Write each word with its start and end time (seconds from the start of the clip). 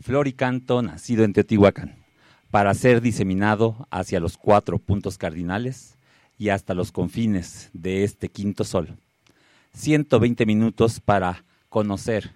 Flor 0.00 0.28
y 0.28 0.32
canto 0.32 0.80
nacido 0.80 1.24
en 1.24 1.32
Teotihuacán, 1.32 1.96
para 2.52 2.72
ser 2.74 3.00
diseminado 3.00 3.88
hacia 3.90 4.20
los 4.20 4.36
cuatro 4.36 4.78
puntos 4.78 5.18
cardinales 5.18 5.96
y 6.38 6.50
hasta 6.50 6.74
los 6.74 6.92
confines 6.92 7.70
de 7.72 8.04
este 8.04 8.28
quinto 8.28 8.62
sol. 8.62 8.96
120 9.74 10.46
minutos 10.46 11.00
para 11.00 11.42
conocer, 11.68 12.30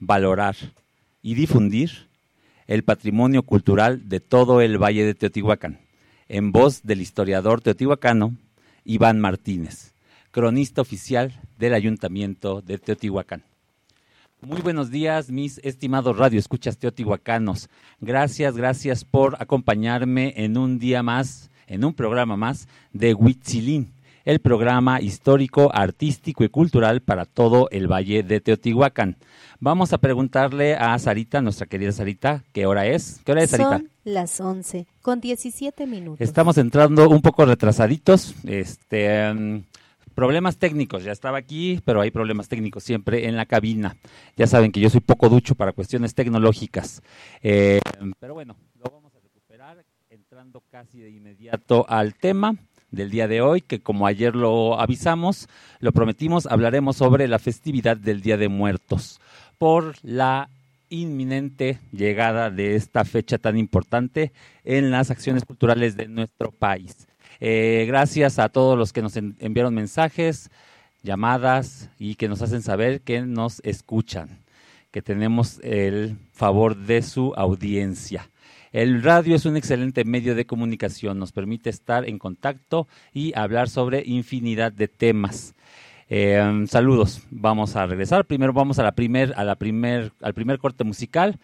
valorar 0.00 0.56
y 1.20 1.34
difundir 1.34 2.08
el 2.66 2.84
patrimonio 2.84 3.42
cultural 3.42 4.08
de 4.08 4.20
todo 4.20 4.62
el 4.62 4.82
Valle 4.82 5.04
de 5.04 5.14
Teotihuacán, 5.14 5.78
en 6.28 6.52
voz 6.52 6.84
del 6.84 7.02
historiador 7.02 7.60
teotihuacano 7.60 8.34
Iván 8.82 9.20
Martínez, 9.20 9.92
cronista 10.30 10.80
oficial 10.80 11.38
del 11.58 11.74
Ayuntamiento 11.74 12.62
de 12.62 12.78
Teotihuacán. 12.78 13.42
Muy 14.40 14.60
buenos 14.62 14.92
días, 14.92 15.30
mis 15.32 15.58
estimados 15.64 16.16
radioescuchas 16.16 16.78
teotihuacanos. 16.78 17.68
Gracias, 18.00 18.56
gracias 18.56 19.04
por 19.04 19.36
acompañarme 19.42 20.32
en 20.36 20.56
un 20.56 20.78
día 20.78 21.02
más, 21.02 21.50
en 21.66 21.84
un 21.84 21.92
programa 21.92 22.36
más 22.36 22.68
de 22.92 23.14
Huitzilín, 23.14 23.92
el 24.24 24.38
programa 24.38 25.00
histórico, 25.00 25.70
artístico 25.74 26.44
y 26.44 26.50
cultural 26.50 27.00
para 27.00 27.24
todo 27.24 27.68
el 27.72 27.88
Valle 27.88 28.22
de 28.22 28.40
Teotihuacán. 28.40 29.16
Vamos 29.58 29.92
a 29.92 29.98
preguntarle 29.98 30.76
a 30.76 30.96
Sarita, 31.00 31.42
nuestra 31.42 31.66
querida 31.66 31.90
Sarita, 31.90 32.44
¿qué 32.52 32.64
hora 32.66 32.86
es? 32.86 33.20
¿Qué 33.24 33.32
hora 33.32 33.42
es, 33.42 33.50
Sarita? 33.50 33.78
Son 33.78 33.90
las 34.04 34.40
11 34.40 34.86
con 35.02 35.20
17 35.20 35.84
minutos. 35.88 36.20
Estamos 36.20 36.58
entrando 36.58 37.08
un 37.08 37.22
poco 37.22 37.44
retrasaditos. 37.44 38.36
Este, 38.44 39.64
problemas 40.18 40.58
técnicos, 40.58 41.04
ya 41.04 41.12
estaba 41.12 41.38
aquí, 41.38 41.80
pero 41.84 42.00
hay 42.00 42.10
problemas 42.10 42.48
técnicos 42.48 42.82
siempre 42.82 43.28
en 43.28 43.36
la 43.36 43.46
cabina. 43.46 43.96
Ya 44.36 44.48
saben 44.48 44.72
que 44.72 44.80
yo 44.80 44.90
soy 44.90 44.98
poco 44.98 45.28
ducho 45.28 45.54
para 45.54 45.70
cuestiones 45.70 46.12
tecnológicas. 46.12 47.02
Eh, 47.40 47.78
pero 48.18 48.34
bueno, 48.34 48.56
lo 48.74 48.90
vamos 48.90 49.14
a 49.14 49.20
recuperar 49.20 49.84
entrando 50.10 50.60
casi 50.72 50.98
de 50.98 51.10
inmediato 51.10 51.86
al 51.88 52.16
tema 52.16 52.56
del 52.90 53.10
día 53.10 53.28
de 53.28 53.42
hoy, 53.42 53.60
que 53.60 53.80
como 53.80 54.08
ayer 54.08 54.34
lo 54.34 54.80
avisamos, 54.80 55.46
lo 55.78 55.92
prometimos, 55.92 56.46
hablaremos 56.46 56.96
sobre 56.96 57.28
la 57.28 57.38
festividad 57.38 57.96
del 57.96 58.20
Día 58.20 58.36
de 58.36 58.48
Muertos 58.48 59.20
por 59.56 59.94
la 60.02 60.50
inminente 60.88 61.78
llegada 61.92 62.50
de 62.50 62.74
esta 62.74 63.04
fecha 63.04 63.38
tan 63.38 63.56
importante 63.56 64.32
en 64.64 64.90
las 64.90 65.12
acciones 65.12 65.44
culturales 65.44 65.96
de 65.96 66.08
nuestro 66.08 66.50
país. 66.50 67.07
Eh, 67.40 67.84
gracias 67.86 68.38
a 68.38 68.48
todos 68.48 68.76
los 68.78 68.92
que 68.92 69.02
nos 69.02 69.16
en- 69.16 69.36
enviaron 69.38 69.74
mensajes, 69.74 70.50
llamadas 71.02 71.90
y 71.98 72.16
que 72.16 72.28
nos 72.28 72.42
hacen 72.42 72.62
saber 72.62 73.00
que 73.02 73.20
nos 73.22 73.60
escuchan, 73.64 74.40
que 74.90 75.02
tenemos 75.02 75.60
el 75.62 76.16
favor 76.32 76.76
de 76.76 77.02
su 77.02 77.32
audiencia. 77.36 78.30
El 78.72 79.02
radio 79.02 79.36
es 79.36 79.46
un 79.46 79.56
excelente 79.56 80.04
medio 80.04 80.34
de 80.34 80.44
comunicación, 80.44 81.18
nos 81.18 81.32
permite 81.32 81.70
estar 81.70 82.06
en 82.08 82.18
contacto 82.18 82.86
y 83.14 83.32
hablar 83.38 83.68
sobre 83.68 84.02
infinidad 84.04 84.72
de 84.72 84.88
temas. 84.88 85.54
Eh, 86.10 86.64
saludos, 86.68 87.22
vamos 87.30 87.76
a 87.76 87.86
regresar. 87.86 88.24
Primero 88.26 88.52
vamos 88.52 88.78
a 88.78 88.82
la 88.82 88.92
primer, 88.92 89.32
a 89.36 89.44
la 89.44 89.54
primer, 89.56 90.12
al 90.20 90.34
primer 90.34 90.58
corte 90.58 90.84
musical. 90.84 91.38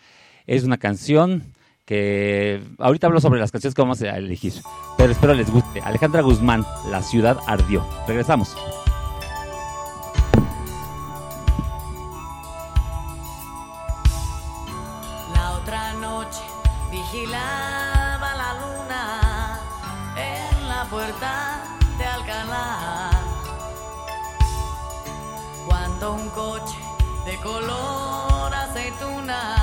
Es 0.47 0.65
una 0.65 0.77
canción 0.77 1.43
que 1.85 2.63
ahorita 2.79 3.07
hablo 3.07 3.21
sobre 3.21 3.41
las 3.41 3.51
canciones 3.51 3.75
que 3.75 3.83
vamos 3.83 4.01
a 4.03 4.17
elegir, 4.17 4.55
pero 4.97 5.13
espero 5.13 5.35
les 5.35 5.51
guste. 5.51 5.81
Alejandra 5.83 6.23
Guzmán, 6.23 6.65
La 6.89 7.03
ciudad 7.03 7.39
ardió. 7.47 7.87
Regresamos. 8.09 8.57
La 15.35 15.53
otra 15.53 15.93
noche 15.95 16.41
vigilaba 16.91 18.35
la 18.35 18.55
luna 18.61 19.61
en 20.17 20.69
la 20.69 20.85
puerta 20.85 21.63
de 21.99 22.05
Alcalá. 22.05 23.11
Cuando 25.67 26.15
un 26.15 26.29
coche 26.31 26.79
de 27.27 27.37
color 27.39 28.55
aceituna 28.55 29.54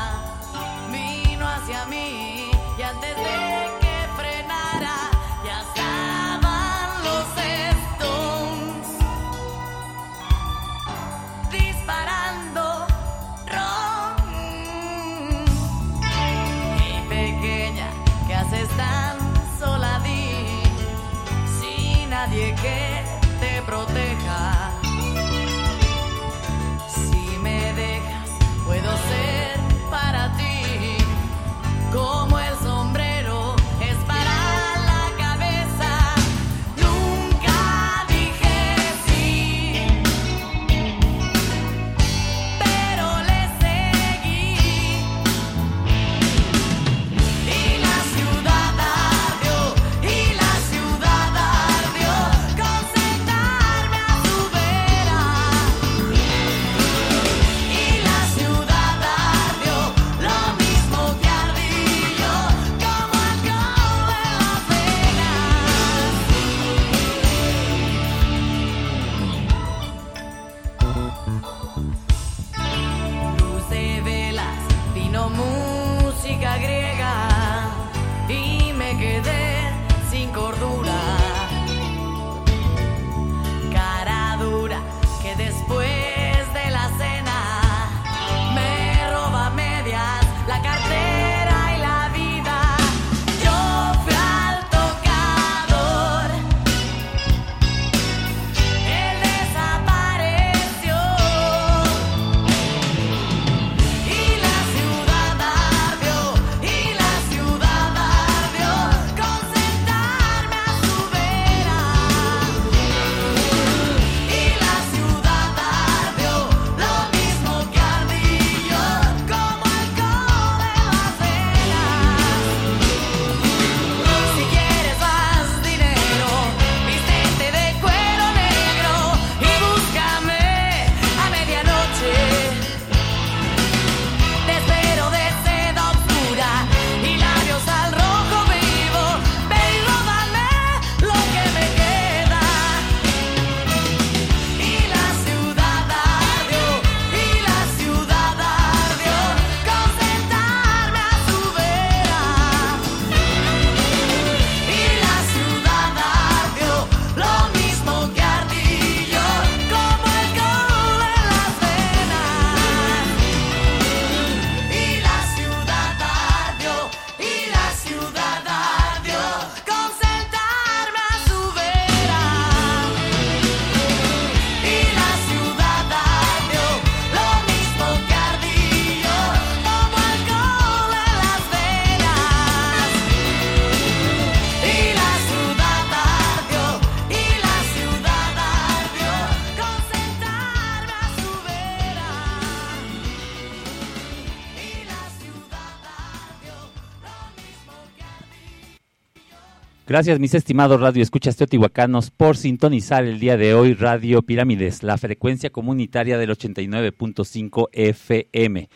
Gracias, 199.91 200.21
mis 200.21 200.33
estimados 200.33 200.79
radio 200.79 201.03
escuchas 201.03 201.35
teotihuacanos, 201.35 202.11
por 202.11 202.37
sintonizar 202.37 203.03
el 203.03 203.19
día 203.19 203.35
de 203.35 203.53
hoy 203.53 203.73
Radio 203.73 204.21
Pirámides, 204.21 204.83
la 204.83 204.97
frecuencia 204.97 205.49
comunitaria 205.49 206.17
del 206.17 206.29
89.5 206.29 207.67
FM. 207.73 208.69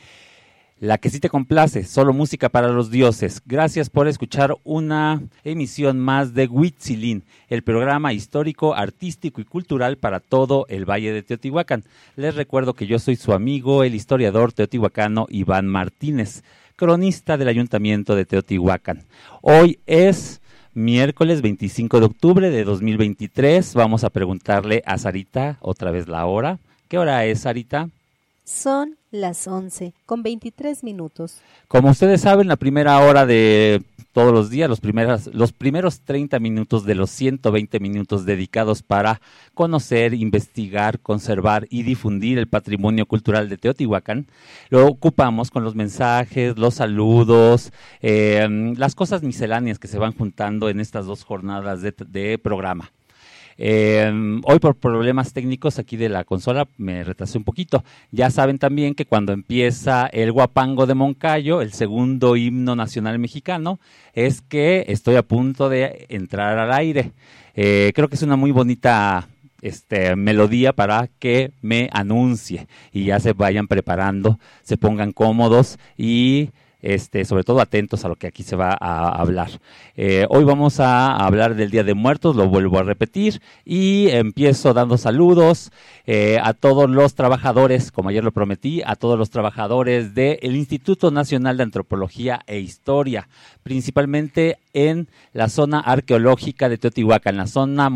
La 0.82 0.98
que 0.98 1.10
sí 1.10 1.22
te 1.22 1.30
complace, 1.30 1.86
solo 1.86 2.12
música 2.12 2.50
para 2.50 2.68
los 2.68 2.92
dioses. 2.92 3.42
Gracias 3.46 3.90
por 3.90 4.10
escuchar 4.10 4.58
una 4.66 5.22
emisión 5.46 6.02
más 6.02 6.34
de 6.34 6.48
Huitzilín, 6.48 7.24
el 7.48 7.64
programa 7.64 8.12
histórico, 8.12 8.76
artístico 8.76 9.40
y 9.40 9.46
cultural 9.46 9.96
para 9.96 10.20
todo 10.20 10.66
el 10.68 10.84
Valle 10.84 11.14
de 11.14 11.24
Teotihuacán. 11.24 11.86
Les 12.18 12.36
recuerdo 12.36 12.74
que 12.74 12.88
yo 12.88 13.00
soy 13.00 13.16
su 13.16 13.32
amigo, 13.32 13.86
el 13.86 13.96
historiador 13.96 14.52
teotihuacano 14.52 15.28
Iván 15.30 15.66
Martínez, 15.68 16.44
cronista 16.76 17.38
del 17.38 17.48
Ayuntamiento 17.48 18.18
de 18.18 18.26
Teotihuacán. 18.26 19.06
Hoy 19.42 19.80
es 19.86 20.42
miércoles 20.76 21.42
25 21.42 22.00
de 22.00 22.06
octubre 22.06 22.52
de 22.52 22.64
2023. 22.64 23.74
Vamos 23.74 24.04
a 24.04 24.12
preguntarle 24.12 24.84
a 24.86 24.98
Sarita 24.98 25.58
otra 25.62 25.90
vez 25.90 26.08
la 26.08 26.26
hora. 26.26 26.60
¿Qué 26.88 27.00
hora 27.00 27.26
es, 27.26 27.40
Sarita? 27.42 27.90
Son 28.44 28.98
las 29.10 29.48
11 29.48 29.94
con 30.06 30.22
23 30.22 30.84
minutos. 30.84 31.40
Como 31.68 31.90
ustedes 31.90 32.22
saben, 32.22 32.48
la 32.48 32.58
primera 32.58 33.00
hora 33.00 33.26
de 33.26 33.82
todos 34.16 34.32
los 34.32 34.50
días, 34.50 34.70
los, 34.70 34.80
primeras, 34.80 35.28
los 35.34 35.52
primeros 35.52 36.00
30 36.00 36.40
minutos 36.40 36.86
de 36.86 36.96
los 36.96 37.10
120 37.10 37.82
minutos 37.82 38.26
dedicados 38.26 38.82
para 38.82 39.20
conocer, 39.54 40.14
investigar, 40.14 41.02
conservar 41.02 41.68
y 41.70 41.84
difundir 41.84 42.40
el 42.40 42.48
patrimonio 42.48 43.08
cultural 43.08 43.50
de 43.50 43.58
Teotihuacán, 43.58 44.28
lo 44.70 44.88
ocupamos 44.88 45.52
con 45.52 45.66
los 45.66 45.76
mensajes, 45.76 46.58
los 46.58 46.76
saludos, 46.76 47.74
eh, 48.02 48.48
las 48.78 48.96
cosas 48.96 49.22
misceláneas 49.22 49.80
que 49.80 49.90
se 49.90 50.00
van 50.00 50.14
juntando 50.14 50.70
en 50.70 50.80
estas 50.80 51.08
dos 51.08 51.26
jornadas 51.26 51.82
de, 51.82 51.94
de 52.08 52.38
programa. 52.38 52.92
Eh, 53.58 54.12
hoy 54.44 54.60
por 54.60 54.76
problemas 54.76 55.32
técnicos 55.32 55.80
aquí 55.80 55.96
de 55.96 56.10
la 56.10 56.26
consola 56.26 56.68
me 56.78 57.04
retrasé 57.04 57.38
un 57.38 57.44
poquito. 57.44 57.84
Ya 58.12 58.30
saben 58.30 58.60
también 58.60 58.96
que 58.96 59.06
cuando 59.06 59.34
empieza 59.34 60.08
el 60.08 60.32
Guapango 60.32 60.86
de 60.86 60.96
Moncayo, 60.96 61.62
el 61.62 61.74
segundo 61.74 62.36
himno 62.36 62.76
nacional 62.76 63.20
mexicano, 63.20 63.80
es 64.14 64.42
que 64.42 64.86
estoy 64.88 65.16
a 65.16 65.24
punto 65.24 65.70
de 65.70 66.06
entrar 66.10 66.58
al 66.58 66.74
aire. 66.74 67.12
Eh, 67.56 67.92
creo 67.96 68.10
que 68.10 68.16
es 68.16 68.24
una 68.24 68.36
muy 68.36 68.52
bonita 68.52 69.28
este, 69.62 70.16
melodía 70.16 70.74
para 70.74 71.10
que 71.20 71.52
me 71.62 71.90
anuncie 71.92 72.68
y 72.92 73.06
ya 73.06 73.20
se 73.20 73.34
vayan 73.34 73.68
preparando, 73.68 74.40
se 74.64 74.78
pongan 74.78 75.12
cómodos 75.12 75.80
y 75.98 76.50
este, 76.86 77.26
sobre 77.26 77.44
todo 77.44 77.62
atentos 77.62 78.06
a 78.06 78.08
lo 78.10 78.16
que 78.16 78.28
aquí 78.28 78.44
se 78.44 78.56
va 78.56 78.78
a 78.80 79.10
hablar. 79.10 79.50
Eh, 79.98 80.28
hoy 80.30 80.44
vamos 80.44 80.80
a 80.80 81.16
hablar 81.16 81.56
del 81.56 81.72
Día 81.72 81.84
de 81.84 81.96
Muertos, 81.96 82.36
lo 82.36 82.48
vuelvo 82.48 82.78
a 82.78 82.84
repetir, 82.84 83.42
y 83.66 84.10
empiezo 84.10 84.72
dando 84.74 85.00
saludos 85.00 85.72
eh, 86.06 86.38
a 86.44 86.54
todos 86.54 86.88
los 86.88 87.16
trabajadores, 87.16 87.92
como 87.92 88.10
ayer 88.10 88.24
lo 88.24 88.32
prometí, 88.32 88.84
a 88.86 88.96
todos 88.96 89.18
los 89.18 89.32
trabajadores 89.32 90.14
del 90.14 90.56
Instituto 90.56 91.10
Nacional 91.10 91.58
de 91.58 91.64
Antropología 91.64 92.42
e 92.46 92.60
Historia, 92.60 93.28
principalmente 93.64 94.60
en 94.74 95.08
la 95.34 95.50
zona 95.50 95.80
arqueológica 95.80 96.70
de 96.70 96.78
Teotihuacán, 96.78 97.36
la 97.36 97.48
zona 97.48 97.90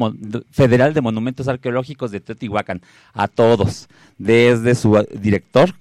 federal 0.49 0.95
de 0.95 1.01
monumentos 1.01 1.47
arqueológicos 1.47 2.09
de 2.09 2.21
Teotihuacán, 2.21 2.81
a 3.13 3.27
todos, 3.27 3.87
desde 4.17 4.73
su 4.73 5.05
director, 5.13 5.75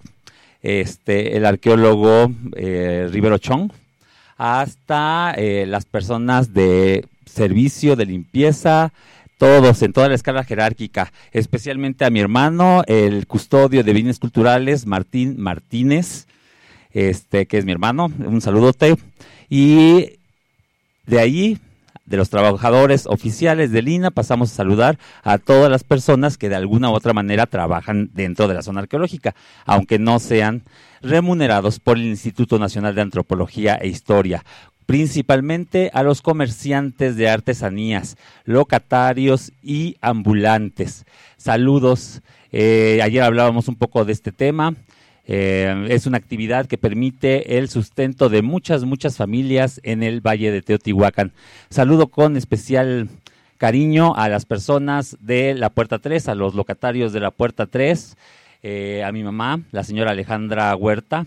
este, 0.62 1.36
el 1.36 1.46
arqueólogo 1.46 2.32
eh, 2.56 3.08
Rivero 3.10 3.38
Chong, 3.38 3.70
hasta 4.36 5.34
eh, 5.36 5.66
las 5.66 5.84
personas 5.84 6.54
de 6.54 7.06
servicio, 7.26 7.96
de 7.96 8.06
limpieza, 8.06 8.92
todos, 9.36 9.82
en 9.82 9.92
toda 9.92 10.08
la 10.08 10.14
escala 10.14 10.44
jerárquica, 10.44 11.12
especialmente 11.32 12.04
a 12.04 12.10
mi 12.10 12.20
hermano, 12.20 12.82
el 12.86 13.26
custodio 13.26 13.84
de 13.84 13.92
bienes 13.92 14.18
culturales, 14.18 14.86
Martín 14.86 15.40
Martínez, 15.40 16.26
este, 16.92 17.46
que 17.46 17.58
es 17.58 17.64
mi 17.64 17.72
hermano, 17.72 18.10
un 18.18 18.40
saludote, 18.40 18.96
y 19.48 20.18
de 21.06 21.20
ahí 21.20 21.58
de 22.08 22.16
los 22.16 22.30
trabajadores 22.30 23.06
oficiales 23.06 23.70
del 23.70 23.88
INA, 23.88 24.10
pasamos 24.10 24.50
a 24.50 24.54
saludar 24.54 24.98
a 25.22 25.36
todas 25.38 25.70
las 25.70 25.84
personas 25.84 26.38
que 26.38 26.48
de 26.48 26.56
alguna 26.56 26.90
u 26.90 26.94
otra 26.94 27.12
manera 27.12 27.46
trabajan 27.46 28.10
dentro 28.14 28.48
de 28.48 28.54
la 28.54 28.62
zona 28.62 28.80
arqueológica, 28.80 29.34
aunque 29.66 29.98
no 29.98 30.18
sean 30.18 30.62
remunerados 31.02 31.80
por 31.80 31.98
el 31.98 32.06
Instituto 32.06 32.58
Nacional 32.58 32.94
de 32.94 33.02
Antropología 33.02 33.74
e 33.76 33.88
Historia, 33.88 34.42
principalmente 34.86 35.90
a 35.92 36.02
los 36.02 36.22
comerciantes 36.22 37.16
de 37.16 37.28
artesanías, 37.28 38.16
locatarios 38.44 39.52
y 39.62 39.96
ambulantes. 40.00 41.04
Saludos. 41.36 42.22
Eh, 42.52 43.00
ayer 43.02 43.22
hablábamos 43.22 43.68
un 43.68 43.76
poco 43.76 44.06
de 44.06 44.12
este 44.12 44.32
tema. 44.32 44.74
Eh, 45.30 45.87
es 45.90 46.06
una 46.06 46.16
actividad 46.16 46.66
que 46.66 46.78
permite 46.78 47.58
el 47.58 47.68
sustento 47.68 48.30
de 48.30 48.40
muchas, 48.40 48.85
muchas 48.85 49.18
familias 49.18 49.78
en 49.85 50.02
el 50.02 50.23
Valle 50.23 50.50
de 50.50 50.62
Teotihuacán. 50.62 51.32
Saludo 51.68 52.06
con 52.06 52.38
especial 52.38 53.11
cariño 53.58 54.14
a 54.16 54.30
las 54.30 54.47
personas 54.47 55.18
de 55.20 55.54
la 55.54 55.68
Puerta 55.68 55.99
3, 55.99 56.28
a 56.28 56.35
los 56.35 56.54
locatarios 56.54 57.12
de 57.12 57.20
la 57.20 57.30
Puerta 57.30 57.66
3, 57.66 58.16
eh, 58.62 59.04
a 59.04 59.12
mi 59.12 59.23
mamá, 59.23 59.61
la 59.70 59.85
señora 59.85 60.12
Alejandra 60.12 60.75
Huerta, 60.75 61.26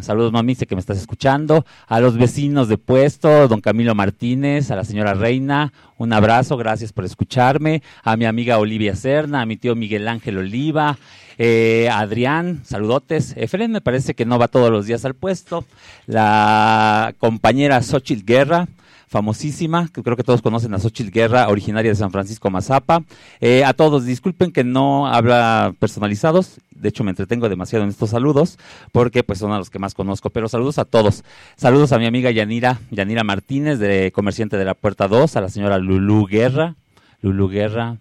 Saludos, 0.00 0.32
mami, 0.32 0.54
sé 0.54 0.66
que 0.66 0.76
me 0.76 0.80
estás 0.80 0.98
escuchando. 0.98 1.66
A 1.88 2.00
los 2.00 2.16
vecinos 2.16 2.68
de 2.68 2.78
puesto, 2.78 3.48
don 3.48 3.60
Camilo 3.60 3.94
Martínez, 3.94 4.70
a 4.70 4.76
la 4.76 4.84
señora 4.84 5.14
Reina, 5.14 5.72
un 5.98 6.12
abrazo, 6.12 6.56
gracias 6.56 6.92
por 6.92 7.04
escucharme. 7.04 7.82
A 8.04 8.16
mi 8.16 8.24
amiga 8.24 8.58
Olivia 8.58 8.94
Serna, 8.94 9.42
a 9.42 9.46
mi 9.46 9.56
tío 9.56 9.74
Miguel 9.74 10.06
Ángel 10.06 10.38
Oliva, 10.38 10.96
eh, 11.42 11.88
Adrián, 11.90 12.60
saludotes. 12.66 13.32
Efren 13.34 13.72
me 13.72 13.80
parece 13.80 14.12
que 14.12 14.26
no 14.26 14.38
va 14.38 14.48
todos 14.48 14.70
los 14.70 14.84
días 14.84 15.06
al 15.06 15.14
puesto. 15.14 15.64
La 16.06 17.14
compañera 17.18 17.82
Xochitl 17.82 18.26
Guerra, 18.26 18.68
famosísima, 19.08 19.88
que 19.88 20.02
creo 20.02 20.18
que 20.18 20.22
todos 20.22 20.42
conocen 20.42 20.74
a 20.74 20.78
Xochitl 20.78 21.10
Guerra, 21.10 21.48
originaria 21.48 21.92
de 21.92 21.94
San 21.94 22.10
Francisco 22.10 22.50
Mazapa. 22.50 23.04
Eh, 23.40 23.64
a 23.64 23.72
todos, 23.72 24.04
disculpen 24.04 24.52
que 24.52 24.64
no 24.64 25.06
habla 25.06 25.72
personalizados, 25.78 26.60
de 26.72 26.90
hecho 26.90 27.04
me 27.04 27.10
entretengo 27.10 27.48
demasiado 27.48 27.84
en 27.84 27.90
estos 27.90 28.10
saludos, 28.10 28.58
porque 28.92 29.22
pues 29.22 29.38
son 29.38 29.52
a 29.52 29.56
los 29.56 29.70
que 29.70 29.78
más 29.78 29.94
conozco, 29.94 30.28
pero 30.28 30.46
saludos 30.46 30.76
a 30.76 30.84
todos. 30.84 31.24
Saludos 31.56 31.92
a 31.92 31.98
mi 31.98 32.04
amiga 32.04 32.30
Yanira, 32.30 32.80
Yanira 32.90 33.24
Martínez, 33.24 33.78
de 33.78 34.12
Comerciante 34.12 34.58
de 34.58 34.66
la 34.66 34.74
Puerta 34.74 35.08
2, 35.08 35.36
a 35.36 35.40
la 35.40 35.48
señora 35.48 35.78
Lulú 35.78 36.26
Guerra, 36.26 36.74
Lulú 37.22 37.48
Guerra, 37.48 37.96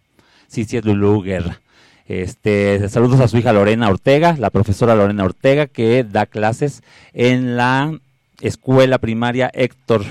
sí, 0.50 0.66
sí 0.66 0.76
es 0.76 0.84
Lulú 0.84 1.22
Guerra. 1.22 1.62
Este, 2.10 2.90
saludos 2.90 3.20
a 3.20 3.28
su 3.28 3.38
hija 3.38 3.54
Lorena 3.54 3.88
Ortega, 3.88 4.36
la 4.40 4.50
profesora 4.50 4.96
Lorena 4.96 5.26
Ortega, 5.26 5.68
que 5.68 6.04
da 6.04 6.26
clases 6.26 6.82
en 7.14 7.56
la 7.56 8.00
escuela 8.42 8.98
primaria 8.98 9.52
Héctor 9.54 10.04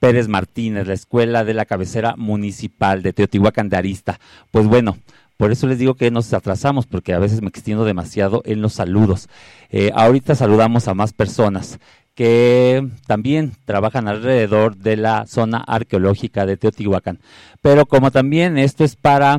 Pérez 0.00 0.28
Martínez, 0.28 0.86
la 0.86 0.94
escuela 0.94 1.44
de 1.44 1.52
la 1.52 1.66
cabecera 1.66 2.14
municipal 2.16 3.02
de 3.02 3.12
Teotihuacán 3.12 3.68
de 3.68 3.76
Arista. 3.76 4.18
Pues 4.50 4.66
bueno, 4.66 4.96
por 5.36 5.52
eso 5.52 5.66
les 5.66 5.78
digo 5.78 5.92
que 5.92 6.10
nos 6.10 6.32
atrasamos, 6.32 6.86
porque 6.86 7.12
a 7.12 7.18
veces 7.18 7.42
me 7.42 7.48
extiendo 7.48 7.84
demasiado 7.84 8.40
en 8.46 8.62
los 8.62 8.72
saludos. 8.72 9.28
Eh, 9.68 9.90
ahorita 9.94 10.36
saludamos 10.36 10.88
a 10.88 10.94
más 10.94 11.12
personas 11.12 11.78
que 12.14 12.88
también 13.06 13.52
trabajan 13.66 14.08
alrededor 14.08 14.78
de 14.78 14.96
la 14.96 15.26
zona 15.26 15.58
arqueológica 15.58 16.46
de 16.46 16.56
Teotihuacán. 16.56 17.18
Pero 17.60 17.84
como 17.84 18.10
también 18.10 18.56
esto 18.56 18.84
es 18.84 18.96
para 18.96 19.38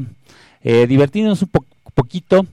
eh, 0.62 0.86
divertirnos 0.86 1.42
un 1.42 1.50
poquito, 1.98 2.46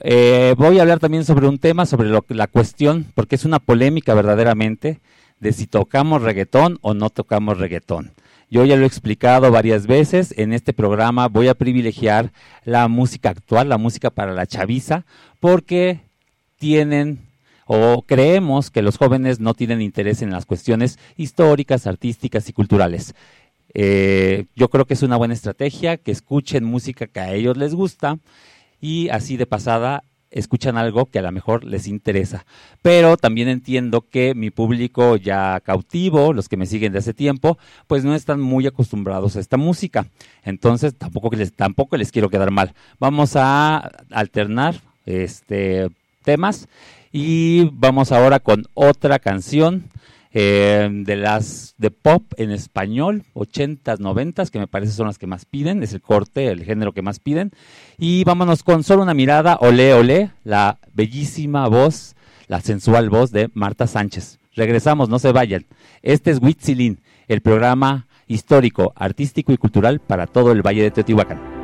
eh, 0.00 0.54
voy 0.58 0.78
a 0.78 0.82
hablar 0.82 0.98
también 0.98 1.24
sobre 1.24 1.46
un 1.46 1.58
tema, 1.58 1.86
sobre 1.86 2.08
lo, 2.08 2.24
la 2.28 2.48
cuestión, 2.48 3.06
porque 3.14 3.36
es 3.36 3.44
una 3.44 3.60
polémica 3.60 4.14
verdaderamente, 4.14 5.00
de 5.38 5.52
si 5.52 5.66
tocamos 5.66 6.22
reggaetón 6.22 6.78
o 6.82 6.92
no 6.92 7.08
tocamos 7.08 7.58
reggaetón. 7.58 8.12
Yo 8.50 8.64
ya 8.64 8.74
lo 8.74 8.82
he 8.82 8.86
explicado 8.86 9.52
varias 9.52 9.86
veces, 9.86 10.34
en 10.36 10.52
este 10.52 10.72
programa 10.72 11.28
voy 11.28 11.46
a 11.46 11.54
privilegiar 11.54 12.32
la 12.64 12.88
música 12.88 13.30
actual, 13.30 13.68
la 13.68 13.78
música 13.78 14.10
para 14.10 14.34
la 14.34 14.46
chaviza, 14.46 15.06
porque 15.38 16.00
tienen 16.58 17.20
o 17.66 18.02
creemos 18.02 18.72
que 18.72 18.82
los 18.82 18.96
jóvenes 18.96 19.38
no 19.38 19.54
tienen 19.54 19.80
interés 19.80 20.20
en 20.20 20.32
las 20.32 20.46
cuestiones 20.46 20.98
históricas, 21.16 21.86
artísticas 21.86 22.48
y 22.48 22.52
culturales. 22.52 23.14
Eh, 23.72 24.46
yo 24.56 24.68
creo 24.68 24.84
que 24.84 24.94
es 24.94 25.04
una 25.04 25.16
buena 25.16 25.34
estrategia 25.34 25.96
que 25.96 26.10
escuchen 26.10 26.64
música 26.64 27.06
que 27.06 27.20
a 27.20 27.32
ellos 27.32 27.56
les 27.56 27.72
gusta 27.72 28.18
y 28.80 29.08
así 29.10 29.36
de 29.36 29.46
pasada 29.46 30.04
escuchan 30.30 30.76
algo 30.76 31.06
que 31.06 31.18
a 31.18 31.22
lo 31.22 31.32
mejor 31.32 31.64
les 31.64 31.86
interesa. 31.86 32.46
Pero 32.82 33.16
también 33.16 33.48
entiendo 33.48 34.02
que 34.02 34.34
mi 34.34 34.50
público 34.50 35.16
ya 35.16 35.60
cautivo, 35.60 36.32
los 36.32 36.48
que 36.48 36.56
me 36.56 36.66
siguen 36.66 36.92
de 36.92 36.98
hace 36.98 37.14
tiempo, 37.14 37.58
pues 37.86 38.04
no 38.04 38.14
están 38.14 38.40
muy 38.40 38.66
acostumbrados 38.66 39.36
a 39.36 39.40
esta 39.40 39.56
música. 39.56 40.06
Entonces 40.44 40.96
tampoco 40.96 41.30
les, 41.34 41.52
tampoco 41.52 41.96
les 41.96 42.12
quiero 42.12 42.30
quedar 42.30 42.50
mal. 42.50 42.74
Vamos 42.98 43.32
a 43.36 43.90
alternar 44.10 44.80
este 45.06 45.88
temas 46.22 46.68
y 47.12 47.64
vamos 47.72 48.12
ahora 48.12 48.38
con 48.38 48.64
otra 48.74 49.18
canción 49.18 49.84
eh, 50.32 50.88
de 50.90 51.16
las 51.16 51.74
de 51.78 51.90
pop 51.90 52.22
en 52.36 52.50
español, 52.50 53.24
80s, 53.34 53.98
90s, 53.98 54.50
que 54.50 54.58
me 54.58 54.66
parece 54.66 54.92
son 54.92 55.06
las 55.06 55.18
que 55.18 55.26
más 55.26 55.44
piden, 55.44 55.82
es 55.82 55.92
el 55.92 56.00
corte, 56.00 56.48
el 56.48 56.64
género 56.64 56.92
que 56.92 57.02
más 57.02 57.18
piden. 57.18 57.50
Y 57.98 58.24
vámonos 58.24 58.62
con 58.62 58.84
solo 58.84 59.02
una 59.02 59.14
mirada, 59.14 59.58
olé, 59.60 59.92
olé, 59.94 60.30
la 60.44 60.78
bellísima 60.94 61.66
voz, 61.68 62.14
la 62.46 62.60
sensual 62.60 63.10
voz 63.10 63.32
de 63.32 63.50
Marta 63.54 63.86
Sánchez. 63.86 64.38
Regresamos, 64.54 65.08
no 65.08 65.18
se 65.18 65.32
vayan. 65.32 65.66
Este 66.02 66.30
es 66.30 66.40
Huitzilín, 66.40 67.00
el 67.28 67.40
programa 67.40 68.06
histórico, 68.26 68.92
artístico 68.94 69.52
y 69.52 69.56
cultural 69.56 70.00
para 70.00 70.26
todo 70.26 70.52
el 70.52 70.62
Valle 70.62 70.82
de 70.82 70.90
Teotihuacán. 70.90 71.59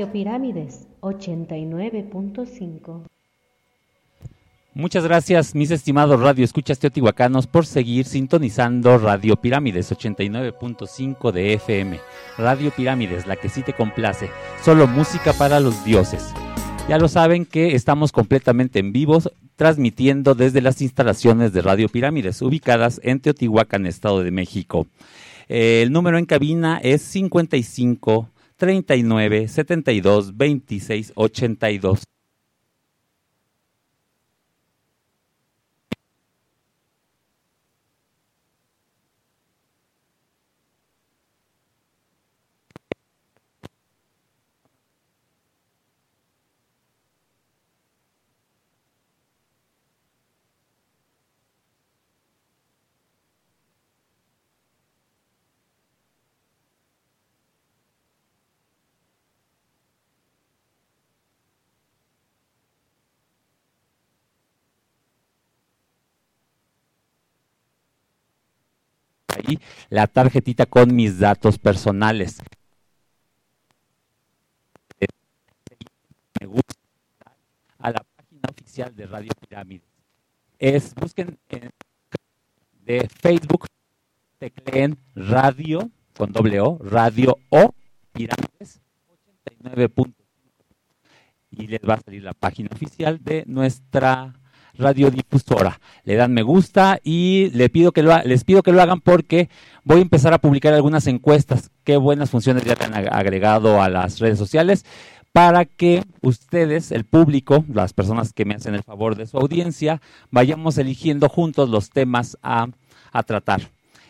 Radio 0.00 0.12
Pirámides 0.14 0.88
89.5. 1.02 3.02
Muchas 4.72 5.04
gracias, 5.04 5.54
mis 5.54 5.70
estimados 5.70 6.18
Radio 6.18 6.42
Escuchas 6.42 6.78
Teotihuacanos, 6.78 7.46
por 7.46 7.66
seguir 7.66 8.06
sintonizando 8.06 8.96
Radio 8.96 9.36
Pirámides 9.36 9.92
89.5 9.92 11.32
de 11.32 11.52
FM. 11.52 12.00
Radio 12.38 12.70
Pirámides, 12.70 13.26
la 13.26 13.36
que 13.36 13.50
sí 13.50 13.62
te 13.62 13.74
complace. 13.74 14.30
Solo 14.64 14.86
música 14.86 15.34
para 15.34 15.60
los 15.60 15.84
dioses. 15.84 16.32
Ya 16.88 16.96
lo 16.96 17.08
saben 17.08 17.44
que 17.44 17.74
estamos 17.74 18.10
completamente 18.10 18.78
en 18.78 18.92
vivo, 18.92 19.18
transmitiendo 19.56 20.34
desde 20.34 20.62
las 20.62 20.80
instalaciones 20.80 21.52
de 21.52 21.60
Radio 21.60 21.90
Pirámides, 21.90 22.40
ubicadas 22.40 23.02
en 23.04 23.20
Teotihuacán, 23.20 23.84
Estado 23.84 24.22
de 24.22 24.30
México. 24.30 24.86
Eh, 25.50 25.82
el 25.82 25.92
número 25.92 26.16
en 26.16 26.24
cabina 26.24 26.80
es 26.82 27.02
55 27.02 28.30
39 28.60 29.48
72 29.48 30.32
26 30.32 31.12
82. 31.16 32.02
La 69.88 70.06
tarjetita 70.06 70.66
con 70.66 70.94
mis 70.94 71.18
datos 71.18 71.58
personales. 71.58 72.38
Me 76.40 76.46
gusta 76.46 76.74
a 77.78 77.90
la 77.90 78.04
página 78.16 78.48
oficial 78.50 78.94
de 78.94 79.06
Radio 79.06 79.32
Pirámides. 79.40 79.88
Es, 80.58 80.94
busquen 80.94 81.38
en 81.48 81.70
de 82.84 83.08
Facebook, 83.08 83.66
tecleen 84.38 84.98
radio 85.14 85.90
con 86.16 86.32
doble 86.32 86.60
O, 86.60 86.78
radio 86.82 87.36
o 87.50 87.74
pirámides 88.12 88.80
89 89.08 89.90
y 91.52 91.66
les 91.66 91.80
va 91.80 91.94
a 91.94 92.00
salir 92.00 92.22
la 92.22 92.32
página 92.32 92.70
oficial 92.72 93.22
de 93.22 93.44
nuestra 93.46 94.39
radiodifusora. 94.80 95.80
Le 96.04 96.14
dan 96.16 96.32
me 96.32 96.42
gusta 96.42 96.98
y 97.04 97.50
le 97.54 97.68
pido 97.68 97.92
que 97.92 98.02
lo, 98.02 98.12
ha- 98.12 98.22
les 98.24 98.44
pido 98.44 98.62
que 98.62 98.72
lo 98.72 98.80
hagan 98.82 99.00
porque 99.00 99.48
voy 99.84 99.98
a 99.98 100.02
empezar 100.02 100.32
a 100.32 100.38
publicar 100.38 100.72
algunas 100.74 101.06
encuestas. 101.06 101.70
Qué 101.84 101.96
buenas 101.96 102.30
funciones 102.30 102.64
ya 102.64 102.74
le 102.74 102.84
han 102.84 102.92
ag- 102.94 103.08
agregado 103.12 103.80
a 103.82 103.88
las 103.88 104.18
redes 104.18 104.38
sociales 104.38 104.84
para 105.32 105.64
que 105.64 106.02
ustedes, 106.22 106.90
el 106.90 107.04
público, 107.04 107.64
las 107.72 107.92
personas 107.92 108.32
que 108.32 108.44
me 108.44 108.54
hacen 108.54 108.74
el 108.74 108.82
favor 108.82 109.14
de 109.14 109.26
su 109.26 109.38
audiencia, 109.38 110.00
vayamos 110.30 110.76
eligiendo 110.78 111.28
juntos 111.28 111.68
los 111.68 111.90
temas 111.90 112.36
a, 112.42 112.66
a 113.12 113.22
tratar. 113.22 113.60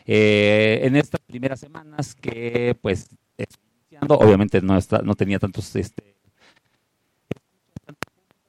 Eh, 0.06 0.80
en 0.83 0.96
estas 0.96 1.20
primeras 1.26 1.61
semanas 1.61 2.14
que 2.14 2.74
pues 2.80 3.11
estoy 3.37 3.62
iniciando, 3.83 4.14
obviamente 4.18 4.61
no, 4.62 4.78
está, 4.78 5.02
no 5.02 5.14
tenía 5.14 5.38
tantos 5.38 5.76
este, 5.76 6.16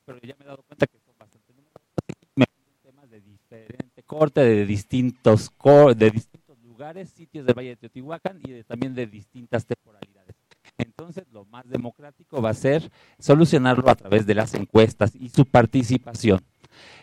pero 0.05 0.19
ya 0.23 0.36
me 0.39 0.45
he 0.45 0.47
dado 0.47 0.63
cuenta 0.63 0.88
que 0.88 0.97
son 1.05 1.13
bastante 1.19 1.53
numerosos 1.53 1.81
y 2.07 2.39
me 2.39 2.45
piden 2.45 2.75
temas 2.81 3.10
de 3.10 3.21
diferente 3.21 4.01
corte, 4.12 4.41
de 4.41 4.65
distintos 4.65 5.50
co- 5.50 5.93
de 5.93 6.12
distintos 6.12 6.58
lugares, 6.62 7.10
sitios 7.12 7.45
del 7.45 7.56
Valle 7.58 7.69
de 7.69 7.76
Teotihuacán 7.78 8.39
y 8.43 8.52
de- 8.52 8.63
también 8.65 8.93
de 8.93 9.08
distintas 9.08 9.65
temporalidades. 9.65 10.36
Entonces, 10.78 11.24
lo 11.32 11.45
más 11.45 11.67
democrático 11.69 12.41
va 12.41 12.50
a 12.50 12.54
ser 12.54 12.91
solucionarlo 13.19 13.89
a 13.89 13.95
través 13.95 14.26
de 14.26 14.36
las 14.36 14.54
encuestas 14.54 15.13
y 15.15 15.30
su 15.30 15.45
participación. 15.45 16.41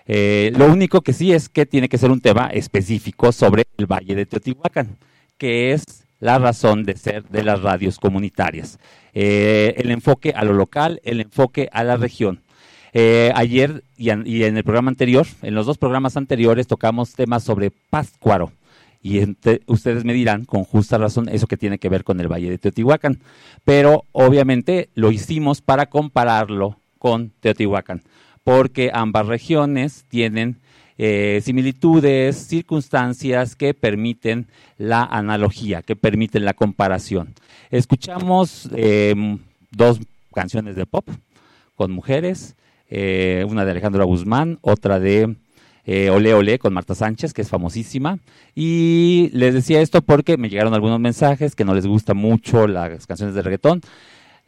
Eh, 0.06 0.52
lo 0.56 0.66
único 0.66 1.00
que 1.00 1.14
sí 1.14 1.32
es 1.32 1.48
que 1.48 1.64
tiene 1.64 1.88
que 1.88 1.96
ser 1.96 2.10
un 2.10 2.20
tema 2.20 2.48
específico 2.48 3.32
sobre 3.32 3.64
el 3.78 3.86
Valle 3.86 4.14
de 4.14 4.26
Teotihuacán, 4.26 4.98
que 5.38 5.72
es 5.72 5.84
la 6.20 6.38
razón 6.38 6.84
de 6.84 6.96
ser 6.96 7.24
de 7.28 7.42
las 7.42 7.62
radios 7.62 7.98
comunitarias. 7.98 8.78
Eh, 9.14 9.74
el 9.78 9.90
enfoque 9.90 10.32
a 10.36 10.44
lo 10.44 10.52
local, 10.52 11.00
el 11.04 11.20
enfoque 11.22 11.68
a 11.72 11.84
la 11.84 11.96
región. 11.96 12.42
Eh, 13.00 13.30
ayer 13.36 13.84
y, 13.96 14.10
en 14.10 14.56
el 14.56 14.64
programa 14.64 14.90
anterior, 14.90 15.24
en 15.42 15.54
los 15.54 15.66
dos 15.66 15.78
programas 15.78 16.16
anteriores, 16.16 16.66
tocamos 16.66 17.12
temas 17.12 17.44
sobre 17.44 17.70
Páscuaro. 17.70 18.50
Y 19.00 19.20
ustedes 19.66 20.04
me 20.04 20.12
dirán, 20.12 20.44
con 20.44 20.64
justa 20.64 20.98
razón, 20.98 21.28
eso 21.28 21.46
que 21.46 21.56
tiene 21.56 21.78
que 21.78 21.88
ver 21.88 22.02
con 22.02 22.18
el 22.18 22.26
Valle 22.26 22.50
de 22.50 22.58
Teotihuacán. 22.58 23.20
Pero 23.64 24.02
obviamente 24.10 24.88
lo 24.96 25.12
hicimos 25.12 25.60
para 25.60 25.86
compararlo 25.86 26.80
con 26.98 27.30
Teotihuacán, 27.38 28.02
porque 28.42 28.90
ambas 28.92 29.28
regiones 29.28 30.04
tienen 30.08 30.56
eh, 30.96 31.40
similitudes, 31.44 32.36
circunstancias 32.48 33.54
que 33.54 33.74
permiten 33.74 34.48
la 34.76 35.04
analogía, 35.04 35.82
que 35.82 35.94
permiten 35.94 36.44
la 36.44 36.54
comparación. 36.54 37.32
Escuchamos 37.70 38.68
eh, 38.74 39.14
dos 39.70 40.00
canciones 40.34 40.74
de 40.74 40.84
pop 40.84 41.08
con 41.76 41.92
mujeres, 41.92 42.56
eh, 42.88 43.44
una 43.48 43.64
de 43.64 43.72
Alejandra 43.72 44.04
Guzmán, 44.04 44.58
otra 44.62 44.98
de 45.00 45.36
eh, 45.84 46.10
Ole 46.10 46.34
Ole 46.34 46.58
con 46.58 46.74
Marta 46.74 46.94
Sánchez, 46.94 47.32
que 47.32 47.42
es 47.42 47.48
famosísima. 47.48 48.18
Y 48.54 49.30
les 49.32 49.54
decía 49.54 49.80
esto 49.80 50.02
porque 50.02 50.36
me 50.36 50.48
llegaron 50.48 50.74
algunos 50.74 51.00
mensajes 51.00 51.54
que 51.54 51.64
no 51.64 51.74
les 51.74 51.86
gusta 51.86 52.14
mucho 52.14 52.66
las 52.66 53.06
canciones 53.06 53.34
de 53.34 53.42
reggaetón. 53.42 53.80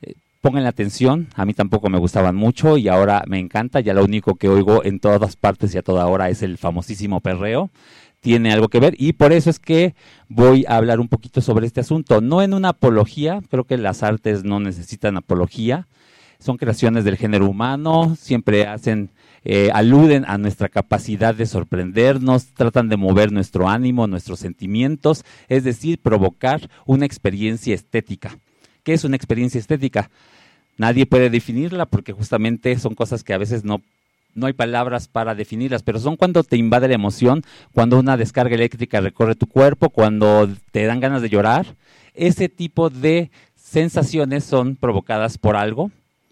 Eh, 0.03 0.14
Pónganle 0.40 0.68
atención, 0.68 1.29
a 1.35 1.44
mí 1.44 1.55
tampoco 1.55 1.88
me 1.88 1.98
gustaban 1.98 2.35
mucho 2.35 2.76
y 2.76 2.88
ahora 2.88 3.24
me 3.26 3.38
encanta, 3.38 3.81
ya 3.81 3.94
lo 3.94 4.05
único 4.05 4.37
que 4.37 4.48
oigo 4.48 4.85
en 4.85 5.00
todas 5.00 5.37
partes 5.37 5.74
y 5.74 5.79
a 5.79 5.83
toda 5.83 6.07
hora 6.07 6.31
es 6.31 6.42
el 6.42 6.59
famosísimo 6.59 7.20
perreo 7.20 7.70
tiene 8.20 8.53
algo 8.53 8.68
que 8.68 8.81
ver 8.81 8.94
y 8.98 9.14
por 9.14 9.33
eso 9.33 9.50
es 9.50 9.59
que 9.59 9.94
voy 10.29 10.64
a 10.68 10.76
hablar 10.76 11.00
un 11.00 11.09
poquito 11.09 11.40
sobre 11.40 11.66
este 11.66 11.81
asunto, 11.81 12.20
no 12.20 12.42
en 12.42 12.55
una 12.55 12.70
apología, 12.70 13.40
creo 13.50 13.64
que 13.64 13.79
las 13.79 14.03
artes 14.03 14.44
no 14.44 14.61
necesitan 14.61 15.16
apología, 15.16 15.88
son 16.40 16.57
creaciones 16.57 17.05
del 17.05 17.16
género 17.16 17.48
humano, 17.48 18.16
siempre 18.18 18.66
hacen, 18.66 19.11
eh, 19.44 19.70
aluden 19.72 20.24
a 20.26 20.38
nuestra 20.38 20.68
capacidad 20.68 21.35
de 21.35 21.46
sorprendernos, 21.46 22.46
tratan 22.55 22.88
de 22.88 22.96
mover 22.96 23.31
nuestro 23.31 23.68
ánimo, 23.68 24.07
nuestros 24.07 24.40
sentimientos, 24.40 25.24
es 25.48 25.64
decir, 25.64 25.98
provocar 25.98 26.68
una 26.87 27.07
experiencia 27.07 27.74
estética. 27.74 28.38
¿Qué 28.83 28.94
es 28.94 29.05
una 29.05 29.16
experiencia 29.16 29.59
estética? 29.59 30.11
Nadie 30.79 31.07
puede 31.07 31.31
definirla 31.31 31.87
porque 31.87 32.12
justamente 32.12 32.76
son 32.79 32.94
cosas 32.94 33.22
que 33.22 33.35
a 33.35 33.38
veces 33.38 33.64
no 33.64 33.81
no 34.35 34.46
hay 34.46 34.53
palabras 34.53 35.09
para 35.09 35.35
definirlas, 35.35 35.83
pero 35.83 35.98
son 35.98 36.16
cuando 36.16 36.44
te 36.44 36.57
invade 36.57 36.88
la 36.88 36.94
emoción, 36.94 37.42
cuando 37.72 37.98
una 37.98 38.16
descarga 38.16 38.55
eléctrica 38.55 39.00
recorre 39.00 39.35
tu 39.35 39.46
cuerpo, 39.46 39.90
cuando 39.90 40.48
te 40.70 40.85
dan 40.85 41.00
ganas 41.00 41.22
de 41.22 41.29
llorar. 41.29 41.66
Ese 42.14 42.48
tipo 42.48 42.90
de 42.90 43.31
sensaciones 43.55 44.44
son 44.44 44.76
provocadas 44.76 45.38
por 45.38 45.57
algo, 45.57 45.90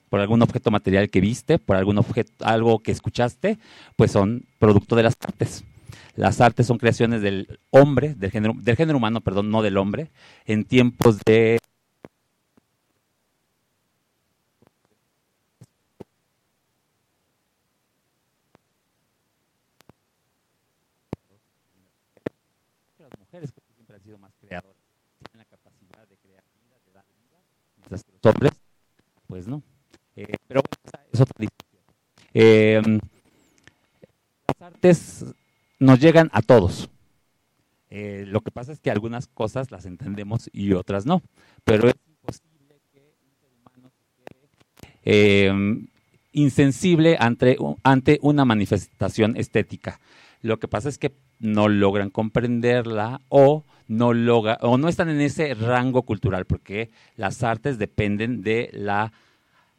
por 0.09 0.21
algún 0.21 0.42
objeto 0.42 0.71
material 0.71 1.11
que 1.11 1.21
viste, 1.21 1.59
por 1.59 1.77
algún 1.77 1.99
objeto, 1.99 2.33
algo 2.44 2.81
que 2.81 2.92
escuchaste, 2.92 3.59
pues 3.97 4.12
son 4.12 4.44
producto 4.59 4.97
de 4.97 5.03
las 5.05 5.14
artes. 5.21 5.64
Las 6.14 6.40
artes 6.40 6.66
son 6.66 6.79
creaciones 6.79 7.23
del 7.23 7.61
hombre, 7.71 8.14
del 8.14 8.31
género, 8.31 8.55
del 8.57 8.77
género 8.77 8.99
humano, 8.99 9.21
perdón, 9.21 9.51
no 9.51 9.62
del 9.62 9.77
hombre, 9.77 10.11
en 10.47 10.64
tiempos 10.64 11.21
de 11.25 11.59
las 22.99 23.18
mujeres 23.18 23.53
que 23.53 23.61
siempre 23.75 23.97
han 23.97 24.03
sido 24.03 24.18
más 24.18 24.35
creadoras, 24.40 24.77
tienen 25.18 25.38
la 25.38 25.44
capacidad 25.44 26.09
de 26.09 26.16
crear 26.16 26.42
vida, 26.61 26.77
de 26.85 26.92
dar 26.92 27.05
vida, 27.07 27.38
mientras 27.77 28.03
que 28.03 28.12
los 28.12 28.35
hombres, 28.35 28.53
pues 29.29 29.47
no. 29.47 29.62
Eh, 30.19 30.35
pero 30.49 30.63
es 31.13 31.21
otra 31.21 31.37
discusión. 31.39 31.83
Eh, 32.35 32.83
las 34.49 34.73
artes 34.73 35.25
nos 35.79 36.01
llegan 36.01 36.29
a 36.33 36.43
todos. 36.43 36.91
Eh, 37.89 38.25
lo 38.27 38.41
que 38.41 38.51
pasa 38.51 38.73
es 38.73 38.81
que 38.81 38.91
algunas 38.91 39.29
cosas 39.29 39.71
las 39.71 39.87
entendemos 39.87 40.51
y 40.53 40.73
otras 40.73 41.07
no. 41.07 41.23
Pero 41.63 41.89
es 41.89 41.95
imposible 42.09 42.81
que 42.93 43.15
un 43.23 43.33
ser 43.39 43.51
humano 43.61 43.93
quede 45.05 45.89
insensible 46.33 47.17
ante, 47.21 47.57
ante 47.85 48.19
una 48.21 48.45
manifestación 48.45 49.37
estética. 49.37 50.01
Lo 50.43 50.59
que 50.59 50.67
pasa 50.67 50.89
es 50.89 50.99
que 50.99 51.13
no 51.39 51.69
logran 51.69 52.11
comprenderla 52.11 53.21
o 53.29 53.63
no 53.87 54.13
logra, 54.13 54.59
o 54.63 54.79
no 54.79 54.89
están 54.89 55.11
en 55.11 55.21
ese 55.21 55.55
rango 55.55 56.03
cultural, 56.03 56.45
porque 56.45 56.91
las 57.15 57.45
artes 57.45 57.79
dependen 57.79 58.43
de 58.43 58.69
la 58.73 59.13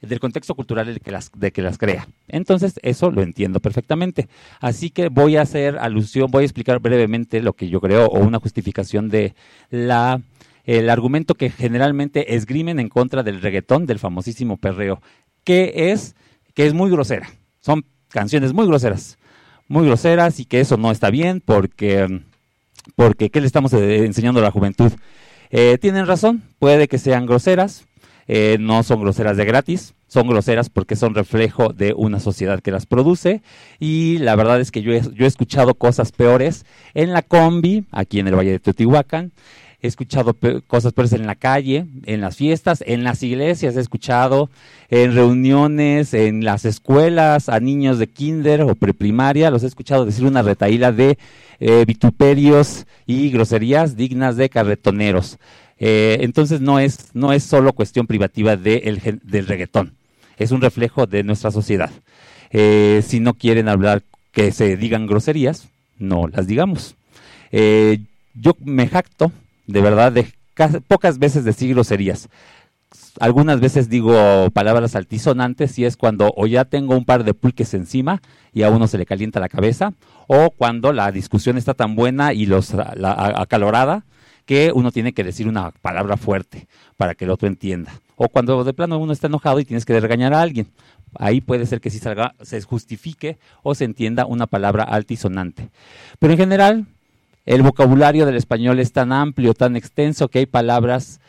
del 0.01 0.19
contexto 0.19 0.55
cultural 0.55 0.93
de 0.93 0.99
que, 0.99 1.11
las, 1.11 1.31
de 1.35 1.51
que 1.51 1.61
las 1.61 1.77
crea. 1.77 2.07
Entonces, 2.27 2.79
eso 2.83 3.11
lo 3.11 3.21
entiendo 3.21 3.59
perfectamente. 3.59 4.29
Así 4.59 4.89
que 4.89 5.09
voy 5.09 5.37
a 5.37 5.41
hacer 5.41 5.77
alusión, 5.77 6.31
voy 6.31 6.43
a 6.43 6.45
explicar 6.45 6.79
brevemente 6.79 7.41
lo 7.41 7.53
que 7.53 7.69
yo 7.69 7.81
creo 7.81 8.05
o 8.05 8.19
una 8.19 8.39
justificación 8.39 9.09
de 9.09 9.33
la 9.69 10.21
el 10.65 10.89
argumento 10.91 11.33
que 11.33 11.49
generalmente 11.49 12.35
esgrimen 12.35 12.79
en 12.79 12.89
contra 12.89 13.23
del 13.23 13.41
reggaetón, 13.41 13.87
del 13.87 13.97
famosísimo 13.97 14.57
perreo, 14.57 15.01
que 15.43 15.91
es 15.91 16.15
que 16.53 16.67
es 16.67 16.75
muy 16.75 16.91
grosera. 16.91 17.27
Son 17.59 17.85
canciones 18.09 18.53
muy 18.53 18.67
groseras, 18.67 19.17
muy 19.67 19.87
groseras 19.87 20.39
y 20.39 20.45
que 20.45 20.59
eso 20.59 20.77
no 20.77 20.91
está 20.91 21.09
bien 21.09 21.41
porque 21.43 22.21
porque 22.95 23.29
¿qué 23.31 23.41
le 23.41 23.47
estamos 23.47 23.73
eh, 23.73 24.05
enseñando 24.05 24.41
a 24.41 24.43
la 24.43 24.51
juventud? 24.51 24.91
Eh, 25.49 25.79
tienen 25.79 26.05
razón, 26.05 26.43
puede 26.59 26.87
que 26.87 26.99
sean 26.99 27.25
groseras, 27.25 27.85
eh, 28.31 28.57
no 28.59 28.83
son 28.83 29.01
groseras 29.01 29.37
de 29.37 29.45
gratis, 29.45 29.95
son 30.07 30.27
groseras 30.27 30.69
porque 30.69 30.95
son 30.95 31.15
reflejo 31.15 31.73
de 31.73 31.95
una 31.95 32.19
sociedad 32.19 32.61
que 32.61 32.69
las 32.69 32.85
produce. 32.85 33.41
Y 33.79 34.19
la 34.19 34.35
verdad 34.35 34.61
es 34.61 34.69
que 34.69 34.83
yo 34.83 34.93
he, 34.93 35.01
yo 35.01 35.25
he 35.25 35.27
escuchado 35.27 35.73
cosas 35.73 36.11
peores 36.11 36.63
en 36.93 37.11
la 37.11 37.23
combi, 37.23 37.85
aquí 37.91 38.19
en 38.19 38.27
el 38.27 38.35
Valle 38.35 38.51
de 38.51 38.59
Teotihuacán, 38.59 39.31
he 39.81 39.87
escuchado 39.87 40.35
cosas 40.67 40.93
peores 40.93 41.13
en 41.13 41.25
la 41.25 41.33
calle, 41.33 41.87
en 42.05 42.21
las 42.21 42.35
fiestas, 42.35 42.83
en 42.85 43.03
las 43.03 43.23
iglesias, 43.23 43.75
he 43.75 43.79
escuchado 43.79 44.51
en 44.89 45.15
reuniones, 45.15 46.13
en 46.13 46.45
las 46.45 46.65
escuelas, 46.65 47.49
a 47.49 47.59
niños 47.59 47.97
de 47.97 48.07
kinder 48.07 48.61
o 48.61 48.75
preprimaria, 48.75 49.49
los 49.49 49.63
he 49.63 49.67
escuchado 49.67 50.05
decir 50.05 50.25
una 50.25 50.43
retaíla 50.43 50.91
de 50.91 51.17
eh, 51.59 51.83
vituperios 51.87 52.85
y 53.07 53.31
groserías 53.31 53.95
dignas 53.95 54.35
de 54.37 54.49
carretoneros. 54.49 55.39
Eh, 55.79 56.17
entonces 56.21 56.59
no 56.61 56.77
es, 56.79 57.15
no 57.15 57.31
es 57.31 57.43
solo 57.43 57.73
cuestión 57.73 58.05
privativa 58.05 58.57
de 58.57 58.77
el, 58.85 59.19
del 59.23 59.47
reggaetón, 59.47 59.93
es 60.37 60.51
un 60.51 60.61
reflejo 60.61 61.07
de 61.07 61.23
nuestra 61.23 61.51
sociedad. 61.51 61.89
Eh, 62.51 63.01
si 63.05 63.19
no 63.19 63.33
quieren 63.33 63.69
hablar 63.69 64.03
que 64.31 64.51
se 64.51 64.75
digan 64.75 65.07
groserías, 65.07 65.69
no 65.97 66.27
las 66.27 66.47
digamos. 66.47 66.95
Eh, 67.51 67.99
Yo 68.33 68.55
me 68.63 68.87
jacto, 68.87 69.31
de 69.67 69.81
verdad, 69.81 70.11
de 70.11 70.27
ca- 70.53 70.81
pocas 70.87 71.17
veces 71.19 71.43
decir 71.45 71.69
groserías. 71.73 72.27
Algunas 73.19 73.59
veces 73.59 73.89
digo 73.89 74.49
palabras 74.51 74.95
altisonantes 74.95 75.77
y 75.77 75.85
es 75.85 75.95
cuando 75.97 76.33
o 76.35 76.47
ya 76.47 76.65
tengo 76.65 76.95
un 76.95 77.05
par 77.05 77.23
de 77.23 77.33
pulques 77.33 77.73
encima 77.73 78.21
y 78.53 78.63
a 78.63 78.69
uno 78.69 78.87
se 78.87 78.97
le 78.97 79.05
calienta 79.05 79.39
la 79.39 79.49
cabeza, 79.49 79.93
o 80.27 80.49
cuando 80.51 80.91
la 80.93 81.11
discusión 81.11 81.57
está 81.57 81.73
tan 81.73 81.95
buena 81.95 82.33
y 82.33 82.45
los, 82.45 82.73
la, 82.73 83.33
acalorada 83.37 84.05
que 84.49 84.71
uno 84.73 84.91
tiene 84.91 85.13
que 85.13 85.23
decir 85.23 85.47
una 85.47 85.69
palabra 85.69 86.17
fuerte 86.17 86.67
para 86.97 87.13
que 87.13 87.25
el 87.25 87.29
otro 87.29 87.47
entienda. 87.47 87.93
O 88.15 88.29
cuando 88.29 88.63
de 88.63 88.73
plano 88.73 88.97
uno 88.97 89.13
está 89.13 89.27
enojado 89.27 89.59
y 89.59 89.63
tienes 89.63 89.85
que 89.85 89.99
regañar 89.99 90.33
a 90.33 90.41
alguien. 90.41 90.65
Ahí 91.19 91.39
puede 91.39 91.67
ser 91.67 91.79
que 91.79 91.91
sí 91.91 91.99
salga, 91.99 92.33
se 92.41 92.59
justifique 92.63 93.37
o 93.61 93.75
se 93.75 93.85
entienda 93.85 94.25
una 94.25 94.47
palabra 94.47 94.85
altisonante. 94.85 95.69
Pero 96.17 96.33
en 96.33 96.39
general, 96.39 96.87
el 97.45 97.61
vocabulario 97.61 98.25
del 98.25 98.37
español 98.37 98.79
es 98.79 98.91
tan 98.91 99.11
amplio, 99.11 99.53
tan 99.53 99.75
extenso, 99.75 100.29
que 100.29 100.39
hay 100.39 100.45
palabras 100.47 101.19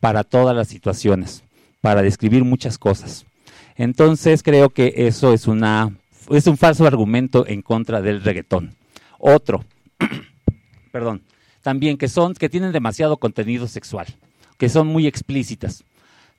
para 0.00 0.24
todas 0.24 0.56
las 0.56 0.68
situaciones, 0.68 1.44
para 1.82 2.00
describir 2.00 2.44
muchas 2.44 2.78
cosas. 2.78 3.26
Entonces 3.76 4.42
creo 4.42 4.70
que 4.70 4.94
eso 4.96 5.34
es 5.34 5.46
una 5.46 5.92
es 6.30 6.46
un 6.46 6.56
falso 6.56 6.86
argumento 6.86 7.46
en 7.46 7.60
contra 7.60 8.00
del 8.00 8.24
reggaetón. 8.24 8.74
Otro, 9.18 9.66
perdón, 10.92 11.20
también 11.64 11.96
que 11.96 12.08
son 12.08 12.34
que 12.34 12.50
tienen 12.50 12.72
demasiado 12.72 13.16
contenido 13.16 13.66
sexual, 13.66 14.06
que 14.58 14.68
son 14.68 14.86
muy 14.86 15.06
explícitas. 15.06 15.82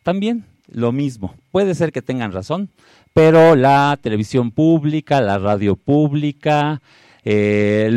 También 0.04 0.46
lo 0.72 0.92
mismo. 0.92 1.34
Puede 1.52 1.74
ser 1.74 1.92
que 1.92 2.04
tengan 2.04 2.32
razón, 2.32 2.70
pero 3.12 3.56
la 3.56 3.98
televisión 4.00 4.52
pública, 4.52 5.22
la 5.22 5.40
radio 5.40 5.76
pública, 5.76 6.80
eh, 7.24 7.90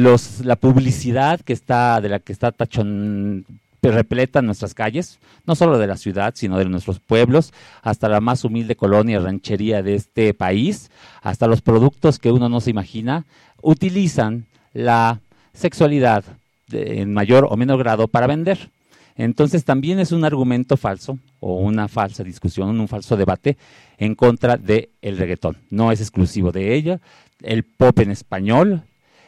la 0.42 0.56
publicidad 0.56 1.38
que 1.42 1.52
está 1.52 2.00
de 2.00 2.08
la 2.08 2.18
que 2.18 2.32
está 2.32 2.50
tachón 2.50 3.44
repleta 3.82 4.38
en 4.38 4.46
nuestras 4.46 4.72
calles, 4.72 5.18
no 5.46 5.54
solo 5.54 5.78
de 5.78 5.86
la 5.86 5.98
ciudad, 5.98 6.32
sino 6.34 6.58
de 6.58 6.64
nuestros 6.64 6.98
pueblos, 6.98 7.52
hasta 7.82 8.08
la 8.08 8.20
más 8.20 8.44
humilde 8.44 8.74
colonia 8.74 9.20
ranchería 9.20 9.82
de 9.82 9.94
este 9.94 10.32
país, 10.32 10.90
hasta 11.22 11.46
los 11.46 11.60
productos 11.60 12.18
que 12.18 12.32
uno 12.32 12.48
no 12.48 12.60
se 12.60 12.70
imagina, 12.70 13.26
utilizan 13.60 14.46
la 14.72 15.20
sexualidad 15.52 16.24
en 16.72 17.12
mayor 17.12 17.46
o 17.50 17.56
menor 17.56 17.78
grado 17.78 18.08
para 18.08 18.26
vender. 18.26 18.70
Entonces 19.16 19.64
también 19.64 19.98
es 19.98 20.12
un 20.12 20.24
argumento 20.24 20.76
falso 20.76 21.18
o 21.40 21.56
una 21.56 21.88
falsa 21.88 22.22
discusión, 22.22 22.78
un 22.78 22.88
falso 22.88 23.16
debate 23.16 23.56
en 23.98 24.14
contra 24.14 24.56
del 24.56 24.88
reggaetón. 25.02 25.56
No 25.70 25.90
es 25.90 26.00
exclusivo 26.00 26.52
de 26.52 26.74
ella. 26.74 27.00
El 27.42 27.64
pop 27.64 27.98
en 27.98 28.12
español, 28.12 28.82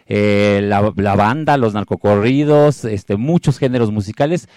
eh, 0.06 0.60
la, 0.62 0.92
la 0.94 1.16
banda, 1.16 1.56
los 1.56 1.74
narcocorridos, 1.74 2.84
este, 2.84 3.16
muchos 3.16 3.58
géneros 3.58 3.90
musicales 3.90 4.48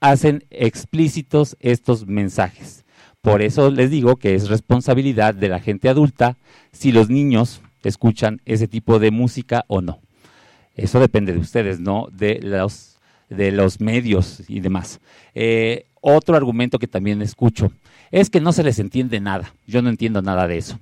hacen 0.00 0.44
explícitos 0.50 1.56
estos 1.60 2.06
mensajes. 2.06 2.84
Por 3.20 3.40
eso 3.42 3.70
les 3.70 3.90
digo 3.90 4.16
que 4.16 4.34
es 4.34 4.48
responsabilidad 4.48 5.34
de 5.34 5.48
la 5.48 5.60
gente 5.60 5.88
adulta 5.88 6.36
si 6.72 6.92
los 6.92 7.08
niños 7.08 7.60
escuchan 7.84 8.40
ese 8.46 8.68
tipo 8.68 8.98
de 8.98 9.10
música 9.10 9.64
o 9.68 9.80
no. 9.80 10.00
Eso 10.76 11.00
depende 11.00 11.32
de 11.32 11.38
ustedes, 11.38 11.80
no 11.80 12.08
de 12.12 12.40
los 12.42 12.92
de 13.28 13.50
los 13.50 13.80
medios 13.80 14.42
y 14.48 14.60
demás. 14.60 15.00
Eh, 15.34 15.86
otro 16.00 16.36
argumento 16.36 16.78
que 16.78 16.86
también 16.86 17.22
escucho 17.22 17.72
es 18.10 18.28
que 18.28 18.40
no 18.40 18.52
se 18.52 18.62
les 18.62 18.78
entiende 18.78 19.20
nada. 19.20 19.54
Yo 19.66 19.82
no 19.82 19.88
entiendo 19.88 20.20
nada 20.22 20.46
de 20.46 20.58
eso. 20.58 20.78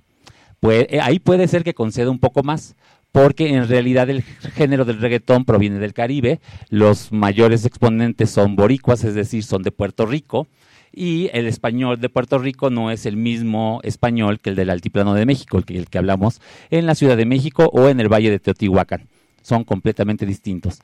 Eh, 0.62 0.98
ahí 1.00 1.18
puede 1.18 1.48
ser 1.48 1.64
que 1.64 1.74
conceda 1.74 2.10
un 2.10 2.18
poco 2.18 2.42
más, 2.42 2.74
porque 3.12 3.54
en 3.54 3.66
realidad 3.68 4.10
el 4.10 4.22
género 4.22 4.84
del 4.84 5.00
reggaetón 5.00 5.44
proviene 5.44 5.78
del 5.78 5.94
Caribe, 5.94 6.40
los 6.68 7.12
mayores 7.12 7.64
exponentes 7.64 8.30
son 8.30 8.56
boricuas, 8.56 9.04
es 9.04 9.14
decir, 9.14 9.42
son 9.42 9.62
de 9.62 9.72
Puerto 9.72 10.06
Rico, 10.06 10.48
y 10.92 11.30
el 11.32 11.46
español 11.46 12.00
de 12.00 12.08
Puerto 12.08 12.38
Rico 12.38 12.68
no 12.68 12.90
es 12.90 13.06
el 13.06 13.16
mismo 13.16 13.80
español 13.84 14.40
que 14.40 14.50
el 14.50 14.56
del 14.56 14.70
Altiplano 14.70 15.14
de 15.14 15.24
México, 15.24 15.56
el 15.56 15.64
que, 15.64 15.78
el 15.78 15.88
que 15.88 15.98
hablamos 15.98 16.40
en 16.70 16.86
la 16.86 16.94
Ciudad 16.94 17.16
de 17.16 17.26
México 17.26 17.70
o 17.72 17.88
en 17.88 18.00
el 18.00 18.12
Valle 18.12 18.30
de 18.30 18.38
Teotihuacán. 18.38 19.09
Son 19.42 19.64
completamente 19.64 20.26
distintos, 20.26 20.80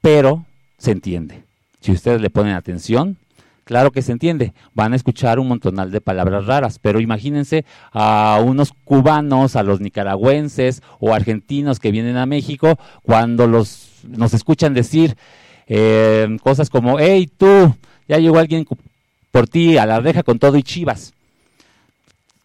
pero 0.00 0.44
se 0.78 0.92
entiende. 0.92 1.42
Si 1.80 1.92
ustedes 1.92 2.20
le 2.20 2.30
ponen 2.30 2.54
atención, 2.54 3.16
claro 3.64 3.90
que 3.90 4.02
se 4.02 4.12
entiende. 4.12 4.52
Van 4.74 4.92
a 4.92 4.96
escuchar 4.96 5.38
un 5.38 5.48
montonal 5.48 5.90
de 5.90 6.00
palabras 6.00 6.46
raras, 6.46 6.78
pero 6.78 7.00
imagínense 7.00 7.64
a 7.92 8.40
unos 8.44 8.72
cubanos, 8.84 9.56
a 9.56 9.62
los 9.62 9.80
nicaragüenses 9.80 10.82
o 10.98 11.14
argentinos 11.14 11.78
que 11.78 11.90
vienen 11.90 12.16
a 12.16 12.26
México 12.26 12.78
cuando 13.02 13.46
los 13.46 13.90
nos 14.08 14.34
escuchan 14.34 14.74
decir 14.74 15.16
eh, 15.66 16.36
cosas 16.42 16.70
como, 16.70 16.98
hey 16.98 17.30
tú, 17.36 17.74
ya 18.08 18.18
llegó 18.18 18.38
alguien 18.38 18.66
por 19.30 19.48
ti 19.48 19.78
a 19.78 19.86
la 19.86 20.00
reja 20.00 20.22
con 20.22 20.38
todo 20.38 20.56
y 20.56 20.62
chivas. 20.62 21.12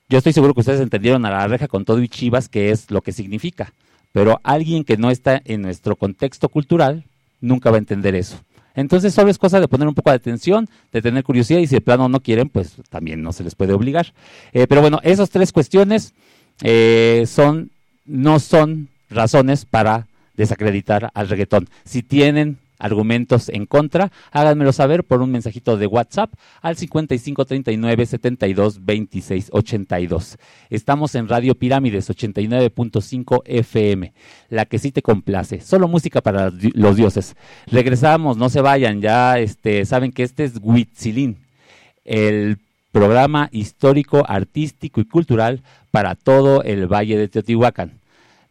Yo 0.08 0.20
estoy 0.20 0.34
seguro 0.34 0.54
que 0.54 0.60
ustedes 0.60 0.82
entendieron 0.82 1.26
a 1.26 1.32
la 1.32 1.48
reja 1.48 1.68
con 1.68 1.86
todo 1.86 2.02
y 2.02 2.08
chivas 2.08 2.48
qué 2.50 2.70
es 2.70 2.92
lo 2.92 3.02
que 3.02 3.12
significa, 3.12 3.74
pero 4.16 4.40
alguien 4.44 4.86
que 4.86 4.96
no 4.96 5.12
está 5.12 5.42
en 5.44 5.62
nuestro 5.62 5.98
contexto 5.98 6.48
cultural 6.48 7.04
nunca 7.42 7.70
va 7.70 7.76
a 7.76 7.80
entender 7.80 8.16
eso. 8.16 8.40
Entonces 8.74 9.14
solo 9.14 9.30
es 9.30 9.38
cosa 9.38 9.60
de 9.60 9.68
poner 9.68 9.90
un 9.90 9.94
poco 9.94 10.10
de 10.10 10.16
atención, 10.16 10.70
de 10.94 11.02
tener 11.02 11.22
curiosidad 11.26 11.60
y 11.60 11.68
si 11.68 11.76
de 11.76 11.82
plano 11.82 12.08
no 12.08 12.22
quieren, 12.22 12.48
pues 12.48 12.78
también 12.90 13.22
no 13.22 13.34
se 13.34 13.44
les 13.44 13.56
puede 13.56 13.74
obligar. 13.74 14.14
Eh, 14.54 14.68
pero 14.68 14.80
bueno, 14.80 15.02
esas 15.04 15.32
tres 15.32 15.52
cuestiones 15.52 16.14
eh, 16.62 17.26
son, 17.28 17.72
no 18.06 18.40
son 18.40 18.88
razones 19.10 19.66
para 19.66 20.08
desacreditar 20.38 21.12
al 21.14 21.28
reggaetón. 21.28 21.68
Si 21.84 22.02
tienen 22.02 22.58
argumentos 22.80 23.50
en 23.50 23.66
contra, 23.66 24.12
háganmelo 24.32 24.74
saber 24.74 25.04
por 25.04 25.22
un 25.22 25.32
mensajito 25.32 25.78
de 25.78 25.88
WhatsApp 25.88 26.34
al 26.62 26.76
55 26.76 27.46
39 27.46 28.06
72 28.06 28.86
26 28.86 29.50
82. 29.52 30.38
Estamos 30.70 31.16
en 31.16 31.28
Radio 31.28 31.56
Pirámides 31.56 32.10
89.5 32.10 33.42
FM, 33.46 34.14
la 34.50 34.66
que 34.66 34.80
sí 34.80 34.92
te 34.92 35.02
complace. 35.02 35.62
Solo 35.62 35.88
música 35.88 36.22
para 36.22 36.52
los 36.74 36.96
dioses. 36.96 37.36
Regresamos, 37.68 38.38
no 38.38 38.50
se 38.50 38.62
vayan, 38.62 39.02
ya 39.02 39.40
este, 39.40 39.86
saben 39.86 40.12
que 40.12 40.24
este 40.24 40.44
es 40.44 40.54
Huitzilín, 40.62 41.38
el 42.04 42.58
programa 42.92 43.50
histórico, 43.52 44.24
artístico 44.26 45.02
y 45.02 45.06
cultural 45.06 45.62
para 45.92 46.16
todo 46.16 46.64
el 46.64 46.88
Valle 46.88 47.18
de 47.18 47.28
Teotihuacán. 47.28 48.00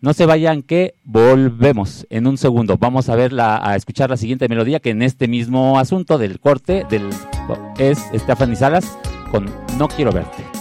No 0.04 0.12
se 0.12 0.26
vayan 0.26 0.60
que 0.60 0.96
volvemos 1.04 2.06
en 2.10 2.26
un 2.26 2.36
segundo. 2.36 2.76
Vamos 2.76 3.08
a 3.08 3.16
ver 3.16 3.32
la, 3.32 3.66
a 3.66 3.74
escuchar 3.74 4.10
la 4.10 4.18
siguiente 4.18 4.50
melodía 4.50 4.78
que 4.78 4.90
en 4.90 5.00
este 5.00 5.28
mismo 5.28 5.78
asunto 5.78 6.18
del 6.18 6.40
corte 6.40 6.84
del 6.90 7.08
es 7.78 8.04
Stephanie 8.14 8.54
Salas 8.54 8.98
con 9.30 9.46
No 9.78 9.88
quiero 9.88 10.12
verte. 10.12 10.53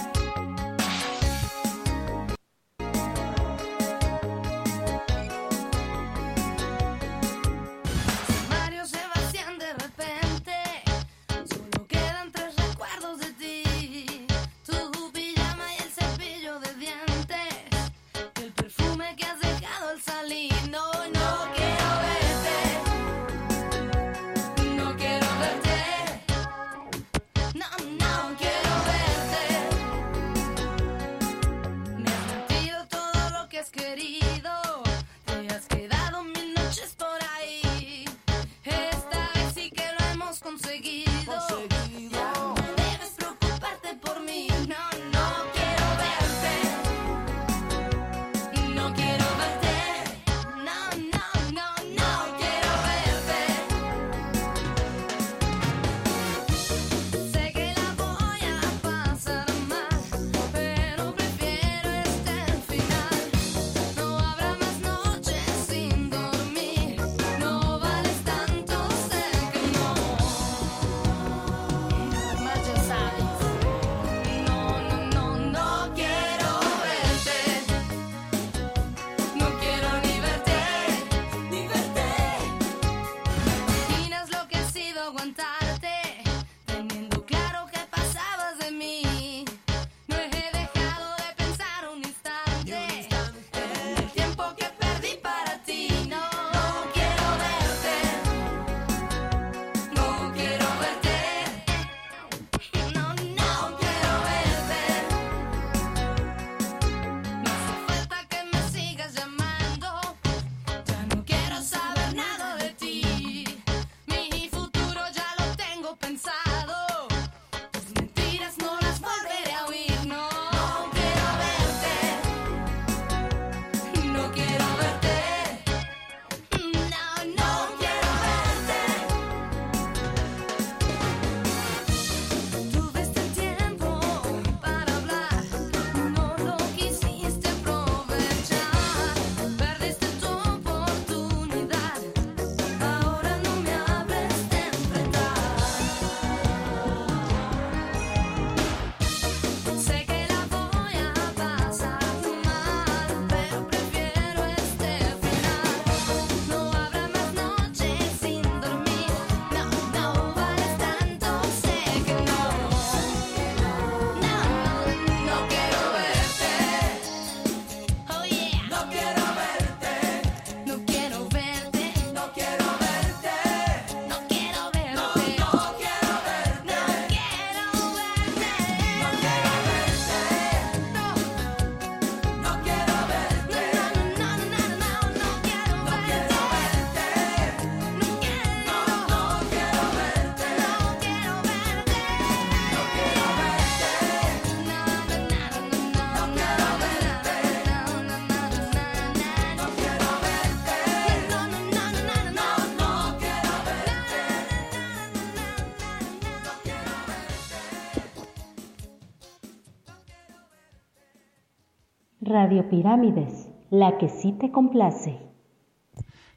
Radio 212.54 212.70
Pirámides, 212.70 213.50
la 213.72 213.98
que 213.98 214.10
sí 214.10 214.32
te 214.39 214.52
complace. 214.52 215.18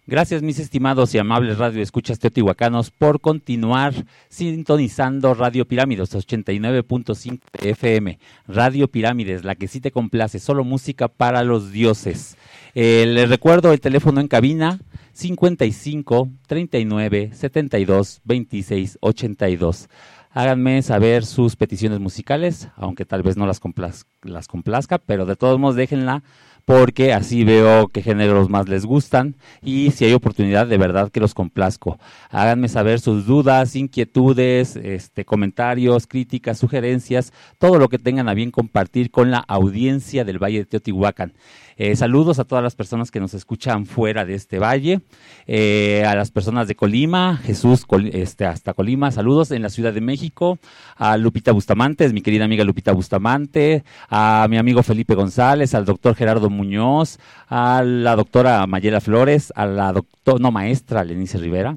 Gracias, 0.06 0.40
mis 0.40 0.58
estimados 0.58 1.14
y 1.14 1.18
amables 1.18 1.58
radio 1.58 1.82
escuchas 1.82 2.18
teotihuacanos, 2.18 2.90
por 2.90 3.20
continuar 3.20 3.92
sintonizando 4.30 5.34
Radio 5.34 5.68
Pirámides 5.68 6.14
89.5 6.14 7.38
FM. 7.52 8.18
Radio 8.48 8.88
Pirámides, 8.88 9.44
la 9.44 9.56
que 9.56 9.68
sí 9.68 9.82
te 9.82 9.90
complace, 9.90 10.38
solo 10.38 10.64
música 10.64 11.08
para 11.08 11.44
los 11.44 11.70
dioses. 11.70 12.38
Eh, 12.74 13.04
les 13.06 13.28
recuerdo 13.28 13.74
el 13.74 13.80
teléfono 13.80 14.22
en 14.22 14.28
cabina 14.28 14.80
55 15.12 16.30
39 16.46 17.30
72 17.34 18.22
26 18.24 18.98
82. 19.02 19.88
Háganme 20.36 20.82
saber 20.82 21.24
sus 21.24 21.56
peticiones 21.56 21.98
musicales, 21.98 22.68
aunque 22.76 23.06
tal 23.06 23.22
vez 23.22 23.38
no 23.38 23.46
las, 23.46 23.58
complaz- 23.58 24.04
las 24.20 24.48
complazca, 24.48 24.98
pero 24.98 25.24
de 25.24 25.34
todos 25.34 25.58
modos 25.58 25.76
déjenla 25.76 26.22
porque 26.66 27.14
así 27.14 27.42
veo 27.44 27.88
qué 27.88 28.02
géneros 28.02 28.50
más 28.50 28.68
les 28.68 28.84
gustan 28.84 29.36
y 29.62 29.92
si 29.92 30.04
hay 30.04 30.12
oportunidad 30.12 30.66
de 30.66 30.76
verdad 30.76 31.10
que 31.10 31.20
los 31.20 31.32
complazco. 31.32 31.98
Háganme 32.28 32.68
saber 32.68 33.00
sus 33.00 33.24
dudas, 33.24 33.76
inquietudes, 33.76 34.76
este, 34.76 35.24
comentarios, 35.24 36.06
críticas, 36.06 36.58
sugerencias, 36.58 37.32
todo 37.58 37.78
lo 37.78 37.88
que 37.88 37.98
tengan 37.98 38.28
a 38.28 38.34
bien 38.34 38.50
compartir 38.50 39.10
con 39.10 39.30
la 39.30 39.38
audiencia 39.38 40.24
del 40.26 40.42
Valle 40.42 40.58
de 40.58 40.64
Teotihuacán. 40.66 41.32
Eh, 41.78 41.94
saludos 41.94 42.38
a 42.38 42.44
todas 42.44 42.64
las 42.64 42.74
personas 42.74 43.10
que 43.10 43.20
nos 43.20 43.34
escuchan 43.34 43.84
fuera 43.84 44.24
de 44.24 44.34
este 44.34 44.58
valle, 44.58 45.02
eh, 45.46 46.04
a 46.06 46.14
las 46.14 46.30
personas 46.30 46.68
de 46.68 46.74
Colima, 46.74 47.36
Jesús 47.36 47.84
este, 48.12 48.46
hasta 48.46 48.72
Colima, 48.72 49.10
saludos 49.10 49.50
en 49.50 49.60
la 49.60 49.68
Ciudad 49.68 49.92
de 49.92 50.00
México, 50.00 50.58
a 50.96 51.18
Lupita 51.18 51.52
Bustamante, 51.52 52.08
mi 52.14 52.22
querida 52.22 52.46
amiga 52.46 52.64
Lupita 52.64 52.92
Bustamante, 52.92 53.84
a 54.08 54.46
mi 54.48 54.56
amigo 54.56 54.82
Felipe 54.82 55.14
González, 55.14 55.74
al 55.74 55.84
doctor 55.84 56.14
Gerardo 56.14 56.48
Muñoz, 56.48 57.18
a 57.48 57.82
la 57.82 58.16
doctora 58.16 58.66
Mayela 58.66 59.02
Flores, 59.02 59.52
a 59.54 59.66
la 59.66 59.92
doctora, 59.92 60.38
no 60.40 60.50
maestra 60.50 61.04
Lenice 61.04 61.36
Rivera, 61.36 61.76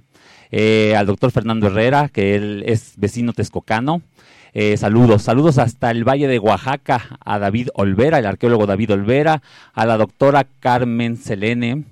eh, 0.51 0.95
al 0.95 1.05
doctor 1.05 1.31
Fernando 1.31 1.67
Herrera, 1.67 2.09
que 2.09 2.35
él 2.35 2.63
es 2.65 2.93
vecino 2.97 3.33
texcocano. 3.33 4.01
Eh, 4.53 4.77
saludos, 4.77 5.21
saludos 5.21 5.59
hasta 5.59 5.91
el 5.91 6.03
Valle 6.03 6.27
de 6.27 6.39
Oaxaca, 6.39 7.17
a 7.23 7.37
David 7.37 7.69
Olvera, 7.75 8.19
el 8.19 8.25
arqueólogo 8.25 8.65
David 8.65 8.93
Olvera, 8.93 9.41
a 9.73 9.85
la 9.85 9.97
doctora 9.97 10.45
Carmen 10.59 11.17
Selene. 11.17 11.83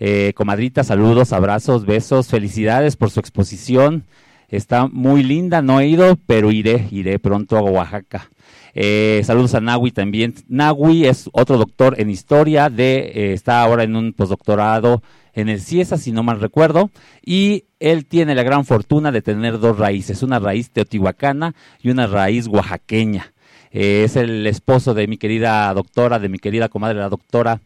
Eh, 0.00 0.32
comadrita, 0.36 0.84
saludos, 0.84 1.32
abrazos, 1.32 1.86
besos, 1.86 2.28
felicidades 2.28 2.96
por 2.96 3.10
su 3.10 3.20
exposición. 3.20 4.04
Está 4.48 4.86
muy 4.86 5.22
linda, 5.22 5.60
no 5.60 5.80
he 5.80 5.88
ido, 5.88 6.16
pero 6.26 6.50
iré, 6.50 6.86
iré 6.90 7.18
pronto 7.18 7.56
a 7.56 7.62
Oaxaca. 7.62 8.28
Eh, 8.74 9.22
saludos 9.24 9.54
a 9.54 9.60
Nahui 9.60 9.90
también. 9.90 10.34
Nahui 10.48 11.06
es 11.06 11.28
otro 11.32 11.58
doctor 11.58 11.96
en 11.98 12.10
historia, 12.10 12.70
de, 12.70 13.12
eh, 13.14 13.32
está 13.32 13.62
ahora 13.62 13.82
en 13.82 13.96
un 13.96 14.12
postdoctorado 14.12 15.02
en 15.38 15.48
el 15.48 15.60
CIESA, 15.60 15.98
si 15.98 16.10
no 16.10 16.24
mal 16.24 16.40
recuerdo, 16.40 16.90
y 17.24 17.64
él 17.78 18.06
tiene 18.06 18.34
la 18.34 18.42
gran 18.42 18.64
fortuna 18.64 19.12
de 19.12 19.22
tener 19.22 19.60
dos 19.60 19.78
raíces, 19.78 20.24
una 20.24 20.40
raíz 20.40 20.70
teotihuacana 20.70 21.54
y 21.80 21.90
una 21.90 22.08
raíz 22.08 22.48
oaxaqueña. 22.48 23.32
Eh, 23.70 24.02
es 24.04 24.16
el 24.16 24.46
esposo 24.48 24.94
de 24.94 25.06
mi 25.06 25.16
querida 25.16 25.72
doctora, 25.74 26.18
de 26.18 26.28
mi 26.28 26.38
querida 26.38 26.68
comadre, 26.68 26.98
la 26.98 27.08
doctora 27.08 27.60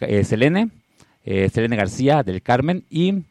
eh, 0.00 0.22
Selene, 0.22 0.68
eh, 1.24 1.48
Selene 1.48 1.76
García 1.76 2.22
del 2.22 2.42
Carmen, 2.42 2.84
y 2.90 3.22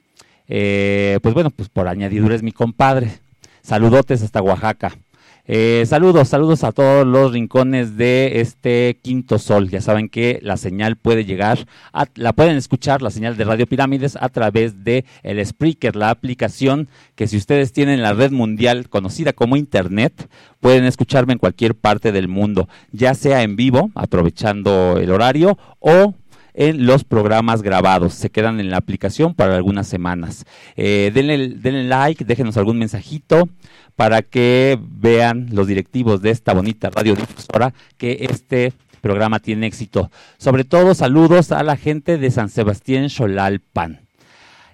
eh, 0.47 1.19
pues 1.21 1.35
bueno, 1.35 1.51
pues 1.51 1.69
por 1.69 1.87
añadidura 1.87 2.33
es 2.33 2.41
mi 2.41 2.53
compadre. 2.53 3.11
Saludotes 3.61 4.23
hasta 4.23 4.41
Oaxaca. 4.41 4.97
Eh, 5.49 5.85
saludos, 5.87 6.27
saludos 6.27 6.65
a 6.65 6.73
todos 6.73 7.07
los 7.07 7.31
rincones 7.31 7.95
de 7.95 8.41
este 8.41 8.99
quinto 9.01 9.39
sol. 9.39 9.69
Ya 9.69 9.79
saben 9.79 10.09
que 10.09 10.39
la 10.43 10.57
señal 10.57 10.97
puede 10.97 11.23
llegar, 11.23 11.65
la 12.15 12.33
pueden 12.33 12.57
escuchar, 12.57 13.01
la 13.01 13.11
señal 13.11 13.37
de 13.37 13.45
Radio 13.45 13.65
Pirámides, 13.65 14.17
a 14.19 14.27
través 14.27 14.83
de 14.83 15.05
el 15.23 15.43
Spreaker, 15.45 15.95
la 15.95 16.09
aplicación 16.09 16.89
que 17.15 17.27
si 17.27 17.37
ustedes 17.37 17.71
tienen 17.71 18.01
la 18.01 18.11
red 18.11 18.31
mundial 18.31 18.89
conocida 18.89 19.31
como 19.31 19.55
Internet, 19.55 20.29
pueden 20.59 20.83
escucharme 20.83 21.31
en 21.31 21.39
cualquier 21.39 21.75
parte 21.75 22.11
del 22.11 22.27
mundo, 22.27 22.67
ya 22.91 23.13
sea 23.13 23.41
en 23.43 23.55
vivo, 23.55 23.89
aprovechando 23.95 24.97
el 24.97 25.11
horario, 25.11 25.57
o 25.79 26.13
en 26.57 26.87
los 26.87 27.03
programas 27.03 27.61
grabados. 27.61 28.15
Se 28.15 28.31
quedan 28.31 28.59
en 28.59 28.71
la 28.71 28.77
aplicación 28.77 29.33
para 29.35 29.55
algunas 29.55 29.87
semanas. 29.87 30.43
Eh, 30.75 31.11
denle, 31.13 31.49
denle 31.49 31.83
like, 31.85 32.25
déjenos 32.25 32.57
algún 32.57 32.79
mensajito 32.79 33.47
para 33.95 34.23
que 34.23 34.77
vean 34.81 35.47
los 35.51 35.67
directivos 35.67 36.21
de 36.21 36.31
esta 36.31 36.53
bonita 36.53 36.89
radiodifusora 36.89 37.73
que 37.97 38.27
este 38.29 38.73
programa 39.01 39.39
tiene 39.39 39.67
éxito. 39.67 40.11
Sobre 40.37 40.63
todo 40.63 40.95
saludos 40.95 41.51
a 41.51 41.63
la 41.63 41.77
gente 41.77 42.17
de 42.17 42.31
San 42.31 42.49
Sebastián 42.49 43.09
Xolalpan. 43.09 44.01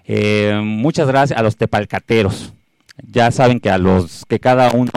Eh, 0.06 0.58
muchas 0.64 1.06
gracias 1.06 1.38
a 1.38 1.42
los 1.42 1.56
tepalcateros. 1.56 2.54
Ya 2.96 3.30
saben 3.30 3.60
que 3.60 3.70
a 3.70 3.78
los 3.78 4.24
que 4.26 4.40
cada 4.40 4.70
uno, 4.70 4.90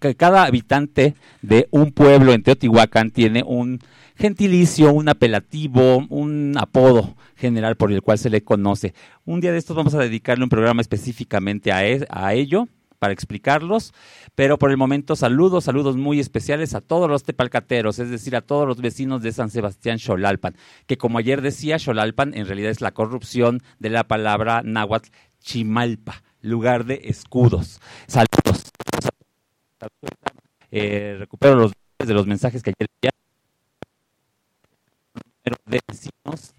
que 0.00 0.16
cada 0.16 0.44
habitante 0.44 1.14
de 1.40 1.68
un 1.70 1.92
pueblo 1.92 2.32
en 2.32 2.42
Teotihuacán 2.42 3.10
tiene 3.10 3.44
un 3.46 3.80
gentilicio, 4.22 4.92
un 4.92 5.08
apelativo, 5.08 6.06
un 6.08 6.54
apodo 6.56 7.16
general 7.34 7.74
por 7.74 7.90
el 7.90 8.02
cual 8.02 8.18
se 8.18 8.30
le 8.30 8.44
conoce. 8.44 8.94
Un 9.24 9.40
día 9.40 9.50
de 9.50 9.58
estos 9.58 9.74
vamos 9.76 9.94
a 9.94 9.98
dedicarle 9.98 10.44
un 10.44 10.48
programa 10.48 10.80
específicamente 10.80 11.72
a, 11.72 12.32
ello 12.32 12.68
para 13.00 13.12
explicarlos, 13.12 13.92
pero 14.36 14.58
por 14.58 14.70
el 14.70 14.76
momento 14.76 15.16
saludos, 15.16 15.64
saludos 15.64 15.96
muy 15.96 16.20
especiales 16.20 16.72
a 16.76 16.80
todos 16.80 17.10
los 17.10 17.24
tepalcateros, 17.24 17.98
es 17.98 18.10
decir, 18.10 18.36
a 18.36 18.42
todos 18.42 18.68
los 18.68 18.80
vecinos 18.80 19.22
de 19.22 19.32
San 19.32 19.50
Sebastián 19.50 19.98
Xolalpan, 19.98 20.54
que 20.86 20.96
como 20.96 21.18
ayer 21.18 21.42
decía, 21.42 21.80
Xolalpan 21.80 22.32
en 22.34 22.46
realidad 22.46 22.70
es 22.70 22.80
la 22.80 22.92
corrupción 22.92 23.60
de 23.80 23.90
la 23.90 24.04
palabra 24.04 24.62
náhuatl 24.64 25.10
Chimalpa, 25.40 26.22
lugar 26.42 26.84
de 26.84 27.00
escudos. 27.06 27.80
Saludos. 28.06 28.70
Eh, 30.70 31.16
recupero 31.18 31.56
los 31.56 31.72
de 31.98 32.14
los 32.14 32.26
mensajes 32.28 32.62
que 32.62 32.72
ayer. 32.78 33.11
Número 35.44 35.62
de 35.66 35.80
vecinos. 35.88 36.54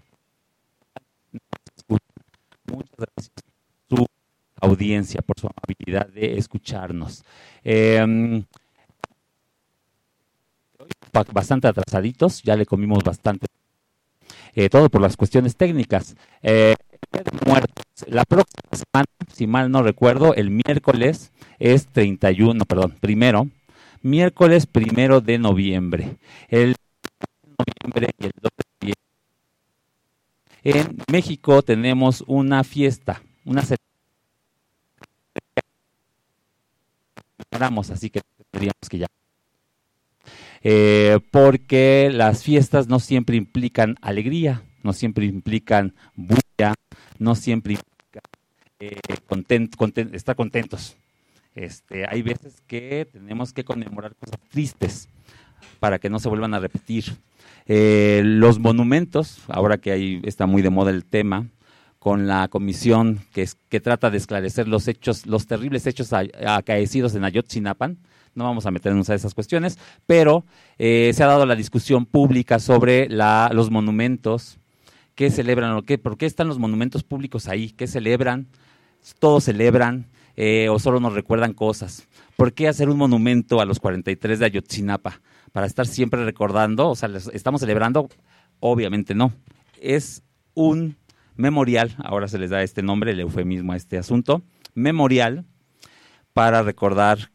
Muchas 2.66 2.90
gracias 2.96 3.30
por 3.88 3.98
su 3.98 4.06
audiencia, 4.60 5.20
por 5.22 5.38
su 5.38 5.48
amabilidad 5.48 6.08
de 6.08 6.38
escucharnos. 6.38 7.24
Eh, 7.62 8.42
ba- 11.12 11.24
bastante 11.32 11.68
atrasaditos, 11.68 12.42
ya 12.42 12.56
le 12.56 12.66
comimos 12.66 13.02
bastante. 13.02 13.46
Eh, 14.54 14.68
todo 14.68 14.88
por 14.88 15.00
las 15.00 15.16
cuestiones 15.16 15.56
técnicas. 15.56 16.14
Eh, 16.42 16.74
de 17.12 17.22
Muertos. 17.46 17.84
La 18.08 18.24
próxima 18.24 18.70
semana, 18.72 19.06
si 19.32 19.46
mal 19.46 19.70
no 19.70 19.82
recuerdo, 19.82 20.34
el 20.34 20.50
miércoles 20.50 21.32
es 21.58 21.86
31, 21.86 22.64
perdón, 22.64 22.96
primero, 23.00 23.48
miércoles 24.02 24.66
primero 24.66 25.20
de 25.20 25.38
noviembre. 25.38 26.16
El 26.48 26.74
noviembre 27.58 28.10
y 28.18 28.24
el 28.26 28.32
2 28.40 28.42
de 28.42 28.48
noviembre. 28.50 28.53
En 30.64 30.96
México 31.12 31.62
tenemos 31.62 32.24
una 32.26 32.64
fiesta, 32.64 33.20
una 33.44 33.62
celebramos, 37.50 37.90
así 37.90 38.08
que 38.08 38.22
tendríamos 38.50 38.88
que 38.88 38.98
ya. 38.98 39.06
Eh, 40.62 41.18
porque 41.30 42.10
las 42.10 42.42
fiestas 42.42 42.88
no 42.88 42.98
siempre 42.98 43.36
implican 43.36 43.96
alegría, 44.00 44.62
no 44.82 44.94
siempre 44.94 45.26
implican 45.26 45.94
bulla, 46.14 46.74
no 47.18 47.34
siempre 47.34 47.74
implican 47.74 48.22
eh, 48.80 48.98
content- 49.28 50.14
estar 50.14 50.34
contentos. 50.34 50.96
Este, 51.54 52.06
hay 52.08 52.22
veces 52.22 52.62
que 52.66 53.06
tenemos 53.12 53.52
que 53.52 53.64
conmemorar 53.64 54.14
cosas 54.16 54.40
tristes 54.48 55.08
para 55.78 55.98
que 55.98 56.08
no 56.08 56.18
se 56.18 56.30
vuelvan 56.30 56.54
a 56.54 56.58
repetir. 56.58 57.04
Eh, 57.66 58.22
los 58.24 58.58
monumentos, 58.58 59.38
ahora 59.48 59.78
que 59.78 59.90
ahí 59.92 60.20
está 60.24 60.46
muy 60.46 60.62
de 60.62 60.70
moda 60.70 60.90
el 60.90 61.04
tema, 61.04 61.48
con 61.98 62.26
la 62.26 62.48
comisión 62.48 63.20
que, 63.32 63.42
es- 63.42 63.56
que 63.70 63.80
trata 63.80 64.10
de 64.10 64.18
esclarecer 64.18 64.68
los 64.68 64.86
hechos, 64.88 65.26
los 65.26 65.46
terribles 65.46 65.86
hechos 65.86 66.12
acaecidos 66.12 67.14
en 67.14 67.24
Ayotzinapan. 67.24 67.96
No 68.34 68.44
vamos 68.44 68.66
a 68.66 68.70
meternos 68.70 69.08
a 69.10 69.14
esas 69.14 69.32
cuestiones, 69.32 69.78
pero 70.06 70.44
eh, 70.78 71.12
se 71.14 71.22
ha 71.22 71.28
dado 71.28 71.46
la 71.46 71.54
discusión 71.54 72.04
pública 72.04 72.58
sobre 72.58 73.08
la, 73.08 73.50
los 73.54 73.70
monumentos, 73.70 74.58
qué 75.14 75.30
celebran 75.30 75.72
o 75.76 75.82
qué, 75.82 75.96
por 75.98 76.18
qué 76.18 76.26
están 76.26 76.48
los 76.48 76.58
monumentos 76.58 77.04
públicos 77.04 77.48
ahí, 77.48 77.70
qué 77.70 77.86
celebran, 77.86 78.48
todos 79.20 79.44
celebran 79.44 80.06
eh, 80.36 80.68
o 80.68 80.78
solo 80.80 80.98
nos 81.00 81.14
recuerdan 81.14 81.54
cosas. 81.54 82.06
¿Por 82.36 82.52
qué 82.52 82.66
hacer 82.68 82.88
un 82.90 82.98
monumento 82.98 83.60
a 83.60 83.64
los 83.64 83.78
43 83.78 84.40
de 84.40 84.46
Ayotzinapa? 84.46 85.20
Para 85.54 85.68
estar 85.68 85.86
siempre 85.86 86.24
recordando, 86.24 86.88
o 86.88 86.96
sea, 86.96 87.08
estamos 87.32 87.60
celebrando, 87.60 88.08
obviamente 88.58 89.14
no. 89.14 89.32
Es 89.80 90.24
un 90.52 90.96
memorial, 91.36 91.94
ahora 92.02 92.26
se 92.26 92.40
les 92.40 92.50
da 92.50 92.64
este 92.64 92.82
nombre, 92.82 93.12
el 93.12 93.20
eufemismo 93.20 93.72
a 93.72 93.76
este 93.76 93.96
asunto, 93.96 94.42
memorial 94.74 95.44
para 96.32 96.64
recordar 96.64 97.30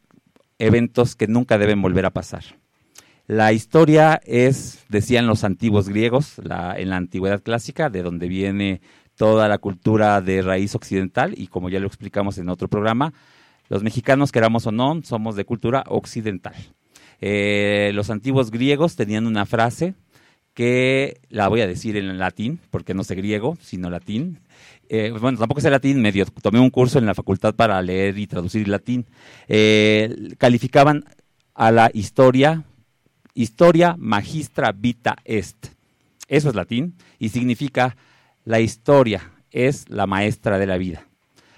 eventos 0.57 1.15
que 1.15 1.27
nunca 1.27 1.57
deben 1.57 1.81
volver 1.81 2.05
a 2.05 2.09
pasar. 2.09 2.43
La 3.25 3.53
historia 3.53 4.19
es, 4.25 4.83
decían 4.89 5.25
los 5.25 5.45
antiguos 5.45 5.87
griegos, 5.87 6.39
la, 6.43 6.77
en 6.77 6.89
la 6.89 6.97
antigüedad 6.97 7.41
clásica, 7.41 7.89
de 7.89 8.03
donde 8.03 8.27
viene 8.27 8.81
toda 9.15 9.47
la 9.47 9.59
cultura 9.59 10.19
de 10.19 10.41
raíz 10.41 10.75
occidental, 10.75 11.35
y 11.37 11.47
como 11.47 11.69
ya 11.69 11.79
lo 11.79 11.87
explicamos 11.87 12.37
en 12.37 12.49
otro 12.49 12.67
programa, 12.67 13.13
los 13.69 13.81
mexicanos, 13.81 14.33
queramos 14.33 14.67
o 14.67 14.73
no, 14.73 14.99
somos 15.03 15.37
de 15.37 15.45
cultura 15.45 15.85
occidental. 15.87 16.55
Eh, 17.21 17.91
los 17.93 18.09
antiguos 18.09 18.51
griegos 18.51 18.95
tenían 18.95 19.27
una 19.27 19.45
frase 19.45 19.95
que 20.53 21.21
la 21.29 21.47
voy 21.47 21.61
a 21.61 21.67
decir 21.67 21.95
en 21.95 22.17
latín, 22.17 22.59
porque 22.69 22.93
no 22.93 23.03
sé 23.03 23.15
griego, 23.15 23.57
sino 23.61 23.89
latín. 23.89 24.39
Eh, 24.89 25.13
bueno, 25.19 25.37
tampoco 25.37 25.61
sé 25.61 25.69
latín, 25.69 26.01
medio 26.01 26.25
tomé 26.41 26.59
un 26.59 26.69
curso 26.69 26.99
en 26.99 27.05
la 27.05 27.15
facultad 27.15 27.55
para 27.55 27.81
leer 27.81 28.17
y 28.17 28.27
traducir 28.27 28.67
latín. 28.67 29.05
Eh, 29.47 30.33
calificaban 30.37 31.05
a 31.53 31.71
la 31.71 31.91
historia, 31.93 32.63
historia 33.33 33.95
magistra 33.97 34.71
vita 34.71 35.15
est. 35.25 35.67
Eso 36.27 36.49
es 36.49 36.55
latín 36.55 36.95
y 37.19 37.29
significa 37.29 37.95
la 38.45 38.59
historia 38.59 39.31
es 39.51 39.89
la 39.89 40.07
maestra 40.07 40.59
de 40.59 40.67
la 40.67 40.77
vida. 40.77 41.05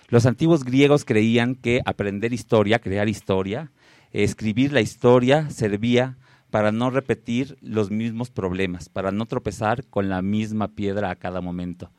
Los 0.09 0.25
antiguos 0.25 0.63
griegos 0.63 1.05
creían 1.05 1.55
que 1.55 1.81
aprender 1.85 2.33
historia, 2.33 2.79
crear 2.79 3.07
historia, 3.07 3.71
escribir 4.11 4.73
la 4.73 4.81
historia 4.81 5.49
servía 5.49 6.17
para 6.51 6.71
no 6.71 6.89
repetir 6.89 7.57
los 7.61 7.89
mismos 7.89 8.29
problemas, 8.29 8.89
para 8.89 9.11
no 9.11 9.25
tropezar 9.25 9.85
con 9.87 10.09
la 10.09 10.21
misma 10.21 10.67
piedra 10.69 11.09
a 11.09 11.15
cada 11.15 11.41
momento. 11.41 11.91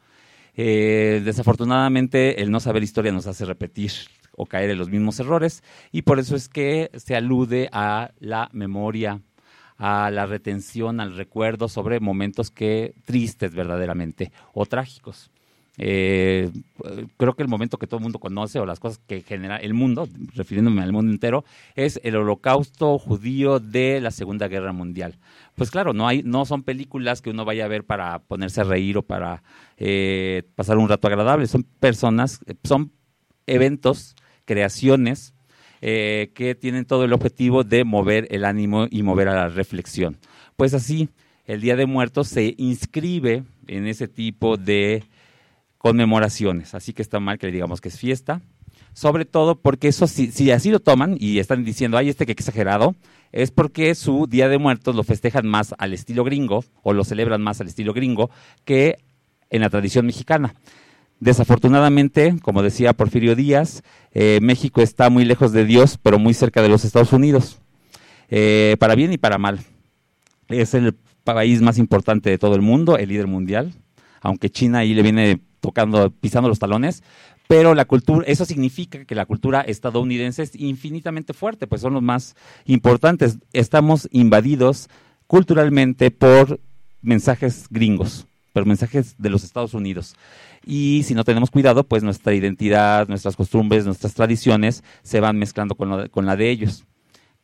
Eh, 0.54 1.22
desafortunadamente, 1.24 2.42
el 2.42 2.50
no 2.50 2.60
saber 2.60 2.82
historia 2.82 3.10
nos 3.10 3.26
hace 3.26 3.46
repetir 3.46 3.92
o 4.36 4.46
caer 4.46 4.70
en 4.70 4.78
los 4.78 4.90
mismos 4.90 5.18
errores 5.18 5.62
y 5.90 6.02
por 6.02 6.18
eso 6.18 6.36
es 6.36 6.48
que 6.48 6.90
se 6.94 7.16
alude 7.16 7.68
a 7.72 8.12
la 8.20 8.50
memoria, 8.52 9.22
a 9.78 10.10
la 10.10 10.26
retención, 10.26 11.00
al 11.00 11.16
recuerdo 11.16 11.68
sobre 11.68 12.00
momentos 12.00 12.50
que 12.50 12.94
tristes 13.04 13.54
verdaderamente 13.54 14.30
o 14.52 14.66
trágicos. 14.66 15.31
Eh, 15.78 16.50
creo 17.16 17.34
que 17.34 17.42
el 17.42 17.48
momento 17.48 17.78
que 17.78 17.86
todo 17.86 17.96
el 17.98 18.02
mundo 18.02 18.18
conoce 18.18 18.58
o 18.58 18.66
las 18.66 18.78
cosas 18.78 19.00
que 19.06 19.22
genera 19.22 19.56
el 19.56 19.72
mundo, 19.72 20.06
refiriéndome 20.34 20.82
al 20.82 20.92
mundo 20.92 21.12
entero, 21.12 21.44
es 21.74 21.98
el 22.04 22.16
holocausto 22.16 22.98
judío 22.98 23.58
de 23.58 24.00
la 24.00 24.10
Segunda 24.10 24.48
Guerra 24.48 24.72
Mundial. 24.72 25.18
Pues 25.54 25.70
claro, 25.70 25.92
no 25.92 26.06
hay, 26.06 26.22
no 26.22 26.44
son 26.44 26.62
películas 26.62 27.22
que 27.22 27.30
uno 27.30 27.44
vaya 27.44 27.64
a 27.64 27.68
ver 27.68 27.84
para 27.84 28.18
ponerse 28.18 28.60
a 28.60 28.64
reír 28.64 28.98
o 28.98 29.02
para 29.02 29.42
eh, 29.78 30.42
pasar 30.54 30.76
un 30.78 30.88
rato 30.88 31.08
agradable, 31.08 31.46
son 31.46 31.64
personas, 31.80 32.40
son 32.64 32.92
eventos, 33.46 34.14
creaciones 34.44 35.34
eh, 35.80 36.30
que 36.34 36.54
tienen 36.54 36.84
todo 36.84 37.04
el 37.04 37.12
objetivo 37.12 37.64
de 37.64 37.84
mover 37.84 38.28
el 38.30 38.44
ánimo 38.44 38.86
y 38.90 39.02
mover 39.02 39.28
a 39.28 39.34
la 39.34 39.48
reflexión. 39.48 40.18
Pues 40.56 40.74
así, 40.74 41.08
el 41.46 41.60
Día 41.60 41.76
de 41.76 41.86
Muertos 41.86 42.28
se 42.28 42.54
inscribe 42.56 43.42
en 43.66 43.86
ese 43.86 44.06
tipo 44.06 44.56
de 44.56 45.04
conmemoraciones, 45.82 46.74
así 46.74 46.92
que 46.92 47.02
está 47.02 47.18
mal 47.18 47.38
que 47.38 47.48
le 47.48 47.52
digamos 47.52 47.80
que 47.80 47.88
es 47.88 47.98
fiesta, 47.98 48.40
sobre 48.94 49.24
todo 49.24 49.56
porque 49.56 49.88
eso, 49.88 50.06
si, 50.06 50.30
si 50.30 50.52
así 50.52 50.70
lo 50.70 50.78
toman 50.78 51.16
y 51.18 51.40
están 51.40 51.64
diciendo, 51.64 51.98
ay, 51.98 52.08
este 52.08 52.24
que 52.24 52.32
exagerado, 52.32 52.94
es 53.32 53.50
porque 53.50 53.94
su 53.96 54.28
Día 54.28 54.48
de 54.48 54.58
Muertos 54.58 54.94
lo 54.94 55.02
festejan 55.02 55.46
más 55.46 55.74
al 55.78 55.92
estilo 55.92 56.22
gringo 56.22 56.64
o 56.82 56.92
lo 56.92 57.02
celebran 57.02 57.42
más 57.42 57.60
al 57.60 57.66
estilo 57.66 57.92
gringo 57.92 58.30
que 58.64 58.98
en 59.50 59.62
la 59.62 59.70
tradición 59.70 60.06
mexicana. 60.06 60.54
Desafortunadamente, 61.18 62.36
como 62.42 62.62
decía 62.62 62.92
Porfirio 62.92 63.34
Díaz, 63.34 63.82
eh, 64.12 64.38
México 64.40 64.82
está 64.82 65.10
muy 65.10 65.24
lejos 65.24 65.52
de 65.52 65.64
Dios, 65.64 65.98
pero 66.00 66.18
muy 66.18 66.34
cerca 66.34 66.62
de 66.62 66.68
los 66.68 66.84
Estados 66.84 67.12
Unidos, 67.12 67.58
eh, 68.28 68.76
para 68.78 68.94
bien 68.94 69.12
y 69.12 69.18
para 69.18 69.38
mal. 69.38 69.60
Es 70.48 70.74
el 70.74 70.94
país 71.24 71.60
más 71.60 71.78
importante 71.78 72.30
de 72.30 72.38
todo 72.38 72.54
el 72.54 72.62
mundo, 72.62 72.98
el 72.98 73.08
líder 73.08 73.26
mundial, 73.26 73.72
aunque 74.20 74.50
China 74.50 74.78
ahí 74.78 74.94
le 74.94 75.02
viene 75.02 75.40
tocando, 75.62 76.10
pisando 76.10 76.50
los 76.50 76.58
talones, 76.58 77.02
pero 77.48 77.74
la 77.74 77.84
cultura, 77.86 78.26
eso 78.26 78.44
significa 78.44 79.04
que 79.04 79.14
la 79.14 79.24
cultura 79.26 79.60
estadounidense 79.62 80.42
es 80.42 80.54
infinitamente 80.56 81.32
fuerte, 81.32 81.66
pues 81.66 81.80
son 81.80 81.94
los 81.94 82.02
más 82.02 82.34
importantes. 82.66 83.38
Estamos 83.52 84.08
invadidos 84.10 84.88
culturalmente 85.26 86.10
por 86.10 86.60
mensajes 87.00 87.66
gringos, 87.70 88.26
por 88.52 88.66
mensajes 88.66 89.14
de 89.18 89.30
los 89.30 89.44
Estados 89.44 89.72
Unidos. 89.74 90.14
Y 90.66 91.02
si 91.04 91.14
no 91.14 91.24
tenemos 91.24 91.50
cuidado, 91.50 91.84
pues 91.84 92.02
nuestra 92.02 92.34
identidad, 92.34 93.08
nuestras 93.08 93.36
costumbres, 93.36 93.84
nuestras 93.86 94.14
tradiciones 94.14 94.82
se 95.02 95.20
van 95.20 95.38
mezclando 95.38 95.74
con, 95.74 95.88
lo- 95.88 96.10
con 96.10 96.26
la 96.26 96.36
de 96.36 96.50
ellos. 96.50 96.84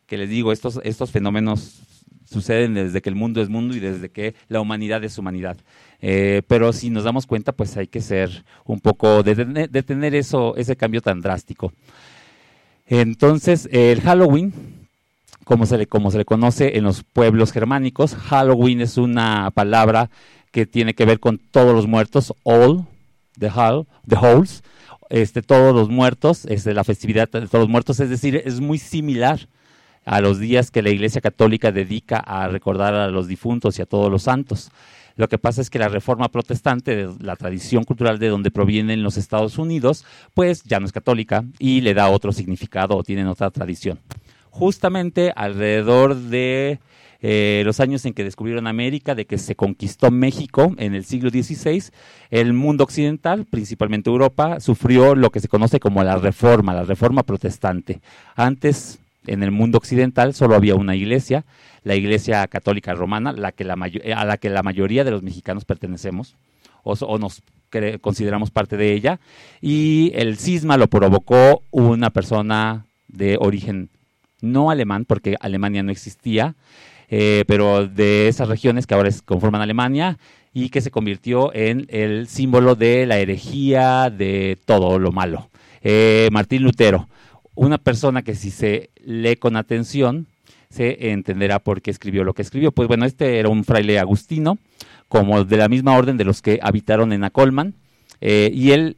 Que 0.06 0.16
les 0.18 0.28
digo, 0.28 0.52
estos, 0.52 0.80
estos 0.84 1.10
fenómenos 1.10 1.82
suceden 2.24 2.74
desde 2.74 3.00
que 3.00 3.08
el 3.08 3.14
mundo 3.14 3.40
es 3.40 3.48
mundo 3.48 3.74
y 3.76 3.80
desde 3.80 4.10
que 4.10 4.34
la 4.48 4.60
humanidad 4.60 5.02
es 5.04 5.16
humanidad. 5.18 5.56
Eh, 6.00 6.42
pero 6.46 6.72
si 6.72 6.90
nos 6.90 7.04
damos 7.04 7.26
cuenta, 7.26 7.52
pues 7.52 7.76
hay 7.76 7.88
que 7.88 8.00
ser 8.00 8.44
un 8.64 8.80
poco, 8.80 9.22
de, 9.22 9.34
tener- 9.34 9.70
de 9.70 9.82
tener 9.82 10.14
eso, 10.14 10.54
ese 10.56 10.76
cambio 10.76 11.00
tan 11.00 11.20
drástico. 11.20 11.72
Entonces, 12.86 13.68
el 13.72 14.00
Halloween, 14.00 14.52
como 15.44 15.66
se, 15.66 15.76
le, 15.78 15.86
como 15.86 16.10
se 16.10 16.18
le 16.18 16.24
conoce 16.24 16.78
en 16.78 16.84
los 16.84 17.02
pueblos 17.02 17.52
germánicos, 17.52 18.14
Halloween 18.14 18.80
es 18.80 18.96
una 18.96 19.50
palabra 19.50 20.08
que 20.52 20.66
tiene 20.66 20.94
que 20.94 21.04
ver 21.04 21.20
con 21.20 21.38
todos 21.38 21.74
los 21.74 21.86
muertos, 21.86 22.32
all, 22.44 22.86
the, 23.38 23.50
hall, 23.50 23.86
the 24.06 24.16
halls, 24.16 24.62
este, 25.10 25.42
todos 25.42 25.74
los 25.74 25.88
muertos, 25.90 26.44
es 26.46 26.64
la 26.66 26.84
festividad 26.84 27.28
de 27.28 27.46
todos 27.46 27.64
los 27.64 27.68
muertos, 27.68 28.00
es 28.00 28.08
decir, 28.08 28.42
es 28.44 28.60
muy 28.60 28.78
similar 28.78 29.48
a 30.04 30.20
los 30.20 30.38
días 30.38 30.70
que 30.70 30.80
la 30.82 30.90
Iglesia 30.90 31.20
Católica 31.20 31.72
dedica 31.72 32.18
a 32.18 32.48
recordar 32.48 32.94
a 32.94 33.08
los 33.08 33.26
difuntos 33.26 33.78
y 33.78 33.82
a 33.82 33.86
todos 33.86 34.10
los 34.10 34.22
santos. 34.22 34.70
Lo 35.18 35.28
que 35.28 35.36
pasa 35.36 35.60
es 35.60 35.68
que 35.68 35.80
la 35.80 35.88
reforma 35.88 36.28
protestante, 36.28 37.08
la 37.20 37.34
tradición 37.34 37.82
cultural 37.82 38.20
de 38.20 38.28
donde 38.28 38.52
provienen 38.52 39.02
los 39.02 39.16
Estados 39.16 39.58
Unidos, 39.58 40.04
pues 40.32 40.62
ya 40.62 40.78
no 40.78 40.86
es 40.86 40.92
católica 40.92 41.44
y 41.58 41.80
le 41.80 41.92
da 41.92 42.08
otro 42.08 42.30
significado 42.30 42.96
o 42.96 43.02
tienen 43.02 43.26
otra 43.26 43.50
tradición. 43.50 43.98
Justamente 44.50 45.32
alrededor 45.34 46.14
de 46.14 46.78
eh, 47.20 47.62
los 47.64 47.80
años 47.80 48.04
en 48.04 48.14
que 48.14 48.22
descubrieron 48.22 48.68
América, 48.68 49.16
de 49.16 49.26
que 49.26 49.38
se 49.38 49.56
conquistó 49.56 50.12
México 50.12 50.72
en 50.78 50.94
el 50.94 51.04
siglo 51.04 51.30
XVI, 51.30 51.90
el 52.30 52.52
mundo 52.52 52.84
occidental, 52.84 53.44
principalmente 53.44 54.10
Europa, 54.10 54.60
sufrió 54.60 55.16
lo 55.16 55.30
que 55.30 55.40
se 55.40 55.48
conoce 55.48 55.80
como 55.80 56.04
la 56.04 56.14
reforma, 56.14 56.74
la 56.74 56.84
reforma 56.84 57.24
protestante. 57.24 58.00
Antes, 58.36 59.00
en 59.32 59.42
el 59.42 59.50
mundo 59.50 59.78
occidental, 59.78 60.34
solo 60.34 60.54
había 60.54 60.74
una 60.74 60.96
iglesia, 60.96 61.44
la 61.84 61.94
Iglesia 61.94 62.46
Católica 62.48 62.94
Romana, 62.94 63.32
la 63.32 63.52
que 63.52 63.64
la 63.64 63.74
a 63.74 64.24
la 64.24 64.36
que 64.36 64.50
la 64.50 64.62
mayoría 64.62 65.04
de 65.04 65.10
los 65.10 65.22
mexicanos 65.22 65.64
pertenecemos 65.64 66.36
o, 66.82 67.18
nos 67.18 67.42
consideramos 68.00 68.50
parte 68.50 68.76
de 68.76 68.92
ella, 68.92 69.20
y 69.60 70.12
el 70.14 70.38
cisma 70.38 70.76
lo 70.76 70.88
provocó 70.88 71.62
una 71.70 72.10
persona 72.10 72.86
de 73.08 73.36
origen 73.38 73.90
no 74.40 74.70
alemán, 74.70 75.04
porque 75.04 75.36
Alemania 75.40 75.82
no 75.82 75.90
existía, 75.90 76.54
eh, 77.08 77.44
pero 77.46 77.86
de 77.86 78.28
esas 78.28 78.48
regiones 78.48 78.86
que 78.86 78.94
ahora 78.94 79.10
conforman 79.24 79.60
Alemania 79.60 80.18
y 80.52 80.70
que 80.70 80.80
se 80.80 80.90
convirtió 80.90 81.54
en 81.54 81.86
el 81.88 82.28
símbolo 82.28 82.74
de 82.74 83.06
la 83.06 83.18
herejía, 83.18 84.10
de 84.10 84.58
todo 84.64 84.98
lo 84.98 85.12
malo. 85.12 85.50
Eh, 85.82 86.28
Martín 86.32 86.62
Lutero, 86.62 87.08
una 87.58 87.78
persona 87.78 88.22
que 88.22 88.36
si 88.36 88.50
se 88.52 88.90
lee 89.04 89.34
con 89.34 89.56
atención, 89.56 90.26
se 90.70 91.10
entenderá 91.10 91.58
por 91.58 91.82
qué 91.82 91.90
escribió 91.90 92.22
lo 92.22 92.32
que 92.32 92.42
escribió. 92.42 92.70
Pues 92.70 92.86
bueno, 92.86 93.04
este 93.04 93.40
era 93.40 93.48
un 93.48 93.64
fraile 93.64 93.98
agustino, 93.98 94.58
como 95.08 95.44
de 95.44 95.56
la 95.56 95.68
misma 95.68 95.96
orden 95.96 96.16
de 96.16 96.24
los 96.24 96.40
que 96.40 96.60
habitaron 96.62 97.12
en 97.12 97.24
Acolman, 97.24 97.74
eh, 98.20 98.50
y 98.54 98.70
él 98.70 98.96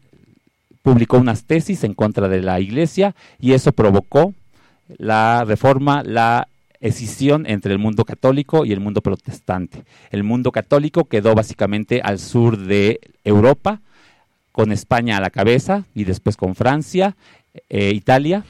publicó 0.82 1.16
unas 1.16 1.44
tesis 1.44 1.84
en 1.84 1.94
contra 1.94 2.28
de 2.28 2.42
la 2.42 2.60
iglesia 2.60 3.14
y 3.38 3.52
eso 3.52 3.72
provocó 3.72 4.34
la 4.98 5.44
reforma, 5.46 6.02
la 6.02 6.48
escisión 6.80 7.46
entre 7.46 7.72
el 7.72 7.78
mundo 7.78 8.04
católico 8.04 8.66
y 8.66 8.72
el 8.72 8.80
mundo 8.80 9.00
protestante. 9.00 9.84
El 10.10 10.22
mundo 10.22 10.52
católico 10.52 11.04
quedó 11.04 11.34
básicamente 11.34 12.02
al 12.02 12.18
sur 12.18 12.58
de 12.58 13.00
Europa, 13.24 13.80
con 14.52 14.72
España 14.72 15.16
a 15.16 15.20
la 15.20 15.30
cabeza 15.30 15.84
y 15.94 16.04
después 16.04 16.36
con 16.36 16.54
Francia, 16.54 17.16
eh, 17.68 17.92
Italia, 17.94 18.44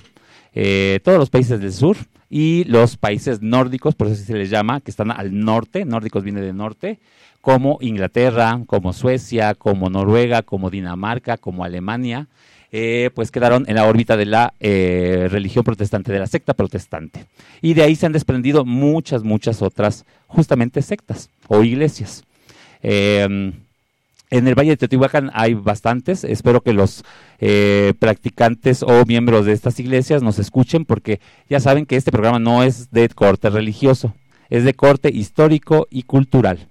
eh, 0.55 1.01
todos 1.03 1.19
los 1.19 1.31
países 1.31 1.61
del 1.61 1.73
sur 1.73 1.97
y 2.29 2.65
los 2.65 2.97
países 2.97 3.43
nórdicos, 3.43 3.95
por 3.95 4.09
eso 4.09 4.23
se 4.23 4.35
les 4.35 4.51
llama, 4.51 4.81
que 4.81 4.91
están 4.91 5.11
al 5.11 5.39
norte, 5.39 5.85
nórdicos 5.85 6.23
viene 6.23 6.41
del 6.41 6.57
norte, 6.57 6.99
como 7.41 7.79
Inglaterra, 7.81 8.61
como 8.67 8.93
Suecia, 8.93 9.55
como 9.55 9.89
Noruega, 9.89 10.43
como 10.43 10.71
Dinamarca, 10.71 11.39
como 11.39 11.65
Alemania, 11.65 12.29
eh, 12.73 13.11
pues 13.15 13.31
quedaron 13.31 13.65
en 13.67 13.75
la 13.75 13.87
órbita 13.87 14.17
de 14.17 14.27
la 14.27 14.55
religión 14.61 15.65
protestante, 15.65 16.13
de 16.13 16.19
la 16.19 16.27
secta 16.27 16.55
protestante. 16.55 17.25
Y 17.63 17.75
de 17.75 17.83
ahí 17.83 17.97
se 17.97 18.07
han 18.07 18.13
desprendido 18.13 18.65
muchas, 18.65 19.25
muchas 19.25 19.63
otras, 19.63 20.05
justamente 20.27 20.83
sectas 20.83 21.31
o 21.49 21.65
iglesias. 21.65 22.23
En 24.31 24.47
el 24.47 24.55
Valle 24.55 24.71
de 24.71 24.77
Teotihuacán 24.77 25.31
hay 25.35 25.55
bastantes. 25.55 26.25
Espero 26.25 26.61
que 26.61 26.73
los 26.73 27.05
eh, 27.39 27.95
practicantes 27.99 28.83
o 28.83 29.05
miembros 29.07 29.45
de 29.45 29.53
estas 29.53 29.79
iglesias 29.81 30.23
nos 30.23 30.39
escuchen 30.39 30.85
porque 30.85 31.21
ya 31.49 31.61
saben 31.61 31.85
que 31.85 31.97
este 31.97 32.13
programa 32.13 32.39
no 32.39 32.63
es 32.63 32.91
de 32.91 33.09
corte 33.09 33.51
religioso. 33.51 34.15
es 34.49 34.65
de 34.65 34.75
corte 34.75 35.11
histórico 35.13 35.87
y 35.91 36.03
cultural. 36.05 36.69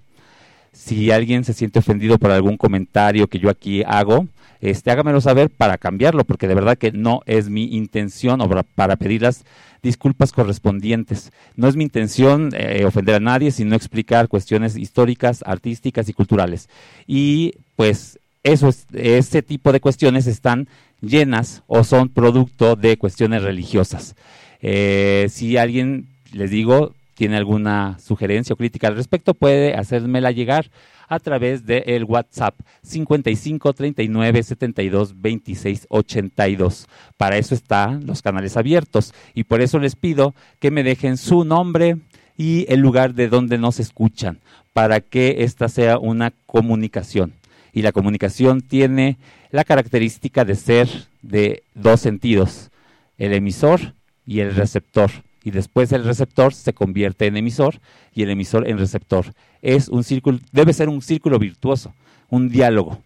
Si 0.72 1.10
alguien 1.10 1.44
se 1.44 1.52
siente 1.52 1.78
ofendido 1.78 2.18
por 2.18 2.30
algún 2.30 2.56
comentario 2.56 3.26
que 3.26 3.38
yo 3.38 3.50
aquí 3.50 3.82
hago, 3.86 4.26
este, 4.60 4.90
hágamelo 4.90 5.20
saber 5.20 5.50
para 5.50 5.78
cambiarlo, 5.78 6.24
porque 6.24 6.46
de 6.46 6.54
verdad 6.54 6.76
que 6.76 6.92
no 6.92 7.22
es 7.26 7.48
mi 7.48 7.76
intención 7.76 8.40
o 8.40 8.48
para, 8.74 8.96
pedir 8.96 9.22
las 9.22 9.44
disculpas 9.82 10.32
correspondientes. 10.32 11.32
No 11.56 11.68
es 11.68 11.76
mi 11.76 11.84
intención 11.84 12.50
eh, 12.54 12.84
ofender 12.84 13.14
a 13.14 13.20
nadie, 13.20 13.50
sino 13.50 13.74
explicar 13.74 14.28
cuestiones 14.28 14.76
históricas, 14.76 15.42
artísticas 15.46 16.08
y 16.08 16.12
culturales. 16.12 16.68
Y 17.06 17.54
pues 17.76 18.18
eso 18.42 18.68
es, 18.68 18.86
ese 18.92 19.42
tipo 19.42 19.72
de 19.72 19.80
cuestiones 19.80 20.26
están 20.26 20.68
llenas 21.00 21.62
o 21.66 21.82
son 21.84 22.10
producto 22.10 22.76
de 22.76 22.98
cuestiones 22.98 23.42
religiosas. 23.42 24.14
Eh, 24.60 25.28
si 25.30 25.56
alguien, 25.56 26.06
les 26.32 26.50
digo, 26.50 26.94
tiene 27.20 27.36
alguna 27.36 27.98
sugerencia 27.98 28.54
o 28.54 28.56
crítica 28.56 28.88
al 28.88 28.96
respecto, 28.96 29.34
puede 29.34 29.74
hacérmela 29.74 30.30
llegar 30.30 30.70
a 31.06 31.18
través 31.18 31.66
del 31.66 32.04
WhatsApp 32.04 32.58
55 32.80 33.74
39 33.74 34.42
72 34.42 35.20
26 35.20 35.86
82. 35.90 36.86
Para 37.18 37.36
eso 37.36 37.54
están 37.54 38.06
los 38.06 38.22
canales 38.22 38.56
abiertos 38.56 39.12
y 39.34 39.44
por 39.44 39.60
eso 39.60 39.78
les 39.78 39.96
pido 39.96 40.34
que 40.60 40.70
me 40.70 40.82
dejen 40.82 41.18
su 41.18 41.44
nombre 41.44 41.98
y 42.38 42.64
el 42.72 42.80
lugar 42.80 43.12
de 43.12 43.28
donde 43.28 43.58
nos 43.58 43.80
escuchan 43.80 44.38
para 44.72 45.02
que 45.02 45.44
esta 45.44 45.68
sea 45.68 45.98
una 45.98 46.32
comunicación. 46.46 47.34
Y 47.74 47.82
la 47.82 47.92
comunicación 47.92 48.62
tiene 48.62 49.18
la 49.50 49.64
característica 49.64 50.46
de 50.46 50.54
ser 50.54 50.88
de 51.20 51.64
dos 51.74 52.00
sentidos, 52.00 52.70
el 53.18 53.34
emisor 53.34 53.92
y 54.24 54.40
el 54.40 54.54
receptor 54.54 55.10
y 55.44 55.50
después 55.50 55.92
el 55.92 56.04
receptor 56.04 56.54
se 56.54 56.72
convierte 56.72 57.26
en 57.26 57.36
emisor 57.36 57.80
y 58.14 58.22
el 58.22 58.30
emisor 58.30 58.68
en 58.68 58.78
receptor. 58.78 59.32
Es 59.62 59.88
un 59.88 60.04
círculo, 60.04 60.38
debe 60.52 60.72
ser 60.72 60.88
un 60.88 61.02
círculo 61.02 61.38
virtuoso, 61.38 61.94
un 62.28 62.48
diálogo 62.48 62.98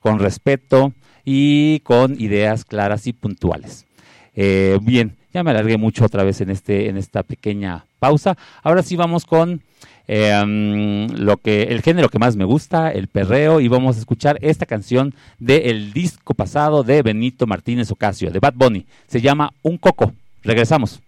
con 0.00 0.18
respeto 0.18 0.92
y 1.24 1.80
con 1.80 2.20
ideas 2.20 2.64
claras 2.64 3.06
y 3.06 3.12
puntuales. 3.12 3.86
Eh, 4.34 4.78
bien, 4.82 5.16
ya 5.32 5.42
me 5.42 5.50
alargué 5.50 5.76
mucho 5.76 6.04
otra 6.04 6.24
vez 6.24 6.40
en 6.40 6.50
este 6.50 6.88
en 6.88 6.96
esta 6.96 7.22
pequeña 7.22 7.84
pausa. 7.98 8.36
Ahora 8.62 8.82
sí 8.82 8.96
vamos 8.96 9.24
con 9.24 9.62
eh, 10.08 11.06
lo 11.16 11.36
que 11.36 11.64
el 11.64 11.82
género 11.82 12.08
que 12.08 12.18
más 12.18 12.36
me 12.36 12.44
gusta, 12.44 12.90
el 12.90 13.08
perreo, 13.08 13.60
y 13.60 13.68
vamos 13.68 13.96
a 13.96 14.00
escuchar 14.00 14.38
esta 14.42 14.66
canción 14.66 15.14
del 15.38 15.92
disco 15.92 16.34
pasado 16.34 16.82
de 16.82 17.02
Benito 17.02 17.46
Martínez 17.46 17.90
Ocasio, 17.90 18.30
de 18.30 18.40
Bad 18.40 18.54
Bunny. 18.54 18.86
Se 19.06 19.20
llama 19.20 19.52
Un 19.62 19.78
Coco. 19.78 20.12
Regresamos. 20.42 21.00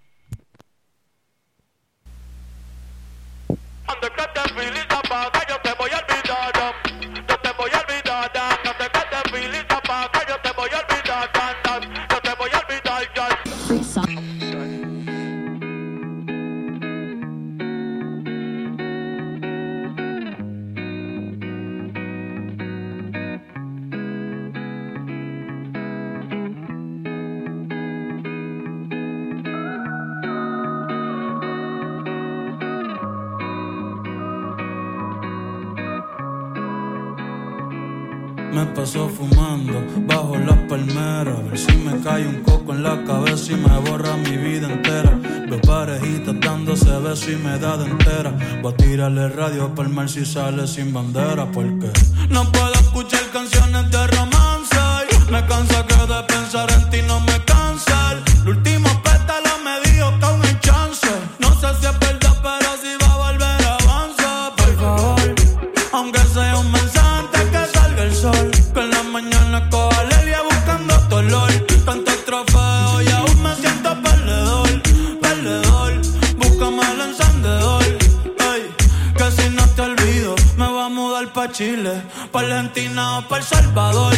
Ande 3.86 4.08
que 4.16 4.33
Me 38.64 38.70
paso 38.70 39.10
fumando 39.10 39.84
bajo 40.06 40.38
las 40.38 40.56
palmeras. 40.70 41.38
A 41.38 41.42
ver 41.42 41.58
si 41.58 41.76
me 41.76 42.00
cae 42.00 42.26
un 42.26 42.42
coco 42.44 42.72
en 42.72 42.82
la 42.82 43.04
cabeza 43.04 43.52
y 43.52 43.56
me 43.56 43.78
borra 43.80 44.16
mi 44.16 44.38
vida 44.38 44.72
entera. 44.72 45.20
Veo 45.50 45.60
parejitas 45.60 46.34
dándose 46.40 46.90
besos 47.00 47.28
y 47.28 47.36
me 47.36 47.58
da 47.58 47.76
de 47.76 47.84
entera. 47.90 48.32
Voy 48.62 48.72
a 48.72 48.76
tirarle 48.76 49.28
radio 49.28 49.74
para 49.74 49.88
el 49.88 49.94
mar 49.94 50.08
si 50.08 50.24
sale 50.24 50.66
sin 50.66 50.94
bandera. 50.94 51.44
Porque 51.52 51.90
no 52.30 52.50
puedo 52.52 52.72
escuchar 52.72 53.20
canciones 53.34 53.90
de 53.90 54.06
romance. 54.06 54.76
Me 55.30 55.44
cansa 55.44 55.86
que 55.86 55.96
de 55.96 56.22
pensar 56.26 56.70
en 56.70 56.88
ti 56.88 56.98
no 57.06 57.20
me 57.20 57.53
pa' 83.28 83.38
El 83.38 83.42
Salvador. 83.42 84.13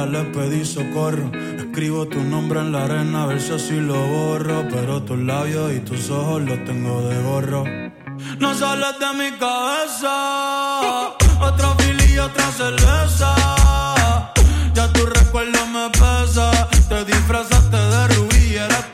La 0.00 0.06
ola 0.06 0.22
le 0.22 0.24
pedí 0.30 0.64
socorro. 0.64 1.30
Escribo 1.58 2.06
tu 2.06 2.22
nombre 2.22 2.60
en 2.60 2.72
la 2.72 2.84
arena 2.84 3.24
a 3.24 3.26
ver 3.26 3.40
si 3.40 3.52
así 3.52 3.80
lo 3.80 3.94
borro, 3.94 4.66
pero 4.70 5.02
tus 5.02 5.18
labios 5.18 5.72
y 5.72 5.80
tus 5.80 6.10
ojos 6.10 6.42
los 6.42 6.64
tengo 6.64 7.02
de 7.02 7.22
gorro. 7.22 7.64
No 8.38 8.54
sales 8.54 8.98
de 8.98 9.12
mi 9.18 9.30
cabeza, 9.38 11.08
otro 11.40 11.74
fili 11.78 12.14
y 12.14 12.18
otra 12.18 12.50
cerveza. 12.52 13.34
Ya 14.74 14.92
tu 14.92 15.06
recuerdo 15.06 15.66
me 15.66 15.90
pesa, 15.90 16.68
te 16.88 17.04
disfrazaste 17.04 17.76
de 17.76 18.08
rubí 18.08 18.52
y 18.52 18.56
eras 18.56 18.92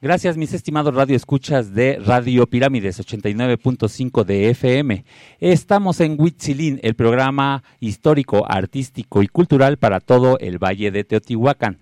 Gracias, 0.00 0.36
mis 0.36 0.54
estimados 0.54 0.94
radioescuchas 0.94 1.74
de 1.74 1.98
Radio 1.98 2.46
Pirámides 2.46 3.00
89.5 3.00 4.24
de 4.24 4.50
FM. 4.50 5.04
Estamos 5.40 5.98
en 5.98 6.14
Huitzilín, 6.16 6.78
el 6.84 6.94
programa 6.94 7.64
histórico, 7.80 8.48
artístico 8.48 9.24
y 9.24 9.26
cultural 9.26 9.76
para 9.76 9.98
todo 9.98 10.38
el 10.38 10.62
Valle 10.62 10.92
de 10.92 11.02
Teotihuacán. 11.02 11.78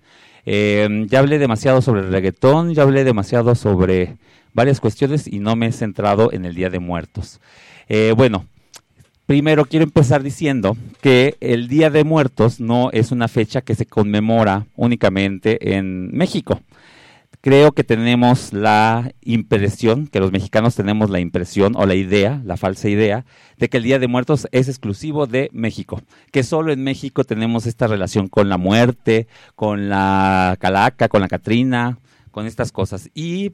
Eh, 0.47 1.05
ya 1.07 1.19
hablé 1.19 1.37
demasiado 1.37 1.83
sobre 1.83 2.01
el 2.01 2.11
reggaetón, 2.11 2.73
ya 2.73 2.81
hablé 2.81 3.03
demasiado 3.03 3.53
sobre 3.53 4.17
varias 4.51 4.79
cuestiones 4.79 5.27
y 5.27 5.37
no 5.37 5.55
me 5.55 5.67
he 5.67 5.71
centrado 5.71 6.33
en 6.33 6.45
el 6.45 6.55
Día 6.55 6.71
de 6.71 6.79
Muertos. 6.79 7.39
Eh, 7.87 8.15
bueno, 8.17 8.47
primero 9.27 9.65
quiero 9.65 9.83
empezar 9.83 10.23
diciendo 10.23 10.75
que 11.01 11.37
el 11.39 11.67
Día 11.67 11.91
de 11.91 12.03
Muertos 12.03 12.59
no 12.59 12.89
es 12.93 13.11
una 13.11 13.27
fecha 13.27 13.61
que 13.61 13.75
se 13.75 13.85
conmemora 13.85 14.65
únicamente 14.75 15.75
en 15.75 16.09
México 16.17 16.63
creo 17.47 17.71
que 17.71 17.85
tenemos 17.85 18.51
la 18.51 19.13
impresión, 19.21 20.07
que 20.07 20.19
los 20.19 20.33
mexicanos 20.33 20.75
tenemos 20.75 21.09
la 21.09 21.21
impresión 21.21 21.77
o 21.77 21.85
la 21.85 21.95
idea, 21.95 22.41
la 22.43 22.57
falsa 22.57 22.89
idea, 22.89 23.23
de 23.55 23.69
que 23.69 23.77
el 23.77 23.83
Día 23.83 23.99
de 23.99 24.09
Muertos 24.09 24.49
es 24.51 24.67
exclusivo 24.67 25.27
de 25.27 25.49
México, 25.53 26.01
que 26.33 26.43
solo 26.43 26.73
en 26.73 26.83
México 26.83 27.23
tenemos 27.23 27.65
esta 27.65 27.87
relación 27.87 28.27
con 28.27 28.49
la 28.49 28.57
muerte, 28.57 29.29
con 29.55 29.87
la 29.87 30.57
calaca, 30.59 31.07
con 31.07 31.21
la 31.21 31.29
catrina, 31.29 31.99
con 32.31 32.47
estas 32.47 32.73
cosas. 32.73 33.09
Y 33.13 33.53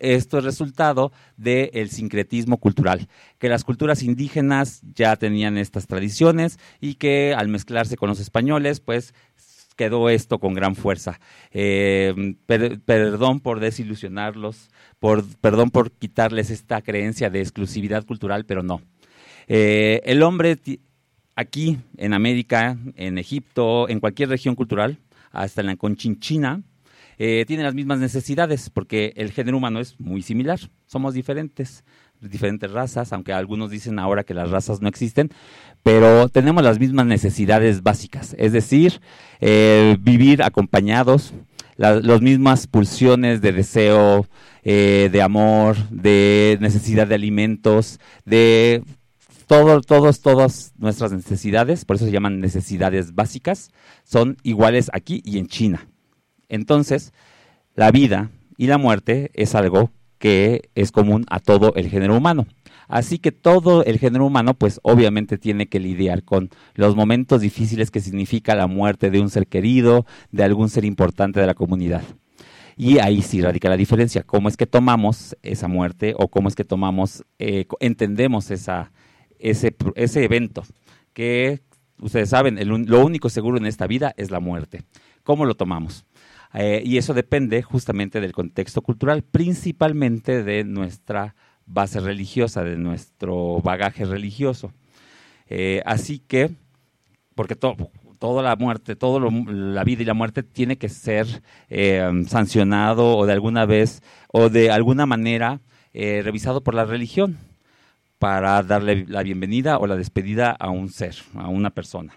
esto 0.00 0.38
es 0.38 0.44
resultado 0.44 1.12
del 1.36 1.90
sincretismo 1.90 2.56
cultural, 2.56 3.06
que 3.38 3.50
las 3.50 3.64
culturas 3.64 4.02
indígenas 4.02 4.80
ya 4.94 5.16
tenían 5.16 5.58
estas 5.58 5.86
tradiciones 5.86 6.58
y 6.80 6.94
que 6.94 7.34
al 7.36 7.48
mezclarse 7.48 7.96
con 7.96 8.08
los 8.08 8.20
españoles, 8.20 8.80
pues 8.80 9.12
quedó 9.76 10.08
esto 10.08 10.38
con 10.38 10.54
gran 10.54 10.74
fuerza. 10.74 11.20
Eh, 11.52 12.34
per- 12.46 12.80
perdón 12.80 13.40
por 13.40 13.60
desilusionarlos, 13.60 14.70
por, 14.98 15.24
perdón 15.40 15.70
por 15.70 15.92
quitarles 15.92 16.50
esta 16.50 16.82
creencia 16.82 17.30
de 17.30 17.40
exclusividad 17.40 18.04
cultural, 18.04 18.44
pero 18.44 18.62
no. 18.62 18.80
Eh, 19.46 20.00
el 20.04 20.22
hombre 20.22 20.58
aquí 21.36 21.78
en 21.96 22.14
América, 22.14 22.76
en 22.96 23.18
Egipto, 23.18 23.88
en 23.88 24.00
cualquier 24.00 24.30
región 24.30 24.54
cultural, 24.54 24.98
hasta 25.30 25.60
en 25.60 25.66
la 25.68 25.76
Conchinchina, 25.76 26.62
eh, 27.18 27.44
tiene 27.46 27.62
las 27.62 27.74
mismas 27.74 27.98
necesidades, 27.98 28.70
porque 28.70 29.12
el 29.16 29.32
género 29.32 29.56
humano 29.56 29.80
es 29.80 29.98
muy 29.98 30.22
similar, 30.22 30.58
somos 30.86 31.14
diferentes, 31.14 31.84
diferentes 32.20 32.70
razas, 32.70 33.12
aunque 33.12 33.32
algunos 33.32 33.70
dicen 33.70 33.98
ahora 33.98 34.24
que 34.24 34.34
las 34.34 34.50
razas 34.50 34.80
no 34.80 34.88
existen, 34.88 35.30
pero 35.82 36.28
tenemos 36.28 36.62
las 36.62 36.78
mismas 36.78 37.06
necesidades 37.06 37.82
básicas, 37.82 38.34
es 38.38 38.52
decir, 38.52 39.00
eh, 39.40 39.96
vivir 40.00 40.42
acompañados, 40.42 41.34
la- 41.76 42.00
las 42.00 42.22
mismas 42.22 42.66
pulsiones 42.66 43.40
de 43.42 43.52
deseo, 43.52 44.26
eh, 44.64 45.10
de 45.12 45.22
amor, 45.22 45.76
de 45.90 46.56
necesidad 46.60 47.06
de 47.06 47.14
alimentos, 47.14 48.00
de 48.24 48.82
todo, 49.46 49.80
todos, 49.80 50.20
todas 50.20 50.72
nuestras 50.78 51.12
necesidades, 51.12 51.84
por 51.84 51.96
eso 51.96 52.06
se 52.06 52.10
llaman 52.12 52.40
necesidades 52.40 53.14
básicas, 53.14 53.70
son 54.04 54.38
iguales 54.42 54.90
aquí 54.92 55.22
y 55.24 55.38
en 55.38 55.46
China. 55.46 55.86
Entonces, 56.48 57.12
la 57.74 57.90
vida 57.90 58.30
y 58.56 58.66
la 58.66 58.78
muerte 58.78 59.30
es 59.34 59.54
algo 59.54 59.90
que 60.18 60.70
es 60.74 60.92
común 60.92 61.26
a 61.28 61.40
todo 61.40 61.74
el 61.74 61.88
género 61.88 62.16
humano. 62.16 62.46
Así 62.88 63.18
que 63.18 63.32
todo 63.32 63.84
el 63.84 63.98
género 63.98 64.26
humano, 64.26 64.54
pues 64.54 64.80
obviamente 64.82 65.38
tiene 65.38 65.66
que 65.68 65.80
lidiar 65.80 66.22
con 66.22 66.50
los 66.74 66.94
momentos 66.94 67.40
difíciles 67.40 67.90
que 67.90 68.00
significa 68.00 68.54
la 68.54 68.66
muerte 68.66 69.10
de 69.10 69.20
un 69.20 69.28
ser 69.28 69.48
querido, 69.48 70.06
de 70.30 70.44
algún 70.44 70.68
ser 70.68 70.84
importante 70.84 71.40
de 71.40 71.46
la 71.46 71.54
comunidad. 71.54 72.02
Y 72.76 72.98
ahí 72.98 73.22
sí 73.22 73.40
radica 73.40 73.68
la 73.68 73.76
diferencia, 73.76 74.22
cómo 74.22 74.48
es 74.48 74.56
que 74.56 74.66
tomamos 74.66 75.36
esa 75.42 75.66
muerte 75.66 76.14
o 76.16 76.28
cómo 76.28 76.48
es 76.48 76.54
que 76.54 76.64
tomamos, 76.64 77.24
eh, 77.38 77.66
entendemos 77.80 78.50
ese, 78.50 78.86
evento, 80.22 80.62
que 81.14 81.62
ustedes 81.98 82.28
saben, 82.28 82.58
lo 82.68 83.04
único 83.04 83.30
seguro 83.30 83.56
en 83.56 83.66
esta 83.66 83.86
vida 83.86 84.14
es 84.16 84.30
la 84.30 84.40
muerte. 84.40 84.82
¿Cómo 85.24 85.46
lo 85.46 85.54
tomamos? 85.54 86.04
Eh, 86.56 86.82
y 86.84 86.96
eso 86.96 87.12
depende 87.12 87.62
justamente 87.62 88.20
del 88.20 88.32
contexto 88.32 88.80
cultural, 88.80 89.22
principalmente 89.22 90.42
de 90.42 90.64
nuestra 90.64 91.34
base 91.66 92.00
religiosa, 92.00 92.64
de 92.64 92.76
nuestro 92.78 93.60
bagaje 93.62 94.06
religioso. 94.06 94.72
Eh, 95.48 95.82
así 95.84 96.18
que, 96.18 96.50
porque 97.34 97.56
to- 97.56 97.76
toda 98.18 98.42
la 98.42 98.56
muerte, 98.56 98.96
toda 98.96 99.20
la 99.30 99.84
vida 99.84 100.02
y 100.02 100.06
la 100.06 100.14
muerte 100.14 100.42
tiene 100.42 100.78
que 100.78 100.88
ser 100.88 101.26
eh, 101.68 102.10
sancionado 102.26 103.16
o 103.18 103.26
de 103.26 103.32
alguna 103.34 103.66
vez 103.66 104.02
o 104.32 104.48
de 104.48 104.70
alguna 104.70 105.04
manera 105.06 105.60
revisado 105.92 106.62
por 106.62 106.74
la 106.74 106.84
religión 106.84 107.38
para 108.18 108.62
darle 108.62 109.06
la 109.08 109.22
bienvenida 109.22 109.78
o 109.78 109.86
la 109.86 109.96
despedida 109.96 110.50
a 110.50 110.68
un 110.68 110.90
ser, 110.90 111.14
a 111.34 111.48
una 111.48 111.70
persona. 111.70 112.12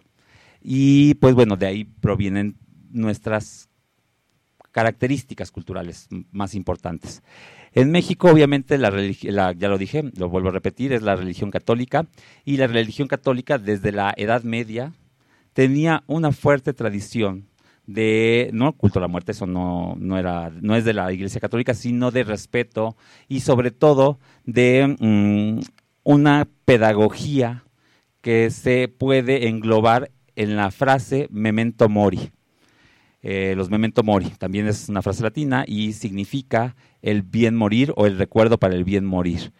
Y 0.61 1.13
pues 1.15 1.33
bueno, 1.33 1.55
de 1.55 1.67
ahí 1.67 1.83
provienen 1.85 2.57
nuestras 2.91 3.68
características 4.71 5.51
culturales 5.51 6.07
más 6.31 6.55
importantes. 6.55 7.23
En 7.73 7.91
México, 7.91 8.29
obviamente, 8.29 8.77
la 8.77 8.89
la- 8.89 9.51
ya 9.53 9.67
lo 9.67 9.77
dije, 9.77 10.03
lo 10.17 10.29
vuelvo 10.29 10.49
a 10.49 10.51
repetir, 10.51 10.93
es 10.93 11.01
la 11.03 11.15
religión 11.15 11.51
católica. 11.51 12.07
Y 12.45 12.57
la 12.57 12.67
religión 12.67 13.07
católica, 13.07 13.57
desde 13.57 13.91
la 13.91 14.13
Edad 14.17 14.43
Media, 14.43 14.93
tenía 15.53 16.03
una 16.07 16.31
fuerte 16.31 16.73
tradición 16.73 17.47
de, 17.85 18.49
no 18.53 18.73
culto 18.73 18.99
a 18.99 19.01
la 19.01 19.07
muerte, 19.07 19.31
eso 19.31 19.47
no, 19.47 19.95
no, 19.99 20.17
era, 20.19 20.51
no 20.61 20.75
es 20.75 20.85
de 20.85 20.93
la 20.93 21.11
Iglesia 21.11 21.41
Católica, 21.41 21.73
sino 21.73 22.11
de 22.11 22.23
respeto 22.23 22.95
y 23.27 23.39
sobre 23.39 23.71
todo 23.71 24.19
de 24.45 24.95
mm, 24.99 25.59
una 26.03 26.47
pedagogía 26.65 27.63
que 28.21 28.51
se 28.51 28.89
puede 28.89 29.47
englobar 29.47 30.11
en 30.35 30.55
la 30.55 30.69
frase 30.69 31.27
memento 31.31 31.89
mori. 31.89 32.31
Eh, 33.21 33.53
los 33.57 33.69
memento 33.69 34.01
mori 34.01 34.29
también 34.37 34.67
es 34.67 34.87
una 34.87 35.01
frase 35.01 35.23
latina 35.23 35.65
y 35.67 35.91
significa 35.93 36.75
el 37.01 37.21
bien 37.21 37.55
morir 37.55 37.91
o 37.97 38.05
el 38.05 38.17
recuerdo 38.17 38.57
para 38.57 38.75
el 38.75 38.83
bien 38.83 39.05
morir. 39.05 39.51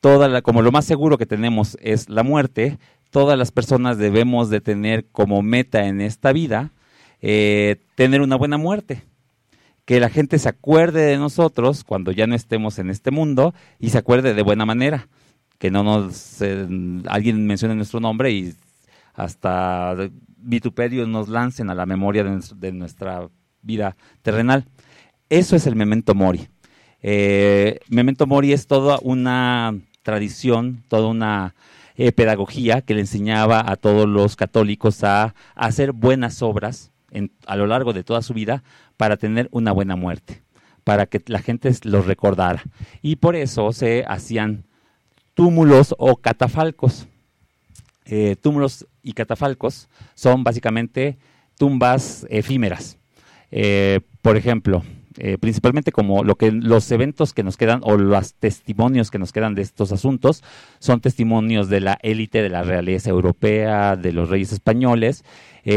Toda 0.00 0.28
la, 0.28 0.42
como 0.42 0.62
lo 0.62 0.72
más 0.72 0.84
seguro 0.84 1.18
que 1.18 1.26
tenemos 1.26 1.76
es 1.80 2.08
la 2.08 2.22
muerte, 2.22 2.78
todas 3.10 3.38
las 3.38 3.52
personas 3.52 3.98
debemos 3.98 4.50
de 4.50 4.60
tener 4.60 5.06
como 5.06 5.42
meta 5.42 5.86
en 5.86 6.00
esta 6.00 6.32
vida 6.32 6.72
eh, 7.22 7.76
tener 7.96 8.20
una 8.20 8.36
buena 8.36 8.58
muerte. 8.58 9.02
Que 9.84 10.00
la 10.00 10.08
gente 10.08 10.38
se 10.38 10.48
acuerde 10.48 11.02
de 11.02 11.18
nosotros 11.18 11.84
cuando 11.84 12.12
ya 12.12 12.26
no 12.26 12.34
estemos 12.34 12.78
en 12.78 12.90
este 12.90 13.10
mundo 13.10 13.54
y 13.78 13.90
se 13.90 13.98
acuerde 13.98 14.34
de 14.34 14.42
buena 14.42 14.64
manera. 14.64 15.08
Que 15.58 15.70
no 15.70 15.82
nos 15.82 16.40
eh, 16.40 16.66
alguien 17.06 17.46
mencione 17.46 17.74
nuestro 17.74 18.00
nombre 18.00 18.30
y 18.30 18.54
hasta 19.14 19.96
vituperios 20.42 21.08
nos 21.08 21.28
lancen 21.28 21.70
a 21.70 21.74
la 21.74 21.86
memoria 21.86 22.24
de, 22.24 22.30
nues- 22.30 22.54
de 22.56 22.72
nuestra 22.72 23.28
vida 23.62 23.96
terrenal. 24.22 24.66
Eso 25.28 25.56
es 25.56 25.66
el 25.66 25.76
memento 25.76 26.14
mori. 26.14 26.48
Eh, 27.02 27.78
memento 27.88 28.26
mori 28.26 28.52
es 28.52 28.66
toda 28.66 28.98
una 29.02 29.74
tradición, 30.02 30.82
toda 30.88 31.08
una 31.08 31.54
eh, 31.96 32.12
pedagogía 32.12 32.80
que 32.82 32.94
le 32.94 33.00
enseñaba 33.00 33.62
a 33.70 33.76
todos 33.76 34.08
los 34.08 34.36
católicos 34.36 35.04
a, 35.04 35.24
a 35.24 35.32
hacer 35.54 35.92
buenas 35.92 36.42
obras 36.42 36.90
en- 37.10 37.32
a 37.46 37.56
lo 37.56 37.66
largo 37.66 37.92
de 37.92 38.04
toda 38.04 38.22
su 38.22 38.34
vida 38.34 38.62
para 38.96 39.16
tener 39.16 39.48
una 39.52 39.72
buena 39.72 39.96
muerte, 39.96 40.42
para 40.84 41.06
que 41.06 41.22
la 41.26 41.40
gente 41.40 41.70
los 41.84 42.06
recordara. 42.06 42.62
Y 43.02 43.16
por 43.16 43.36
eso 43.36 43.72
se 43.72 44.04
hacían 44.06 44.64
túmulos 45.34 45.94
o 45.98 46.16
catafalcos. 46.16 47.06
Eh, 48.06 48.36
túmulos 48.40 48.86
y 49.02 49.12
catafalcos 49.12 49.88
son 50.14 50.44
básicamente 50.44 51.18
tumbas 51.58 52.26
efímeras. 52.30 52.98
Eh, 53.50 54.00
por 54.22 54.36
ejemplo, 54.36 54.82
eh, 55.18 55.38
principalmente 55.38 55.92
como 55.92 56.24
lo 56.24 56.36
que 56.36 56.50
los 56.50 56.90
eventos 56.92 57.34
que 57.34 57.42
nos 57.42 57.56
quedan 57.56 57.80
o 57.82 57.96
los 57.96 58.34
testimonios 58.34 59.10
que 59.10 59.18
nos 59.18 59.32
quedan 59.32 59.54
de 59.54 59.62
estos 59.62 59.92
asuntos 59.92 60.42
son 60.78 61.00
testimonios 61.00 61.68
de 61.68 61.80
la 61.80 61.98
élite 62.02 62.42
de 62.42 62.48
la 62.48 62.62
realeza 62.62 63.10
europea, 63.10 63.96
de 63.96 64.12
los 64.12 64.28
reyes 64.28 64.52
españoles. 64.52 65.24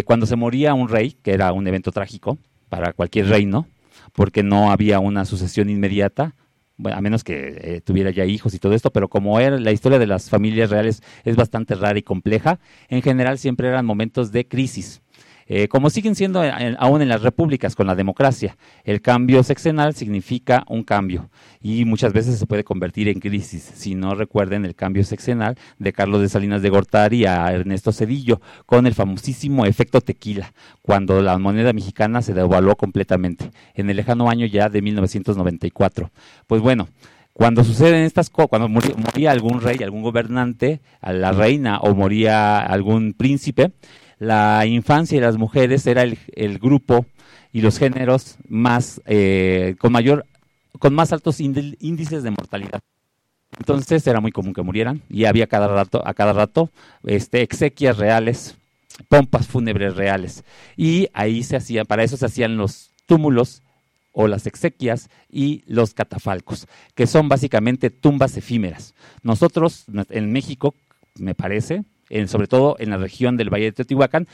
Cuando 0.05 0.25
se 0.25 0.37
moría 0.37 0.73
un 0.73 0.87
rey, 0.87 1.17
que 1.21 1.33
era 1.33 1.51
un 1.51 1.67
evento 1.67 1.91
trágico 1.91 2.37
para 2.69 2.93
cualquier 2.93 3.27
reino, 3.27 3.67
porque 4.13 4.43
no 4.43 4.71
había 4.71 4.99
una 4.99 5.25
sucesión 5.25 5.69
inmediata, 5.69 6.35
bueno, 6.77 6.97
a 6.97 7.01
menos 7.01 7.23
que 7.23 7.59
eh, 7.61 7.81
tuviera 7.81 8.09
ya 8.09 8.25
hijos 8.25 8.53
y 8.53 8.59
todo 8.59 8.73
esto, 8.73 8.91
pero 8.91 9.07
como 9.09 9.39
era 9.39 9.59
la 9.59 9.71
historia 9.71 9.99
de 9.99 10.07
las 10.07 10.29
familias 10.29 10.71
reales 10.71 11.03
es 11.23 11.35
bastante 11.35 11.75
rara 11.75 11.99
y 11.99 12.03
compleja, 12.03 12.59
en 12.89 13.01
general 13.01 13.37
siempre 13.37 13.67
eran 13.67 13.85
momentos 13.85 14.31
de 14.31 14.47
crisis. 14.47 15.02
Eh, 15.47 15.67
como 15.67 15.89
siguen 15.89 16.15
siendo 16.15 16.43
en- 16.43 16.75
aún 16.79 17.01
en 17.01 17.09
las 17.09 17.21
repúblicas 17.21 17.75
con 17.75 17.87
la 17.87 17.95
democracia, 17.95 18.57
el 18.83 19.01
cambio 19.01 19.43
sexenal 19.43 19.93
significa 19.93 20.63
un 20.69 20.83
cambio 20.83 21.29
y 21.61 21.85
muchas 21.85 22.13
veces 22.13 22.37
se 22.39 22.45
puede 22.47 22.63
convertir 22.63 23.07
en 23.07 23.19
crisis. 23.19 23.71
Si 23.75 23.95
no 23.95 24.15
recuerden 24.15 24.65
el 24.65 24.75
cambio 24.75 25.03
sexenal 25.03 25.57
de 25.79 25.93
Carlos 25.93 26.21
de 26.21 26.29
Salinas 26.29 26.61
de 26.61 26.69
Gortari 26.69 27.25
a 27.25 27.51
Ernesto 27.51 27.91
Cedillo 27.91 28.41
con 28.65 28.87
el 28.87 28.93
famosísimo 28.93 29.65
efecto 29.65 30.01
tequila, 30.01 30.53
cuando 30.81 31.21
la 31.21 31.37
moneda 31.37 31.73
mexicana 31.73 32.21
se 32.21 32.33
devaluó 32.33 32.75
completamente 32.75 33.51
en 33.73 33.89
el 33.89 33.97
lejano 33.97 34.29
año 34.29 34.45
ya 34.45 34.69
de 34.69 34.81
1994. 34.81 36.11
Pues 36.47 36.61
bueno, 36.61 36.87
cuando 37.33 37.63
suceden 37.63 38.03
estas 38.03 38.29
cosas, 38.29 38.49
cuando 38.49 38.69
moría 38.69 39.31
algún 39.31 39.59
rey, 39.61 39.77
algún 39.83 40.03
gobernante, 40.03 40.81
a 41.01 41.13
la 41.13 41.31
reina 41.31 41.79
o 41.79 41.95
moría 41.95 42.59
algún 42.59 43.13
príncipe, 43.13 43.71
la 44.23 44.65
infancia 44.65 45.17
y 45.17 45.21
las 45.21 45.37
mujeres 45.37 45.85
era 45.87 46.03
el, 46.03 46.17
el 46.35 46.59
grupo 46.59 47.05
y 47.51 47.61
los 47.61 47.77
géneros 47.77 48.37
más 48.47 49.01
eh, 49.05 49.75
con 49.79 49.91
mayor 49.91 50.25
con 50.79 50.93
más 50.93 51.13
altos 51.13 51.39
índi- 51.39 51.77
índices 51.79 52.23
de 52.23 52.31
mortalidad. 52.31 52.81
Entonces 53.59 54.05
era 54.07 54.19
muy 54.19 54.31
común 54.31 54.53
que 54.53 54.63
murieran 54.63 55.01
y 55.09 55.25
había 55.25 55.47
cada 55.47 55.67
rato 55.67 56.01
a 56.05 56.13
cada 56.13 56.33
rato 56.33 56.71
este 57.03 57.43
exequias 57.43 57.97
reales, 57.97 58.55
pompas 59.09 59.47
fúnebres 59.47 59.95
reales 59.95 60.43
y 60.75 61.07
ahí 61.13 61.43
se 61.43 61.55
hacían 61.55 61.85
para 61.85 62.03
eso 62.03 62.17
se 62.17 62.25
hacían 62.25 62.57
los 62.57 62.89
túmulos 63.05 63.61
o 64.13 64.27
las 64.27 64.47
exequias 64.47 65.09
y 65.29 65.63
los 65.67 65.93
catafalcos, 65.93 66.67
que 66.95 67.07
son 67.07 67.29
básicamente 67.29 67.89
tumbas 67.89 68.37
efímeras. 68.37 68.93
Nosotros 69.23 69.85
en 70.09 70.31
México, 70.31 70.75
me 71.17 71.33
parece, 71.33 71.83
sobre 72.27 72.47
todo 72.47 72.75
en 72.79 72.89
la 72.89 72.97
región 72.97 73.37
del 73.37 73.49
Valle 73.49 73.65
de 73.65 73.71
Teotihuacán, 73.71 74.27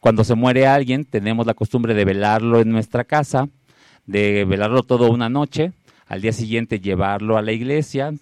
cuando 0.00 0.22
se 0.24 0.34
muere 0.34 0.66
alguien, 0.66 1.04
tenemos 1.04 1.46
la 1.46 1.54
costumbre 1.54 1.94
de 1.94 2.04
velarlo 2.04 2.60
en 2.60 2.70
nuestra 2.70 3.04
casa, 3.04 3.48
de 4.06 4.44
velarlo 4.44 4.82
todo 4.84 5.10
una 5.10 5.28
noche, 5.28 5.72
al 6.06 6.20
día 6.22 6.32
siguiente 6.32 6.80
llevarlo 6.80 7.36
a 7.36 7.42
la 7.42 7.52
iglesia, 7.52 8.12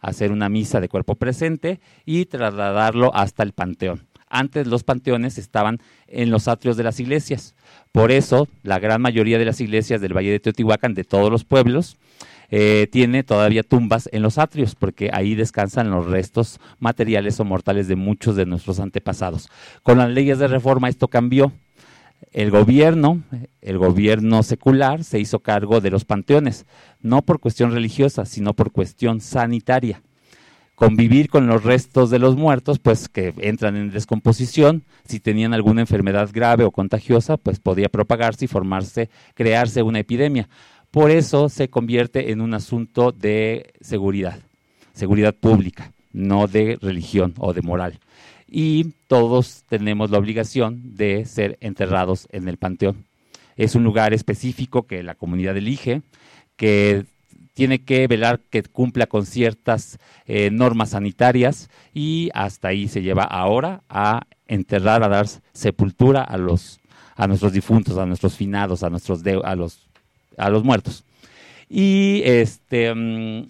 hacer 0.00 0.30
una 0.30 0.48
misa 0.48 0.80
de 0.80 0.88
cuerpo 0.88 1.14
presente 1.14 1.80
y 2.04 2.26
trasladarlo 2.26 3.14
hasta 3.14 3.42
el 3.42 3.52
panteón. 3.52 4.06
Antes 4.28 4.66
los 4.66 4.82
panteones 4.82 5.38
estaban 5.38 5.78
en 6.06 6.30
los 6.30 6.48
atrios 6.48 6.76
de 6.76 6.84
las 6.84 7.00
iglesias. 7.00 7.54
Por 7.92 8.10
eso, 8.10 8.48
la 8.62 8.78
gran 8.78 9.02
mayoría 9.02 9.38
de 9.38 9.44
las 9.44 9.60
iglesias 9.60 10.00
del 10.00 10.16
Valle 10.16 10.30
de 10.30 10.40
Teotihuacán, 10.40 10.94
de 10.94 11.04
todos 11.04 11.30
los 11.30 11.44
pueblos, 11.44 11.96
eh, 12.54 12.86
tiene 12.92 13.24
todavía 13.24 13.62
tumbas 13.62 14.10
en 14.12 14.20
los 14.20 14.36
atrios, 14.36 14.74
porque 14.74 15.08
ahí 15.10 15.34
descansan 15.34 15.90
los 15.90 16.04
restos 16.04 16.60
materiales 16.80 17.40
o 17.40 17.46
mortales 17.46 17.88
de 17.88 17.96
muchos 17.96 18.36
de 18.36 18.44
nuestros 18.44 18.78
antepasados. 18.78 19.48
Con 19.82 19.96
las 19.96 20.10
leyes 20.10 20.38
de 20.38 20.48
reforma 20.48 20.90
esto 20.90 21.08
cambió. 21.08 21.50
El 22.30 22.50
gobierno, 22.50 23.22
el 23.62 23.78
gobierno 23.78 24.42
secular, 24.42 25.02
se 25.02 25.18
hizo 25.18 25.40
cargo 25.40 25.80
de 25.80 25.90
los 25.90 26.04
panteones, 26.04 26.66
no 27.00 27.22
por 27.22 27.40
cuestión 27.40 27.72
religiosa, 27.72 28.26
sino 28.26 28.52
por 28.52 28.70
cuestión 28.70 29.22
sanitaria 29.22 30.02
convivir 30.74 31.28
con 31.28 31.46
los 31.46 31.62
restos 31.62 32.10
de 32.10 32.18
los 32.18 32.34
muertos, 32.34 32.80
pues 32.80 33.08
que 33.08 33.32
entran 33.38 33.76
en 33.76 33.92
descomposición, 33.92 34.82
si 35.06 35.20
tenían 35.20 35.54
alguna 35.54 35.82
enfermedad 35.82 36.30
grave 36.32 36.64
o 36.64 36.72
contagiosa, 36.72 37.36
pues 37.36 37.60
podía 37.60 37.88
propagarse 37.88 38.46
y 38.46 38.48
formarse, 38.48 39.08
crearse 39.34 39.82
una 39.82 40.00
epidemia. 40.00 40.48
Por 40.92 41.10
eso 41.10 41.48
se 41.48 41.68
convierte 41.68 42.30
en 42.30 42.40
un 42.40 42.52
asunto 42.54 43.12
de 43.12 43.72
seguridad, 43.80 44.38
seguridad 44.92 45.34
pública, 45.34 45.90
no 46.12 46.46
de 46.46 46.78
religión 46.80 47.34
o 47.38 47.54
de 47.54 47.62
moral. 47.62 47.98
Y 48.46 48.92
todos 49.08 49.64
tenemos 49.70 50.10
la 50.10 50.18
obligación 50.18 50.94
de 50.96 51.24
ser 51.24 51.56
enterrados 51.62 52.28
en 52.30 52.46
el 52.46 52.58
panteón. 52.58 53.06
Es 53.56 53.74
un 53.74 53.84
lugar 53.84 54.12
específico 54.12 54.82
que 54.86 55.02
la 55.02 55.14
comunidad 55.14 55.56
elige, 55.56 56.02
que 56.56 57.06
tiene 57.54 57.80
que 57.80 58.06
velar 58.06 58.40
que 58.50 58.62
cumpla 58.62 59.06
con 59.06 59.24
ciertas 59.24 59.98
eh, 60.26 60.50
normas 60.50 60.90
sanitarias 60.90 61.70
y 61.94 62.28
hasta 62.34 62.68
ahí 62.68 62.88
se 62.88 63.00
lleva 63.02 63.24
ahora 63.24 63.82
a 63.88 64.26
enterrar, 64.46 65.02
a 65.02 65.08
dar 65.08 65.26
sepultura 65.54 66.22
a 66.22 66.36
los 66.36 66.80
a 67.14 67.26
nuestros 67.26 67.52
difuntos, 67.52 67.98
a 67.98 68.06
nuestros 68.06 68.36
finados, 68.36 68.82
a 68.82 68.90
nuestros 68.90 69.22
de- 69.22 69.40
a 69.44 69.54
los 69.54 69.86
a 70.36 70.50
los 70.50 70.64
muertos. 70.64 71.04
Y 71.68 72.22
este 72.24 72.94
mm, 72.94 73.46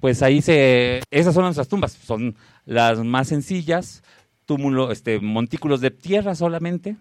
pues 0.00 0.22
ahí 0.22 0.40
se 0.42 1.00
esas 1.10 1.34
son 1.34 1.44
nuestras 1.44 1.68
tumbas, 1.68 1.92
son 1.92 2.36
las 2.64 3.02
más 3.04 3.28
sencillas, 3.28 4.02
túmulo 4.46 4.92
este 4.92 5.20
montículos 5.20 5.80
de 5.80 5.90
tierra 5.90 6.34
solamente, 6.34 6.96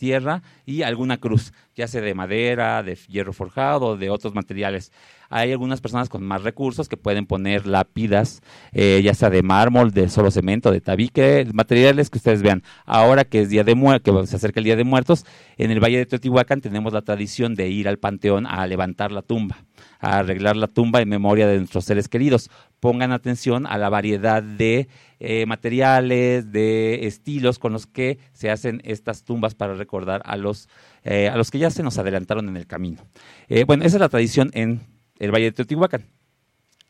tierra 0.00 0.42
y 0.64 0.82
alguna 0.82 1.18
cruz, 1.18 1.52
ya 1.76 1.86
sea 1.86 2.00
de 2.00 2.14
madera, 2.14 2.82
de 2.82 2.94
hierro 3.06 3.34
forjado 3.34 3.86
o 3.86 3.96
de 3.96 4.08
otros 4.08 4.34
materiales. 4.34 4.92
Hay 5.28 5.52
algunas 5.52 5.80
personas 5.80 6.08
con 6.08 6.24
más 6.24 6.42
recursos 6.42 6.88
que 6.88 6.96
pueden 6.96 7.26
poner 7.26 7.66
lápidas, 7.66 8.40
eh, 8.72 9.00
ya 9.04 9.14
sea 9.14 9.30
de 9.30 9.42
mármol, 9.42 9.92
de 9.92 10.08
solo 10.08 10.30
cemento, 10.32 10.72
de 10.72 10.80
tabique, 10.80 11.46
materiales 11.52 12.10
que 12.10 12.18
ustedes 12.18 12.42
vean. 12.42 12.64
Ahora 12.84 13.24
que 13.24 13.42
es 13.42 13.50
día 13.50 13.62
de 13.62 13.76
que 14.02 14.26
se 14.26 14.36
acerca 14.36 14.58
el 14.58 14.64
Día 14.64 14.76
de 14.76 14.84
Muertos, 14.84 15.24
en 15.58 15.70
el 15.70 15.80
Valle 15.80 15.98
de 15.98 16.06
Teotihuacán 16.06 16.60
tenemos 16.60 16.92
la 16.92 17.02
tradición 17.02 17.54
de 17.54 17.68
ir 17.68 17.86
al 17.86 17.98
panteón 17.98 18.46
a 18.46 18.66
levantar 18.66 19.12
la 19.12 19.22
tumba, 19.22 19.64
a 20.00 20.18
arreglar 20.18 20.56
la 20.56 20.66
tumba 20.66 21.02
en 21.02 21.08
memoria 21.08 21.46
de 21.46 21.58
nuestros 21.58 21.84
seres 21.84 22.08
queridos. 22.08 22.50
Pongan 22.80 23.12
atención 23.12 23.66
a 23.66 23.76
la 23.76 23.90
variedad 23.90 24.42
de 24.42 24.88
eh, 25.22 25.44
materiales, 25.44 26.50
de 26.50 27.06
estilos 27.06 27.58
con 27.58 27.74
los 27.74 27.86
que 27.86 28.18
se 28.32 28.50
hacen 28.50 28.80
estas 28.84 29.22
tumbas 29.22 29.54
para 29.54 29.74
recordar 29.74 30.22
a 30.24 30.38
los, 30.38 30.70
eh, 31.04 31.28
a 31.28 31.36
los 31.36 31.50
que 31.50 31.58
ya 31.58 31.70
se 31.70 31.82
nos 31.82 31.98
adelantaron 31.98 32.48
en 32.48 32.56
el 32.56 32.66
camino. 32.66 33.02
Eh, 33.48 33.64
bueno, 33.64 33.84
esa 33.84 33.98
es 33.98 34.00
la 34.00 34.08
tradición 34.08 34.50
en 34.54 34.80
el 35.18 35.30
Valle 35.30 35.44
de 35.44 35.52
Teotihuacán. 35.52 36.06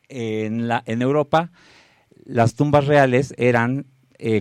En, 0.07 0.69
la, 0.69 0.81
en 0.85 1.01
Europa, 1.01 1.51
las 2.23 2.55
tumbas 2.55 2.87
reales 2.87 3.33
eran 3.37 3.85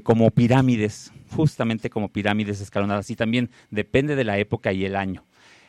como 0.02 0.30
pirámides, 0.30 1.10
justamente 1.34 1.88
como 1.88 2.12
pirámides 2.12 2.60
escalonadas, 2.60 3.10
y 3.10 3.16
también 3.16 3.50
depende 3.70 4.14
de 4.14 4.24
la 4.24 4.38
época 4.38 4.74
y 4.74 4.84
el 4.84 4.94
año. 4.94 5.24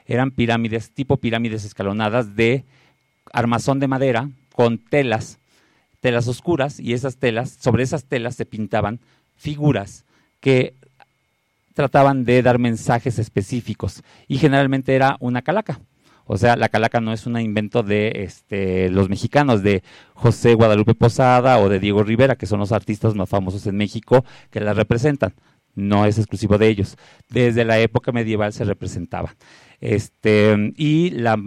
Eran 0.05 0.31
pirámides, 0.31 0.91
tipo 0.91 1.17
pirámides 1.17 1.63
escalonadas 1.63 2.35
de 2.35 2.65
armazón 3.31 3.79
de 3.79 3.87
madera 3.87 4.29
con 4.53 4.77
telas, 4.77 5.39
telas 6.01 6.27
oscuras, 6.27 6.79
y 6.79 6.93
esas 6.93 7.17
telas, 7.17 7.57
sobre 7.59 7.83
esas 7.83 8.03
telas 8.03 8.35
se 8.35 8.45
pintaban 8.45 8.99
figuras 9.37 10.03
que 10.41 10.73
trataban 11.73 12.25
de 12.25 12.41
dar 12.41 12.59
mensajes 12.59 13.17
específicos, 13.19 14.03
y 14.27 14.37
generalmente 14.37 14.93
era 14.93 15.15
una 15.19 15.41
calaca. 15.41 15.79
O 16.25 16.37
sea, 16.37 16.55
la 16.55 16.69
calaca 16.69 17.01
no 17.01 17.11
es 17.11 17.25
un 17.25 17.37
invento 17.39 17.83
de 17.83 18.23
este, 18.23 18.89
los 18.89 19.09
mexicanos, 19.09 19.63
de 19.63 19.83
José 20.13 20.53
Guadalupe 20.53 20.95
Posada 20.95 21.59
o 21.59 21.67
de 21.67 21.79
Diego 21.79 22.03
Rivera, 22.03 22.35
que 22.35 22.45
son 22.45 22.59
los 22.59 22.71
artistas 22.71 23.15
más 23.15 23.27
famosos 23.27 23.67
en 23.67 23.75
México 23.75 24.23
que 24.49 24.61
la 24.61 24.73
representan. 24.73 25.33
No 25.75 26.05
es 26.05 26.17
exclusivo 26.17 26.57
de 26.57 26.67
ellos. 26.67 26.97
Desde 27.29 27.65
la 27.65 27.79
época 27.79 28.11
medieval 28.11 28.53
se 28.53 28.63
representaba. 28.63 29.35
Este, 29.79 30.73
y 30.77 31.09
la 31.11 31.37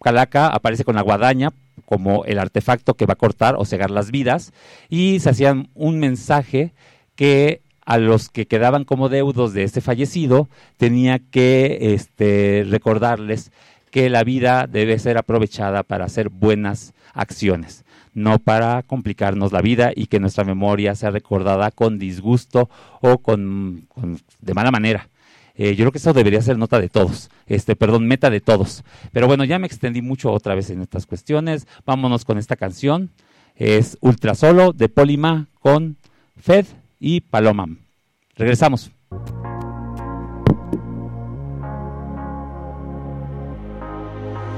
calaca 0.00 0.48
aparece 0.48 0.84
con 0.84 0.94
la 0.94 1.02
guadaña 1.02 1.50
como 1.90 2.24
el 2.24 2.38
artefacto 2.38 2.94
que 2.94 3.04
va 3.04 3.14
a 3.14 3.16
cortar 3.16 3.56
o 3.58 3.64
cegar 3.64 3.90
las 3.90 4.12
vidas 4.12 4.52
y 4.88 5.18
se 5.18 5.30
hacían 5.30 5.68
un 5.74 5.98
mensaje 5.98 6.72
que 7.16 7.62
a 7.84 7.98
los 7.98 8.28
que 8.28 8.46
quedaban 8.46 8.84
como 8.84 9.08
deudos 9.08 9.52
de 9.54 9.64
este 9.64 9.80
fallecido 9.80 10.48
tenía 10.76 11.18
que 11.18 11.94
este, 11.94 12.64
recordarles 12.70 13.50
que 13.90 14.08
la 14.08 14.22
vida 14.22 14.68
debe 14.70 15.00
ser 15.00 15.18
aprovechada 15.18 15.82
para 15.82 16.04
hacer 16.04 16.28
buenas 16.28 16.94
acciones, 17.12 17.84
no 18.14 18.38
para 18.38 18.84
complicarnos 18.84 19.50
la 19.50 19.60
vida 19.60 19.90
y 19.92 20.06
que 20.06 20.20
nuestra 20.20 20.44
memoria 20.44 20.94
sea 20.94 21.10
recordada 21.10 21.72
con 21.72 21.98
disgusto 21.98 22.70
o 23.00 23.18
con, 23.18 23.82
con- 23.88 24.20
de 24.40 24.54
mala 24.54 24.70
manera. 24.70 25.08
Eh, 25.62 25.76
yo 25.76 25.82
creo 25.84 25.92
que 25.92 25.98
eso 25.98 26.14
debería 26.14 26.40
ser 26.40 26.56
nota 26.56 26.80
de 26.80 26.88
todos, 26.88 27.28
este, 27.46 27.76
perdón, 27.76 28.06
meta 28.06 28.30
de 28.30 28.40
todos. 28.40 28.82
Pero 29.12 29.26
bueno, 29.26 29.44
ya 29.44 29.58
me 29.58 29.66
extendí 29.66 30.00
mucho 30.00 30.32
otra 30.32 30.54
vez 30.54 30.70
en 30.70 30.80
estas 30.80 31.04
cuestiones. 31.04 31.66
Vámonos 31.84 32.24
con 32.24 32.38
esta 32.38 32.56
canción. 32.56 33.10
Es 33.56 33.98
Ultra 34.00 34.34
Solo 34.34 34.72
de 34.72 34.88
Polima 34.88 35.48
con 35.60 35.98
Fed 36.40 36.64
y 36.98 37.20
Paloma. 37.20 37.66
Regresamos. 38.36 38.90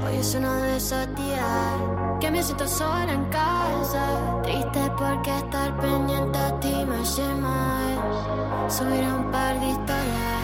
Hoy 0.05 0.15
es 0.17 0.35
uno 0.35 0.53
de 0.53 0.77
esos 0.77 1.15
días 1.17 2.19
que 2.21 2.31
me 2.31 2.41
siento 2.41 2.65
sola 2.65 3.11
en 3.11 3.25
casa. 3.25 4.41
Triste 4.43 4.79
porque 4.97 5.37
estar 5.37 5.77
pendiente 5.81 6.37
a 6.39 6.59
ti 6.61 6.73
me 6.87 6.95
hace 6.95 7.27
mal. 7.41 8.71
Subir 8.71 9.03
un 9.03 9.29
par 9.31 9.59
de 9.59 9.67
historias 9.67 10.42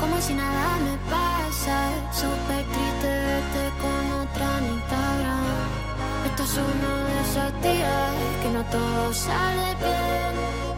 como 0.00 0.20
si 0.20 0.34
nada 0.34 0.78
me 0.86 0.96
pasa. 1.10 1.76
Súper 2.12 2.64
triste 2.64 3.08
verte 3.08 3.62
con 3.82 4.02
otra 4.22 4.58
en 4.58 4.64
Instagram. 4.74 5.44
Esto 6.26 6.42
es 6.42 6.54
uno 6.72 6.90
de 7.08 7.14
esos 7.24 7.62
días 7.62 8.14
que 8.42 8.48
no 8.50 8.62
todo 8.64 9.12
sale 9.12 9.74
bien. 9.80 10.75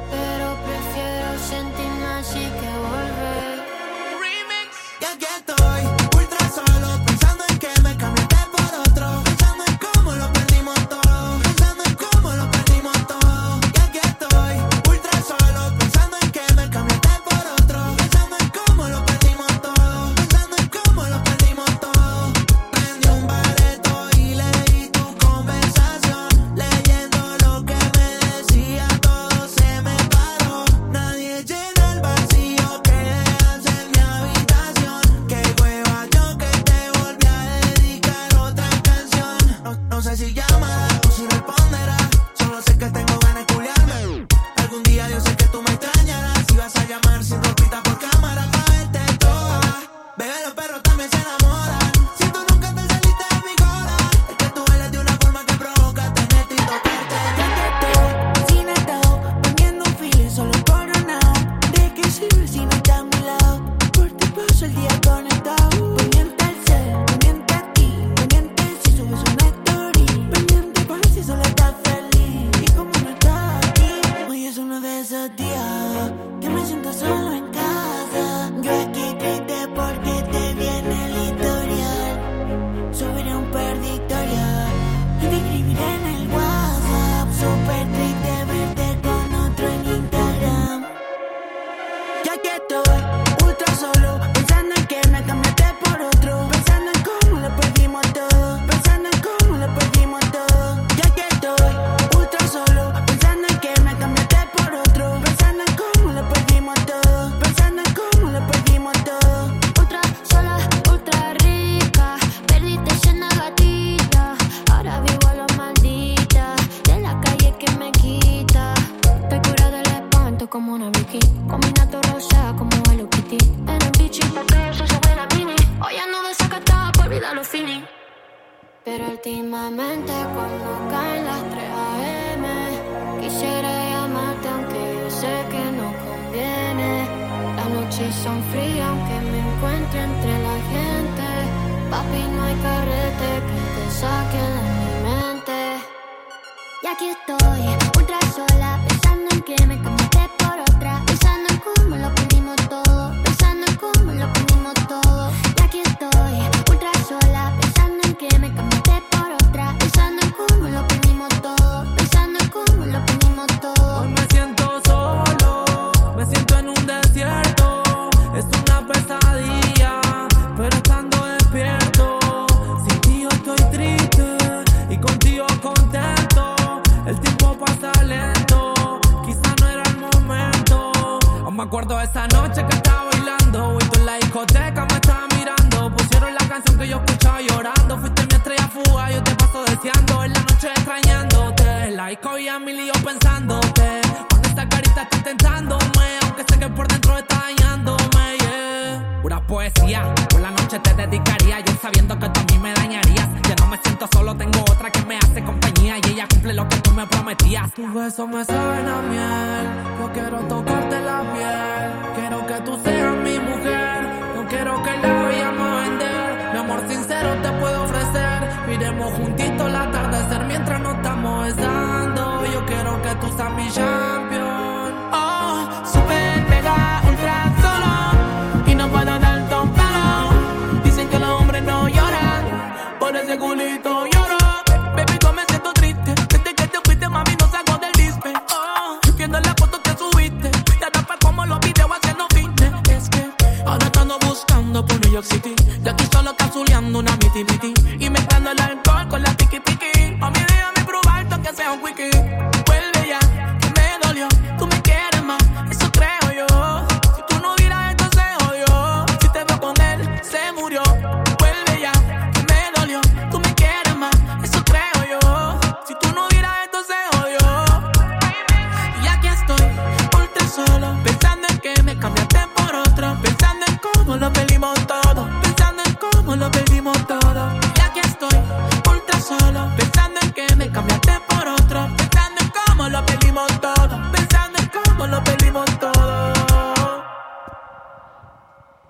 besos 208.18 208.28
me 208.28 208.44
saben 208.44 208.88
a 208.88 209.02
miel. 209.02 209.66
Yo 210.00 210.12
quiero 210.12 210.38
tocarte 210.48 211.00
la 211.00 211.20
piel. 211.32 212.14
Quiero 212.16 212.46
que 212.46 212.60
tú 212.62 212.78
seas 212.82 213.16
mi 213.16 213.38
mujer. 213.38 214.00
No 214.34 214.48
quiero 214.48 214.82
que 214.82 214.96
la 214.96 215.12
vayamos 215.22 215.68
a 215.68 215.82
vender. 215.82 216.52
Mi 216.52 216.58
amor 216.58 216.80
sincero 216.88 217.28
te 217.42 217.50
puedo 217.60 217.82
ofrecer. 217.84 218.38
Miremos 218.68 219.12
juntitos 219.14 219.68
el 219.68 219.76
atardecer 219.76 220.44
mientras 220.46 220.80
nos 220.80 220.96
estamos 220.96 221.46
besando. 221.46 222.46
Yo 222.46 222.66
quiero 222.66 223.02
que 223.02 223.14
tú 223.20 223.36
seas 223.36 223.52
mi 223.54 223.68
llave. 223.70 223.97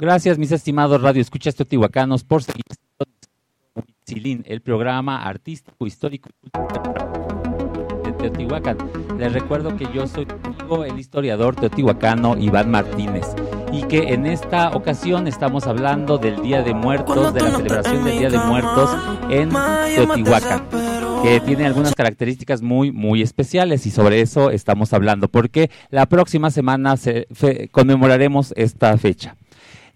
Gracias, 0.08 0.38
mis 0.38 0.52
estimados 0.52 1.02
Radio 1.02 1.20
Escuchas 1.20 1.54
Teotihuacanos, 1.54 2.24
por 2.24 2.42
seguir 2.42 2.62
el 4.46 4.62
programa 4.62 5.22
artístico, 5.22 5.86
histórico 5.86 6.30
y 6.42 6.48
cultural 6.48 7.12
de 8.04 8.12
Teotihuacán. 8.12 8.78
Les 9.18 9.30
recuerdo 9.30 9.76
que 9.76 9.86
yo 9.92 10.06
soy 10.06 10.26
el 10.86 10.98
historiador 10.98 11.56
teotihuacano 11.56 12.38
Iván 12.38 12.70
Martínez 12.70 13.26
y 13.70 13.82
que 13.82 14.14
en 14.14 14.24
esta 14.24 14.70
ocasión 14.70 15.26
estamos 15.26 15.66
hablando 15.66 16.16
del 16.16 16.40
Día 16.40 16.62
de 16.62 16.72
Muertos, 16.72 17.34
de 17.34 17.42
la 17.42 17.50
celebración 17.50 18.02
del 18.06 18.18
Día 18.18 18.30
de 18.30 18.38
Muertos 18.38 18.90
en 19.28 19.50
Teotihuacán, 19.94 20.62
que 21.22 21.40
tiene 21.40 21.66
algunas 21.66 21.94
características 21.94 22.62
muy, 22.62 22.92
muy 22.92 23.20
especiales 23.20 23.84
y 23.84 23.90
sobre 23.90 24.22
eso 24.22 24.52
estamos 24.52 24.94
hablando, 24.94 25.28
porque 25.28 25.70
la 25.90 26.06
próxima 26.06 26.50
semana 26.50 26.94
conmemoraremos 27.72 28.54
esta 28.56 28.96
fecha. 28.96 29.36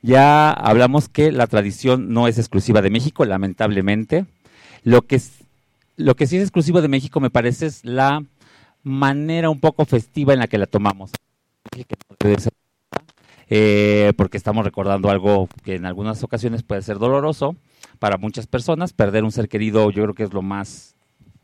Ya 0.02 0.50
hablamos 0.50 1.08
que 1.08 1.30
la 1.30 1.46
tradición 1.46 2.12
no 2.12 2.26
es 2.26 2.36
exclusiva 2.36 2.82
de 2.82 2.90
México, 2.90 3.24
lamentablemente. 3.24 4.26
Lo 4.82 5.02
que, 5.02 5.16
es, 5.16 5.44
lo 5.96 6.16
que 6.16 6.26
sí 6.26 6.36
es 6.36 6.42
exclusivo 6.42 6.82
de 6.82 6.88
México, 6.88 7.20
me 7.20 7.30
parece, 7.30 7.66
es 7.66 7.84
la 7.84 8.24
manera 8.82 9.48
un 9.48 9.60
poco 9.60 9.84
festiva 9.84 10.32
en 10.32 10.40
la 10.40 10.48
que 10.48 10.58
la 10.58 10.66
tomamos. 10.66 11.12
Eh, 13.48 14.12
porque 14.16 14.38
estamos 14.38 14.64
recordando 14.64 15.08
algo 15.08 15.48
que 15.62 15.76
en 15.76 15.86
algunas 15.86 16.22
ocasiones 16.24 16.62
puede 16.62 16.82
ser 16.82 16.98
doloroso 16.98 17.54
para 18.00 18.16
muchas 18.16 18.48
personas. 18.48 18.92
Perder 18.92 19.22
un 19.22 19.30
ser 19.30 19.48
querido 19.48 19.90
yo 19.90 20.02
creo 20.02 20.14
que 20.14 20.24
es 20.24 20.32
lo 20.32 20.42
más 20.42 20.91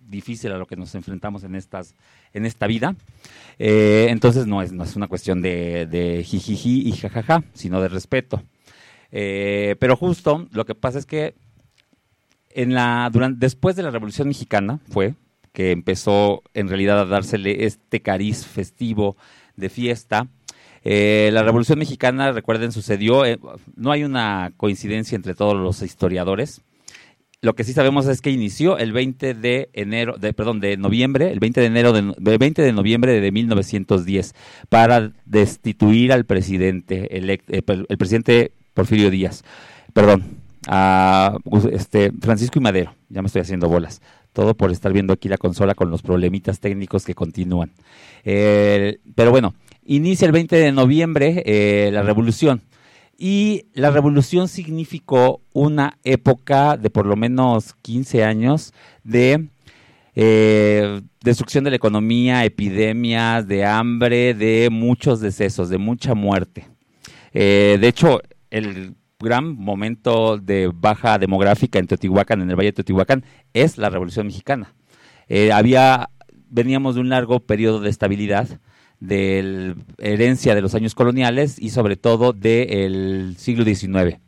difícil 0.08 0.52
a 0.52 0.58
lo 0.58 0.66
que 0.66 0.76
nos 0.76 0.94
enfrentamos 0.94 1.44
en 1.44 1.54
estas 1.54 1.94
en 2.32 2.46
esta 2.46 2.66
vida. 2.66 2.96
Eh, 3.58 4.06
entonces 4.10 4.46
no 4.46 4.62
es, 4.62 4.72
no 4.72 4.84
es 4.84 4.96
una 4.96 5.08
cuestión 5.08 5.42
de, 5.42 5.86
de 5.86 6.24
jijiji 6.24 6.88
y 6.88 6.92
jajaja, 6.92 7.44
sino 7.52 7.80
de 7.80 7.88
respeto. 7.88 8.42
Eh, 9.10 9.76
pero 9.78 9.96
justo 9.96 10.46
lo 10.52 10.66
que 10.66 10.74
pasa 10.74 10.98
es 10.98 11.06
que 11.06 11.34
en 12.50 12.74
la, 12.74 13.08
durante, 13.12 13.38
después 13.38 13.76
de 13.76 13.82
la 13.82 13.90
Revolución 13.90 14.28
Mexicana 14.28 14.80
fue 14.90 15.14
que 15.52 15.70
empezó 15.70 16.42
en 16.54 16.68
realidad 16.68 17.00
a 17.00 17.04
dársele 17.04 17.64
este 17.64 18.00
cariz 18.00 18.46
festivo 18.46 19.16
de 19.56 19.68
fiesta. 19.68 20.28
Eh, 20.84 21.30
la 21.32 21.42
Revolución 21.42 21.78
Mexicana, 21.78 22.32
recuerden, 22.32 22.72
sucedió, 22.72 23.24
eh, 23.24 23.38
no 23.74 23.90
hay 23.90 24.04
una 24.04 24.52
coincidencia 24.56 25.16
entre 25.16 25.34
todos 25.34 25.56
los 25.56 25.82
historiadores. 25.82 26.62
Lo 27.40 27.54
que 27.54 27.62
sí 27.62 27.72
sabemos 27.72 28.06
es 28.08 28.20
que 28.20 28.30
inició 28.32 28.78
el 28.78 28.92
20 28.92 29.32
de 29.34 29.70
enero, 29.72 30.16
de, 30.18 30.32
perdón, 30.32 30.58
de 30.58 30.76
noviembre, 30.76 31.30
el 31.30 31.38
20 31.38 31.60
de 31.60 31.66
enero 31.68 31.92
de, 31.92 32.12
de 32.18 32.36
20 32.36 32.62
de 32.62 32.72
noviembre 32.72 33.20
de 33.20 33.30
1910, 33.30 34.34
para 34.68 35.12
destituir 35.24 36.12
al 36.12 36.24
presidente 36.24 37.08
elect- 37.16 37.44
eh, 37.48 37.62
el 37.88 37.96
presidente 37.96 38.50
Porfirio 38.74 39.08
Díaz. 39.10 39.44
Perdón, 39.92 40.24
a 40.66 41.38
este 41.70 42.10
Francisco 42.20 42.58
y 42.58 42.62
Madero, 42.62 42.94
ya 43.08 43.22
me 43.22 43.26
estoy 43.26 43.42
haciendo 43.42 43.68
bolas. 43.68 44.02
Todo 44.32 44.54
por 44.56 44.72
estar 44.72 44.92
viendo 44.92 45.12
aquí 45.12 45.28
la 45.28 45.38
consola 45.38 45.76
con 45.76 45.90
los 45.90 46.02
problemitas 46.02 46.58
técnicos 46.58 47.04
que 47.04 47.14
continúan. 47.14 47.70
Eh, 48.24 48.98
pero 49.14 49.30
bueno, 49.30 49.54
inicia 49.84 50.26
el 50.26 50.32
20 50.32 50.56
de 50.56 50.72
noviembre 50.72 51.44
eh, 51.46 51.90
la 51.92 52.02
revolución. 52.02 52.62
Y 53.20 53.66
la 53.74 53.90
revolución 53.90 54.46
significó 54.46 55.42
una 55.52 55.98
época 56.04 56.76
de 56.76 56.88
por 56.88 57.04
lo 57.04 57.16
menos 57.16 57.74
15 57.82 58.22
años 58.22 58.72
de 59.02 59.48
eh, 60.14 61.00
destrucción 61.20 61.64
de 61.64 61.70
la 61.70 61.76
economía, 61.76 62.44
epidemias, 62.44 63.48
de 63.48 63.64
hambre, 63.64 64.34
de 64.34 64.68
muchos 64.70 65.20
decesos, 65.20 65.68
de 65.68 65.78
mucha 65.78 66.14
muerte. 66.14 66.68
Eh, 67.32 67.76
de 67.80 67.88
hecho, 67.88 68.20
el 68.50 68.94
gran 69.18 69.56
momento 69.56 70.38
de 70.38 70.70
baja 70.72 71.18
demográfica 71.18 71.80
en 71.80 71.88
Teotihuacán, 71.88 72.40
en 72.40 72.50
el 72.50 72.56
Valle 72.56 72.68
de 72.68 72.74
Teotihuacán, 72.74 73.24
es 73.52 73.78
la 73.78 73.90
Revolución 73.90 74.26
Mexicana. 74.26 74.74
Eh, 75.26 75.50
había, 75.50 76.10
veníamos 76.48 76.94
de 76.94 77.00
un 77.00 77.08
largo 77.08 77.40
periodo 77.40 77.80
de 77.80 77.90
estabilidad, 77.90 78.60
de 79.00 79.74
herencia 79.98 80.54
de 80.54 80.60
los 80.62 80.74
años 80.74 80.94
coloniales 80.94 81.58
y 81.58 81.70
sobre 81.70 81.96
todo 81.96 82.32
del 82.32 83.34
siglo 83.38 83.64
XIX. 83.64 84.20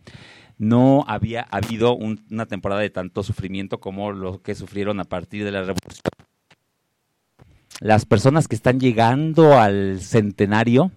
No 0.59 1.05
había 1.09 1.43
habido 1.43 1.97
un- 1.97 2.25
una 2.31 2.47
temporada 2.47 2.81
de 2.83 2.91
tanto 2.91 3.23
sufrimiento 3.23 3.81
como 3.81 4.13
lo 4.13 4.43
que 4.43 4.55
sufrieron 4.55 5.01
a 5.01 5.05
partir 5.05 5.45
de 5.45 5.53
la 5.53 5.61
Revolución. 5.61 6.03
Las 7.81 8.05
personas 8.05 8.47
que 8.47 8.57
están 8.57 8.79
llegando 8.79 9.59
al 9.59 10.01
centenario, 10.01 10.91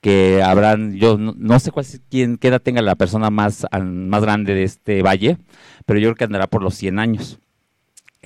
que 0.00 0.42
habrán, 0.42 0.94
yo 0.96 1.18
no, 1.18 1.58
sé 1.60 1.70
cuál, 1.70 1.86
quién, 2.10 2.38
qué 2.38 2.48
edad 2.48 2.62
tenga 2.62 2.80
la 2.82 2.94
persona 2.94 3.30
más, 3.30 3.66
más 3.82 4.22
grande 4.22 4.54
de 4.54 4.62
este 4.64 5.02
valle, 5.02 5.38
pero 5.86 5.98
yo 5.98 6.08
creo 6.08 6.16
que 6.16 6.24
andará 6.24 6.46
por 6.46 6.62
los 6.62 6.74
100 6.74 6.98
años. 6.98 7.40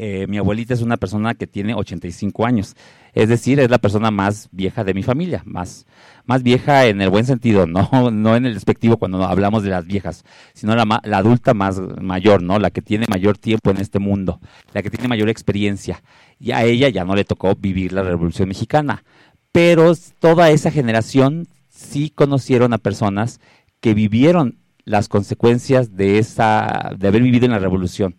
Eh, 0.01 0.29
mi 0.29 0.39
abuelita 0.39 0.75
es 0.75 0.83
una 0.83 0.97
persona 0.97 1.35
que 1.35 1.49
tiene 1.49 1.75
85 1.75 2.47
años, 2.47 2.77
es 3.15 3.29
decir, 3.29 3.59
es 3.59 3.69
la 3.69 3.79
persona 3.79 4.13
más 4.13 4.49
vieja 4.53 4.85
de 4.85 4.95
mi 4.95 5.03
familia, 5.03 5.43
más, 5.45 5.87
más 6.25 6.45
vieja 6.45 6.87
en 6.87 7.01
el 7.01 7.11
buen 7.11 7.27
sentido, 7.27 7.67
no, 7.67 8.13
no 8.13 8.37
en 8.37 8.47
el 8.47 8.55
despectivo 8.55 8.99
cuando 8.99 9.25
hablamos 9.25 9.65
de 9.65 9.71
las 9.71 9.89
viejas, 9.89 10.25
sino 10.55 10.77
la, 10.77 11.01
la 11.03 11.19
adulta 11.19 11.53
más 11.53 11.81
mayor, 12.01 12.45
¿no? 12.45 12.61
La 12.61 12.71
que 12.71 12.81
tiene 12.81 13.07
mayor 13.11 13.39
tiempo 13.39 13.73
en 13.73 13.79
este 13.79 13.99
mundo, 13.99 14.39
la 14.73 14.85
que 14.85 14.91
tiene 14.91 15.09
mayor 15.09 15.29
experiencia. 15.31 16.01
Y 16.39 16.53
a 16.53 16.63
ella 16.63 16.89
ya 16.91 17.05
no 17.05 17.17
le 17.17 17.25
tocó 17.25 17.57
vivir 17.57 17.93
la 17.93 18.05
Revolución 18.05 18.49
Mexicana, 18.49 19.03
pero 19.51 19.93
toda 20.21 20.51
esa 20.51 20.71
generación 20.71 21.49
sí 21.71 22.11
conocieron 22.11 22.73
a 22.73 22.79
personas 22.79 23.41
que 23.81 23.95
vivieron 23.95 24.59
las 24.85 25.09
consecuencias 25.09 25.97
de 25.97 26.19
esa, 26.19 26.93
de 26.97 27.09
haber 27.09 27.23
vivido 27.23 27.47
en 27.47 27.51
la 27.51 27.59
revolución, 27.59 28.15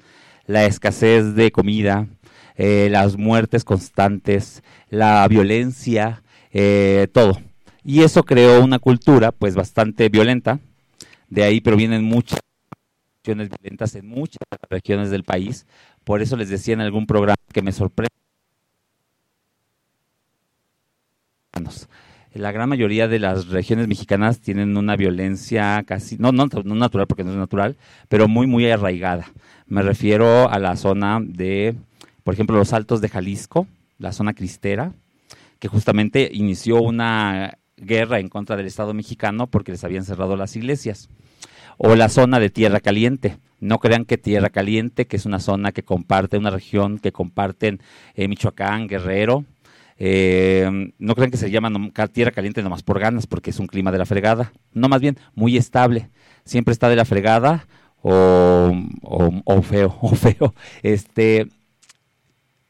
la 0.50 0.66
escasez 0.66 1.36
de 1.36 1.52
comida, 1.52 2.08
eh, 2.56 2.88
las 2.89 3.18
muertes 3.18 3.64
constantes, 3.64 4.64
la 4.89 5.28
violencia, 5.28 6.24
eh, 6.52 7.08
todo. 7.14 7.39
Y 7.84 8.02
eso 8.02 8.24
creó 8.24 8.64
una 8.64 8.80
cultura, 8.80 9.32
pues, 9.32 9.54
bastante 9.54 10.10
violenta. 10.10 10.60
De 11.30 11.43
ahí 11.43 11.62
provienen 11.62 12.04
muchas 12.04 12.39
acciones 13.20 13.50
violentas 13.52 13.93
en 13.93 14.08
muchas 14.08 14.39
regiones 14.72 15.12
del 15.12 15.24
país. 15.24 15.68
Por 16.04 16.20
eso 16.20 16.36
les 16.36 16.50
decía 16.50 16.74
en 16.74 16.82
algún 16.82 17.06
programa 17.06 17.36
que 17.54 17.62
me 17.62 17.72
sorprende. 17.72 18.10
La 22.34 22.52
gran 22.52 22.70
mayoría 22.70 23.08
de 23.08 23.20
las 23.20 23.50
regiones 23.50 23.88
mexicanas 23.88 24.39
tienen 24.39 24.78
una 24.78 24.95
violencia 24.95 25.84
casi, 25.86 26.18
no, 26.18 26.32
no, 26.32 26.47
no 26.64 26.76
natural 26.76 27.06
porque 27.06 27.24
no 27.24 27.32
es 27.32 27.38
natural, 27.38 27.76
pero 28.08 28.28
muy, 28.28 28.47
muy 28.47 28.70
arraigada. 28.70 29.32
Me 29.70 29.84
refiero 29.84 30.49
a 30.49 30.57
la 30.57 30.76
zona 30.76 31.20
de, 31.22 31.76
por 32.24 32.34
ejemplo, 32.34 32.57
los 32.57 32.74
Altos 32.74 33.01
de 33.01 33.09
Jalisco, 33.09 33.67
la 33.99 34.11
zona 34.11 34.34
cristera, 34.34 34.93
que 35.59 35.67
justamente 35.67 36.28
inició 36.34 36.82
una 36.82 37.59
guerra 37.78 38.20
en 38.20 38.30
contra 38.30 38.57
del 38.57 38.65
Estado 38.65 38.95
mexicano 38.95 39.45
porque 39.45 39.72
les 39.72 39.84
habían 39.84 40.05
cerrado 40.05 40.36
las 40.36 40.55
iglesias. 40.55 41.07
O 41.78 41.95
la 41.95 42.09
zona 42.09 42.39
de 42.39 42.49
Tierra 42.49 42.80
Caliente. 42.80 43.38
No 43.59 43.78
crean 43.78 44.05
que 44.05 44.17
Tierra 44.17 44.49
Caliente, 44.49 45.05
que 45.05 45.17
es 45.17 45.28
una 45.28 45.39
zona 45.39 45.72
que 45.72 45.84
comparte, 45.84 46.38
una 46.38 46.49
región 46.49 46.97
que 46.97 47.11
comparten 47.11 47.80
eh, 48.15 48.28
Michoacán, 48.28 48.88
Guerrero, 48.88 49.45
eh, 49.97 50.91
no 50.97 51.13
crean 51.13 51.30
que 51.30 51.38
se 51.38 51.51
llama 51.51 51.70
tierra 52.13 52.32
caliente 52.32 52.63
nomás 52.63 52.84
por 52.84 52.99
ganas, 52.99 53.28
porque 53.28 53.49
es 53.49 53.59
un 53.59 53.67
clima 53.67 53.91
de 53.91 53.97
la 53.97 54.05
fregada. 54.05 54.53
No, 54.74 54.88
más 54.88 55.01
bien, 55.01 55.17
muy 55.36 55.57
estable. 55.57 56.09
Siempre 56.45 56.72
está 56.72 56.88
de 56.88 56.95
la 56.95 57.03
fregada 57.05 57.67
o, 58.02 58.72
o- 59.45 59.62
feo, 59.62 59.97
o 60.02 60.10
feo. 60.16 60.54
Este, 60.84 61.47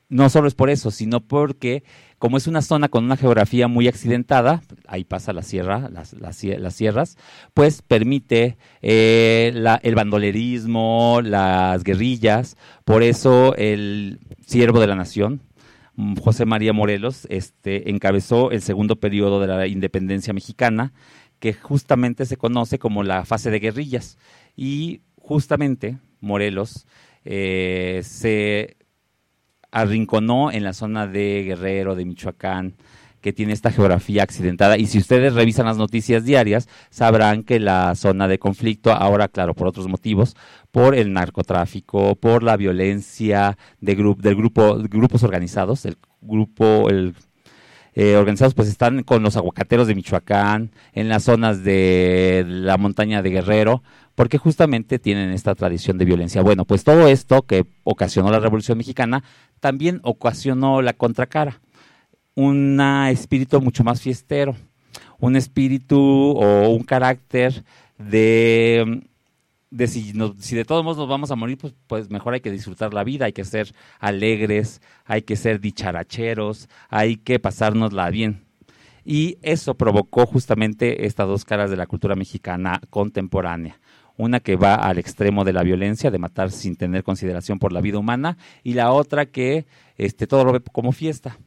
no 0.09 0.29
solo 0.29 0.47
es 0.47 0.55
por 0.55 0.69
eso, 0.69 0.89
sino 0.91 1.19
porque 1.21 1.83
como 2.17 2.35
es 2.35 2.47
una 2.47 2.61
zona 2.61 2.89
con 2.89 3.05
una 3.05 3.15
geografía 3.15 3.67
muy 3.69 3.87
accidentada, 3.87 4.61
ahí 4.87 5.05
pasa 5.05 5.31
la 5.31 5.41
sierra, 5.41 5.87
las, 5.89 6.11
las, 6.13 6.43
las 6.43 6.75
sierras, 6.75 7.17
pues 7.53 7.81
permite 7.81 8.57
eh, 8.81 9.51
la- 9.55 9.79
el 9.83 9.95
bandolerismo, 9.95 11.21
las 11.23 11.83
guerrillas. 11.83 12.57
Por 12.83 13.03
eso 13.03 13.55
el 13.55 14.19
siervo 14.45 14.79
de 14.81 14.87
la 14.87 14.95
nación, 14.95 15.41
José 16.21 16.45
María 16.45 16.73
Morelos, 16.73 17.25
este, 17.29 17.89
encabezó 17.89 18.51
el 18.51 18.61
segundo 18.63 18.97
periodo 18.97 19.39
de 19.39 19.47
la 19.47 19.67
independencia 19.67 20.33
mexicana, 20.33 20.91
que 21.39 21.53
justamente 21.53 22.25
se 22.25 22.35
conoce 22.37 22.79
como 22.79 23.03
la 23.03 23.23
fase 23.25 23.49
de 23.51 23.59
guerrillas. 23.59 24.17
Y 24.57 25.01
justamente 25.29 25.99
Morelos 26.21 26.87
eh, 27.23 28.01
se 28.03 28.77
arrinconó 29.69 30.51
en 30.51 30.63
la 30.63 30.73
zona 30.73 31.05
de 31.05 31.43
Guerrero, 31.43 31.93
de 31.93 32.03
Michoacán, 32.03 32.73
que 33.21 33.31
tiene 33.31 33.53
esta 33.53 33.71
geografía 33.71 34.23
accidentada. 34.23 34.79
Y 34.79 34.87
si 34.87 34.97
ustedes 34.97 35.35
revisan 35.35 35.67
las 35.67 35.77
noticias 35.77 36.25
diarias, 36.25 36.67
sabrán 36.89 37.43
que 37.43 37.59
la 37.59 37.93
zona 37.93 38.27
de 38.27 38.39
conflicto, 38.39 38.91
ahora, 38.91 39.27
claro, 39.27 39.53
por 39.53 39.67
otros 39.67 39.87
motivos, 39.87 40.35
por 40.71 40.95
el 40.95 41.13
narcotráfico, 41.13 42.15
por 42.15 42.41
la 42.41 42.57
violencia 42.57 43.55
de 43.81 43.95
del 44.17 44.35
grupo, 44.35 44.77
grupos 44.77 45.21
organizados, 45.21 45.85
el 45.85 45.97
grupo, 46.21 46.89
el 46.89 47.13
eh, 48.01 48.15
organizados 48.15 48.53
pues 48.53 48.69
están 48.69 49.03
con 49.03 49.23
los 49.23 49.35
aguacateros 49.35 49.87
de 49.87 49.93
Michoacán, 49.93 50.71
en 50.93 51.09
las 51.09 51.23
zonas 51.23 51.63
de 51.63 52.45
la 52.47 52.77
montaña 52.77 53.21
de 53.21 53.29
Guerrero, 53.29 53.83
porque 54.19 54.37
justamente 54.37 54.99
tienen 54.99 55.29
esta 55.29 55.55
tradición 55.55 55.97
de 55.97 56.03
violencia. 56.03 56.41
Bueno, 56.41 56.65
pues 56.65 56.83
todo 56.83 57.07
esto 57.07 57.43
que 57.43 57.65
ocasionó 57.85 58.29
la 58.29 58.41
Revolución 58.41 58.77
Mexicana 58.77 59.23
también 59.61 60.01
ocasionó 60.03 60.81
la 60.81 60.91
contracara, 60.91 61.61
un 62.35 62.81
espíritu 63.09 63.61
mucho 63.61 63.85
más 63.85 64.01
fiestero, 64.01 64.57
un 65.19 65.37
espíritu 65.37 65.97
o 65.97 66.67
un 66.67 66.83
carácter 66.83 67.63
de 67.97 69.05
si 69.87 70.11
de 70.11 70.65
todos 70.65 70.83
modos 70.83 70.97
nos 70.97 71.07
vamos 71.07 71.31
a 71.31 71.37
morir, 71.37 71.57
pues, 71.57 71.73
pues 71.87 72.09
mejor 72.09 72.33
hay 72.33 72.41
que 72.41 72.51
disfrutar 72.51 72.93
la 72.93 73.05
vida, 73.05 73.23
hay 73.23 73.31
que 73.31 73.45
ser 73.45 73.73
alegres, 74.01 74.81
hay 75.05 75.21
que 75.21 75.37
ser 75.37 75.61
dicharacheros, 75.61 76.67
hay 76.89 77.15
que 77.15 77.39
pasárnosla 77.39 78.09
bien. 78.09 78.43
Y 79.05 79.37
eso 79.43 79.75
provocó 79.75 80.25
justamente 80.25 81.05
estas 81.05 81.25
dos 81.25 81.45
caras 81.45 81.69
de 81.71 81.77
la 81.77 81.87
cultura 81.87 82.15
mexicana 82.15 82.81
contemporánea. 82.89 83.79
Una 84.19 84.41
que 84.41 84.57
va 84.57 84.75
al 84.75 84.97
extremo 84.97 85.45
de 85.45 85.53
la 85.53 85.63
violencia, 85.63 86.11
de 86.11 86.19
matar 86.19 86.51
sin 86.51 86.75
tener 86.75 87.03
consideración 87.03 87.57
por 87.57 87.71
la 87.71 87.79
vida 87.79 87.99
humana, 87.99 88.37
y 88.63 88.73
la 88.73 88.91
otra 88.91 89.25
que 89.25 89.65
este, 89.97 90.27
todo 90.27 90.43
lo 90.43 90.51
ve 90.51 90.59
como 90.71 90.91
fiesta. 90.91 91.37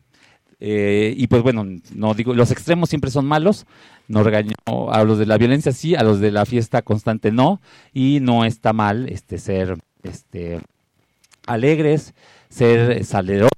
Eh, 0.58 1.12
y 1.16 1.26
pues 1.26 1.42
bueno, 1.42 1.66
no 1.94 2.14
digo, 2.14 2.34
los 2.34 2.50
extremos 2.50 2.88
siempre 2.88 3.10
son 3.10 3.26
malos, 3.26 3.66
no 4.08 4.22
regaño 4.22 4.54
a 4.90 5.04
los 5.04 5.18
de 5.18 5.26
la 5.26 5.36
violencia 5.36 5.72
sí, 5.72 5.94
a 5.96 6.02
los 6.02 6.20
de 6.20 6.30
la 6.30 6.46
fiesta 6.46 6.82
constante 6.82 7.30
no, 7.30 7.60
y 7.92 8.20
no 8.20 8.44
está 8.44 8.72
mal 8.72 9.08
este 9.08 9.38
ser 9.38 9.76
este 10.02 10.60
alegres, 11.46 12.14
ser 12.48 13.04
salerosos, 13.04 13.50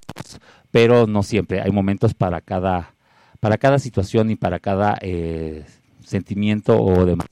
pero 0.71 1.07
no 1.07 1.23
siempre. 1.23 1.61
Hay 1.61 1.71
momentos 1.71 2.15
para 2.15 2.41
cada, 2.41 2.95
para 3.39 3.59
cada 3.59 3.79
situación 3.79 4.31
y 4.31 4.37
para 4.37 4.59
cada 4.59 4.99
eh, 5.01 5.65
sentimiento 6.03 6.83
o 6.83 7.05
demás. 7.05 7.29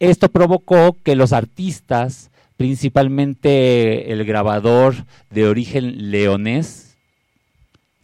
Esto 0.00 0.28
provocó 0.28 0.96
que 1.02 1.16
los 1.16 1.32
artistas, 1.32 2.30
principalmente 2.56 4.12
el 4.12 4.24
grabador 4.24 4.94
de 5.30 5.46
origen 5.46 6.10
leonés, 6.10 6.96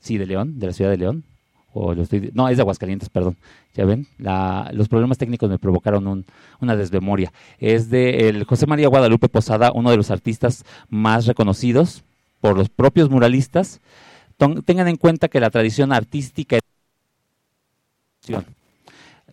sí, 0.00 0.18
de 0.18 0.26
León, 0.26 0.58
de 0.58 0.66
la 0.66 0.72
ciudad 0.72 0.90
de 0.90 0.96
León, 0.98 1.24
o 1.72 1.94
lo 1.94 2.02
estoy, 2.02 2.30
no, 2.34 2.48
es 2.48 2.56
de 2.56 2.62
Aguascalientes, 2.62 3.08
perdón, 3.08 3.36
ya 3.74 3.84
ven, 3.84 4.06
la, 4.18 4.70
los 4.72 4.88
problemas 4.88 5.18
técnicos 5.18 5.50
me 5.50 5.58
provocaron 5.58 6.06
un- 6.06 6.24
una 6.60 6.76
desmemoria. 6.76 7.32
Es 7.58 7.90
de 7.90 8.44
José 8.46 8.66
María 8.66 8.88
Guadalupe 8.88 9.28
Posada, 9.28 9.72
uno 9.72 9.90
de 9.90 9.96
los 9.96 10.10
artistas 10.12 10.64
más 10.88 11.26
reconocidos 11.26 12.04
por 12.40 12.56
los 12.56 12.68
propios 12.68 13.10
muralistas. 13.10 13.80
Tengan 14.64 14.86
en 14.88 14.96
cuenta 14.96 15.28
que 15.28 15.40
la 15.40 15.50
tradición 15.50 15.92
artística 15.92 16.58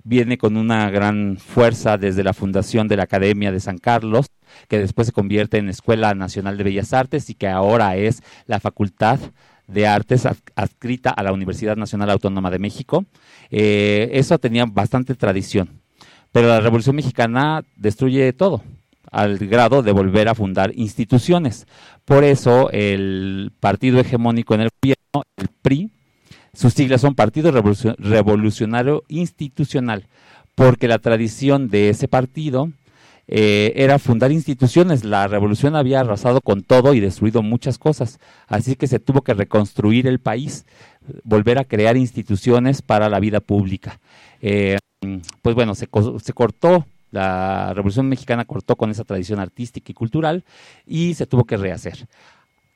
viene 0.04 0.38
con 0.38 0.58
una 0.58 0.89
gran 0.89 1.38
fuerza 1.38 1.97
desde 1.97 2.24
la 2.24 2.34
fundación 2.34 2.88
de 2.88 2.97
la 2.97 3.04
Academia 3.04 3.52
de 3.52 3.60
San 3.60 3.78
Carlos, 3.78 4.28
que 4.68 4.80
después 4.80 5.08
se 5.08 5.14
convierte 5.14 5.58
en 5.58 5.70
Escuela 5.70 6.14
Nacional 6.14 6.58
de 6.58 6.64
Bellas 6.64 6.93
Artes 6.93 7.30
y 7.30 7.36
que 7.36 7.47
ahora 7.47 7.95
es 7.95 8.22
la 8.47 8.59
Facultad 8.59 9.20
de 9.67 9.88
Artes 9.88 10.26
ad- 10.26 10.36
adscrita 10.55 11.12
a 11.12 11.24
la 11.24 11.32
Universidad 11.32 11.78
Nacional 11.78 12.09
Autónoma 12.09 12.51
de 12.51 12.59
México. 12.59 13.05
Eh, 13.50 14.09
eso 14.13 14.38
tenía 14.39 14.66
bastante 14.66 15.16
tradición, 15.16 15.82
pero 16.32 16.47
la 16.47 16.59
Revolución 16.59 16.96
Mexicana 16.96 17.63
destruye 17.78 18.34
todo 18.34 18.62
al 19.12 19.38
grado 19.39 19.84
de 19.84 19.92
volver 19.92 20.30
a 20.30 20.36
fundar 20.36 20.71
instituciones. 20.76 21.67
Por 22.05 22.24
eso 22.24 22.70
el 22.71 23.51
partido 23.59 24.00
hegemónico 24.00 24.55
en 24.55 24.62
el 24.62 24.70
gobierno, 24.82 25.24
el 25.38 25.47
PRI, 25.62 25.92
sus 26.54 26.74
siglas 26.74 27.02
son 27.02 27.16
Partido 27.16 27.52
Revolucio- 27.52 27.96
Revolucionario 27.98 29.04
Institucional, 29.08 30.08
porque 30.56 30.88
la 30.88 31.00
tradición 31.00 31.70
de 31.70 31.90
ese 31.90 32.08
partido 32.08 32.70
eh, 33.28 33.72
era 33.76 34.00
fundar 34.00 34.32
instituciones. 34.32 35.06
La 35.06 35.28
revolución 35.28 35.76
había 35.76 36.02
arrasado 36.02 36.42
con 36.42 36.64
todo 36.64 36.94
y 36.94 37.00
destruido 37.00 37.42
muchas 37.42 37.78
cosas, 37.78 38.20
así 38.48 38.76
que 38.76 38.88
se 38.88 39.00
tuvo 39.00 39.22
que 39.22 39.34
reconstruir 39.34 40.08
el 40.08 40.20
país, 40.20 40.66
volver 41.24 41.58
a 41.58 41.64
crear 41.64 41.96
instituciones 41.96 42.82
para 42.82 43.08
la 43.10 43.20
vida 43.20 43.40
pública. 43.40 44.00
Eh, 44.42 44.78
pues 45.42 45.56
bueno, 45.56 45.74
se, 45.76 45.88
se 46.22 46.34
cortó, 46.34 46.86
la 47.12 47.74
Revolución 47.74 48.08
Mexicana 48.10 48.46
cortó 48.46 48.76
con 48.76 48.92
esa 48.92 49.04
tradición 49.04 49.40
artística 49.40 49.92
y 49.92 49.96
cultural 49.96 50.44
y 50.86 51.14
se 51.14 51.26
tuvo 51.26 51.46
que 51.46 51.58
rehacer. 51.58 52.08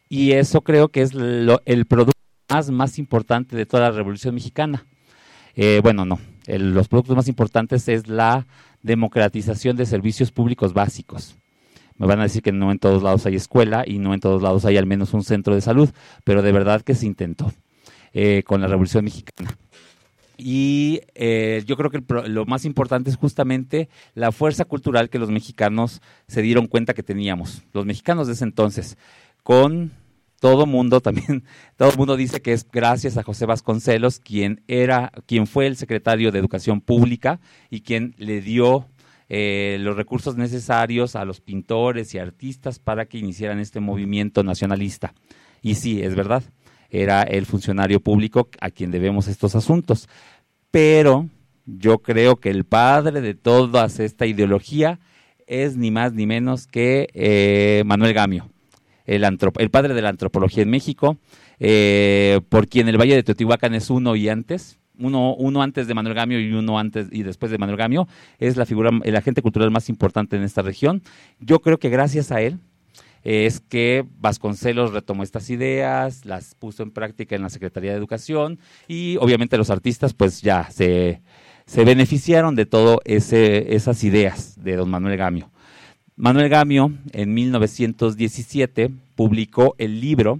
Y 0.07 0.31
eso 0.33 0.61
creo 0.61 0.87
que 0.89 1.01
es 1.01 1.13
lo- 1.13 1.61
el 1.65 1.85
producto 1.85 2.14
más, 2.71 2.99
importante 2.99 3.55
de 3.55 3.65
toda 3.65 3.83
la 3.83 3.91
Revolución 3.91 4.35
Mexicana. 4.35 4.85
Eh, 5.55 5.79
bueno, 5.81 6.05
no. 6.05 6.19
Los 6.47 6.87
productos 6.87 7.15
más 7.15 7.27
importantes 7.27 7.87
es 7.87 8.07
la 8.07 8.45
democratización 8.83 9.75
de 9.77 9.85
servicios 9.85 10.31
públicos 10.31 10.73
básicos. 10.73 11.35
Me 11.97 12.07
van 12.07 12.19
a 12.19 12.23
decir 12.23 12.41
que 12.41 12.51
no 12.51 12.71
en 12.71 12.79
todos 12.79 13.01
lados 13.01 13.25
hay 13.25 13.35
escuela 13.35 13.83
y 13.85 13.99
no 13.99 14.13
en 14.13 14.19
todos 14.19 14.41
lados 14.41 14.65
hay 14.65 14.77
al 14.77 14.85
menos 14.85 15.13
un 15.13 15.23
centro 15.23 15.55
de 15.55 15.61
salud, 15.61 15.89
pero 16.23 16.41
de 16.41 16.51
verdad 16.51 16.81
que 16.81 16.93
se 16.93 17.05
intentó 17.05 17.51
eh, 18.13 18.43
con 18.45 18.61
la 18.61 18.67
Revolución 18.67 19.05
Mexicana. 19.05 19.57
Y 20.37 21.01
eh, 21.15 21.63
yo 21.65 21.77
creo 21.77 21.89
que 21.89 22.03
lo 22.27 22.45
más 22.45 22.65
importante 22.65 23.09
es 23.09 23.15
justamente 23.15 23.87
la 24.13 24.31
fuerza 24.31 24.65
cultural 24.65 25.09
que 25.09 25.19
los 25.19 25.31
mexicanos 25.31 26.01
se 26.27 26.41
dieron 26.41 26.67
cuenta 26.67 26.93
que 26.93 27.03
teníamos. 27.03 27.63
Los 27.73 27.85
mexicanos 27.85 28.27
de 28.27 28.33
ese 28.33 28.43
entonces, 28.43 28.97
con 29.43 29.91
todo 30.45 30.67
mundo 30.67 31.01
también, 31.01 31.43
todo 31.75 31.91
mundo 31.97 32.15
dice 32.15 32.39
que 32.39 32.53
es 32.53 32.69
gracias 32.71 33.17
a 33.17 33.23
José 33.23 33.47
Vasconcelos, 33.47 34.19
quien 34.19 34.61
era, 34.67 35.11
quien 35.25 35.47
fue 35.47 35.65
el 35.65 35.75
secretario 35.75 36.31
de 36.31 36.37
Educación 36.37 36.81
Pública 36.81 37.39
y 37.71 37.81
quien 37.81 38.13
le 38.19 38.41
dio 38.41 38.85
eh, 39.27 39.77
los 39.79 39.97
recursos 39.97 40.37
necesarios 40.37 41.15
a 41.15 41.25
los 41.25 41.41
pintores 41.41 42.13
y 42.13 42.19
artistas 42.19 42.77
para 42.77 43.07
que 43.07 43.17
iniciaran 43.17 43.57
este 43.57 43.79
movimiento 43.79 44.43
nacionalista. 44.43 45.15
Y 45.63 45.73
sí, 45.73 46.03
es 46.03 46.13
verdad, 46.13 46.43
era 46.91 47.23
el 47.23 47.47
funcionario 47.47 47.99
público 47.99 48.47
a 48.61 48.69
quien 48.69 48.91
debemos 48.91 49.27
estos 49.27 49.55
asuntos. 49.55 50.07
Pero 50.69 51.27
yo 51.65 52.03
creo 52.03 52.35
que 52.35 52.51
el 52.51 52.65
padre 52.65 53.19
de 53.21 53.33
toda 53.33 53.85
esta 53.85 54.27
ideología 54.27 54.99
es 55.47 55.75
ni 55.75 55.89
más 55.89 56.13
ni 56.13 56.27
menos 56.27 56.67
que 56.67 57.07
eh, 57.15 57.81
Manuel 57.83 58.13
Gamio 58.13 58.51
el, 59.05 59.23
el 59.23 59.69
padre 59.69 59.93
de 59.93 60.01
la 60.01 60.09
antropología 60.09 60.63
en 60.63 60.69
México, 60.69 61.17
eh, 61.59 62.41
por 62.49 62.67
quien 62.67 62.87
el 62.87 62.99
Valle 62.99 63.15
de 63.15 63.23
Teotihuacán 63.23 63.73
es 63.73 63.89
uno 63.89 64.15
y 64.15 64.29
antes, 64.29 64.79
uno, 64.97 65.35
uno 65.35 65.61
antes 65.61 65.87
de 65.87 65.93
Manuel 65.93 66.15
Gamio 66.15 66.39
y 66.39 66.51
uno 66.53 66.79
antes 66.79 67.07
y 67.11 67.23
después 67.23 67.51
de 67.51 67.57
Manuel 67.57 67.77
Gamio, 67.77 68.07
es 68.39 68.57
la 68.57 68.65
figura, 68.65 68.91
el 69.03 69.15
agente 69.15 69.41
cultural 69.41 69.71
más 69.71 69.89
importante 69.89 70.35
en 70.35 70.43
esta 70.43 70.61
región. 70.61 71.01
Yo 71.39 71.59
creo 71.59 71.77
que 71.77 71.89
gracias 71.89 72.31
a 72.31 72.41
él 72.41 72.59
eh, 73.23 73.45
es 73.45 73.59
que 73.59 74.05
Vasconcelos 74.19 74.93
retomó 74.93 75.23
estas 75.23 75.49
ideas, 75.49 76.25
las 76.25 76.55
puso 76.55 76.83
en 76.83 76.91
práctica 76.91 77.35
en 77.35 77.41
la 77.41 77.49
Secretaría 77.49 77.91
de 77.91 77.97
Educación 77.97 78.59
y 78.87 79.17
obviamente 79.19 79.57
los 79.57 79.69
artistas 79.69 80.13
pues 80.13 80.41
ya 80.41 80.69
se, 80.71 81.21
se 81.65 81.83
beneficiaron 81.83 82.55
de 82.55 82.65
todo 82.65 83.01
ese, 83.03 83.75
esas 83.75 84.03
ideas 84.03 84.61
de 84.63 84.75
don 84.75 84.89
Manuel 84.89 85.17
Gamio. 85.17 85.51
Manuel 86.17 86.47
Gamio, 86.47 86.93
en 87.11 87.33
1917, 87.33 88.89
publicó 89.15 89.75
el 89.77 89.99
libro 89.99 90.39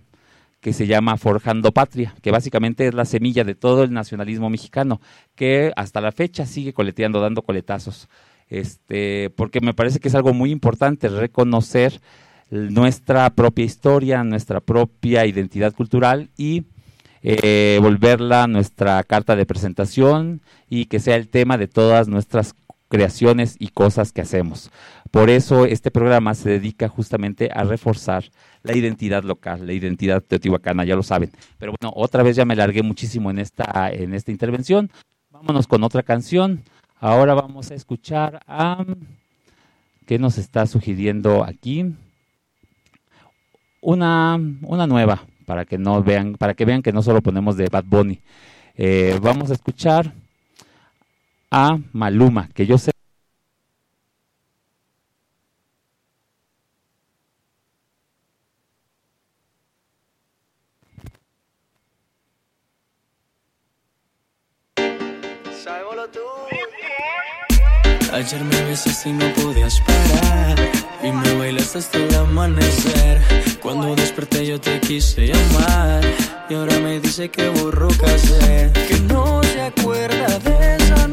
que 0.62 0.72
se 0.72 0.88
llama 0.88 1.18
Forjando 1.18 1.74
Patria, 1.74 2.16
que 2.22 2.32
básicamente 2.32 2.88
es 2.88 2.94
la 2.94 3.06
semilla 3.06 3.44
de 3.44 3.56
todo 3.56 3.84
el 3.84 3.92
nacionalismo 3.92 4.50
mexicano, 4.50 5.02
que 5.36 5.74
hasta 5.76 6.00
la 6.00 6.14
fecha 6.14 6.46
sigue 6.46 6.74
coleteando, 6.74 7.20
dando 7.20 7.42
coletazos. 7.42 8.08
Este, 8.50 9.30
porque 9.36 9.60
me 9.60 9.74
parece 9.74 10.00
que 10.00 10.08
es 10.08 10.16
algo 10.16 10.34
muy 10.34 10.52
importante 10.52 11.10
reconocer 11.10 12.00
nuestra 12.50 13.30
propia 13.32 13.66
historia, 13.66 14.24
nuestra 14.24 14.62
propia 14.62 15.26
identidad 15.26 15.74
cultural 15.74 16.30
y 16.38 16.64
eh, 17.22 17.80
volverla 17.82 18.48
nuestra 18.48 19.04
carta 19.04 19.36
de 19.36 19.46
presentación 19.46 20.42
y 20.70 20.86
que 20.86 21.00
sea 21.00 21.16
el 21.16 21.28
tema 21.28 21.58
de 21.58 21.68
todas 21.68 22.08
nuestras 22.08 22.56
creaciones 22.90 23.56
y 23.60 23.70
cosas 23.70 24.12
que 24.12 24.22
hacemos. 24.22 24.72
Por 25.12 25.30
eso 25.30 25.66
este 25.66 25.92
programa 25.92 26.36
se 26.36 26.50
dedica 26.50 26.90
justamente 26.90 27.50
a 27.54 27.64
reforzar 27.64 28.26
la 28.64 28.76
identidad 28.76 29.24
local, 29.24 29.66
la 29.66 29.74
identidad 29.74 30.22
teotihuacana, 30.22 30.84
ya 30.84 30.96
lo 30.96 31.04
saben. 31.04 31.32
Pero 31.58 31.74
bueno, 31.80 31.94
otra 31.96 32.24
vez 32.24 32.36
ya 32.36 32.46
me 32.46 32.56
largué 32.56 32.84
muchísimo 32.84 33.30
en 33.32 33.40
esta, 33.40 33.92
en 33.92 34.14
esta 34.14 34.32
intervención. 34.32 34.92
Vámonos 35.30 35.68
con 35.68 35.84
otra 35.84 36.04
canción. 36.04 36.64
Ahora 37.00 37.34
vamos 37.34 37.72
a 37.72 37.76
escuchar 37.76 38.42
a... 38.48 38.86
¿Qué 40.06 40.20
nos 40.20 40.38
está 40.38 40.68
sugiriendo 40.68 41.44
aquí? 41.44 41.96
Una, 43.82 44.40
una 44.62 44.86
nueva, 44.86 45.24
para 45.46 45.66
que 45.66 45.78
no 45.78 46.04
vean, 46.04 46.36
para 46.36 46.54
que 46.54 46.66
vean 46.66 46.82
que 46.82 46.92
no 46.92 47.02
solo 47.02 47.22
ponemos 47.22 47.58
de 47.58 47.70
Bad 47.70 47.86
Bunny. 47.86 48.20
Eh, 48.76 49.18
vamos 49.22 49.50
a 49.50 49.54
escuchar 49.54 50.14
a 51.52 51.78
Maluma, 51.94 52.50
que 52.54 52.66
yo 52.66 52.78
sé 52.78 52.92
Ayer 68.16 68.46
me 68.46 68.62
besaste 68.64 69.10
y 69.10 69.12
no 69.12 69.26
podías 69.34 69.82
parar 69.82 70.72
Y 71.04 71.12
me 71.12 71.34
bailaste 71.38 71.80
hasta 71.80 71.98
el 71.98 72.16
amanecer. 72.16 73.22
Cuando 73.62 73.94
desperté 73.94 74.46
yo 74.46 74.62
te 74.62 74.80
quise 74.80 75.28
llamar 75.28 76.02
Y 76.50 76.54
ahora 76.54 76.80
me 76.80 77.02
dice 77.02 77.30
que 77.30 77.50
borró 77.50 77.90
casé 77.90 78.72
Que 78.88 79.00
no 79.02 79.44
se 79.44 79.62
acuerda 79.62 80.40
de 80.40 80.76
esa 80.78 81.05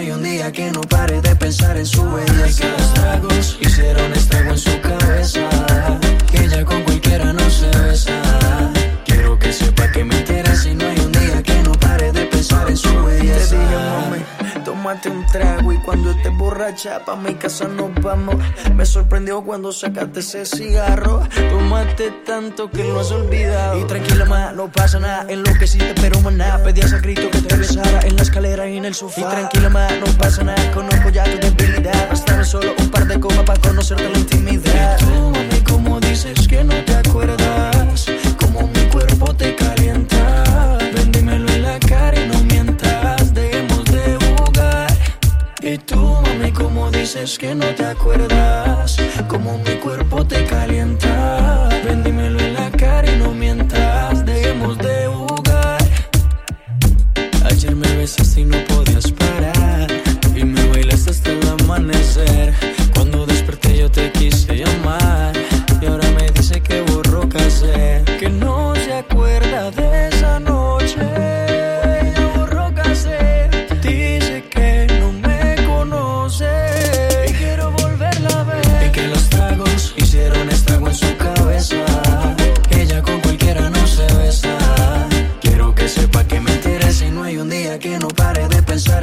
hay 0.00 0.10
un 0.12 0.22
día 0.22 0.50
que 0.50 0.70
no 0.72 0.80
pare 0.80 1.20
de 1.20 1.36
pensar 1.36 1.76
en 1.76 1.84
su 1.84 2.02
belleza. 2.10 2.62
Que 2.62 2.70
los 2.70 2.94
tragos 2.94 3.58
hicieron 3.60 4.12
estrago 4.14 4.50
en 4.52 4.58
su 4.58 4.80
cabeza. 4.80 6.09
Tómate 14.80 15.10
un 15.10 15.26
trago 15.26 15.74
y 15.74 15.76
cuando 15.76 16.10
estés 16.10 16.34
borracha 16.38 17.04
pa' 17.04 17.14
mi 17.14 17.34
casa 17.34 17.68
nos 17.68 17.92
vamos. 18.00 18.36
Me 18.74 18.86
sorprendió 18.86 19.42
cuando 19.42 19.72
sacaste 19.72 20.20
ese 20.20 20.46
cigarro. 20.46 21.20
Tomaste 21.50 22.10
tanto 22.24 22.70
que 22.70 22.82
lo 22.84 23.00
has 23.00 23.10
olvidado. 23.10 23.78
Y 23.78 23.84
tranquila 23.84 24.24
ma, 24.24 24.52
no 24.52 24.72
pasa 24.72 24.98
nada. 24.98 25.26
En 25.28 25.42
lo 25.42 25.52
que 25.52 25.66
sí 25.66 25.76
te 25.76 25.92
pero 26.00 26.18
maná. 26.22 26.62
Pedías 26.64 26.94
a 26.94 26.98
grito 26.98 27.30
que 27.30 27.42
te 27.42 27.56
besara 27.56 28.00
en 28.06 28.16
la 28.16 28.22
escalera 28.22 28.66
y 28.70 28.78
en 28.78 28.86
el 28.86 28.94
sofá. 28.94 29.20
Y 29.20 29.24
tranquila 29.24 29.68
ma, 29.68 29.86
no 29.98 30.06
pasa 30.16 30.44
nada. 30.44 30.72
Conozco 30.72 31.10
ya 31.10 31.24
tu 31.24 31.36
debilidad. 31.46 32.08
Bastaba 32.08 32.42
solo 32.42 32.72
un 32.78 32.88
par 32.88 33.06
de 33.06 33.20
copas 33.20 33.44
para 33.44 33.60
conocerte 33.60 34.08
la 34.08 34.18
intimidad. 34.18 34.98
Y 34.98 35.04
tú, 35.04 35.10
mami, 35.10 35.60
como 35.60 36.00
dices 36.00 36.48
que 36.48 36.64
no 36.64 36.82
te 36.86 36.96
acuerdas. 36.96 38.06
Como 38.40 38.66
mi 38.66 38.88
cuerpo 38.88 39.34
te 39.34 39.54
Y 45.62 45.76
tú, 45.76 45.96
mami, 45.96 46.50
como 46.52 46.90
dices 46.90 47.38
que 47.38 47.54
no 47.54 47.66
te 47.74 47.84
acuerdas. 47.84 48.96
Como 49.28 49.58
mi 49.58 49.74
cuerpo 49.76 50.26
te 50.26 50.44
calienta. 50.46 51.68
Ven, 51.84 52.02
en 52.06 52.54
la 52.54 52.70
cara 52.70 53.12
y 53.12 53.18
no 53.18 53.32
mientas. 53.32 54.24
Dejemos 54.24 54.78
de 54.78 55.06
jugar. 55.06 55.78
Ayer 57.44 57.76
me 57.76 57.94
besaste 57.96 58.40
y 58.40 58.44
no 58.46 58.56
podías 58.64 59.12
parar. 59.12 59.86
Y 60.34 60.44
me 60.44 60.66
bailaste 60.68 61.10
hasta 61.10 61.30
el 61.30 61.48
amanecer. 61.48 62.54
Cuando 62.94 63.26
desperté 63.26 63.76
yo 63.76 63.90
te 63.90 64.10
quise 64.12 64.56
llamar. 64.56 65.49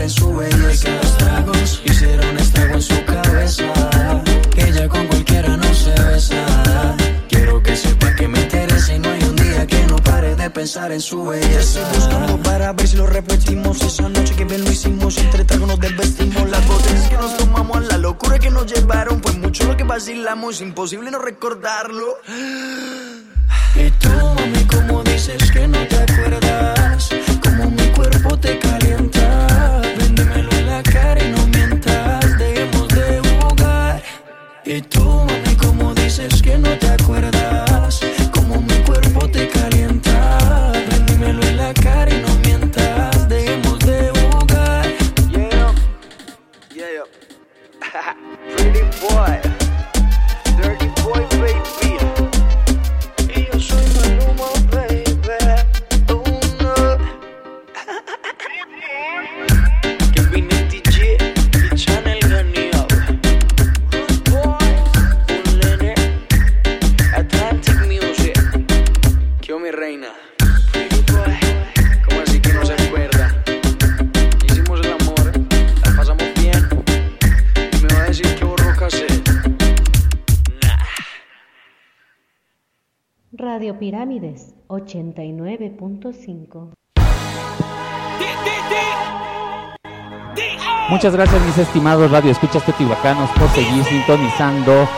De 0.07 0.13
su 0.13 0.33
belleza. 0.33 0.85
Que 0.85 0.91
los 0.95 1.17
tragos 1.17 1.81
hicieron 1.83 2.37
estrago 2.37 2.73
en 2.75 2.81
su 2.81 3.05
cabeza. 3.05 3.63
Ella 4.55 4.87
con 4.87 5.05
cualquiera 5.07 5.57
no 5.57 5.73
se 5.73 5.91
besa. 5.91 6.45
Quiero 7.27 7.61
que 7.61 7.75
sepa 7.75 8.15
que 8.15 8.27
me 8.27 8.39
interesa 8.39 8.93
y 8.93 8.99
no 8.99 9.09
hay 9.09 9.23
un 9.23 9.35
día 9.35 9.67
que 9.67 9.83
no 9.87 9.97
pare 9.97 10.35
de 10.35 10.49
pensar 10.49 10.91
en 10.91 11.01
su 11.01 11.25
belleza. 11.25 11.81
Estoy 11.81 11.99
buscando 11.99 12.37
para 12.41 12.73
ver 12.73 12.87
si 12.87 12.97
lo 12.97 13.07
repetimos. 13.07 13.81
Esa 13.81 14.07
noche 14.07 14.33
que 14.35 14.45
bien 14.45 14.63
lo 14.63 14.71
hicimos, 14.71 15.17
entre 15.17 15.43
tragos 15.43 15.67
nos 15.67 15.79
desvestimos. 15.79 16.49
Las 16.49 16.65
botellas 16.67 17.09
que 17.09 17.17
nos 17.17 17.37
tomamos, 17.37 17.85
la 17.87 17.97
locura 17.97 18.39
que 18.39 18.49
nos 18.49 18.65
llevaron. 18.65 19.19
Pues 19.19 19.37
mucho 19.37 19.65
lo 19.65 19.75
que 19.75 19.83
vacilamos, 19.83 20.61
imposible 20.61 21.11
no 21.11 21.19
recordarlo. 21.19 22.19
Y 23.75 23.89
tú, 23.99 24.09
mami, 24.09 24.63
como 24.65 25.03
dices 25.03 25.51
que 25.51 25.67
no 25.67 25.79
te 25.87 25.97
acuerdas, 25.97 27.09
como 27.43 27.69
mi 27.71 27.87
cuerpo 27.89 28.37
te 28.39 28.57
calienta. 28.57 28.76
Y 34.69 34.81
tú, 34.81 34.99
mami, 34.99 35.55
como 35.55 35.93
dices 35.93 36.41
que 36.41 36.57
no 36.57 36.77
te 36.77 36.87
acuerdas, 36.89 38.01
como 38.33 38.59
mi 38.61 38.73
cuerpo 38.83 39.25
te 39.29 39.47
calienta. 39.47 40.73
Véndemelo 40.89 41.41
en 41.43 41.55
la 41.55 41.73
cara 41.73 42.13
y 42.13 42.21
no 42.21 42.35
mientas, 42.43 43.29
dejemos 43.29 43.79
de 43.79 44.11
jugar. 44.11 44.85
Yeah, 46.75 46.89
yeah. 46.91 47.05
Pretty 48.57 48.81
boy, 48.99 49.39
dirty 50.57 50.87
boy, 51.01 51.25
baby. 51.39 51.46
Pirámides 83.87 84.51
89.5. 84.67 86.73
Muchas 90.89 91.13
gracias 91.13 91.45
mis 91.45 91.57
estimados 91.57 92.11
radio 92.11 92.31
escuchas 92.31 92.65
teotihuacanos 92.65 93.29
por 93.29 93.47
seguir 93.51 93.81
sintonizando 93.85 94.89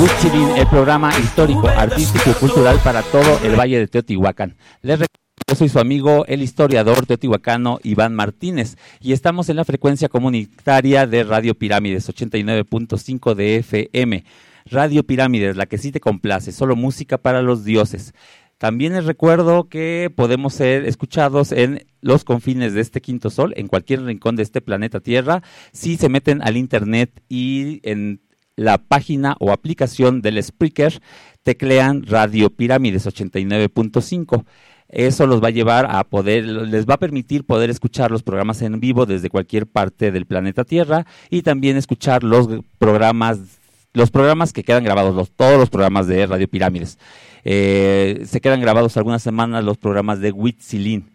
Huitzilin, 0.00 0.56
el 0.56 0.66
programa 0.66 1.16
histórico, 1.16 1.68
artístico 1.68 2.30
y 2.30 2.34
cultural 2.34 2.80
para 2.82 3.02
todo 3.02 3.38
el 3.44 3.54
Valle 3.54 3.78
de 3.78 3.86
Teotihuacán. 3.86 4.56
Les 4.82 4.98
yo 4.98 5.06
soy 5.54 5.68
su 5.68 5.78
amigo, 5.78 6.24
el 6.26 6.42
historiador 6.42 7.06
teotihuacano 7.06 7.78
Iván 7.84 8.16
Martínez, 8.16 8.76
y 9.00 9.12
estamos 9.12 9.48
en 9.48 9.54
la 9.56 9.64
frecuencia 9.64 10.08
comunitaria 10.08 11.06
de 11.06 11.22
Radio 11.22 11.54
Pirámides 11.54 12.08
89.5 12.08 13.34
de 13.34 13.58
FM. 13.58 14.24
Radio 14.66 15.04
Pirámides, 15.04 15.56
la 15.56 15.66
que 15.66 15.78
sí 15.78 15.92
te 15.92 16.00
complace, 16.00 16.52
solo 16.52 16.76
música 16.76 17.18
para 17.18 17.42
los 17.42 17.64
dioses. 17.64 18.14
También 18.58 18.92
les 18.92 19.06
recuerdo 19.06 19.68
que 19.68 20.12
podemos 20.14 20.52
ser 20.52 20.84
escuchados 20.84 21.50
en 21.50 21.86
los 22.02 22.24
confines 22.24 22.74
de 22.74 22.82
este 22.82 23.00
quinto 23.00 23.30
sol, 23.30 23.54
en 23.56 23.68
cualquier 23.68 24.02
rincón 24.04 24.36
de 24.36 24.42
este 24.42 24.60
planeta 24.60 25.00
Tierra, 25.00 25.42
si 25.72 25.96
se 25.96 26.10
meten 26.10 26.42
al 26.42 26.58
internet 26.58 27.22
y 27.28 27.80
en 27.84 28.20
la 28.56 28.76
página 28.76 29.36
o 29.40 29.52
aplicación 29.52 30.20
del 30.20 30.42
Spreaker 30.42 31.00
teclean 31.42 32.04
Radio 32.04 32.50
Pirámides 32.50 33.06
89.5. 33.06 34.44
Eso 34.90 35.26
los 35.26 35.42
va 35.42 35.48
a 35.48 35.52
llevar 35.52 35.86
a 35.88 36.02
poder, 36.04 36.44
les 36.44 36.84
va 36.84 36.94
a 36.94 36.98
permitir 36.98 37.44
poder 37.44 37.70
escuchar 37.70 38.10
los 38.10 38.24
programas 38.24 38.60
en 38.60 38.80
vivo 38.80 39.06
desde 39.06 39.30
cualquier 39.30 39.66
parte 39.66 40.10
del 40.10 40.26
planeta 40.26 40.64
Tierra 40.64 41.06
y 41.30 41.42
también 41.42 41.76
escuchar 41.76 42.24
los 42.24 42.48
programas, 42.78 43.59
los 43.92 44.10
programas 44.10 44.52
que 44.52 44.62
quedan 44.64 44.84
grabados, 44.84 45.30
todos 45.36 45.58
los 45.58 45.70
programas 45.70 46.06
de 46.06 46.26
Radio 46.26 46.48
Pirámides. 46.48 46.98
Eh, 47.44 48.22
se 48.26 48.40
quedan 48.40 48.60
grabados 48.60 48.96
algunas 48.96 49.22
semanas 49.22 49.64
los 49.64 49.78
programas 49.78 50.20
de 50.20 50.32
Huitzilin. 50.32 51.10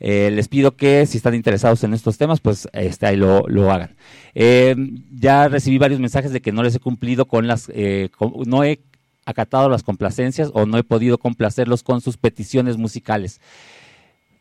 Eh, 0.00 0.30
les 0.32 0.46
pido 0.48 0.76
que 0.76 1.06
si 1.06 1.16
están 1.16 1.34
interesados 1.34 1.82
en 1.84 1.92
estos 1.94 2.18
temas, 2.18 2.40
pues 2.40 2.68
este, 2.72 3.06
ahí 3.06 3.16
lo, 3.16 3.46
lo 3.48 3.70
hagan. 3.72 3.96
Eh, 4.34 4.76
ya 5.12 5.48
recibí 5.48 5.78
varios 5.78 5.98
mensajes 6.00 6.32
de 6.32 6.40
que 6.40 6.52
no 6.52 6.62
les 6.62 6.74
he 6.76 6.80
cumplido 6.80 7.26
con 7.26 7.46
las, 7.48 7.68
eh, 7.74 8.08
con- 8.16 8.32
no 8.46 8.62
he 8.62 8.80
acatado 9.24 9.68
las 9.68 9.82
complacencias 9.82 10.50
o 10.54 10.66
no 10.66 10.78
he 10.78 10.84
podido 10.84 11.18
complacerlos 11.18 11.82
con 11.82 12.00
sus 12.00 12.16
peticiones 12.16 12.76
musicales. 12.76 13.40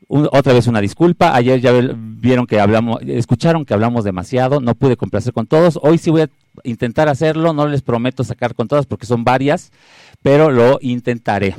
Otra 0.10 0.54
vez 0.54 0.68
una 0.68 0.80
disculpa. 0.80 1.36
Ayer 1.36 1.60
ya 1.60 1.74
vieron 1.74 2.48
que 2.48 2.60
hablamos, 2.60 3.02
escucharon 3.02 3.66
que 3.66 3.74
hablamos 3.74 4.06
demasiado. 4.06 4.62
No 4.62 4.74
pude 4.74 4.96
complacer 4.96 5.34
con 5.34 5.48
todos. 5.48 5.78
Hoy 5.82 5.98
sí 5.98 6.10
voy 6.10 6.22
a 6.22 6.30
intentar 6.64 7.10
hacerlo. 7.10 7.54
No 7.54 7.68
les 7.68 7.82
prometo 7.82 8.24
sacar 8.24 8.56
con 8.56 8.68
todas 8.68 8.86
porque 8.86 9.06
son 9.06 9.24
varias, 9.26 9.72
pero 10.22 10.50
lo 10.50 10.80
intentaré. 10.82 11.56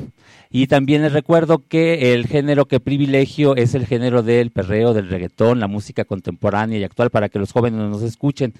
Y 0.51 0.67
también 0.67 1.03
les 1.03 1.13
recuerdo 1.13 1.63
que 1.69 2.15
el 2.15 2.27
género 2.27 2.65
que 2.65 2.81
privilegio 2.81 3.55
es 3.55 3.75
el 3.75 3.87
género 3.87 4.23
del 4.23 4.51
perreo, 4.51 4.95
del 4.95 5.11
reggaetón, 5.11 5.61
la 5.61 5.69
música 5.69 6.07
contemporánea 6.07 6.79
y 6.79 6.85
actual 6.85 7.11
para 7.11 7.29
que 7.29 7.39
los 7.39 7.53
jóvenes 7.53 7.81
nos 7.81 8.03
escuchen. 8.03 8.55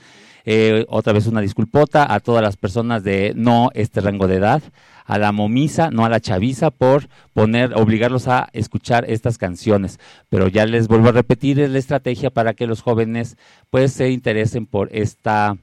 Eh, 0.45 0.87
otra 0.89 1.13
vez 1.13 1.27
una 1.27 1.41
disculpota 1.41 2.13
a 2.13 2.21
todas 2.21 2.43
las 2.43 2.57
personas 2.57 3.05
de 3.05 3.33
no 3.37 3.71
este 3.75 4.01
rango 4.01 4.27
de 4.29 4.37
edad, 4.37 4.63
a 5.05 5.19
la 5.19 5.33
momisa, 5.33 5.91
no 5.91 6.05
a 6.05 6.09
la 6.09 6.21
chaviza, 6.21 6.71
por 6.71 7.09
poner, 7.33 7.75
obligarlos 7.75 8.29
a 8.29 8.49
escuchar 8.53 9.05
estas 9.09 9.39
canciones. 9.39 9.99
Pero 10.29 10.49
ya 10.49 10.67
les 10.67 10.87
vuelvo 10.89 11.09
a 11.09 11.13
repetir, 11.13 11.61
es 11.61 11.71
la 11.71 11.79
estrategia 11.79 12.31
para 12.31 12.55
que 12.55 12.67
los 12.67 12.83
jóvenes 12.83 13.37
pues 13.71 13.93
se 13.93 14.11
interesen 14.11 14.67
por 14.67 14.91
esta, 14.93 15.57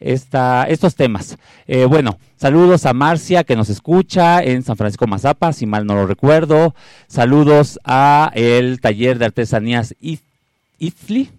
esta, 0.00 0.64
estos 0.64 0.96
temas. 0.96 1.36
Eh, 1.66 1.84
bueno, 1.84 2.18
saludos 2.36 2.86
a 2.86 2.92
Marcia 2.92 3.44
que 3.44 3.54
nos 3.56 3.68
escucha 3.68 4.42
en 4.42 4.62
San 4.62 4.76
Francisco 4.76 5.06
Mazapa, 5.06 5.52
si 5.52 5.66
mal 5.66 5.86
no 5.86 5.94
lo 5.94 6.06
recuerdo. 6.06 6.74
Saludos 7.06 7.78
a 7.84 8.32
el 8.34 8.80
taller 8.80 9.18
de 9.18 9.26
artesanías 9.26 9.94
If- 10.00 10.22
Ifli 10.78 11.30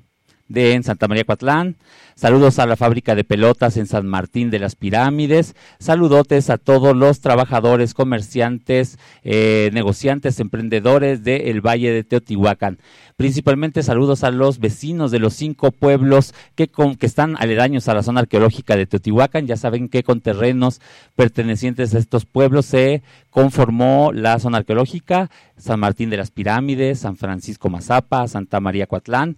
de 0.47 0.73
en 0.73 0.83
Santa 0.83 1.07
María 1.07 1.23
Coatlán. 1.25 1.75
Saludos 2.21 2.59
a 2.59 2.67
la 2.67 2.75
fábrica 2.75 3.15
de 3.15 3.23
pelotas 3.23 3.77
en 3.77 3.87
San 3.87 4.05
Martín 4.05 4.51
de 4.51 4.59
las 4.59 4.75
Pirámides. 4.75 5.55
Saludotes 5.79 6.51
a 6.51 6.59
todos 6.59 6.95
los 6.95 7.19
trabajadores, 7.19 7.95
comerciantes, 7.95 8.99
eh, 9.23 9.71
negociantes, 9.73 10.39
emprendedores 10.39 11.23
del 11.23 11.61
Valle 11.65 11.91
de 11.91 12.03
Teotihuacán. 12.03 12.77
Principalmente 13.17 13.81
saludos 13.81 14.23
a 14.23 14.29
los 14.29 14.59
vecinos 14.59 15.09
de 15.09 15.17
los 15.17 15.33
cinco 15.33 15.71
pueblos 15.71 16.35
que, 16.53 16.67
con- 16.67 16.95
que 16.95 17.07
están 17.07 17.37
aledaños 17.39 17.87
a 17.87 17.95
la 17.95 18.03
zona 18.03 18.19
arqueológica 18.19 18.75
de 18.75 18.85
Teotihuacán. 18.85 19.47
Ya 19.47 19.57
saben 19.57 19.89
que 19.89 20.03
con 20.03 20.21
terrenos 20.21 20.79
pertenecientes 21.15 21.95
a 21.95 21.97
estos 21.97 22.25
pueblos 22.27 22.67
se 22.67 23.01
conformó 23.31 24.11
la 24.13 24.37
zona 24.37 24.59
arqueológica, 24.59 25.31
San 25.57 25.79
Martín 25.79 26.11
de 26.11 26.17
las 26.17 26.29
Pirámides, 26.29 26.99
San 26.99 27.15
Francisco 27.15 27.71
Mazapa, 27.71 28.27
Santa 28.27 28.59
María 28.59 28.85
Coatlán. 28.85 29.37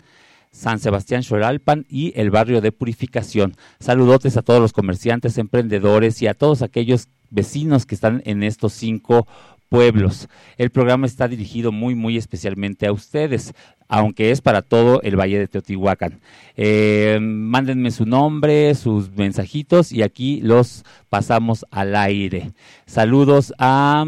San 0.53 0.80
Sebastián 0.80 1.23
Xolalpan 1.23 1.85
y 1.89 2.13
el 2.15 2.30
barrio 2.30 2.61
de 2.61 2.71
Purificación. 2.71 3.55
Saludotes 3.80 4.38
a 4.38 4.43
todos 4.43 4.61
los 4.61 4.71
comerciantes, 4.71 5.38
emprendedores 5.38 6.21
y 6.21 6.27
a 6.27 6.35
todos 6.35 6.61
aquellos 6.61 7.09
vecinos 7.31 7.85
que 7.88 7.95
están 7.95 8.21
en 8.25 8.43
estos 8.43 8.71
cinco 8.73 9.27
pueblos. 9.67 10.30
El 10.57 10.69
programa 10.69 11.07
está 11.07 11.27
dirigido 11.27 11.71
muy, 11.71 11.95
muy 11.95 12.15
especialmente 12.15 12.85
a 12.85 12.91
ustedes, 12.91 13.53
aunque 13.88 14.30
es 14.30 14.39
para 14.39 14.61
todo 14.61 15.01
el 15.01 15.19
Valle 15.19 15.39
de 15.39 15.47
Teotihuacán. 15.47 16.19
Eh, 16.55 17.17
mándenme 17.19 17.89
su 17.89 18.05
nombre, 18.05 18.75
sus 18.75 19.11
mensajitos 19.11 19.91
y 19.91 20.03
aquí 20.03 20.39
los 20.41 20.85
pasamos 21.09 21.65
al 21.71 21.95
aire. 21.95 22.51
Saludos 22.85 23.51
a 23.57 24.05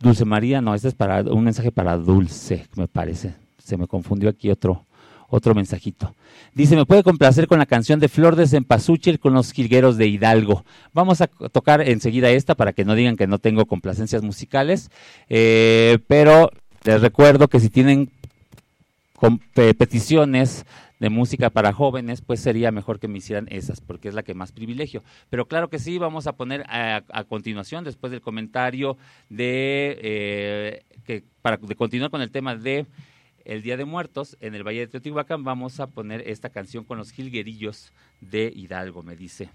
Dulce 0.00 0.26
María, 0.26 0.60
no, 0.60 0.74
este 0.74 0.88
es 0.88 0.94
para 0.94 1.22
un 1.22 1.42
mensaje 1.42 1.72
para 1.72 1.96
Dulce, 1.96 2.66
me 2.76 2.86
parece. 2.86 3.43
Se 3.64 3.76
me 3.76 3.86
confundió 3.86 4.28
aquí 4.28 4.50
otro 4.50 4.84
otro 5.28 5.54
mensajito. 5.54 6.14
Dice, 6.54 6.76
me 6.76 6.86
puede 6.86 7.02
complacer 7.02 7.48
con 7.48 7.58
la 7.58 7.66
canción 7.66 7.98
de 7.98 8.08
Flor 8.08 8.36
de 8.36 8.46
Cempasúchil 8.46 9.18
con 9.18 9.34
los 9.34 9.52
jilgueros 9.52 9.96
de 9.96 10.06
Hidalgo. 10.06 10.64
Vamos 10.92 11.20
a 11.20 11.26
tocar 11.26 11.80
enseguida 11.80 12.30
esta 12.30 12.54
para 12.54 12.72
que 12.72 12.84
no 12.84 12.94
digan 12.94 13.16
que 13.16 13.26
no 13.26 13.38
tengo 13.38 13.66
complacencias 13.66 14.22
musicales, 14.22 14.90
eh, 15.28 15.98
pero 16.06 16.50
les 16.84 17.00
recuerdo 17.00 17.48
que 17.48 17.58
si 17.58 17.70
tienen 17.70 18.10
peticiones 19.78 20.66
de 21.00 21.10
música 21.10 21.50
para 21.50 21.72
jóvenes, 21.72 22.20
pues 22.20 22.40
sería 22.40 22.70
mejor 22.70 23.00
que 23.00 23.08
me 23.08 23.18
hicieran 23.18 23.48
esas, 23.50 23.80
porque 23.80 24.08
es 24.08 24.14
la 24.14 24.22
que 24.22 24.34
más 24.34 24.52
privilegio. 24.52 25.02
Pero 25.30 25.46
claro 25.46 25.68
que 25.68 25.78
sí, 25.78 25.98
vamos 25.98 26.26
a 26.26 26.34
poner 26.34 26.64
a, 26.68 27.02
a 27.10 27.24
continuación, 27.24 27.84
después 27.84 28.10
del 28.12 28.20
comentario 28.20 28.96
de 29.30 29.98
eh, 30.00 30.82
que 31.04 31.24
para 31.42 31.56
de 31.56 31.74
continuar 31.74 32.10
con 32.10 32.22
el 32.22 32.30
tema 32.30 32.54
de 32.54 32.86
el 33.44 33.62
Día 33.62 33.76
de 33.76 33.84
Muertos 33.84 34.36
en 34.40 34.54
el 34.54 34.66
Valle 34.66 34.80
de 34.80 34.86
Teotihuacán, 34.86 35.44
vamos 35.44 35.80
a 35.80 35.86
poner 35.86 36.22
esta 36.26 36.50
canción 36.50 36.84
con 36.84 36.98
los 36.98 37.10
jilguerillos 37.10 37.92
de 38.20 38.52
Hidalgo, 38.54 39.02
me 39.02 39.16
dice. 39.16 39.48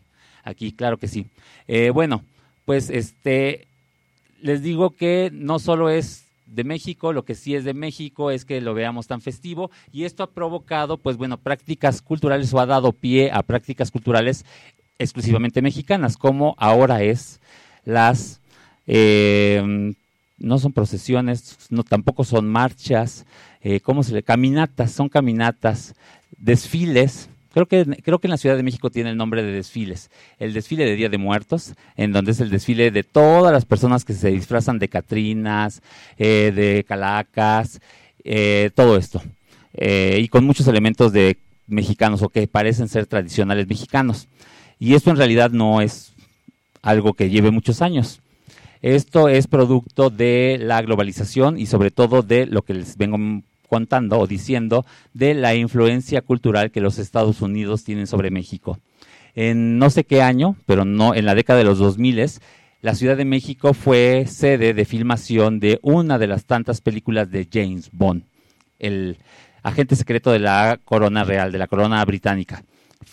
Aquí, 0.44 0.72
claro 0.72 0.98
que 0.98 1.08
sí. 1.08 1.26
Eh, 1.68 1.90
bueno, 1.90 2.24
pues 2.66 2.90
este 2.90 3.68
les 4.42 4.62
digo 4.62 4.92
que 4.92 5.32
no 5.34 5.60
solo 5.60 5.90
es 5.90 6.26
de 6.46 6.64
México, 6.64 7.14
lo 7.14 7.24
que 7.24 7.36
sí 7.36 7.56
es 7.56 7.64
de 7.64 7.74
México 7.74 8.32
es 8.32 8.46
que 8.46 8.62
lo 8.62 8.74
veamos 8.74 9.08
tan 9.08 9.22
festivo 9.22 9.70
y 9.92 10.06
esto 10.06 10.24
ha 10.24 10.32
provocado, 10.32 10.98
pues 10.98 11.18
bueno, 11.18 11.38
prácticas 11.38 12.02
culturales 12.02 12.54
o 12.54 12.60
ha 12.60 12.66
dado 12.66 12.92
pie 12.92 13.32
a 13.32 13.44
prácticas 13.44 13.92
culturales 13.92 14.46
exclusivamente 14.98 15.62
mexicanas, 15.62 16.18
como 16.18 16.56
ahora 16.58 17.04
es 17.04 17.40
las, 17.86 18.42
eh, 18.88 19.94
no 20.40 20.60
son 20.60 20.74
procesiones, 20.74 21.58
no, 21.70 21.84
tampoco 21.84 22.24
son 22.24 22.48
marchas, 22.48 23.26
eh, 23.62 23.80
¿cómo 23.80 24.04
se 24.04 24.14
le? 24.14 24.24
Caminatas, 24.24 24.92
son 24.92 25.10
caminatas, 25.10 25.96
desfiles, 26.38 27.30
Creo 27.52 27.66
que, 27.66 27.84
creo 28.04 28.20
que 28.20 28.28
en 28.28 28.32
la 28.32 28.38
Ciudad 28.38 28.56
de 28.56 28.64
México 28.64 28.92
tiene 28.92 29.10
el 29.10 29.18
nombre 29.18 29.42
de 29.42 29.52
desfiles. 29.52 30.12
El 30.38 30.54
desfile 30.54 30.86
de 30.86 30.96
Día 30.96 31.10
de 31.10 31.18
Muertos, 31.18 31.74
en 31.98 32.12
donde 32.12 32.32
es 32.32 32.40
el 32.42 32.52
desfile 32.52 32.92
de 32.92 33.04
todas 33.04 33.52
las 33.52 33.66
personas 33.66 34.06
que 34.06 34.14
se 34.14 34.30
disfrazan 34.30 34.78
de 34.78 34.88
Catrinas, 34.88 35.82
eh, 36.18 36.52
de 36.56 36.86
Calacas, 36.88 37.82
eh, 38.24 38.70
todo 38.76 38.98
esto. 38.98 39.22
Eh, 39.74 40.20
y 40.22 40.28
con 40.28 40.46
muchos 40.46 40.68
elementos 40.68 41.12
de 41.12 41.38
mexicanos 41.66 42.22
o 42.22 42.30
que 42.30 42.48
parecen 42.48 42.88
ser 42.88 43.08
tradicionales 43.08 43.68
mexicanos. 43.68 44.28
Y 44.80 44.94
esto 44.94 45.10
en 45.10 45.18
realidad 45.18 45.50
no 45.50 45.82
es 45.82 46.14
algo 46.84 47.14
que 47.14 47.30
lleve 47.30 47.50
muchos 47.50 47.82
años. 47.82 48.22
Esto 48.82 49.28
es 49.28 49.48
producto 49.48 50.10
de 50.10 50.58
la 50.62 50.82
globalización 50.82 51.60
y 51.60 51.66
sobre 51.66 51.92
todo 51.92 52.22
de 52.22 52.46
lo 52.46 52.62
que 52.62 52.74
les 52.74 52.98
vengo 52.98 53.18
contando 53.68 54.20
o 54.20 54.28
diciendo 54.28 54.86
de 55.14 55.34
la 55.34 55.56
influencia 55.56 56.22
cultural 56.22 56.72
que 56.72 56.82
los 56.82 56.98
Estados 56.98 57.42
Unidos 57.42 57.84
tienen 57.84 58.08
sobre 58.08 58.32
México. 58.32 58.80
En 59.36 59.78
no 59.78 59.90
sé 59.90 60.06
qué 60.06 60.22
año, 60.22 60.56
pero 60.66 60.86
no 60.86 61.14
en 61.14 61.26
la 61.26 61.36
década 61.36 61.60
de 61.60 61.66
los 61.66 61.78
2000 61.78 62.40
la 62.82 62.96
Ciudad 62.96 63.18
de 63.18 63.26
México 63.26 63.74
fue 63.74 64.26
sede 64.26 64.74
de 64.74 64.86
filmación 64.86 65.60
de 65.60 65.80
una 65.82 66.18
de 66.18 66.28
las 66.28 66.46
tantas 66.46 66.80
películas 66.80 67.30
de 67.30 67.46
James 67.52 67.90
Bond, 67.92 68.24
el 68.80 69.18
agente 69.64 69.98
secreto 69.98 70.32
de 70.32 70.40
la 70.40 70.80
Corona 70.86 71.26
Real, 71.26 71.52
de 71.52 71.58
la 71.58 71.68
Corona 71.68 72.04
Británica. 72.06 72.64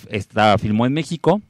Esta 0.08 0.56
filmó 0.58 0.86
en 0.86 0.92
México. 0.92 1.40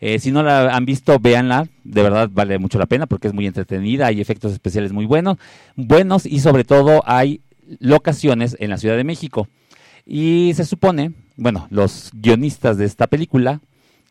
Eh, 0.00 0.18
si 0.18 0.30
no 0.30 0.42
la 0.42 0.74
han 0.74 0.84
visto, 0.84 1.18
véanla. 1.18 1.68
De 1.84 2.02
verdad 2.02 2.28
vale 2.32 2.58
mucho 2.58 2.78
la 2.78 2.86
pena 2.86 3.06
porque 3.06 3.28
es 3.28 3.34
muy 3.34 3.46
entretenida. 3.46 4.06
Hay 4.06 4.20
efectos 4.20 4.52
especiales 4.52 4.92
muy 4.92 5.06
buenos, 5.06 5.38
buenos 5.76 6.26
y 6.26 6.40
sobre 6.40 6.64
todo 6.64 7.02
hay 7.06 7.40
locaciones 7.80 8.56
en 8.60 8.70
la 8.70 8.78
Ciudad 8.78 8.96
de 8.96 9.04
México. 9.04 9.48
Y 10.04 10.52
se 10.54 10.64
supone, 10.64 11.12
bueno, 11.36 11.66
los 11.70 12.10
guionistas 12.14 12.78
de 12.78 12.84
esta 12.84 13.08
película, 13.08 13.60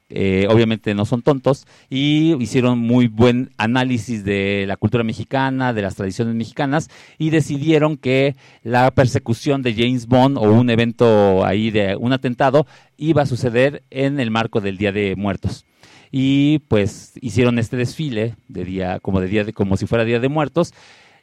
eh, 0.10 0.45
obviamente 0.49 0.94
no 0.94 1.06
son 1.06 1.22
tontos, 1.22 1.66
y 1.90 2.36
hicieron 2.44 2.80
muy 2.80 3.07
buen 3.07 3.52
análisis 3.57 4.26
de 4.26 4.66
la 4.68 4.76
cultura 4.76 5.03
mexicana, 5.03 5.74
de 5.74 5.82
las 5.82 5.95
tradiciones 5.95 6.36
mexicanas, 6.36 6.90
y 7.18 7.30
decidieron 7.30 7.95
que 7.95 8.36
la 8.62 8.91
persecución 8.91 9.62
de 9.62 9.74
James 9.74 10.07
Bond 10.07 10.38
o 10.38 10.41
un 10.41 10.70
evento 10.70 11.45
ahí 11.45 11.72
de 11.72 11.95
un 11.95 12.12
atentado 12.12 12.68
iba 12.98 13.22
a 13.22 13.26
suceder 13.26 13.84
en 13.90 14.20
el 14.20 14.32
marco 14.32 14.60
del 14.60 14.78
Día 14.78 14.91
de 14.91 15.16
Muertos. 15.16 15.66
Y 16.11 16.60
pues 16.68 17.14
hicieron 17.22 17.60
este 17.60 17.77
desfile 17.77 18.36
de 18.48 18.65
día, 18.65 18.99
como 18.99 19.19
de 19.19 19.27
día 19.27 19.44
de, 19.44 19.53
como 19.53 19.77
si 19.77 19.86
fuera 19.86 20.06
Día 20.06 20.19
de 20.19 20.30
Muertos, 20.30 20.73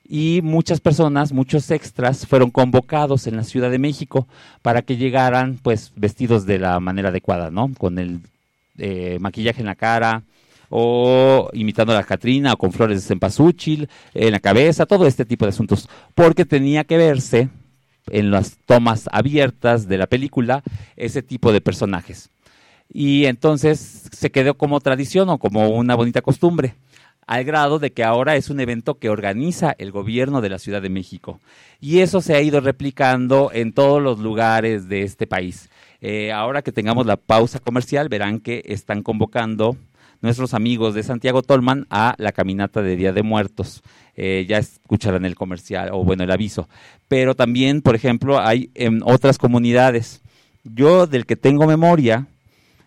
y 0.08 0.40
muchas 0.42 0.80
personas, 0.80 1.32
muchos 1.32 1.70
extras 1.70 2.26
fueron 2.26 2.50
convocados 2.50 3.26
en 3.26 3.36
la 3.36 3.44
Ciudad 3.44 3.70
de 3.70 3.78
México 3.78 4.26
para 4.60 4.82
que 4.82 4.96
llegaran 4.96 5.58
pues 5.62 5.92
vestidos 5.96 6.44
de 6.44 6.58
la 6.58 6.80
manera 6.80 7.10
adecuada, 7.10 7.50
¿no? 7.50 7.70
Con 7.78 7.98
el 7.98 8.20
eh, 8.78 9.18
maquillaje 9.20 9.60
en 9.60 9.66
la 9.66 9.74
cara 9.74 10.22
o 10.68 11.50
imitando 11.52 11.92
a 11.92 11.96
la 11.96 12.04
Catrina 12.04 12.54
o 12.54 12.56
con 12.56 12.72
flores 12.72 13.02
de 13.02 13.06
cempasúchil 13.06 13.88
en 14.14 14.32
la 14.32 14.40
cabeza, 14.40 14.86
todo 14.86 15.06
este 15.06 15.24
tipo 15.24 15.44
de 15.44 15.50
asuntos, 15.50 15.88
porque 16.14 16.44
tenía 16.44 16.84
que 16.84 16.96
verse 16.96 17.48
en 18.10 18.30
las 18.30 18.56
tomas 18.66 19.08
abiertas 19.12 19.86
de 19.86 19.98
la 19.98 20.06
película 20.06 20.62
ese 20.96 21.22
tipo 21.22 21.52
de 21.52 21.60
personajes. 21.60 22.31
Y 22.88 23.26
entonces 23.26 24.08
se 24.12 24.30
quedó 24.30 24.54
como 24.54 24.80
tradición 24.80 25.28
o 25.28 25.38
como 25.38 25.70
una 25.70 25.94
bonita 25.94 26.22
costumbre 26.22 26.74
al 27.26 27.44
grado 27.44 27.78
de 27.78 27.92
que 27.92 28.04
ahora 28.04 28.36
es 28.36 28.50
un 28.50 28.60
evento 28.60 28.98
que 28.98 29.08
organiza 29.08 29.74
el 29.78 29.92
gobierno 29.92 30.40
de 30.40 30.50
la 30.50 30.58
Ciudad 30.58 30.82
de 30.82 30.90
México. 30.90 31.40
Y 31.80 32.00
eso 32.00 32.20
se 32.20 32.34
ha 32.34 32.42
ido 32.42 32.60
replicando 32.60 33.50
en 33.52 33.72
todos 33.72 34.02
los 34.02 34.18
lugares 34.18 34.88
de 34.88 35.02
este 35.02 35.26
país. 35.26 35.70
Eh, 36.00 36.32
ahora 36.32 36.62
que 36.62 36.72
tengamos 36.72 37.06
la 37.06 37.16
pausa 37.16 37.58
comercial, 37.58 38.08
verán 38.08 38.40
que 38.40 38.62
están 38.66 39.02
convocando 39.02 39.76
nuestros 40.20 40.54
amigos 40.54 40.94
de 40.94 41.02
Santiago 41.02 41.42
Tolman 41.42 41.86
a 41.90 42.14
la 42.18 42.32
caminata 42.32 42.82
de 42.82 42.96
Día 42.96 43.12
de 43.12 43.22
Muertos. 43.22 43.82
Eh, 44.16 44.44
ya 44.48 44.58
escucharán 44.58 45.24
el 45.24 45.34
comercial 45.34 45.90
o 45.92 46.04
bueno, 46.04 46.24
el 46.24 46.30
aviso. 46.30 46.68
Pero 47.08 47.34
también, 47.34 47.82
por 47.82 47.94
ejemplo, 47.94 48.40
hay 48.40 48.70
en 48.74 49.02
otras 49.04 49.38
comunidades. 49.38 50.22
Yo 50.64 51.06
del 51.06 51.26
que 51.26 51.36
tengo 51.36 51.66
memoria 51.66 52.26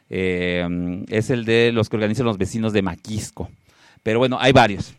eh, 0.10 1.04
es 1.10 1.30
el 1.30 1.46
de 1.46 1.72
los 1.72 1.90
que 1.90 1.96
organizan 1.96 2.26
los 2.26 2.38
vecinos 2.38 2.74
de 2.74 2.82
Maquisco. 2.82 3.50
Pero 4.04 4.20
bueno, 4.20 4.38
hay 4.40 4.52
varios. 4.52 4.94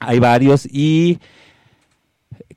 Hay 0.00 0.18
varios 0.18 0.66
y 0.66 1.18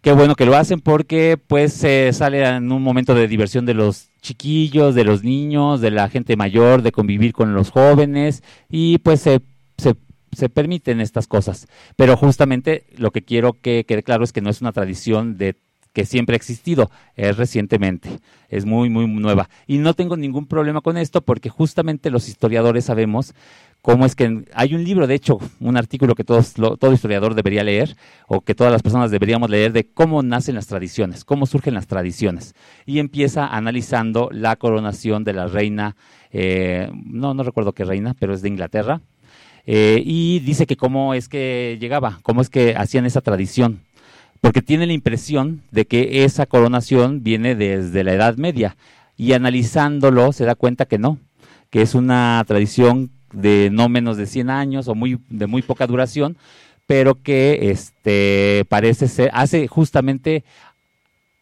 qué 0.02 0.14
bueno 0.14 0.36
que 0.36 0.46
lo 0.46 0.56
hacen 0.56 0.82
porque 0.82 1.38
pues 1.38 1.74
se 1.74 2.12
sale 2.14 2.44
en 2.44 2.72
un 2.72 2.82
momento 2.82 3.14
de 3.14 3.28
diversión 3.28 3.66
de 3.66 3.74
los 3.74 4.10
chiquillos, 4.22 4.96
de 4.96 5.04
los 5.04 5.24
niños, 5.24 5.82
de 5.82 5.92
la 5.92 6.10
gente 6.10 6.36
mayor, 6.36 6.82
de 6.82 6.92
convivir 6.92 7.34
con 7.34 7.54
los 7.54 7.70
jóvenes 7.70 8.42
y 8.70 8.98
pues 9.00 9.22
se, 9.22 9.42
se, 9.78 9.96
se 10.32 10.50
permiten 10.50 11.02
estas 11.02 11.28
cosas. 11.28 11.68
Pero 11.96 12.18
justamente 12.18 12.86
lo 12.98 13.12
que 13.12 13.24
quiero 13.24 13.54
que 13.54 13.86
quede 13.88 14.02
claro 14.04 14.24
es 14.24 14.32
que 14.32 14.42
no 14.42 14.50
es 14.50 14.62
una 14.62 14.72
tradición 14.72 15.38
de 15.38 15.56
que 15.96 16.06
siempre 16.06 16.36
ha 16.36 16.36
existido, 16.36 16.92
es 17.16 17.38
recientemente, 17.38 18.20
es 18.50 18.66
muy, 18.66 18.90
muy 18.90 19.08
nueva. 19.08 19.50
Y 19.66 19.78
no 19.78 19.94
tengo 19.94 20.18
ningún 20.18 20.46
problema 20.46 20.82
con 20.82 20.98
esto 20.98 21.22
porque 21.22 21.48
justamente 21.50 22.12
los 22.12 22.28
historiadores 22.28 22.84
sabemos 22.84 23.34
cómo 23.82 24.06
es 24.06 24.14
que 24.14 24.44
hay 24.54 24.76
un 24.76 24.84
libro, 24.84 25.08
de 25.08 25.16
hecho, 25.16 25.40
un 25.62 25.78
artículo 25.78 26.14
que 26.14 26.26
todos, 26.26 26.54
todo 26.54 26.92
historiador 26.92 27.34
debería 27.34 27.64
leer 27.64 27.96
o 28.28 28.42
que 28.42 28.56
todas 28.56 28.74
las 28.74 28.82
personas 28.82 29.10
deberíamos 29.10 29.50
leer 29.50 29.72
de 29.72 29.88
cómo 29.88 30.22
nacen 30.22 30.56
las 30.56 30.68
tradiciones, 30.68 31.24
cómo 31.24 31.46
surgen 31.46 31.74
las 31.74 31.88
tradiciones. 31.88 32.56
Y 32.86 33.00
empieza 33.00 33.48
analizando 33.48 34.28
la 34.34 34.58
coronación 34.58 35.24
de 35.24 35.32
la 35.32 35.48
reina, 35.48 35.96
eh, 36.32 36.92
no, 37.06 37.34
no 37.34 37.44
recuerdo 37.44 37.72
qué 37.72 37.86
reina, 37.86 38.16
pero 38.20 38.34
es 38.34 38.42
de 38.42 38.50
Inglaterra. 38.50 39.00
Eh, 39.66 40.04
y 40.06 40.42
dice 40.42 40.66
que 40.66 40.76
cómo 40.76 41.14
es 41.14 41.30
que 41.30 41.78
llegaba, 41.80 42.20
cómo 42.22 42.42
es 42.42 42.50
que 42.50 42.76
hacían 42.76 43.06
esa 43.06 43.22
tradición. 43.22 43.80
Porque 44.46 44.62
tiene 44.62 44.86
la 44.86 44.94
impresión 44.94 45.64
de 45.72 45.86
que 45.86 46.24
esa 46.24 46.46
coronación 46.46 47.24
viene 47.24 47.56
desde 47.56 48.04
la 48.04 48.14
Edad 48.14 48.38
Media. 48.38 48.78
Y 49.18 49.34
analizándolo 49.34 50.34
se 50.34 50.46
da 50.46 50.54
cuenta 50.54 50.86
que 50.86 51.00
no, 51.00 51.18
que 51.72 51.82
es 51.82 51.96
una 51.96 52.44
tradición 52.46 53.10
de 53.34 53.70
no 53.72 53.90
menos 53.90 54.18
de 54.18 54.28
100 54.28 54.52
años 54.52 54.88
o 54.88 54.94
de 55.30 55.48
muy 55.48 55.62
poca 55.64 55.88
duración, 55.88 56.38
pero 56.86 57.16
que 57.16 57.72
este, 57.72 58.66
parece 58.70 59.08
ser, 59.08 59.32
hace 59.34 59.66
justamente 59.68 60.44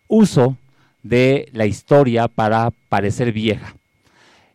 uso 0.08 0.56
de 1.02 1.50
la 1.52 1.66
historia 1.66 2.30
para 2.30 2.72
parecer 2.88 3.34
vieja. 3.34 3.76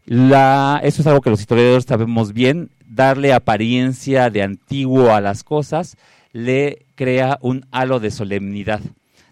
La, 0.07 0.81
eso 0.83 1.03
es 1.03 1.07
algo 1.07 1.21
que 1.21 1.29
los 1.29 1.41
historiadores 1.41 1.85
sabemos 1.85 2.33
bien, 2.33 2.71
darle 2.89 3.35
apariencia 3.35 4.31
de 4.31 4.43
antiguo 4.43 5.13
a 5.13 5.21
las 5.21 5.45
cosas 5.45 5.99
le 6.33 6.87
crea 6.95 7.39
un 7.43 7.67
halo 7.71 8.01
de 8.01 8.11
solemnidad, 8.11 8.81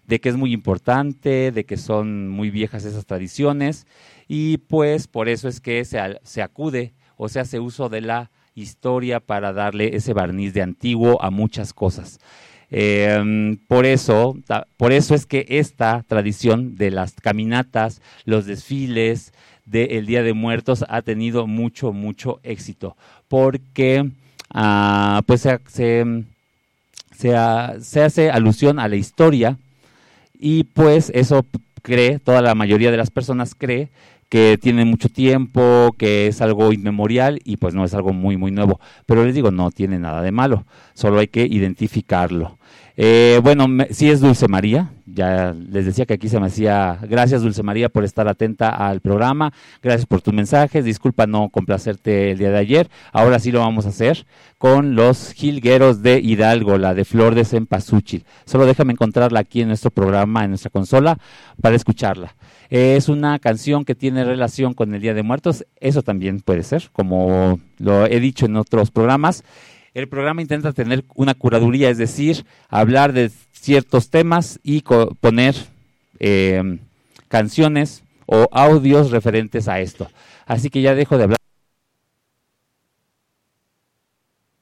de 0.06 0.20
que 0.20 0.28
es 0.28 0.36
muy 0.36 0.52
importante, 0.52 1.50
de 1.52 1.64
que 1.64 1.76
son 1.76 2.28
muy 2.28 2.50
viejas 2.50 2.84
esas 2.84 3.06
tradiciones 3.06 3.86
y 4.28 4.58
pues 4.58 5.08
por 5.08 5.28
eso 5.28 5.48
es 5.48 5.60
que 5.60 5.84
se, 5.84 5.98
se 6.22 6.42
acude 6.42 6.92
o 7.16 7.28
se 7.28 7.40
hace 7.40 7.58
uso 7.60 7.88
de 7.88 8.00
la 8.02 8.30
historia 8.54 9.20
para 9.20 9.52
darle 9.52 9.96
ese 9.96 10.12
barniz 10.12 10.54
de 10.54 10.62
antiguo 10.62 11.22
a 11.22 11.30
muchas 11.30 11.72
cosas. 11.72 12.20
Eh, 12.70 13.56
por 13.68 13.86
eso, 13.86 14.36
por 14.76 14.92
eso 14.92 15.14
es 15.14 15.26
que 15.26 15.46
esta 15.48 16.02
tradición 16.06 16.76
de 16.76 16.90
las 16.90 17.12
caminatas, 17.14 18.00
los 18.24 18.46
desfiles 18.46 19.32
del 19.66 20.06
Día 20.06 20.22
de 20.22 20.32
Muertos 20.32 20.84
ha 20.88 21.02
tenido 21.02 21.46
mucho, 21.46 21.92
mucho 21.92 22.40
éxito, 22.42 22.96
porque 23.28 24.10
ah, 24.50 25.22
pues 25.26 25.42
se, 25.42 25.58
se- 25.68 26.24
se 27.16 27.34
ha- 27.36 27.76
se 27.80 28.02
hace 28.02 28.30
alusión 28.30 28.78
a 28.78 28.88
la 28.88 28.96
historia 28.96 29.58
y 30.38 30.64
pues 30.64 31.10
eso 31.14 31.44
cree, 31.82 32.18
toda 32.18 32.42
la 32.42 32.54
mayoría 32.54 32.90
de 32.90 32.96
las 32.96 33.10
personas 33.10 33.54
cree 33.54 33.88
que 34.28 34.58
tiene 34.60 34.84
mucho 34.84 35.08
tiempo, 35.08 35.94
que 35.96 36.26
es 36.26 36.40
algo 36.40 36.72
inmemorial 36.72 37.40
y 37.44 37.58
pues 37.58 37.74
no 37.74 37.84
es 37.84 37.94
algo 37.94 38.12
muy, 38.12 38.36
muy 38.36 38.50
nuevo. 38.50 38.80
Pero 39.06 39.24
les 39.24 39.34
digo, 39.34 39.52
no 39.52 39.70
tiene 39.70 39.98
nada 40.00 40.20
de 40.20 40.32
malo, 40.32 40.64
solo 40.94 41.20
hay 41.20 41.28
que 41.28 41.46
identificarlo. 41.46 42.58
Eh, 42.98 43.40
bueno, 43.42 43.68
me- 43.68 43.92
sí 43.92 44.08
es 44.08 44.20
Dulce 44.22 44.48
María, 44.48 44.90
ya 45.04 45.52
les 45.70 45.84
decía 45.84 46.06
que 46.06 46.14
aquí 46.14 46.30
se 46.30 46.40
me 46.40 46.46
hacía, 46.46 46.98
gracias 47.02 47.42
Dulce 47.42 47.62
María 47.62 47.90
por 47.90 48.04
estar 48.04 48.26
atenta 48.26 48.70
al 48.70 49.00
programa, 49.00 49.52
gracias 49.82 50.06
por 50.06 50.22
tus 50.22 50.32
mensajes, 50.32 50.82
disculpa 50.82 51.26
no 51.26 51.50
complacerte 51.50 52.30
el 52.30 52.38
día 52.38 52.50
de 52.50 52.56
ayer, 52.56 52.88
ahora 53.12 53.38
sí 53.38 53.52
lo 53.52 53.60
vamos 53.60 53.84
a 53.84 53.90
hacer 53.90 54.24
con 54.56 54.94
los 54.94 55.32
jilgueros 55.34 56.00
de 56.02 56.20
Hidalgo, 56.20 56.78
la 56.78 56.94
de 56.94 57.04
Flor 57.04 57.34
de 57.34 57.44
Cempasúchil. 57.44 58.24
Solo 58.46 58.64
déjame 58.64 58.94
encontrarla 58.94 59.40
aquí 59.40 59.60
en 59.60 59.68
nuestro 59.68 59.90
programa, 59.90 60.44
en 60.44 60.52
nuestra 60.52 60.70
consola, 60.70 61.18
para 61.60 61.76
escucharla. 61.76 62.34
Es 62.70 63.10
una 63.10 63.38
canción 63.38 63.84
que 63.84 63.94
tiene 63.94 64.24
relación 64.24 64.72
con 64.72 64.94
el 64.94 65.02
Día 65.02 65.12
de 65.12 65.22
Muertos, 65.22 65.66
eso 65.80 66.00
también 66.02 66.40
puede 66.40 66.62
ser, 66.62 66.88
como 66.92 67.60
lo 67.78 68.06
he 68.06 68.20
dicho 68.20 68.46
en 68.46 68.56
otros 68.56 68.90
programas. 68.90 69.44
El 69.96 70.10
programa 70.10 70.42
intenta 70.42 70.74
tener 70.74 71.06
una 71.14 71.32
curaduría, 71.32 71.88
es 71.88 71.96
decir, 71.96 72.44
hablar 72.68 73.14
de 73.14 73.30
ciertos 73.52 74.10
temas 74.10 74.60
y 74.62 74.82
poner 74.82 75.54
eh, 76.18 76.80
canciones 77.28 78.04
o 78.26 78.46
audios 78.52 79.10
referentes 79.10 79.68
a 79.68 79.80
esto. 79.80 80.10
Así 80.44 80.68
que 80.68 80.82
ya 80.82 80.94
dejo 80.94 81.16
de 81.16 81.24
hablar 81.24 81.38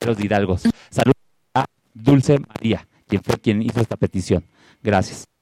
los 0.06 0.20
Hidalgos. 0.20 0.68
Saludos 0.88 1.16
a 1.52 1.66
Dulce 1.94 2.38
María, 2.38 2.86
quien 3.08 3.20
fue 3.20 3.36
quien 3.38 3.60
hizo 3.60 3.80
esta 3.80 3.96
petición. 3.96 4.44
Gracias. 4.84 5.33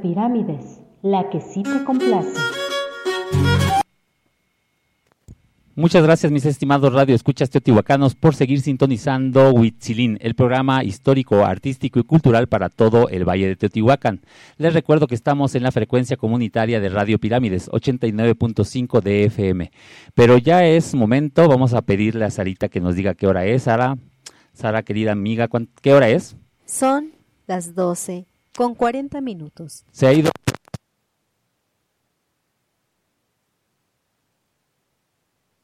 Pirámides, 0.00 0.80
la 1.02 1.28
que 1.30 1.40
sí 1.40 1.62
te 1.62 1.84
complace. 1.84 2.38
Muchas 5.76 6.02
gracias, 6.02 6.30
mis 6.30 6.44
estimados 6.44 6.92
radio 6.92 7.14
escuchas 7.14 7.48
teotihuacanos, 7.48 8.14
por 8.14 8.34
seguir 8.34 8.60
sintonizando 8.60 9.50
Huitzilín, 9.52 10.18
el 10.20 10.34
programa 10.34 10.84
histórico, 10.84 11.44
artístico 11.46 11.98
y 12.00 12.02
cultural 12.02 12.48
para 12.48 12.68
todo 12.68 13.08
el 13.08 13.24
Valle 13.26 13.46
de 13.46 13.56
Teotihuacán. 13.56 14.20
Les 14.58 14.74
recuerdo 14.74 15.06
que 15.06 15.14
estamos 15.14 15.54
en 15.54 15.62
la 15.62 15.72
frecuencia 15.72 16.18
comunitaria 16.18 16.80
de 16.80 16.88
Radio 16.90 17.18
Pirámides, 17.18 17.70
89.5 17.70 19.00
de 19.00 19.24
FM. 19.24 19.70
Pero 20.14 20.36
ya 20.36 20.66
es 20.66 20.94
momento, 20.94 21.48
vamos 21.48 21.72
a 21.72 21.80
pedirle 21.82 22.26
a 22.26 22.30
Sarita 22.30 22.68
que 22.68 22.80
nos 22.80 22.94
diga 22.96 23.14
qué 23.14 23.26
hora 23.26 23.46
es. 23.46 23.62
Sara, 23.62 23.96
Sara, 24.52 24.82
querida 24.82 25.12
amiga, 25.12 25.48
¿cuán- 25.48 25.68
¿qué 25.80 25.94
hora 25.94 26.08
es? 26.10 26.36
Son 26.66 27.12
las 27.46 27.74
12 27.74 28.26
con 28.56 28.74
40 28.74 29.20
minutos. 29.20 29.84
Se 29.90 30.06
ha 30.06 30.12
ido. 30.12 30.30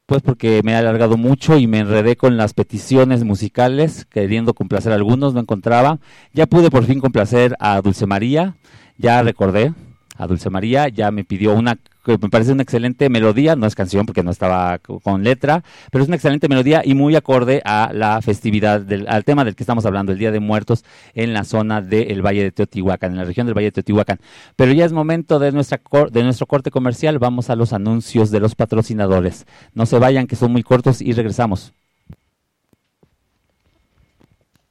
Pues 0.06 0.22
porque 0.22 0.60
me 0.62 0.72
he 0.72 0.76
alargado 0.76 1.16
mucho 1.16 1.58
y 1.58 1.66
me 1.66 1.80
enredé 1.80 2.16
con 2.16 2.36
las 2.36 2.54
peticiones 2.54 3.24
musicales, 3.24 4.04
queriendo 4.04 4.54
complacer 4.54 4.92
a 4.92 4.94
algunos, 4.94 5.34
no 5.34 5.40
encontraba. 5.40 5.98
Ya 6.32 6.46
pude 6.46 6.70
por 6.70 6.84
fin 6.84 7.00
complacer 7.00 7.56
a 7.58 7.80
Dulce 7.80 8.06
María, 8.06 8.56
ya 8.98 9.20
recordé 9.22 9.74
a 10.18 10.26
Dulce 10.26 10.50
María, 10.50 10.88
ya 10.88 11.10
me 11.10 11.24
pidió 11.24 11.54
una 11.54 11.76
que 12.04 12.18
me 12.18 12.28
parece 12.28 12.52
una 12.52 12.62
excelente 12.62 13.08
melodía, 13.10 13.56
no 13.56 13.66
es 13.66 13.74
canción 13.74 14.06
porque 14.06 14.22
no 14.22 14.30
estaba 14.30 14.78
co- 14.78 15.00
con 15.00 15.24
letra, 15.24 15.64
pero 15.90 16.02
es 16.04 16.08
una 16.08 16.14
excelente 16.14 16.48
melodía 16.48 16.82
y 16.84 16.94
muy 16.94 17.16
acorde 17.16 17.62
a 17.64 17.90
la 17.92 18.22
festividad, 18.22 18.80
del, 18.80 19.08
al 19.08 19.24
tema 19.24 19.44
del 19.44 19.56
que 19.56 19.64
estamos 19.64 19.84
hablando, 19.86 20.12
el 20.12 20.18
Día 20.18 20.30
de 20.30 20.38
Muertos 20.38 20.84
en 21.14 21.32
la 21.32 21.42
zona 21.42 21.82
del 21.82 22.24
Valle 22.24 22.44
de 22.44 22.52
Teotihuacán, 22.52 23.10
en 23.10 23.16
la 23.18 23.24
región 23.24 23.46
del 23.48 23.54
Valle 23.56 23.66
de 23.66 23.72
Teotihuacán. 23.72 24.20
Pero 24.54 24.72
ya 24.72 24.84
es 24.84 24.92
momento 24.92 25.40
de, 25.40 25.50
nuestra 25.50 25.78
cor- 25.78 26.12
de 26.12 26.22
nuestro 26.22 26.46
corte 26.46 26.70
comercial, 26.70 27.18
vamos 27.18 27.50
a 27.50 27.56
los 27.56 27.72
anuncios 27.72 28.30
de 28.30 28.38
los 28.38 28.54
patrocinadores. 28.54 29.44
No 29.74 29.84
se 29.84 29.98
vayan, 29.98 30.28
que 30.28 30.36
son 30.36 30.52
muy 30.52 30.62
cortos 30.62 31.02
y 31.02 31.12
regresamos. 31.12 31.72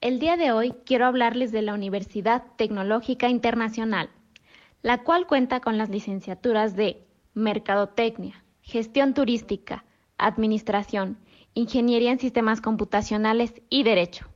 El 0.01 0.19
día 0.19 0.37
de 0.37 0.51
hoy 0.51 0.73
quiero 0.85 1.05
hablarles 1.05 1.51
de 1.51 1.63
la 1.63 1.73
Universidad 1.73 2.43
Tecnológica 2.57 3.27
Internacional, 3.27 4.09
la 4.85 4.99
cual 4.99 5.25
cuenta 5.25 5.61
con 5.61 5.79
las 5.79 5.89
licenciaturas 5.89 6.75
de 6.75 7.07
Mercadotecnia, 7.33 8.43
Gestión 8.61 9.15
Turística, 9.15 9.83
Administración, 10.19 11.17
Ingeniería 11.55 12.11
en 12.11 12.19
Sistemas 12.19 12.61
Computacionales 12.61 13.63
y 13.67 13.81
Derecho. 13.81 14.27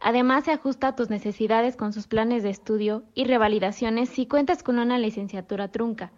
Además, 0.00 0.44
se 0.44 0.52
ajusta 0.52 0.88
a 0.88 0.96
tus 0.96 1.10
necesidades 1.10 1.76
con 1.76 1.92
sus 1.92 2.06
planes 2.06 2.42
de 2.42 2.48
estudio 2.48 3.02
y 3.12 3.24
revalidaciones 3.24 4.08
si 4.08 4.24
cuentas 4.24 4.62
con 4.62 4.78
una 4.78 4.96
licenciatura 4.96 5.68
trunca, 5.68 6.10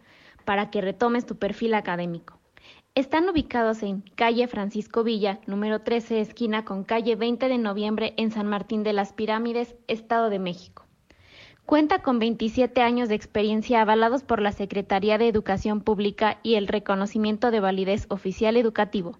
para 0.44 0.70
que 0.70 0.80
retomes 0.80 1.26
tu 1.26 1.36
perfil 1.36 1.74
académico. 1.74 2.38
Están 2.94 3.28
ubicados 3.28 3.82
en 3.82 4.02
calle 4.14 4.46
Francisco 4.46 5.02
Villa, 5.02 5.40
número 5.46 5.80
13, 5.80 6.20
esquina 6.20 6.64
con 6.64 6.84
calle 6.84 7.16
20 7.16 7.48
de 7.48 7.58
noviembre 7.58 8.14
en 8.18 8.30
San 8.30 8.46
Martín 8.46 8.84
de 8.84 8.92
las 8.92 9.12
Pirámides, 9.12 9.74
Estado 9.88 10.30
de 10.30 10.38
México. 10.38 10.83
Cuenta 11.66 12.00
con 12.00 12.18
27 12.18 12.82
años 12.82 13.08
de 13.08 13.14
experiencia 13.14 13.80
avalados 13.80 14.22
por 14.22 14.42
la 14.42 14.52
Secretaría 14.52 15.16
de 15.16 15.28
Educación 15.28 15.80
Pública 15.80 16.38
y 16.42 16.56
el 16.56 16.68
reconocimiento 16.68 17.50
de 17.50 17.60
validez 17.60 18.04
oficial 18.10 18.58
educativo. 18.58 19.18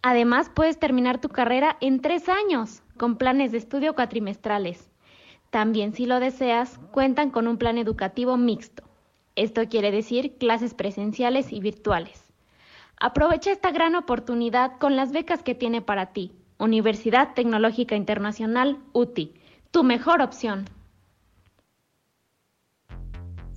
Además, 0.00 0.48
puedes 0.48 0.78
terminar 0.78 1.20
tu 1.20 1.28
carrera 1.28 1.76
en 1.80 2.00
tres 2.00 2.28
años, 2.28 2.82
con 2.96 3.16
planes 3.16 3.50
de 3.50 3.58
estudio 3.58 3.96
cuatrimestrales. 3.96 4.92
También, 5.50 5.92
si 5.92 6.06
lo 6.06 6.20
deseas, 6.20 6.78
cuentan 6.92 7.30
con 7.30 7.48
un 7.48 7.58
plan 7.58 7.78
educativo 7.78 8.36
mixto. 8.36 8.84
Esto 9.34 9.68
quiere 9.68 9.90
decir 9.90 10.36
clases 10.38 10.72
presenciales 10.74 11.52
y 11.52 11.58
virtuales. 11.58 12.32
Aprovecha 12.96 13.50
esta 13.50 13.72
gran 13.72 13.96
oportunidad 13.96 14.78
con 14.78 14.94
las 14.94 15.10
becas 15.10 15.42
que 15.42 15.56
tiene 15.56 15.82
para 15.82 16.12
ti. 16.12 16.30
Universidad 16.58 17.34
Tecnológica 17.34 17.96
Internacional, 17.96 18.78
UTI, 18.92 19.34
tu 19.72 19.82
mejor 19.82 20.22
opción. 20.22 20.66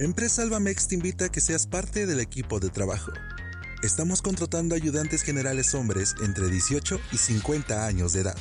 Empresa 0.04 0.42
Albamex 0.42 0.90
te 0.90 0.96
invita 0.96 1.26
a 1.26 1.30
que 1.30 1.40
seas 1.40 1.66
parte 1.66 2.06
del 2.06 2.20
equipo 2.20 2.60
de 2.60 2.70
trabajo. 2.70 3.14
Estamos 3.84 4.22
contratando 4.22 4.76
ayudantes 4.76 5.22
generales 5.22 5.74
hombres 5.76 6.16
entre 6.22 6.50
18 6.50 7.00
y 7.14 7.18
50 7.18 7.86
años 7.86 8.12
de 8.12 8.20
edad. 8.20 8.38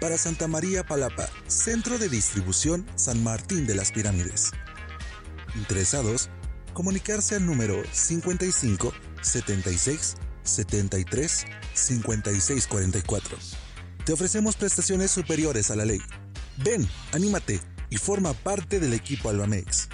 Para 0.00 0.18
Santa 0.18 0.48
María 0.48 0.84
Palapa, 0.84 1.28
Centro 1.46 1.98
de 1.98 2.08
Distribución 2.08 2.84
San 2.96 3.22
Martín 3.22 3.64
de 3.64 3.76
las 3.76 3.92
Pirámides. 3.92 4.50
Interesados, 5.54 6.30
comunicarse 6.74 7.36
al 7.36 7.46
número 7.46 7.80
55 7.92 8.92
76 9.22 10.16
73 10.42 11.46
56 11.74 12.66
44. 12.66 13.38
Te 14.04 14.12
ofrecemos 14.12 14.56
prestaciones 14.56 15.12
superiores 15.12 15.70
a 15.70 15.76
la 15.76 15.84
ley. 15.84 16.00
Ven, 16.64 16.88
anímate 17.12 17.60
y 17.88 17.98
forma 17.98 18.32
parte 18.32 18.80
del 18.80 18.94
equipo 18.94 19.28
Albamex. 19.30 19.88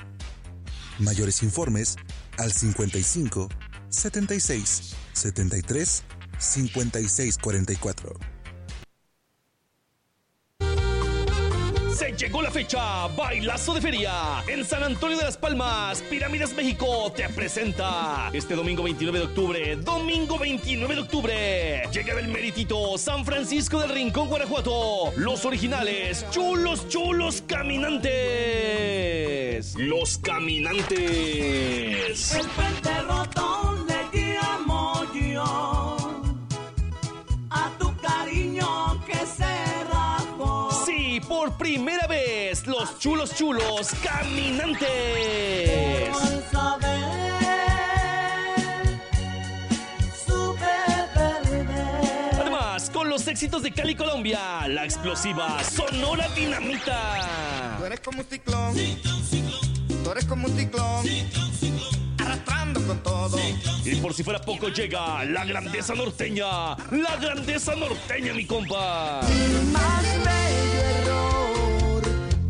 Mayores 0.98 1.42
informes 1.42 1.96
al 2.38 2.52
55 2.52 3.48
76 3.88 4.94
73 5.12 6.02
56 6.38 7.38
44. 7.38 8.34
Se 11.94 12.10
llegó 12.12 12.42
la 12.42 12.50
fecha, 12.50 13.06
bailazo 13.06 13.72
de 13.74 13.80
feria. 13.80 14.42
En 14.48 14.64
San 14.64 14.82
Antonio 14.82 15.16
de 15.16 15.22
las 15.22 15.36
Palmas, 15.36 16.02
Pirámides 16.02 16.52
México 16.52 17.12
te 17.14 17.28
presenta 17.28 18.30
este 18.32 18.56
domingo 18.56 18.82
29 18.82 19.20
de 19.20 19.24
octubre. 19.24 19.76
Domingo 19.76 20.36
29 20.36 20.94
de 20.96 21.00
octubre. 21.00 21.82
Llega 21.92 22.16
del 22.16 22.26
meritito 22.26 22.98
San 22.98 23.24
Francisco 23.24 23.78
del 23.78 23.90
Rincón, 23.90 24.26
Guanajuato. 24.28 25.12
Los 25.16 25.44
originales, 25.44 26.26
chulos, 26.32 26.88
chulos 26.88 27.44
caminantes. 27.46 28.14
Los 29.76 30.18
caminantes. 30.18 30.98
El 32.34 32.48
por 41.55 41.66
primera 41.66 42.06
vez, 42.06 42.66
los 42.66 42.98
chulos, 42.98 43.35
chulos 43.35 43.90
caminantes. 44.02 44.89
Además, 52.40 52.90
con 52.90 53.09
los 53.09 53.26
éxitos 53.26 53.62
de 53.62 53.72
Cali, 53.72 53.94
Colombia, 53.94 54.66
la 54.68 54.85
explosiva 54.85 55.62
Sonora 55.64 56.28
Dinamita. 56.28 57.76
Tú 57.78 57.85
eres 57.85 58.01
como 58.01 58.18
un 58.20 58.26
ciclón. 58.26 58.74
Tú 60.05 60.10
eres 60.10 60.24
como 60.24 60.47
un 60.47 60.56
ciclón. 60.56 61.06
Arrastrando 62.20 62.86
con 62.86 63.02
todo. 63.02 63.39
Y 63.85 63.97
por 63.97 64.14
si 64.14 64.22
fuera 64.22 64.40
poco 64.40 64.68
llega 64.68 65.24
la 65.24 65.44
grandeza 65.44 65.94
norteña, 65.94 66.74
la 66.90 67.16
grandeza 67.20 67.74
norteña, 67.74 68.32
mi 68.32 68.47
compa. 68.47 69.20
Mi 69.28 69.72
más 69.72 70.02
bello 70.02 70.81
error, 70.81 71.43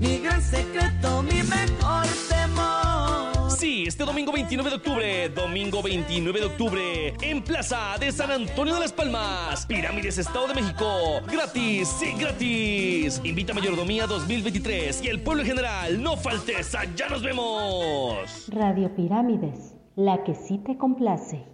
mi 0.05 0.18
gran 0.18 0.43
secreto, 0.43 1.22
mi 1.22 1.43
mejor 1.43 2.06
temor. 2.28 3.51
Sí, 3.51 3.85
este 3.86 4.05
domingo 4.05 4.32
29 4.32 4.70
de 4.70 4.76
octubre, 4.76 5.28
domingo 5.31 5.82
29 5.82 6.40
de 6.40 6.47
octubre, 6.47 7.14
en 7.22 7.43
Plaza 7.43 7.97
de 7.98 8.12
San 8.12 8.31
Antonio 8.31 8.74
de 8.74 8.81
las 8.81 8.93
Palmas, 8.93 9.64
Pirámides, 9.64 10.18
Estado 10.18 10.48
de 10.48 10.55
México. 10.55 11.20
Gratis, 11.31 11.89
sí, 11.89 12.12
gratis. 12.18 13.20
Invita 13.24 13.55
Mayordomía 13.55 14.06
2023 14.06 15.02
y 15.05 15.09
el 15.09 15.22
pueblo 15.22 15.43
en 15.43 15.48
general, 15.48 16.02
no 16.02 16.16
faltes, 16.18 16.74
allá 16.74 17.09
nos 17.09 17.22
vemos. 17.22 18.48
Radio 18.48 18.94
Pirámides, 18.94 19.74
la 19.97 20.22
que 20.22 20.35
sí 20.35 20.59
te 20.59 20.76
complace. 20.76 21.53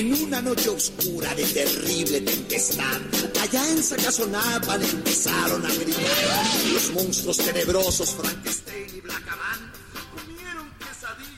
En 0.00 0.14
una 0.14 0.40
noche 0.40 0.70
oscura 0.70 1.34
de 1.34 1.44
terrible 1.44 2.22
tempestad, 2.22 3.00
allá 3.42 3.70
en 3.70 3.82
Sacazonapan 3.82 4.82
empezaron 4.82 5.66
a 5.66 5.68
gritar 5.68 6.46
los 6.72 6.90
monstruos 6.94 7.36
tenebrosos 7.36 8.14
Frankenstein 8.14 8.86
y 8.96 9.00
Black 9.02 9.24
Adam. 9.28 9.70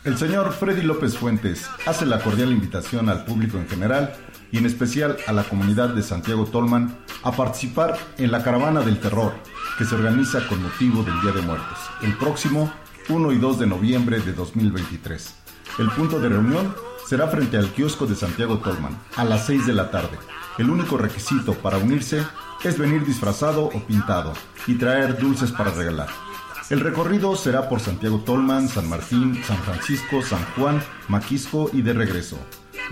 El 0.05 0.17
señor 0.17 0.53
Freddy 0.53 0.83
López 0.83 1.17
Fuentes 1.17 1.67
hace 1.87 2.07
la 2.07 2.23
cordial 2.23 2.53
invitación 2.53 3.09
al 3.09 3.25
público 3.25 3.59
en 3.59 3.69
general 3.69 4.15
y 4.53 4.59
en 4.59 4.67
especial 4.67 5.17
a 5.27 5.33
la 5.33 5.43
comunidad 5.43 5.89
de 5.89 6.05
Santiago 6.05 6.47
Tolman 6.47 6.97
a 7.25 7.33
participar 7.33 7.99
en 8.19 8.31
la 8.31 8.45
Caravana 8.45 8.83
del 8.83 9.01
Terror 9.01 9.35
que 9.77 9.85
se 9.85 9.97
organiza 9.97 10.47
con 10.47 10.63
motivo 10.63 11.03
del 11.03 11.21
Día 11.21 11.33
de 11.33 11.43
Muertos, 11.43 11.79
el 12.03 12.17
próximo 12.17 12.73
1 13.09 13.33
y 13.33 13.39
2 13.39 13.59
de 13.59 13.67
noviembre 13.67 14.21
de 14.21 14.33
2023. 14.33 15.42
El 15.79 15.91
punto 15.91 16.21
de 16.21 16.29
reunión 16.29 16.75
será 17.07 17.29
frente 17.29 17.57
al 17.57 17.71
kiosco 17.73 18.07
de 18.07 18.15
Santiago 18.15 18.59
Tolman 18.59 18.99
a 19.17 19.25
las 19.25 19.47
6 19.47 19.67
de 19.67 19.73
la 19.73 19.91
tarde. 19.91 20.19
El 20.59 20.69
único 20.69 20.99
requisito 20.99 21.55
para 21.55 21.79
unirse 21.79 22.27
es 22.63 22.79
venir 22.79 23.05
disfrazado 23.05 23.65
o 23.65 23.87
pintado 23.87 24.35
y 24.67 24.75
traer 24.75 25.19
dulces 25.19 25.51
para 25.51 25.71
regalar. 25.71 26.09
El 26.71 26.81
recorrido 26.81 27.35
será 27.37 27.69
por 27.69 27.81
Santiago 27.81 28.21
Tolman, 28.21 28.69
San 28.69 28.89
Martín, 28.89 29.43
San 29.45 29.59
Francisco, 29.59 30.23
San 30.23 30.45
Juan, 30.57 30.83
Maquisco 31.09 31.71
y 31.73 31.83
de 31.83 31.93
regreso. 31.93 32.39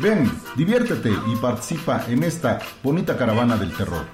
Ven, 0.01 0.31
diviértete 0.57 1.11
y 1.11 1.37
participa 1.37 2.05
en 2.09 2.23
esta 2.23 2.59
bonita 2.83 3.17
caravana 3.17 3.57
del 3.57 3.73
terror. 3.73 4.07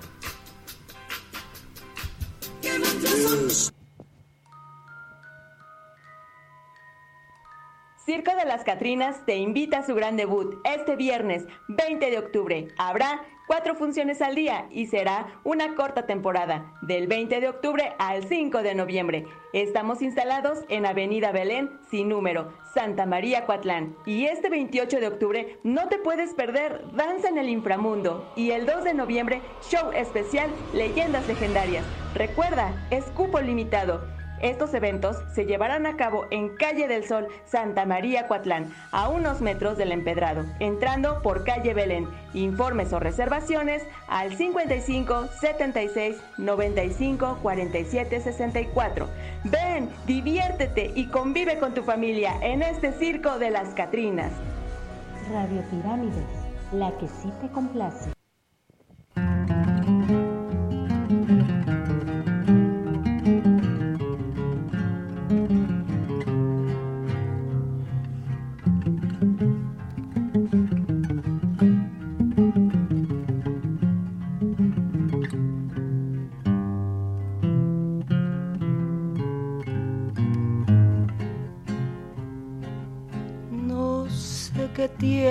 Circo 8.06 8.36
de 8.36 8.44
las 8.44 8.62
Catrinas 8.62 9.26
te 9.26 9.34
invita 9.34 9.78
a 9.78 9.84
su 9.84 9.96
gran 9.96 10.16
debut 10.16 10.60
este 10.62 10.94
viernes 10.94 11.44
20 11.66 12.08
de 12.08 12.18
octubre. 12.18 12.68
Habrá 12.78 13.22
cuatro 13.48 13.74
funciones 13.74 14.22
al 14.22 14.36
día 14.36 14.68
y 14.70 14.86
será 14.86 15.40
una 15.42 15.74
corta 15.74 16.06
temporada, 16.06 16.72
del 16.82 17.08
20 17.08 17.40
de 17.40 17.48
octubre 17.48 17.94
al 17.98 18.22
5 18.22 18.62
de 18.62 18.76
noviembre. 18.76 19.26
Estamos 19.52 20.02
instalados 20.02 20.60
en 20.68 20.86
Avenida 20.86 21.32
Belén, 21.32 21.80
sin 21.90 22.08
número, 22.08 22.52
Santa 22.72 23.06
María 23.06 23.44
Coatlán. 23.44 23.96
Y 24.06 24.26
este 24.26 24.50
28 24.50 25.00
de 25.00 25.08
octubre 25.08 25.58
no 25.64 25.88
te 25.88 25.98
puedes 25.98 26.32
perder 26.32 26.84
Danza 26.92 27.28
en 27.28 27.38
el 27.38 27.48
Inframundo. 27.48 28.32
Y 28.36 28.52
el 28.52 28.66
2 28.66 28.84
de 28.84 28.94
noviembre, 28.94 29.42
show 29.68 29.90
especial 29.90 30.48
Leyendas 30.72 31.26
Legendarias. 31.26 31.84
Recuerda, 32.14 32.86
es 32.92 33.04
cupo 33.06 33.40
limitado. 33.40 34.15
Estos 34.40 34.74
eventos 34.74 35.16
se 35.34 35.46
llevarán 35.46 35.86
a 35.86 35.96
cabo 35.96 36.26
en 36.30 36.56
Calle 36.56 36.88
del 36.88 37.06
Sol, 37.06 37.26
Santa 37.46 37.86
María 37.86 38.26
Coatlán, 38.28 38.72
a 38.92 39.08
unos 39.08 39.40
metros 39.40 39.78
del 39.78 39.92
empedrado, 39.92 40.44
entrando 40.60 41.22
por 41.22 41.44
calle 41.44 41.74
Belén. 41.74 42.08
Informes 42.34 42.92
o 42.92 43.00
reservaciones 43.00 43.82
al 44.08 44.34
55 44.36 45.28
76 45.40 46.16
95 46.38 47.38
47 47.42 48.20
64. 48.20 49.08
Ven, 49.44 49.88
diviértete 50.06 50.92
y 50.94 51.06
convive 51.06 51.58
con 51.58 51.74
tu 51.74 51.82
familia 51.82 52.34
en 52.42 52.62
este 52.62 52.92
circo 52.92 53.38
de 53.38 53.50
las 53.50 53.68
Catrinas. 53.74 54.32
Radio 55.30 55.62
Pirámides, 55.70 56.24
la 56.72 56.90
que 56.98 57.08
sí 57.08 57.32
te 57.40 57.48
complace. 57.48 58.15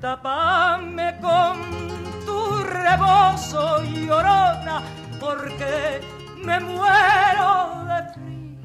Tápame 0.00 1.20
con 1.20 1.60
tu 2.24 2.62
rebozo, 2.64 3.82
llorona, 3.84 4.82
porque 5.20 6.00
me 6.42 6.58
muero 6.58 7.84
de 7.84 8.02
frío. 8.14 8.56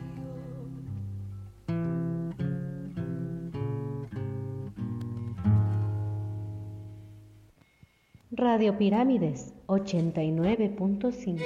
Radio 8.31 8.77
Pirámides 8.77 9.53
89.5. 9.67 11.41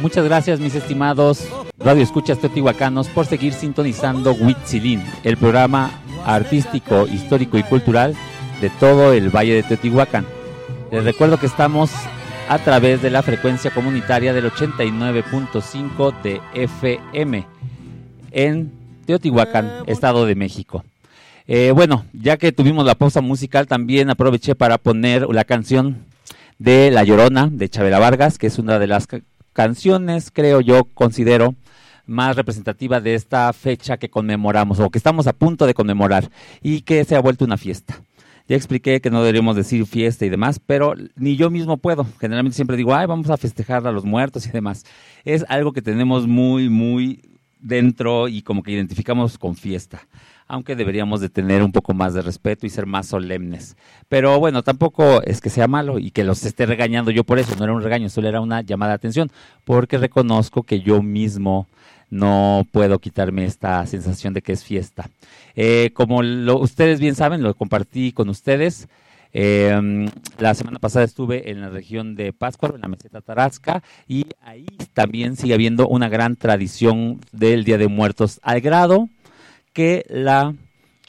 Muchas 0.00 0.24
gracias, 0.24 0.60
mis 0.60 0.74
estimados 0.74 1.46
Radio 1.84 2.02
Escuchas 2.02 2.38
Teotihuacanos, 2.38 3.08
por 3.08 3.26
seguir 3.26 3.52
sintonizando 3.52 4.32
Huitzilín, 4.32 5.02
el 5.22 5.36
programa 5.36 5.90
artístico, 6.24 7.06
histórico 7.06 7.58
y 7.58 7.62
cultural 7.62 8.14
de 8.60 8.70
todo 8.70 9.12
el 9.12 9.30
Valle 9.30 9.54
de 9.54 9.62
Teotihuacán. 9.62 10.26
Les 10.90 11.04
recuerdo 11.04 11.38
que 11.38 11.46
estamos 11.46 11.90
a 12.48 12.58
través 12.58 13.02
de 13.02 13.10
la 13.10 13.22
frecuencia 13.22 13.70
comunitaria 13.72 14.32
del 14.32 14.50
89.5 14.50 16.14
de 16.22 16.40
FM 16.54 17.46
en 18.32 18.72
Teotihuacán, 19.06 19.70
Estado 19.86 20.26
de 20.26 20.34
México. 20.34 20.84
Eh, 21.46 21.72
bueno, 21.74 22.04
ya 22.12 22.36
que 22.36 22.52
tuvimos 22.52 22.86
la 22.86 22.94
pausa 22.94 23.20
musical, 23.20 23.66
también 23.66 24.08
aproveché 24.10 24.54
para 24.54 24.78
poner 24.78 25.26
la 25.28 25.44
canción 25.44 25.98
de 26.58 26.90
La 26.90 27.04
Llorona 27.04 27.48
de 27.50 27.68
Chabela 27.68 27.98
Vargas, 27.98 28.38
que 28.38 28.46
es 28.46 28.58
una 28.58 28.78
de 28.78 28.86
las 28.86 29.06
ca- 29.06 29.20
canciones, 29.52 30.30
creo 30.32 30.60
yo, 30.60 30.84
considero 30.94 31.54
más 32.06 32.36
representativa 32.36 33.00
de 33.00 33.14
esta 33.14 33.52
fecha 33.52 33.96
que 33.96 34.10
conmemoramos 34.10 34.80
o 34.80 34.90
que 34.90 34.98
estamos 34.98 35.26
a 35.26 35.32
punto 35.32 35.66
de 35.66 35.74
conmemorar 35.74 36.30
y 36.62 36.82
que 36.82 37.04
se 37.04 37.16
ha 37.16 37.20
vuelto 37.20 37.44
una 37.44 37.56
fiesta. 37.56 38.02
Ya 38.46 38.56
expliqué 38.56 39.00
que 39.00 39.10
no 39.10 39.20
deberíamos 39.20 39.56
decir 39.56 39.86
fiesta 39.86 40.26
y 40.26 40.28
demás, 40.28 40.60
pero 40.64 40.94
ni 41.16 41.36
yo 41.36 41.48
mismo 41.48 41.78
puedo. 41.78 42.06
Generalmente 42.20 42.56
siempre 42.56 42.76
digo, 42.76 42.94
ay, 42.94 43.06
vamos 43.06 43.30
a 43.30 43.38
festejar 43.38 43.86
a 43.86 43.92
los 43.92 44.04
muertos 44.04 44.46
y 44.46 44.50
demás. 44.50 44.84
Es 45.24 45.46
algo 45.48 45.72
que 45.72 45.80
tenemos 45.80 46.26
muy, 46.26 46.68
muy 46.68 47.22
dentro 47.58 48.28
y 48.28 48.42
como 48.42 48.62
que 48.62 48.72
identificamos 48.72 49.38
con 49.38 49.56
fiesta. 49.56 50.06
Aunque 50.46 50.76
deberíamos 50.76 51.22
de 51.22 51.30
tener 51.30 51.62
un 51.62 51.72
poco 51.72 51.94
más 51.94 52.12
de 52.12 52.20
respeto 52.20 52.66
y 52.66 52.70
ser 52.70 52.84
más 52.84 53.06
solemnes. 53.06 53.78
Pero 54.10 54.38
bueno, 54.38 54.62
tampoco 54.62 55.22
es 55.22 55.40
que 55.40 55.48
sea 55.48 55.66
malo 55.66 55.98
y 55.98 56.10
que 56.10 56.22
los 56.22 56.44
esté 56.44 56.66
regañando 56.66 57.10
yo 57.10 57.24
por 57.24 57.38
eso. 57.38 57.56
No 57.56 57.64
era 57.64 57.72
un 57.72 57.82
regaño, 57.82 58.10
solo 58.10 58.28
era 58.28 58.42
una 58.42 58.60
llamada 58.60 58.90
de 58.90 58.96
atención. 58.96 59.30
Porque 59.64 59.96
reconozco 59.96 60.64
que 60.64 60.80
yo 60.80 61.02
mismo 61.02 61.66
no 62.10 62.66
puedo 62.72 62.98
quitarme 62.98 63.44
esta 63.44 63.84
sensación 63.86 64.34
de 64.34 64.42
que 64.42 64.52
es 64.52 64.64
fiesta. 64.64 65.08
Eh, 65.56 65.90
como 65.94 66.22
lo- 66.22 66.58
ustedes 66.58 67.00
bien 67.00 67.14
saben, 67.14 67.42
lo 67.42 67.54
compartí 67.54 68.12
con 68.12 68.28
ustedes. 68.28 68.88
eh, 69.36 70.08
la 70.38 70.54
semana 70.54 70.78
pasada 70.78 71.04
estuve 71.04 71.50
en 71.50 71.60
la 71.60 71.68
región 71.68 72.14
de 72.14 72.32
Pátzcuaro, 72.32 72.76
en 72.76 72.82
la 72.82 72.86
meseta 72.88 73.20
Tarasca, 73.20 73.82
y 74.06 74.26
ahí 74.42 74.64
también 74.92 75.34
sigue 75.36 75.54
habiendo 75.54 75.88
una 75.88 76.08
gran 76.08 76.36
tradición 76.36 77.18
del 77.32 77.64
Día 77.64 77.76
de 77.76 77.88
Muertos, 77.88 78.38
al 78.44 78.60
grado 78.60 79.08
que 79.72 80.06
la 80.08 80.54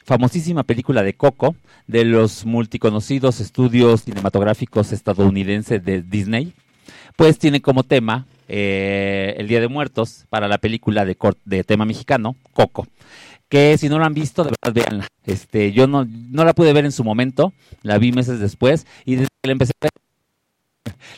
famosísima 0.04 0.64
película 0.64 1.04
de 1.04 1.14
Coco, 1.14 1.54
de 1.86 2.04
los 2.04 2.44
multiconocidos 2.44 3.38
estudios 3.38 4.02
cinematográficos 4.02 4.90
estadounidenses 4.90 5.84
de 5.84 6.02
Disney, 6.02 6.52
pues 7.14 7.38
tiene 7.38 7.60
como 7.62 7.84
tema 7.84 8.26
eh, 8.48 9.34
el 9.38 9.48
Día 9.48 9.60
de 9.60 9.68
Muertos 9.68 10.26
para 10.28 10.48
la 10.48 10.58
película 10.58 11.04
de, 11.04 11.16
de 11.44 11.64
tema 11.64 11.84
mexicano, 11.84 12.36
Coco. 12.52 12.86
Que 13.48 13.78
si 13.78 13.88
no 13.88 13.98
lo 13.98 14.04
han 14.04 14.14
visto, 14.14 14.44
de 14.44 14.50
verdad 14.50 14.74
véanla. 14.74 15.08
Este, 15.24 15.72
yo 15.72 15.86
no, 15.86 16.04
no 16.04 16.44
la 16.44 16.52
pude 16.52 16.72
ver 16.72 16.84
en 16.84 16.92
su 16.92 17.04
momento, 17.04 17.52
la 17.82 17.98
vi 17.98 18.12
meses 18.12 18.40
después 18.40 18.86
y 19.04 19.16
desde 19.16 19.28
que 19.42 19.48
la 19.48 19.52
empecé 19.52 19.72
a 19.80 19.84
ver, 19.84 19.92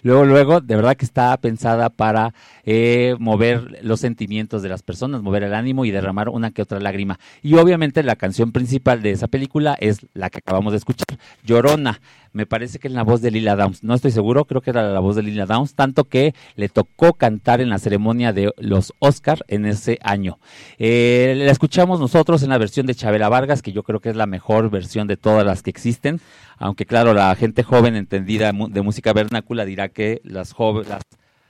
Luego, 0.03 0.25
luego, 0.25 0.61
de 0.61 0.77
verdad 0.77 0.97
que 0.97 1.05
está 1.05 1.37
pensada 1.39 1.91
para 1.91 2.35
eh, 2.65 3.17
mover 3.19 3.79
los 3.83 4.01
sentimientos 4.01 4.63
de 4.63 4.69
las 4.69 4.83
personas, 4.83 5.23
mover 5.23 5.43
el 5.43 5.55
ánimo 5.55 5.85
y 5.85 5.91
derramar 5.91 6.29
una 6.29 6.51
que 6.51 6.63
otra 6.63 6.81
lágrima. 6.81 7.19
Y 7.43 7.55
obviamente 7.55 8.03
la 8.03 8.17
canción 8.17 8.53
principal 8.53 9.03
de 9.03 9.13
esa 9.13 9.29
película 9.29 9.77
es 9.81 10.07
la 10.15 10.31
que 10.31 10.39
acabamos 10.39 10.73
de 10.73 10.79
escuchar, 10.79 11.19
Llorona. 11.45 12.01
Me 12.39 12.47
parece 12.47 12.79
que 12.79 12.87
es 12.87 12.95
la 12.95 13.03
voz 13.03 13.21
de 13.21 13.33
Lila 13.33 13.57
Downs. 13.57 13.83
No 13.83 13.95
estoy 13.95 14.13
seguro, 14.13 14.45
creo 14.45 14.61
que 14.61 14.71
era 14.71 14.93
la 14.93 15.01
voz 15.01 15.17
de 15.17 15.25
Lila 15.25 15.45
Downs, 15.45 15.75
tanto 15.75 16.05
que 16.05 16.37
le 16.55 16.69
tocó 16.69 17.15
cantar 17.15 17.61
en 17.61 17.69
la 17.69 17.81
ceremonia 17.81 18.33
de 18.33 18.53
los 18.59 18.95
Oscar 19.01 19.45
en 19.49 19.67
ese 19.67 19.99
año. 20.05 20.39
Eh, 20.79 21.35
la 21.37 21.51
escuchamos 21.51 21.99
nosotros 21.99 22.45
en 22.45 22.51
la 22.51 22.59
versión 22.59 22.87
de 22.87 22.95
Chabela 22.95 23.29
Vargas, 23.29 23.61
que 23.61 23.73
yo 23.73 23.83
creo 23.83 23.99
que 23.99 24.11
es 24.11 24.15
la 24.15 24.27
mejor 24.27 24.71
versión 24.71 25.09
de 25.09 25.17
todas 25.17 25.45
las 25.45 25.65
que 25.65 25.71
existen, 25.71 26.21
aunque 26.59 26.87
claro, 26.87 27.13
la 27.13 27.35
gente 27.35 27.65
joven 27.65 27.97
entendida 27.97 28.53
de 28.53 28.83
música 28.83 29.13
vernácula 29.13 29.65
dirá 29.65 29.89
que 29.89 30.21
las, 30.23 30.55
las 30.87 31.03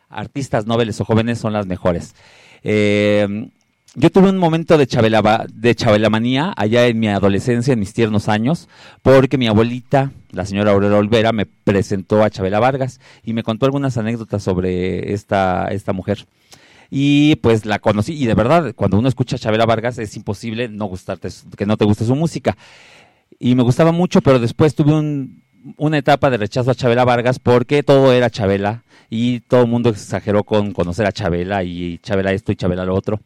artistas 0.08 0.64
nobles 0.64 0.98
o 1.02 1.04
jóvenes 1.04 1.38
son 1.38 1.52
las 1.52 1.66
mejores. 1.66 2.14
Eh, 2.62 3.50
yo 4.00 4.10
tuve 4.10 4.30
un 4.30 4.38
momento 4.38 4.78
de 4.78 4.86
Chabela, 4.86 5.46
de 5.52 5.74
Chabelamanía 5.74 6.54
allá 6.56 6.86
en 6.86 7.00
mi 7.00 7.08
adolescencia, 7.08 7.72
en 7.72 7.80
mis 7.80 7.92
tiernos 7.92 8.28
años, 8.28 8.68
porque 9.02 9.38
mi 9.38 9.48
abuelita, 9.48 10.12
la 10.30 10.46
señora 10.46 10.70
Aurora 10.70 10.98
Olvera, 10.98 11.32
me 11.32 11.46
presentó 11.46 12.22
a 12.22 12.30
Chabela 12.30 12.60
Vargas 12.60 13.00
y 13.24 13.32
me 13.32 13.42
contó 13.42 13.66
algunas 13.66 13.96
anécdotas 13.98 14.42
sobre 14.42 15.12
esta, 15.12 15.66
esta 15.72 15.92
mujer. 15.92 16.26
Y 16.90 17.36
pues 17.36 17.66
la 17.66 17.80
conocí, 17.80 18.14
y 18.14 18.26
de 18.26 18.34
verdad, 18.34 18.72
cuando 18.76 18.98
uno 18.98 19.08
escucha 19.08 19.34
a 19.34 19.38
Chabela 19.40 19.66
Vargas 19.66 19.98
es 19.98 20.16
imposible 20.16 20.68
no 20.68 20.86
gustarte, 20.86 21.28
que 21.56 21.66
no 21.66 21.76
te 21.76 21.84
guste 21.84 22.04
su 22.04 22.14
música. 22.14 22.56
Y 23.40 23.56
me 23.56 23.62
gustaba 23.64 23.90
mucho, 23.90 24.20
pero 24.20 24.38
después 24.38 24.74
tuve 24.76 24.94
un- 24.94 25.42
una 25.76 25.98
etapa 25.98 26.30
de 26.30 26.36
rechazo 26.36 26.70
a 26.70 26.74
Chabela 26.74 27.04
Vargas 27.04 27.40
porque 27.40 27.82
todo 27.82 28.12
era 28.12 28.30
Chabela 28.30 28.84
y 29.10 29.40
todo 29.40 29.62
el 29.62 29.68
mundo 29.68 29.90
exageró 29.90 30.44
con 30.44 30.72
conocer 30.72 31.04
a 31.04 31.12
Chabela 31.12 31.64
y 31.64 31.98
Chabela 31.98 32.32
esto 32.32 32.52
y 32.52 32.56
Chabela 32.56 32.84
lo 32.84 32.94
otro. 32.94 33.20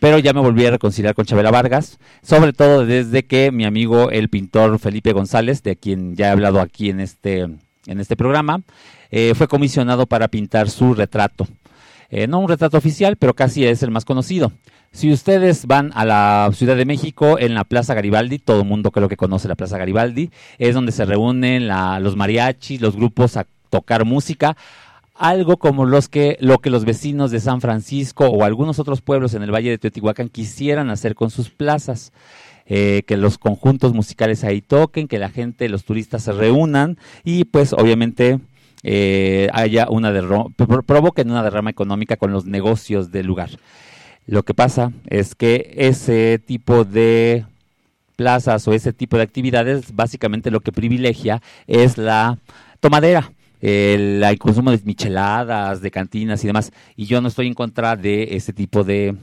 Pero 0.00 0.18
ya 0.18 0.32
me 0.32 0.40
volví 0.40 0.64
a 0.64 0.70
reconciliar 0.70 1.14
con 1.14 1.24
Chabela 1.24 1.50
Vargas, 1.50 1.98
sobre 2.22 2.52
todo 2.52 2.86
desde 2.86 3.24
que 3.24 3.50
mi 3.50 3.64
amigo 3.64 4.10
el 4.10 4.28
pintor 4.28 4.78
Felipe 4.78 5.12
González, 5.12 5.62
de 5.62 5.76
quien 5.76 6.14
ya 6.14 6.28
he 6.28 6.30
hablado 6.30 6.60
aquí 6.60 6.90
en 6.90 7.00
este, 7.00 7.40
en 7.40 8.00
este 8.00 8.16
programa, 8.16 8.62
eh, 9.10 9.34
fue 9.34 9.48
comisionado 9.48 10.06
para 10.06 10.28
pintar 10.28 10.70
su 10.70 10.94
retrato. 10.94 11.48
Eh, 12.10 12.26
no 12.26 12.38
un 12.38 12.48
retrato 12.48 12.78
oficial, 12.78 13.16
pero 13.16 13.34
casi 13.34 13.66
es 13.66 13.82
el 13.82 13.90
más 13.90 14.04
conocido. 14.04 14.52
Si 14.92 15.12
ustedes 15.12 15.66
van 15.66 15.92
a 15.94 16.04
la 16.04 16.50
Ciudad 16.54 16.76
de 16.76 16.86
México, 16.86 17.38
en 17.38 17.54
la 17.54 17.64
Plaza 17.64 17.94
Garibaldi, 17.94 18.38
todo 18.38 18.62
el 18.62 18.68
mundo 18.68 18.90
creo 18.90 19.08
que 19.08 19.16
conoce 19.16 19.46
la 19.48 19.54
Plaza 19.54 19.78
Garibaldi, 19.78 20.30
es 20.58 20.74
donde 20.74 20.92
se 20.92 21.04
reúnen 21.04 21.68
los 21.68 22.16
mariachis, 22.16 22.80
los 22.80 22.96
grupos 22.96 23.36
a 23.36 23.46
tocar 23.68 24.06
música, 24.06 24.56
algo 25.18 25.56
como 25.56 25.84
los 25.84 26.08
que, 26.08 26.38
lo 26.40 26.58
que 26.58 26.70
los 26.70 26.84
vecinos 26.84 27.30
de 27.30 27.40
San 27.40 27.60
Francisco 27.60 28.26
o 28.26 28.44
algunos 28.44 28.78
otros 28.78 29.02
pueblos 29.02 29.34
en 29.34 29.42
el 29.42 29.52
Valle 29.52 29.70
de 29.70 29.78
Teotihuacán 29.78 30.28
quisieran 30.28 30.90
hacer 30.90 31.14
con 31.14 31.30
sus 31.30 31.50
plazas. 31.50 32.12
eh, 32.70 33.02
que 33.06 33.16
los 33.16 33.38
conjuntos 33.38 33.94
musicales 33.94 34.44
ahí 34.44 34.60
toquen, 34.60 35.08
que 35.08 35.18
la 35.18 35.30
gente, 35.30 35.70
los 35.70 35.84
turistas 35.84 36.22
se 36.24 36.32
reúnan 36.32 36.98
y 37.24 37.44
pues 37.44 37.72
obviamente 37.72 38.40
eh, 38.82 39.48
haya 39.54 39.88
una 39.88 40.12
provoquen 40.86 41.30
una 41.30 41.42
derrama 41.42 41.70
económica 41.70 42.18
con 42.18 42.30
los 42.30 42.44
negocios 42.44 43.10
del 43.10 43.26
lugar. 43.26 43.48
Lo 44.26 44.42
que 44.42 44.52
pasa 44.52 44.92
es 45.06 45.34
que 45.34 45.72
ese 45.78 46.38
tipo 46.38 46.84
de 46.84 47.46
plazas 48.16 48.68
o 48.68 48.74
ese 48.74 48.92
tipo 48.92 49.16
de 49.16 49.22
actividades 49.22 49.96
básicamente 49.96 50.50
lo 50.50 50.60
que 50.60 50.70
privilegia 50.70 51.40
es 51.66 51.96
la 51.96 52.38
tomadera 52.80 53.32
el, 53.60 54.24
consumo 54.38 54.70
de 54.70 54.80
micheladas, 54.84 55.80
de 55.80 55.90
cantinas 55.90 56.42
y 56.44 56.46
demás. 56.46 56.72
Y 56.96 57.06
yo 57.06 57.20
no 57.20 57.28
estoy 57.28 57.46
en 57.46 57.54
contra 57.54 57.96
de 57.96 58.36
ese 58.36 58.52
tipo 58.52 58.84
de, 58.84 59.16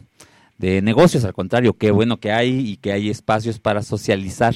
de 0.58 0.82
negocios, 0.82 1.26
al 1.26 1.34
contrario, 1.34 1.74
qué 1.74 1.92
bueno 1.92 2.18
que 2.18 2.32
hay 2.32 2.72
y 2.72 2.78
que 2.78 2.92
hay 2.92 3.10
espacios 3.10 3.60
para 3.60 3.82
socializar. 3.82 4.56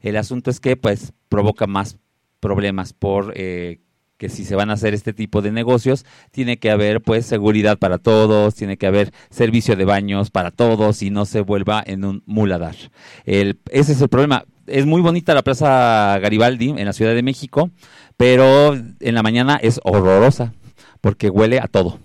El 0.00 0.16
asunto 0.16 0.50
es 0.50 0.60
que 0.60 0.76
pues 0.76 1.12
provoca 1.28 1.66
más 1.66 1.98
problemas 2.40 2.92
por 2.92 3.32
eh, 3.36 3.80
que 4.20 4.28
si 4.28 4.44
se 4.44 4.54
van 4.54 4.68
a 4.68 4.74
hacer 4.74 4.92
este 4.92 5.14
tipo 5.14 5.40
de 5.40 5.50
negocios, 5.50 6.04
tiene 6.30 6.58
que 6.58 6.70
haber 6.70 7.00
pues 7.00 7.24
seguridad 7.24 7.78
para 7.78 7.96
todos, 7.96 8.54
tiene 8.54 8.76
que 8.76 8.86
haber 8.86 9.12
servicio 9.30 9.76
de 9.76 9.86
baños 9.86 10.30
para 10.30 10.50
todos 10.50 11.02
y 11.02 11.08
no 11.08 11.24
se 11.24 11.40
vuelva 11.40 11.82
en 11.86 12.04
un 12.04 12.22
muladar. 12.26 12.76
El, 13.24 13.58
ese 13.70 13.92
es 13.92 14.00
el 14.02 14.10
problema. 14.10 14.44
Es 14.66 14.84
muy 14.84 15.00
bonita 15.00 15.32
la 15.34 15.42
Plaza 15.42 16.18
Garibaldi 16.20 16.68
en 16.68 16.84
la 16.84 16.92
Ciudad 16.92 17.14
de 17.14 17.22
México, 17.22 17.70
pero 18.20 18.74
en 18.74 19.14
la 19.14 19.22
mañana 19.22 19.58
es 19.62 19.80
horrorosa 19.82 20.52
porque 21.00 21.30
huele 21.30 21.58
a 21.58 21.68
todo. 21.68 21.98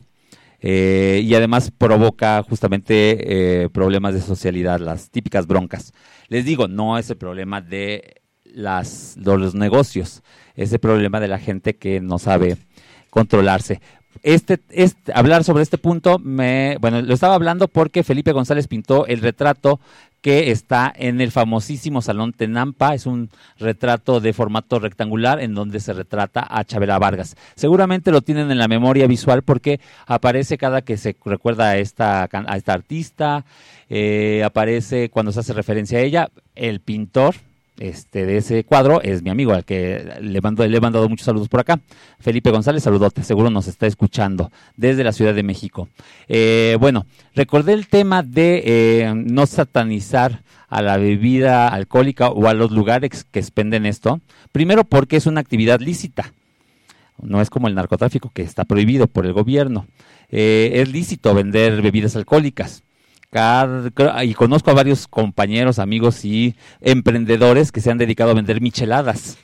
Eh, 0.61 1.19
y 1.25 1.35
además 1.35 1.73
provoca 1.77 2.41
justamente 2.41 3.63
eh, 3.63 3.69
problemas 3.69 4.13
de 4.13 4.21
socialidad, 4.21 4.79
las 4.79 5.09
típicas 5.11 5.45
broncas. 5.45 5.91
Les 6.29 6.45
digo, 6.45 6.69
no 6.69 6.97
es 6.97 7.09
el 7.09 7.17
problema 7.17 7.59
de 7.59 8.21
las, 8.45 9.17
los 9.17 9.55
negocios, 9.55 10.23
es 10.55 10.71
el 10.71 10.79
problema 10.79 11.19
de 11.19 11.27
la 11.27 11.37
gente 11.37 11.75
que 11.75 11.99
no 11.99 12.17
sabe 12.17 12.55
controlarse. 13.09 13.81
Este, 14.23 14.61
este, 14.69 15.11
hablar 15.13 15.43
sobre 15.43 15.63
este 15.63 15.77
punto, 15.77 16.17
me, 16.19 16.77
bueno, 16.79 17.01
lo 17.01 17.13
estaba 17.13 17.35
hablando 17.35 17.67
porque 17.67 18.03
Felipe 18.03 18.31
González 18.31 18.69
pintó 18.69 19.05
el 19.05 19.19
retrato 19.19 19.81
que 20.25 20.49
está 20.49 20.91
en 20.97 21.21
el 21.21 21.31
famosísimo 21.31 22.01
Salón 22.01 22.33
Tenampa. 22.33 22.95
Es 22.95 23.05
un 23.05 23.29
retrato 23.59 24.19
de 24.19 24.33
formato 24.33 24.79
rectangular 24.79 25.39
en 25.39 25.53
donde 25.53 25.79
se 25.79 25.93
retrata 25.93 26.47
a 26.49 26.63
Chabela 26.63 26.97
Vargas. 26.97 27.35
Seguramente 27.53 28.09
lo 28.09 28.21
tienen 28.21 28.49
en 28.49 28.57
la 28.57 28.67
memoria 28.67 29.05
visual 29.05 29.43
porque 29.43 29.79
aparece 30.07 30.57
cada 30.57 30.81
que 30.81 30.97
se 30.97 31.15
recuerda 31.23 31.69
a 31.69 31.77
esta, 31.77 32.23
a 32.23 32.57
esta 32.57 32.73
artista, 32.73 33.45
eh, 33.87 34.41
aparece 34.43 35.11
cuando 35.11 35.31
se 35.31 35.41
hace 35.41 35.53
referencia 35.53 35.99
a 35.99 36.01
ella, 36.01 36.29
el 36.55 36.79
pintor, 36.79 37.35
este, 37.77 38.25
de 38.25 38.37
ese 38.37 38.63
cuadro 38.63 39.01
es 39.01 39.21
mi 39.21 39.29
amigo, 39.29 39.53
al 39.53 39.65
que 39.65 40.17
le, 40.21 40.41
mando, 40.41 40.65
le 40.65 40.77
he 40.77 40.81
mandado 40.81 41.09
muchos 41.09 41.25
saludos 41.25 41.49
por 41.49 41.59
acá. 41.59 41.79
Felipe 42.19 42.51
González, 42.51 42.83
saludote, 42.83 43.23
seguro 43.23 43.49
nos 43.49 43.67
está 43.67 43.87
escuchando 43.87 44.51
desde 44.77 45.03
la 45.03 45.11
Ciudad 45.11 45.33
de 45.33 45.43
México. 45.43 45.89
Eh, 46.27 46.77
bueno, 46.79 47.05
recordé 47.35 47.73
el 47.73 47.87
tema 47.87 48.23
de 48.23 48.63
eh, 48.65 49.13
no 49.15 49.45
satanizar 49.45 50.43
a 50.67 50.81
la 50.81 50.97
bebida 50.97 51.67
alcohólica 51.67 52.29
o 52.29 52.47
a 52.47 52.53
los 52.53 52.71
lugares 52.71 53.25
que 53.25 53.39
expenden 53.39 53.85
esto. 53.85 54.21
Primero 54.51 54.83
porque 54.83 55.17
es 55.17 55.25
una 55.25 55.41
actividad 55.41 55.79
lícita. 55.79 56.33
No 57.21 57.41
es 57.41 57.49
como 57.49 57.67
el 57.67 57.75
narcotráfico 57.75 58.31
que 58.33 58.41
está 58.41 58.65
prohibido 58.65 59.07
por 59.07 59.25
el 59.25 59.33
gobierno. 59.33 59.87
Eh, 60.29 60.71
es 60.75 60.89
lícito 60.89 61.33
vender 61.33 61.81
bebidas 61.81 62.15
alcohólicas 62.15 62.83
y 64.23 64.33
conozco 64.33 64.71
a 64.71 64.73
varios 64.73 65.07
compañeros, 65.07 65.79
amigos 65.79 66.23
y 66.25 66.55
emprendedores 66.81 67.71
que 67.71 67.81
se 67.81 67.91
han 67.91 67.97
dedicado 67.97 68.31
a 68.31 68.35
vender 68.35 68.61
micheladas 68.61 69.37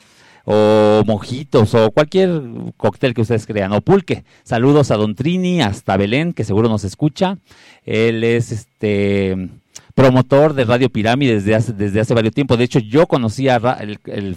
o 0.44 1.02
mojitos 1.06 1.74
o 1.74 1.90
cualquier 1.92 2.42
cóctel 2.76 3.14
que 3.14 3.20
ustedes 3.20 3.46
crean 3.46 3.72
o 3.72 3.80
pulque. 3.80 4.24
Saludos 4.42 4.90
a 4.90 4.96
Don 4.96 5.14
Trini 5.14 5.62
hasta 5.62 5.96
Belén 5.96 6.32
que 6.32 6.44
seguro 6.44 6.68
nos 6.68 6.84
escucha. 6.84 7.38
Él 7.84 8.24
es 8.24 8.52
este 8.52 9.48
promotor 9.94 10.54
de 10.54 10.64
Radio 10.64 10.90
Pirámides 10.90 11.44
desde 11.44 11.54
hace, 11.54 11.72
desde 11.72 12.00
hace 12.00 12.14
varios 12.14 12.34
tiempo. 12.34 12.56
De 12.56 12.64
hecho, 12.64 12.78
yo 12.78 13.06
conocía 13.06 13.60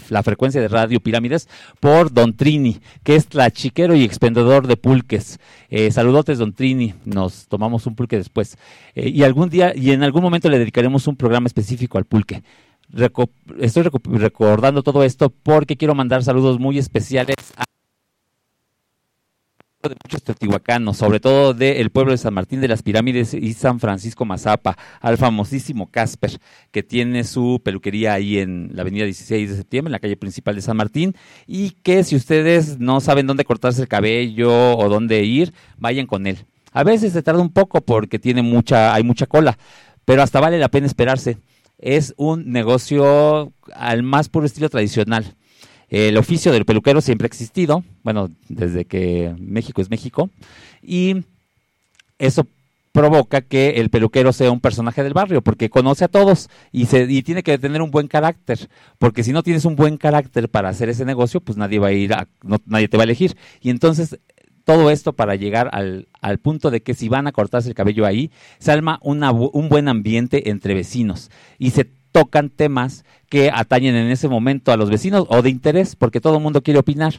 la 0.10 0.24
frecuencia 0.24 0.62
de 0.62 0.68
Radio 0.68 1.00
Pirámides 1.00 1.48
por 1.80 2.12
Don 2.12 2.36
Trini, 2.36 2.80
que 3.04 3.16
es 3.16 3.34
la 3.34 3.52
chiquero 3.52 3.96
y 3.96 4.04
expendedor 4.04 4.68
de 4.68 4.78
pulques. 4.78 5.40
Eh, 5.70 5.92
saludotes, 5.92 6.38
Don 6.38 6.54
Trini. 6.54 6.94
Nos 7.06 7.48
tomamos 7.48 7.86
un 7.88 7.96
pulque 7.96 8.18
después. 8.18 8.58
Eh, 8.96 9.10
y 9.10 9.24
algún 9.24 9.50
día, 9.50 9.74
y 9.76 9.92
en 9.92 10.04
algún 10.04 10.24
momento 10.24 10.50
le 10.50 10.60
dedicaremos 10.60 11.08
un 11.08 11.16
programa 11.16 11.48
específico 11.48 11.98
al 11.98 12.06
pulque. 12.06 12.44
estoy 13.60 13.84
recordando 13.84 14.84
todo 14.84 15.04
esto 15.04 15.30
porque 15.30 15.78
quiero 15.78 15.96
mandar 15.96 16.24
saludos 16.24 16.60
muy 16.60 16.78
especiales 16.78 17.36
a 17.58 17.66
de 19.90 19.96
muchos 20.04 20.24
teotihuacanos, 20.24 20.98
sobre 20.98 21.20
todo 21.20 21.54
del 21.54 21.90
pueblo 21.90 22.12
de 22.12 22.18
San 22.18 22.34
Martín 22.34 22.62
de 22.62 22.68
las 22.68 22.84
Pirámides 22.84 23.34
y 23.34 23.54
San 23.54 23.80
Francisco 23.80 24.26
Mazapa, 24.26 24.78
al 25.02 25.18
famosísimo 25.18 25.90
Casper, 25.92 26.40
que 26.72 26.84
tiene 26.84 27.24
su 27.24 27.62
peluquería 27.64 28.14
ahí 28.14 28.40
en 28.40 28.72
la 28.74 28.82
avenida 28.82 29.06
16 29.06 29.50
de 29.50 29.56
septiembre, 29.56 29.90
en 29.90 29.94
la 29.94 30.00
calle 30.00 30.18
principal 30.18 30.56
de 30.56 30.62
San 30.62 30.78
Martín, 30.78 31.16
y 31.48 31.72
que 31.72 32.04
si 32.04 32.16
ustedes 32.16 32.80
no 32.80 33.02
saben 33.02 33.28
dónde 33.28 33.46
cortarse 33.46 33.82
el 33.82 33.88
cabello 33.88 34.78
o 34.78 34.90
dónde 34.90 35.24
ir, 35.24 35.54
vayan 35.78 36.08
con 36.08 36.28
él. 36.28 36.46
A 36.72 36.84
veces 36.84 37.14
se 37.14 37.24
tarda 37.24 37.42
un 37.42 37.54
poco 37.54 37.82
porque 37.82 38.20
tiene 38.20 38.42
mucha, 38.42 38.94
hay 38.94 39.04
mucha 39.04 39.28
cola, 39.28 39.58
pero 40.04 40.22
hasta 40.22 40.40
vale 40.40 40.60
la 40.60 40.70
pena 40.70 40.88
esperarse. 40.88 41.38
Es 41.78 42.14
un 42.18 42.52
negocio 42.52 43.54
al 43.74 44.04
más 44.04 44.30
puro 44.30 44.46
estilo 44.46 44.70
tradicional 44.70 45.36
el 45.90 46.18
oficio 46.18 46.52
del 46.52 46.66
peluquero 46.66 47.02
siempre 47.02 47.26
ha 47.26 47.28
existido, 47.28 47.84
bueno, 48.04 48.30
desde 48.50 48.86
que 48.86 49.36
México 49.40 49.82
es 49.82 49.90
México, 49.90 50.30
y 50.82 51.24
eso 52.20 52.48
provoca 52.96 53.42
que 53.42 53.72
el 53.72 53.90
peluquero 53.90 54.32
sea 54.32 54.52
un 54.52 54.62
personaje 54.62 55.04
del 55.04 55.14
barrio, 55.14 55.42
porque 55.42 55.70
conoce 55.70 56.06
a 56.06 56.08
todos 56.08 56.50
y, 56.72 56.86
se, 56.86 57.04
y 57.10 57.24
tiene 57.24 57.44
que 57.44 57.58
tener 57.58 57.82
un 57.82 57.92
buen 57.92 58.08
carácter, 58.08 58.70
porque 58.98 59.24
si 59.24 59.34
no 59.34 59.44
tienes 59.44 59.66
un 59.66 59.76
buen 59.76 59.98
carácter 59.98 60.48
para 60.50 60.70
hacer 60.70 60.88
ese 60.88 61.04
negocio, 61.04 61.42
pues 61.42 61.58
nadie 61.58 61.78
va 61.78 61.88
a 61.88 61.92
ir, 61.92 62.14
a, 62.14 62.28
no, 62.42 62.58
nadie 62.66 62.88
te 62.88 62.96
va 62.96 63.04
a 63.04 63.06
elegir. 63.06 63.36
Y 63.60 63.70
entonces 63.70 64.18
todo 64.64 64.90
esto 64.90 65.14
para 65.14 65.36
llegar 65.36 65.70
al, 65.74 66.08
al, 66.22 66.40
punto 66.40 66.72
de 66.72 66.82
que 66.82 66.94
si 66.94 67.10
van 67.10 67.28
a 67.28 67.34
cortarse 67.34 67.68
el 67.68 67.76
cabello 67.76 68.06
ahí, 68.06 68.32
se 68.60 68.72
alma 68.72 69.00
un 69.02 69.70
buen 69.70 69.90
ambiente 69.90 70.50
entre 70.50 70.74
vecinos 70.74 71.30
y 71.60 71.72
se 71.72 71.92
tocan 72.16 72.50
temas 72.50 73.04
que 73.28 73.52
atañen 73.54 73.94
en 73.94 74.10
ese 74.10 74.30
momento 74.30 74.72
a 74.72 74.78
los 74.78 74.90
vecinos 74.90 75.26
o 75.28 75.42
de 75.42 75.50
interés, 75.50 75.98
porque 75.98 76.22
todo 76.22 76.38
el 76.38 76.44
mundo 76.44 76.64
quiere 76.64 76.80
opinar. 76.80 77.16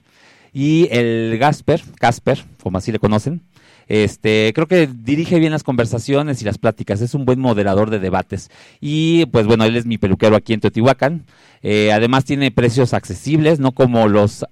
Y 0.55 0.89
el 0.90 1.36
Gasper, 1.36 1.82
Casper, 2.01 2.43
como 2.62 2.78
así 2.78 2.93
le 2.93 2.98
conocen, 2.98 3.43
este, 3.89 4.52
creo 4.55 4.66
que 4.66 4.86
dirige 4.86 5.39
bien 5.39 5.52
las 5.52 5.64
conversaciones 5.64 6.40
y 6.40 6.47
las 6.47 6.56
pláticas, 6.56 7.02
es 7.02 7.12
un 7.12 7.27
buen 7.27 7.40
moderador 7.40 7.90
de 7.90 7.98
debates. 7.98 8.51
Y 8.81 9.27
pues 9.27 9.47
bueno, 9.47 9.64
él 9.66 9.77
es 9.77 9.85
mi 9.85 9.98
peluquero 9.98 10.35
aquí 10.35 10.55
en 10.55 10.60
Teotihuacán. 10.60 11.27
Eh, 11.60 11.93
además 11.93 12.24
tiene 12.24 12.51
precios 12.51 12.94
accesibles, 12.94 13.60
no 13.60 13.73
como 13.73 14.09
los 14.09 14.47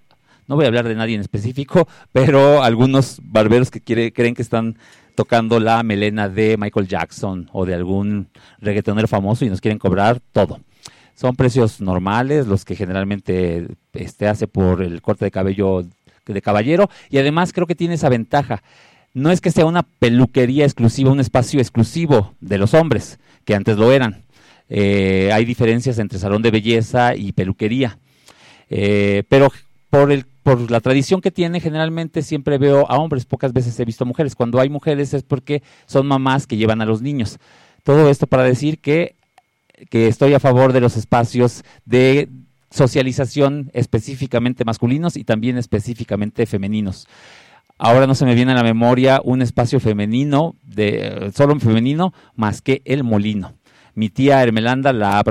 no 0.46 0.56
voy 0.56 0.66
a 0.66 0.68
hablar 0.68 0.86
de 0.86 0.94
nadie 0.94 1.14
en 1.14 1.22
específico, 1.22 1.88
pero 2.12 2.62
algunos 2.62 3.18
barberos 3.22 3.70
que 3.70 3.80
quiere, 3.80 4.12
creen 4.12 4.34
que 4.34 4.42
están 4.42 4.76
tocando 5.14 5.60
la 5.60 5.82
melena 5.82 6.28
de 6.28 6.56
Michael 6.56 6.88
Jackson 6.88 7.48
o 7.52 7.64
de 7.64 7.74
algún 7.74 8.28
reggaetonero 8.58 9.08
famoso 9.08 9.44
y 9.44 9.50
nos 9.50 9.60
quieren 9.60 9.78
cobrar 9.78 10.20
todo. 10.32 10.60
Son 11.14 11.36
precios 11.36 11.80
normales, 11.80 12.46
los 12.46 12.64
que 12.64 12.74
generalmente 12.74 13.68
este, 13.92 14.26
hace 14.26 14.48
por 14.48 14.82
el 14.82 15.00
corte 15.00 15.24
de 15.24 15.30
cabello 15.30 15.84
de 16.26 16.42
caballero 16.42 16.88
y 17.10 17.18
además 17.18 17.52
creo 17.52 17.66
que 17.66 17.74
tiene 17.74 17.94
esa 17.94 18.08
ventaja. 18.08 18.62
No 19.12 19.30
es 19.30 19.40
que 19.40 19.52
sea 19.52 19.66
una 19.66 19.84
peluquería 19.84 20.64
exclusiva, 20.64 21.12
un 21.12 21.20
espacio 21.20 21.60
exclusivo 21.60 22.34
de 22.40 22.58
los 22.58 22.74
hombres, 22.74 23.20
que 23.44 23.54
antes 23.54 23.76
lo 23.76 23.92
eran. 23.92 24.24
Eh, 24.68 25.30
hay 25.32 25.44
diferencias 25.44 25.98
entre 25.98 26.18
salón 26.18 26.42
de 26.42 26.50
belleza 26.50 27.14
y 27.14 27.32
peluquería. 27.32 27.98
Eh, 28.70 29.22
pero 29.28 29.52
por 29.90 30.10
el 30.10 30.26
por 30.44 30.70
la 30.70 30.80
tradición 30.80 31.22
que 31.22 31.30
tiene, 31.30 31.58
generalmente 31.58 32.22
siempre 32.22 32.58
veo 32.58 32.88
a 32.90 32.98
hombres, 32.98 33.24
pocas 33.24 33.52
veces 33.52 33.80
he 33.80 33.84
visto 33.84 34.04
mujeres. 34.04 34.36
Cuando 34.36 34.60
hay 34.60 34.68
mujeres 34.68 35.14
es 35.14 35.22
porque 35.22 35.62
son 35.86 36.06
mamás 36.06 36.46
que 36.46 36.58
llevan 36.58 36.82
a 36.82 36.84
los 36.84 37.00
niños. 37.00 37.38
Todo 37.82 38.10
esto 38.10 38.26
para 38.26 38.44
decir 38.44 38.78
que, 38.78 39.16
que 39.90 40.06
estoy 40.06 40.34
a 40.34 40.40
favor 40.40 40.74
de 40.74 40.80
los 40.80 40.98
espacios 40.98 41.64
de 41.86 42.28
socialización 42.70 43.70
específicamente 43.72 44.64
masculinos 44.64 45.16
y 45.16 45.24
también 45.24 45.56
específicamente 45.56 46.44
femeninos. 46.44 47.08
Ahora 47.78 48.06
no 48.06 48.14
se 48.14 48.26
me 48.26 48.34
viene 48.34 48.52
a 48.52 48.56
la 48.56 48.62
memoria 48.62 49.20
un 49.24 49.40
espacio 49.40 49.80
femenino, 49.80 50.56
de, 50.62 51.32
solo 51.34 51.54
un 51.54 51.60
femenino, 51.60 52.12
más 52.36 52.60
que 52.60 52.82
el 52.84 53.02
molino. 53.02 53.54
Mi 53.94 54.10
tía 54.10 54.42
Hermelanda 54.42 54.92
la 54.92 55.18
ha 55.18 55.24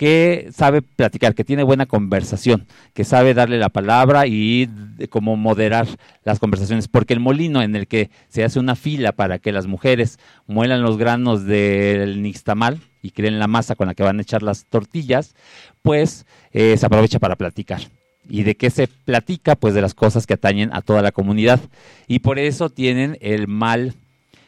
que 0.00 0.48
sabe 0.56 0.80
platicar, 0.80 1.34
que 1.34 1.44
tiene 1.44 1.62
buena 1.62 1.84
conversación, 1.84 2.66
que 2.94 3.04
sabe 3.04 3.34
darle 3.34 3.58
la 3.58 3.68
palabra 3.68 4.26
y 4.26 4.64
de 4.64 5.08
cómo 5.08 5.36
moderar 5.36 5.86
las 6.24 6.38
conversaciones, 6.38 6.88
porque 6.88 7.12
el 7.12 7.20
molino 7.20 7.60
en 7.60 7.76
el 7.76 7.86
que 7.86 8.08
se 8.30 8.42
hace 8.42 8.58
una 8.58 8.76
fila 8.76 9.12
para 9.12 9.38
que 9.38 9.52
las 9.52 9.66
mujeres 9.66 10.18
muelan 10.46 10.80
los 10.80 10.96
granos 10.96 11.44
del 11.44 12.22
nixtamal 12.22 12.80
y 13.02 13.10
creen 13.10 13.38
la 13.38 13.46
masa 13.46 13.74
con 13.74 13.88
la 13.88 13.94
que 13.94 14.02
van 14.02 14.18
a 14.18 14.22
echar 14.22 14.42
las 14.42 14.64
tortillas, 14.64 15.34
pues 15.82 16.24
eh, 16.54 16.78
se 16.78 16.86
aprovecha 16.86 17.18
para 17.18 17.36
platicar. 17.36 17.82
¿Y 18.26 18.44
de 18.44 18.54
qué 18.54 18.70
se 18.70 18.86
platica? 18.86 19.54
Pues 19.54 19.74
de 19.74 19.82
las 19.82 19.92
cosas 19.92 20.26
que 20.26 20.32
atañen 20.32 20.70
a 20.72 20.80
toda 20.80 21.02
la 21.02 21.12
comunidad. 21.12 21.60
Y 22.08 22.20
por 22.20 22.38
eso 22.38 22.70
tienen 22.70 23.18
el 23.20 23.48
mal 23.48 23.92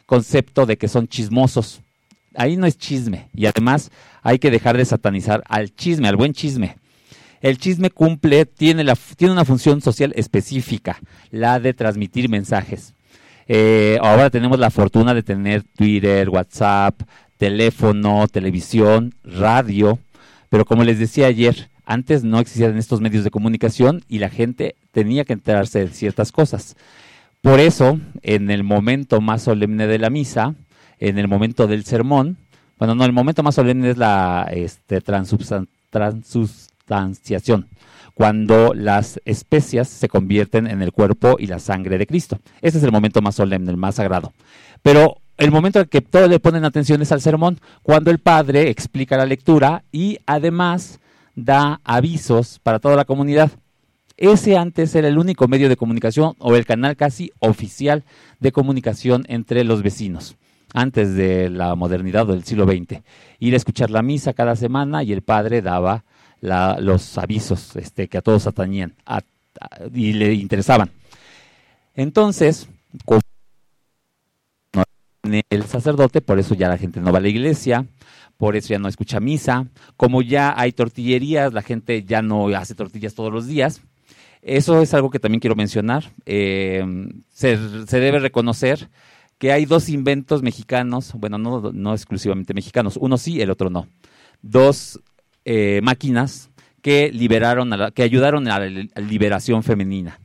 concepto 0.07 0.65
de 0.65 0.77
que 0.79 0.87
son 0.87 1.07
chismosos. 1.07 1.81
Ahí 2.33 2.57
no 2.57 2.65
es 2.65 2.75
chisme. 2.75 3.27
Y 3.35 3.45
además 3.45 3.91
hay 4.23 4.39
que 4.39 4.49
dejar 4.49 4.77
de 4.77 4.85
satanizar 4.85 5.43
al 5.47 5.75
chisme, 5.75 6.07
al 6.07 6.15
buen 6.15 6.33
chisme. 6.33 6.77
El 7.41 7.57
chisme 7.57 7.89
cumple, 7.89 8.45
tiene, 8.45 8.85
la, 8.85 8.97
tiene 9.17 9.33
una 9.33 9.45
función 9.45 9.81
social 9.81 10.13
específica, 10.15 10.99
la 11.29 11.59
de 11.59 11.73
transmitir 11.73 12.29
mensajes. 12.29 12.93
Eh, 13.47 13.97
ahora 14.01 14.29
tenemos 14.29 14.57
la 14.57 14.71
fortuna 14.71 15.13
de 15.13 15.23
tener 15.23 15.63
Twitter, 15.63 16.29
WhatsApp, 16.29 17.01
teléfono, 17.37 18.27
televisión, 18.29 19.13
radio, 19.25 19.99
pero 20.49 20.63
como 20.63 20.85
les 20.85 20.99
decía 20.99 21.27
ayer, 21.27 21.69
antes 21.85 22.23
no 22.23 22.39
existían 22.39 22.77
estos 22.77 23.01
medios 23.01 23.25
de 23.25 23.31
comunicación 23.31 24.03
y 24.07 24.19
la 24.19 24.29
gente 24.29 24.75
tenía 24.93 25.25
que 25.25 25.33
enterarse 25.33 25.79
de 25.79 25.89
ciertas 25.89 26.31
cosas. 26.31 26.77
Por 27.41 27.59
eso, 27.59 27.99
en 28.21 28.49
el 28.49 28.63
momento 28.63 29.19
más 29.19 29.41
solemne 29.41 29.85
de 29.87 29.99
la 29.99 30.09
misa, 30.09 30.55
en 30.99 31.17
el 31.17 31.27
momento 31.27 31.67
del 31.67 31.83
sermón, 31.83 32.37
bueno, 32.77 32.95
no, 32.95 33.05
el 33.05 33.13
momento 33.13 33.43
más 33.43 33.55
solemne 33.55 33.91
es 33.91 33.97
la 33.97 34.49
este, 34.51 34.99
transustanciación, 35.01 37.67
cuando 38.13 38.73
las 38.73 39.21
especias 39.25 39.87
se 39.87 40.09
convierten 40.09 40.67
en 40.67 40.81
el 40.81 40.91
cuerpo 40.91 41.37
y 41.39 41.47
la 41.47 41.59
sangre 41.59 41.97
de 41.97 42.07
Cristo. 42.07 42.39
Ese 42.61 42.77
es 42.77 42.83
el 42.83 42.91
momento 42.91 43.21
más 43.21 43.35
solemne, 43.35 43.71
el 43.71 43.77
más 43.77 43.95
sagrado. 43.95 44.33
Pero 44.81 45.17
el 45.37 45.51
momento 45.51 45.79
en 45.79 45.87
que 45.87 46.01
todos 46.01 46.29
le 46.29 46.39
ponen 46.39 46.65
atención 46.65 47.01
es 47.01 47.11
al 47.11 47.21
sermón, 47.21 47.59
cuando 47.81 48.11
el 48.11 48.19
padre 48.19 48.69
explica 48.69 49.17
la 49.17 49.25
lectura 49.25 49.83
y 49.91 50.19
además 50.25 50.99
da 51.35 51.79
avisos 51.83 52.59
para 52.59 52.79
toda 52.79 52.95
la 52.95 53.05
comunidad. 53.05 53.51
Ese 54.17 54.57
antes 54.57 54.93
era 54.93 55.07
el 55.07 55.17
único 55.17 55.47
medio 55.47 55.69
de 55.69 55.75
comunicación 55.75 56.35
o 56.37 56.55
el 56.55 56.65
canal 56.65 56.95
casi 56.95 57.31
oficial 57.39 58.03
de 58.39 58.51
comunicación 58.51 59.25
entre 59.27 59.63
los 59.63 59.81
vecinos, 59.81 60.35
antes 60.73 61.15
de 61.15 61.49
la 61.49 61.75
modernidad 61.75 62.29
o 62.29 62.33
del 62.33 62.43
siglo 62.43 62.65
XX. 62.65 63.01
Ir 63.39 63.53
a 63.53 63.57
escuchar 63.57 63.89
la 63.89 64.01
misa 64.01 64.33
cada 64.33 64.55
semana 64.55 65.03
y 65.03 65.13
el 65.13 65.21
padre 65.21 65.61
daba 65.61 66.03
la- 66.41 66.77
los 66.79 67.17
avisos 67.17 67.75
este, 67.75 68.07
que 68.09 68.17
a 68.17 68.21
todos 68.21 68.47
atañían 68.47 68.93
a- 69.05 69.17
a- 69.17 69.23
y 69.93 70.13
le 70.13 70.33
interesaban. 70.33 70.89
Entonces, 71.95 72.67
el 75.49 75.63
sacerdote, 75.63 76.21
por 76.21 76.39
eso 76.39 76.53
ya 76.55 76.67
la 76.67 76.77
gente 76.77 76.99
no 76.99 77.11
va 77.11 77.19
a 77.19 77.21
la 77.21 77.29
iglesia, 77.29 77.85
por 78.37 78.55
eso 78.55 78.69
ya 78.69 78.79
no 78.79 78.89
escucha 78.89 79.19
misa, 79.19 79.67
como 79.95 80.21
ya 80.21 80.53
hay 80.59 80.73
tortillerías, 80.73 81.53
la 81.53 81.61
gente 81.61 82.03
ya 82.03 82.21
no 82.21 82.47
hace 82.47 82.75
tortillas 82.75 83.13
todos 83.13 83.31
los 83.31 83.47
días. 83.47 83.81
Eso 84.41 84.81
es 84.81 84.93
algo 84.93 85.09
que 85.09 85.19
también 85.19 85.39
quiero 85.39 85.55
mencionar. 85.55 86.11
Eh, 86.25 86.83
se 87.31 87.55
debe 87.57 88.19
reconocer 88.19 88.89
que 89.37 89.51
hay 89.51 89.65
dos 89.65 89.89
inventos 89.89 90.41
mexicanos, 90.41 91.13
bueno, 91.13 91.37
no, 91.37 91.71
no 91.73 91.93
exclusivamente 91.93 92.53
mexicanos, 92.53 92.97
uno 92.99 93.17
sí, 93.17 93.41
el 93.41 93.49
otro 93.49 93.69
no. 93.69 93.87
Dos 94.41 94.99
eh, 95.45 95.81
máquinas 95.83 96.49
que 96.81 97.11
liberaron, 97.11 97.71
a 97.73 97.77
la- 97.77 97.91
que 97.91 98.03
ayudaron 98.03 98.47
a 98.47 98.59
la 98.59 98.65
li- 98.67 98.89
liberación 98.95 99.63
femenina. 99.63 100.19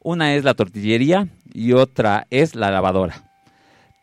Una 0.00 0.34
es 0.34 0.44
la 0.44 0.54
tortillería 0.54 1.28
y 1.52 1.72
otra 1.72 2.26
es 2.30 2.54
la 2.54 2.70
lavadora 2.70 3.22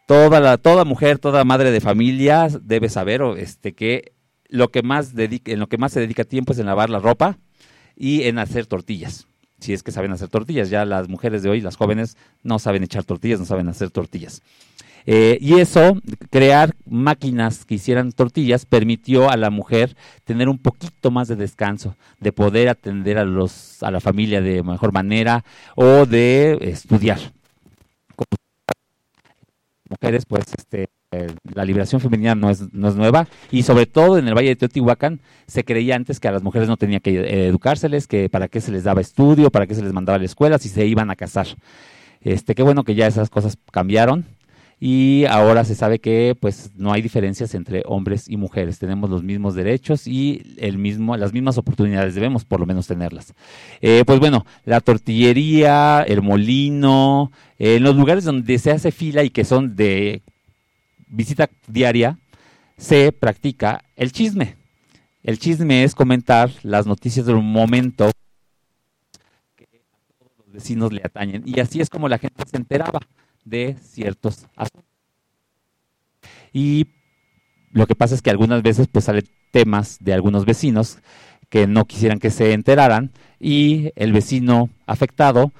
toda 0.05 0.57
toda 0.57 0.83
mujer, 0.83 1.17
toda 1.17 1.43
madre 1.45 1.71
de 1.71 1.79
familia 1.79 2.47
debe 2.61 2.89
saber 2.89 3.21
este 3.37 3.73
que 3.73 4.11
lo 4.49 4.69
que 4.69 4.83
más 4.83 5.15
dedica, 5.15 5.51
en 5.51 5.59
lo 5.59 5.67
que 5.67 5.77
más 5.77 5.93
se 5.93 6.01
dedica 6.01 6.25
tiempo 6.25 6.51
es 6.53 6.59
en 6.59 6.65
lavar 6.65 6.89
la 6.89 6.99
ropa 6.99 7.37
y 7.95 8.23
en 8.23 8.37
hacer 8.37 8.65
tortillas. 8.65 9.27
Si 9.63 9.73
es 9.73 9.81
que 9.81 9.91
saben 9.91 10.11
hacer 10.11 10.29
tortillas, 10.29 10.69
ya 10.69 10.85
las 10.85 11.07
mujeres 11.07 11.41
de 11.43 11.49
hoy, 11.49 11.61
las 11.61 11.77
jóvenes, 11.77 12.17
no 12.43 12.59
saben 12.59 12.83
echar 12.83 13.03
tortillas, 13.03 13.39
no 13.39 13.45
saben 13.45 13.69
hacer 13.69 13.89
tortillas. 13.91 14.41
Eh, 15.05 15.37
y 15.41 15.55
eso, 15.55 15.97
crear 16.29 16.75
máquinas 16.85 17.65
que 17.65 17.75
hicieran 17.75 18.11
tortillas, 18.11 18.65
permitió 18.65 19.29
a 19.29 19.37
la 19.37 19.49
mujer 19.49 19.95
tener 20.23 20.49
un 20.49 20.57
poquito 20.57 21.11
más 21.11 21.27
de 21.27 21.35
descanso, 21.35 21.95
de 22.19 22.31
poder 22.31 22.69
atender 22.69 23.17
a, 23.17 23.25
los, 23.25 23.81
a 23.83 23.91
la 23.91 23.99
familia 23.99 24.41
de 24.41 24.63
mejor 24.63 24.93
manera 24.93 25.43
o 25.75 26.05
de 26.05 26.57
estudiar 26.61 27.19
mujeres, 29.93 30.25
pues 30.25 30.45
este, 30.57 30.87
la 31.53 31.65
liberación 31.65 32.01
femenina 32.01 32.35
no 32.35 32.49
es, 32.49 32.73
no 32.73 32.87
es 32.87 32.95
nueva 32.95 33.27
y 33.51 33.63
sobre 33.63 33.85
todo 33.85 34.17
en 34.17 34.27
el 34.27 34.33
Valle 34.33 34.49
de 34.49 34.55
Teotihuacán 34.55 35.21
se 35.47 35.63
creía 35.63 35.95
antes 35.95 36.19
que 36.19 36.27
a 36.27 36.31
las 36.31 36.43
mujeres 36.43 36.67
no 36.67 36.77
tenía 36.77 36.99
que 36.99 37.19
eh, 37.19 37.47
educárseles, 37.47 38.07
que 38.07 38.29
para 38.29 38.47
qué 38.47 38.61
se 38.61 38.71
les 38.71 38.83
daba 38.83 39.01
estudio, 39.01 39.51
para 39.51 39.67
qué 39.67 39.75
se 39.75 39.83
les 39.83 39.93
mandaba 39.93 40.15
a 40.15 40.19
la 40.19 40.25
escuela 40.25 40.57
si 40.57 40.69
se 40.69 40.85
iban 40.85 41.09
a 41.09 41.15
casar. 41.15 41.47
Este, 42.21 42.55
qué 42.55 42.63
bueno 42.63 42.83
que 42.83 42.95
ya 42.95 43.07
esas 43.07 43.29
cosas 43.29 43.57
cambiaron 43.71 44.25
y 44.85 45.23
ahora 45.29 45.63
se 45.63 45.75
sabe 45.75 45.99
que 45.99 46.35
pues 46.37 46.71
no 46.75 46.91
hay 46.91 47.01
diferencias 47.01 47.55
entre 47.55 47.83
hombres 47.85 48.27
y 48.27 48.35
mujeres, 48.35 48.79
tenemos 48.79 49.09
los 49.09 49.23
mismos 49.23 49.55
derechos 49.55 50.07
y 50.07 50.55
el 50.57 50.77
mismo, 50.77 51.15
las 51.15 51.31
mismas 51.31 51.57
oportunidades, 51.57 52.15
debemos 52.15 52.43
por 52.43 52.59
lo 52.59 52.65
menos 52.65 52.87
tenerlas. 52.87 53.33
Eh, 53.79 54.03
pues 54.05 54.19
bueno, 54.19 54.45
la 54.65 54.81
tortillería, 54.81 56.03
el 56.05 56.21
molino, 56.21 57.31
eh, 57.59 57.75
en 57.75 57.83
los 57.83 57.95
lugares 57.95 58.25
donde 58.25 58.57
se 58.57 58.71
hace 58.71 58.91
fila 58.91 59.23
y 59.23 59.29
que 59.29 59.45
son 59.45 59.77
de 59.77 60.21
visita 61.13 61.49
diaria, 61.67 62.17
se 62.77 63.11
practica 63.11 63.83
el 63.95 64.11
chisme. 64.11 64.57
El 65.21 65.39
chisme 65.39 65.83
es 65.83 65.95
comentar 65.95 66.51
las 66.63 66.85
noticias 66.85 67.25
del 67.25 67.37
momento 67.37 68.11
que 69.55 69.63
a 69.63 70.19
todos 70.19 70.31
los 70.37 70.51
vecinos 70.51 70.91
le 70.91 71.01
atañen. 71.03 71.43
Y 71.45 71.59
así 71.59 71.79
es 71.79 71.89
como 71.89 72.09
la 72.09 72.17
gente 72.17 72.43
se 72.49 72.57
enteraba 72.57 72.99
de 73.45 73.77
ciertos 73.81 74.47
asuntos. 74.55 74.89
Y 76.51 76.87
lo 77.71 77.87
que 77.87 77.95
pasa 77.95 78.15
es 78.15 78.21
que 78.21 78.29
algunas 78.29 78.61
veces 78.61 78.87
pues 78.91 79.05
salen 79.05 79.27
temas 79.51 79.97
de 80.01 80.13
algunos 80.13 80.45
vecinos 80.45 80.97
que 81.49 81.67
no 81.67 81.85
quisieran 81.85 82.19
que 82.19 82.31
se 82.31 82.53
enteraran 82.53 83.11
y 83.39 83.91
el 83.95 84.11
vecino 84.11 84.69
afectado 84.87 85.51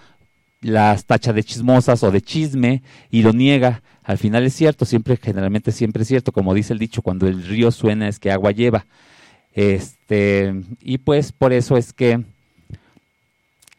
las 0.64 1.06
tacha 1.06 1.32
de 1.34 1.44
chismosas 1.44 2.02
o 2.04 2.10
de 2.12 2.22
chisme 2.22 2.82
y 3.12 3.22
lo 3.22 3.32
niega. 3.32 3.84
Al 4.04 4.18
final 4.18 4.44
es 4.44 4.54
cierto, 4.56 4.86
siempre, 4.86 5.18
generalmente 5.18 5.72
siempre 5.72 6.02
es 6.02 6.08
cierto, 6.08 6.32
como 6.32 6.54
dice 6.54 6.74
el 6.74 6.80
dicho, 6.80 7.02
cuando 7.02 7.28
el 7.28 7.44
río 7.44 7.72
suena 7.72 8.08
es 8.08 8.20
que 8.20 8.32
agua 8.32 8.52
lleva. 8.52 8.86
Este, 9.54 10.54
y 10.82 10.98
pues 10.98 11.32
por 11.32 11.54
eso 11.54 11.78
es 11.78 11.94
que 11.94 12.24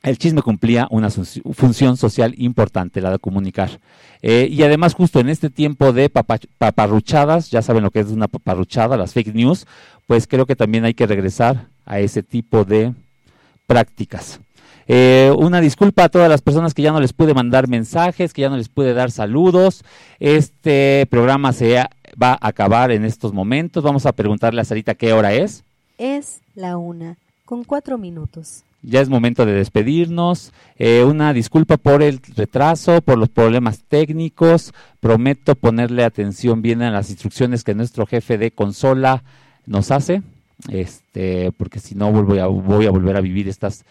el 0.02 0.18
chisme 0.18 0.42
cumplía 0.42 0.86
una 0.90 1.08
funci- 1.08 1.42
función 1.54 1.96
social 1.96 2.34
importante, 2.38 3.00
la 3.00 3.10
de 3.10 3.18
comunicar. 3.18 3.80
Eh, 4.22 4.48
y 4.50 4.62
además, 4.62 4.94
justo 4.94 5.18
en 5.20 5.28
este 5.28 5.50
tiempo 5.50 5.92
de 5.92 6.08
papa- 6.10 6.38
paparruchadas, 6.58 7.50
ya 7.50 7.62
saben 7.62 7.82
lo 7.82 7.90
que 7.90 8.00
es 8.00 8.06
una 8.08 8.28
paparruchada, 8.28 8.96
las 8.96 9.12
fake 9.12 9.34
news, 9.34 9.66
pues 10.06 10.26
creo 10.26 10.46
que 10.46 10.56
también 10.56 10.84
hay 10.84 10.94
que 10.94 11.06
regresar 11.06 11.66
a 11.86 11.98
ese 12.00 12.22
tipo 12.22 12.64
de 12.64 12.92
prácticas. 13.66 14.40
Eh, 14.86 15.32
una 15.36 15.60
disculpa 15.60 16.04
a 16.04 16.08
todas 16.08 16.28
las 16.28 16.42
personas 16.42 16.74
que 16.74 16.82
ya 16.82 16.92
no 16.92 17.00
les 17.00 17.12
pude 17.12 17.34
mandar 17.34 17.68
mensajes, 17.68 18.32
que 18.32 18.42
ya 18.42 18.50
no 18.50 18.56
les 18.56 18.68
pude 18.68 18.94
dar 18.94 19.10
saludos. 19.10 19.84
Este 20.20 21.06
programa 21.10 21.52
se 21.52 21.74
va 22.20 22.32
a 22.32 22.48
acabar 22.48 22.90
en 22.90 23.04
estos 23.04 23.32
momentos. 23.32 23.82
Vamos 23.82 24.06
a 24.06 24.12
preguntarle 24.12 24.60
a 24.60 24.64
Sarita 24.64 24.94
qué 24.94 25.12
hora 25.12 25.32
es. 25.32 25.64
Es 25.98 26.40
la 26.54 26.76
una, 26.76 27.16
con 27.44 27.64
cuatro 27.64 27.98
minutos. 27.98 28.62
Ya 28.82 29.00
es 29.00 29.08
momento 29.08 29.46
de 29.46 29.52
despedirnos. 29.52 30.52
Eh, 30.78 31.04
una 31.04 31.32
disculpa 31.32 31.78
por 31.78 32.02
el 32.02 32.20
retraso, 32.36 33.00
por 33.00 33.16
los 33.16 33.30
problemas 33.30 33.80
técnicos. 33.88 34.74
Prometo 35.00 35.54
ponerle 35.54 36.04
atención 36.04 36.60
bien 36.60 36.82
a 36.82 36.90
las 36.90 37.08
instrucciones 37.08 37.64
que 37.64 37.74
nuestro 37.74 38.04
jefe 38.04 38.36
de 38.36 38.50
consola 38.50 39.22
nos 39.66 39.90
hace, 39.90 40.22
este, 40.68 41.50
porque 41.52 41.80
si 41.80 41.94
no 41.94 42.12
voy 42.12 42.38
a, 42.38 42.46
voy 42.46 42.86
a 42.86 42.90
volver 42.90 43.16
a 43.16 43.22
vivir 43.22 43.48
estas 43.48 43.84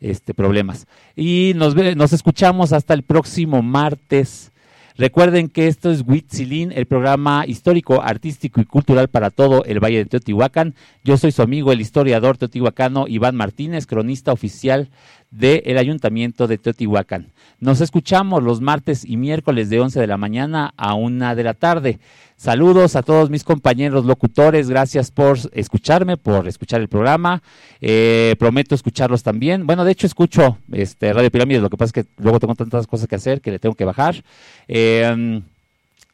este, 0.00 0.34
problemas. 0.34 0.86
Y 1.16 1.52
nos, 1.56 1.74
ve- 1.74 1.94
nos 1.94 2.12
escuchamos 2.12 2.72
hasta 2.72 2.94
el 2.94 3.02
próximo 3.02 3.62
martes. 3.62 4.52
Recuerden 4.96 5.48
que 5.48 5.66
esto 5.66 5.90
es 5.90 6.02
Huitzilín, 6.06 6.72
el 6.72 6.84
programa 6.84 7.44
histórico, 7.46 8.02
artístico 8.02 8.60
y 8.60 8.64
cultural 8.66 9.08
para 9.08 9.30
todo 9.30 9.64
el 9.64 9.80
Valle 9.82 9.98
de 9.98 10.04
Teotihuacán. 10.04 10.74
Yo 11.04 11.16
soy 11.16 11.32
su 11.32 11.40
amigo, 11.40 11.72
el 11.72 11.80
historiador 11.80 12.36
teotihuacano 12.36 13.06
Iván 13.08 13.34
Martínez, 13.34 13.86
cronista 13.86 14.32
oficial 14.32 14.90
del 15.30 15.78
Ayuntamiento 15.78 16.46
de 16.46 16.58
Teotihuacán. 16.58 17.32
Nos 17.60 17.80
escuchamos 17.80 18.42
los 18.42 18.60
martes 18.60 19.04
y 19.04 19.16
miércoles 19.16 19.70
de 19.70 19.80
11 19.80 20.00
de 20.00 20.06
la 20.06 20.16
mañana 20.16 20.72
a 20.76 20.94
1 20.94 21.36
de 21.36 21.44
la 21.44 21.54
tarde. 21.54 21.98
Saludos 22.36 22.96
a 22.96 23.02
todos 23.02 23.28
mis 23.28 23.44
compañeros 23.44 24.06
locutores, 24.06 24.70
gracias 24.70 25.10
por 25.10 25.38
escucharme, 25.52 26.16
por 26.16 26.48
escuchar 26.48 26.80
el 26.80 26.88
programa. 26.88 27.42
Eh, 27.80 28.34
prometo 28.38 28.74
escucharlos 28.74 29.22
también. 29.22 29.66
Bueno, 29.66 29.84
de 29.84 29.92
hecho 29.92 30.06
escucho 30.06 30.56
este 30.72 31.12
Radio 31.12 31.30
Pirámides, 31.30 31.62
lo 31.62 31.70
que 31.70 31.76
pasa 31.76 31.92
es 31.94 32.04
que 32.04 32.10
luego 32.22 32.40
tengo 32.40 32.54
tantas 32.54 32.86
cosas 32.86 33.06
que 33.06 33.16
hacer 33.16 33.40
que 33.40 33.50
le 33.50 33.58
tengo 33.58 33.74
que 33.74 33.84
bajar. 33.84 34.24
Eh, 34.68 35.42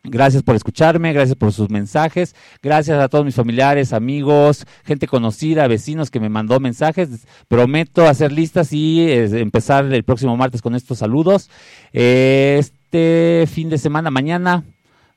Gracias 0.09 0.43
por 0.43 0.55
escucharme, 0.55 1.13
gracias 1.13 1.37
por 1.37 1.53
sus 1.53 1.69
mensajes, 1.69 2.37
gracias 2.63 3.01
a 3.01 3.09
todos 3.09 3.25
mis 3.25 3.35
familiares, 3.35 3.93
amigos, 3.93 4.65
gente 4.85 5.09
conocida, 5.09 5.67
vecinos 5.67 6.11
que 6.11 6.21
me 6.21 6.29
mandó 6.29 6.61
mensajes. 6.61 7.27
Prometo 7.49 8.07
hacer 8.07 8.31
listas 8.31 8.73
y 8.73 9.11
empezar 9.11 9.93
el 9.93 10.05
próximo 10.05 10.37
martes 10.37 10.63
con 10.63 10.75
estos 10.77 10.99
saludos. 10.99 11.51
Eh, 11.93 12.57
este 12.61 13.47
fin 13.53 13.69
de 13.69 13.79
semana, 13.79 14.11
mañana, 14.11 14.65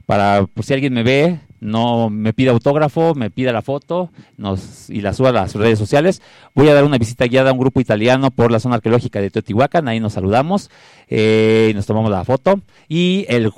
para 0.08 0.48
si 0.64 0.74
alguien 0.74 0.94
me 0.94 1.04
ve, 1.04 1.40
no 1.60 2.10
me 2.10 2.34
pide 2.34 2.50
autógrafo, 2.50 3.14
me 3.14 3.30
pida 3.30 3.52
la 3.52 3.62
foto 3.62 4.10
nos, 4.38 4.90
y 4.90 5.02
la 5.02 5.14
suba 5.14 5.30
a 5.30 5.34
las 5.34 5.54
redes 5.54 5.78
sociales. 5.78 6.22
Voy 6.56 6.68
a 6.70 6.74
dar 6.74 6.84
una 6.84 6.98
visita 6.98 7.26
guiada 7.26 7.52
a 7.52 7.54
un 7.54 7.60
grupo 7.60 7.80
italiano 7.80 8.32
por 8.32 8.52
la 8.52 8.60
zona 8.60 8.76
arqueológica 8.76 9.22
de 9.22 9.30
Teotihuacán, 9.30 9.88
ahí 9.88 10.00
nos 10.00 10.14
saludamos 10.14 10.72
eh, 11.08 11.68
y 11.70 11.74
nos 11.76 11.86
tomamos 11.86 12.10
la 12.10 12.24
foto. 12.24 12.60
Y 12.88 13.26
el 13.30 13.52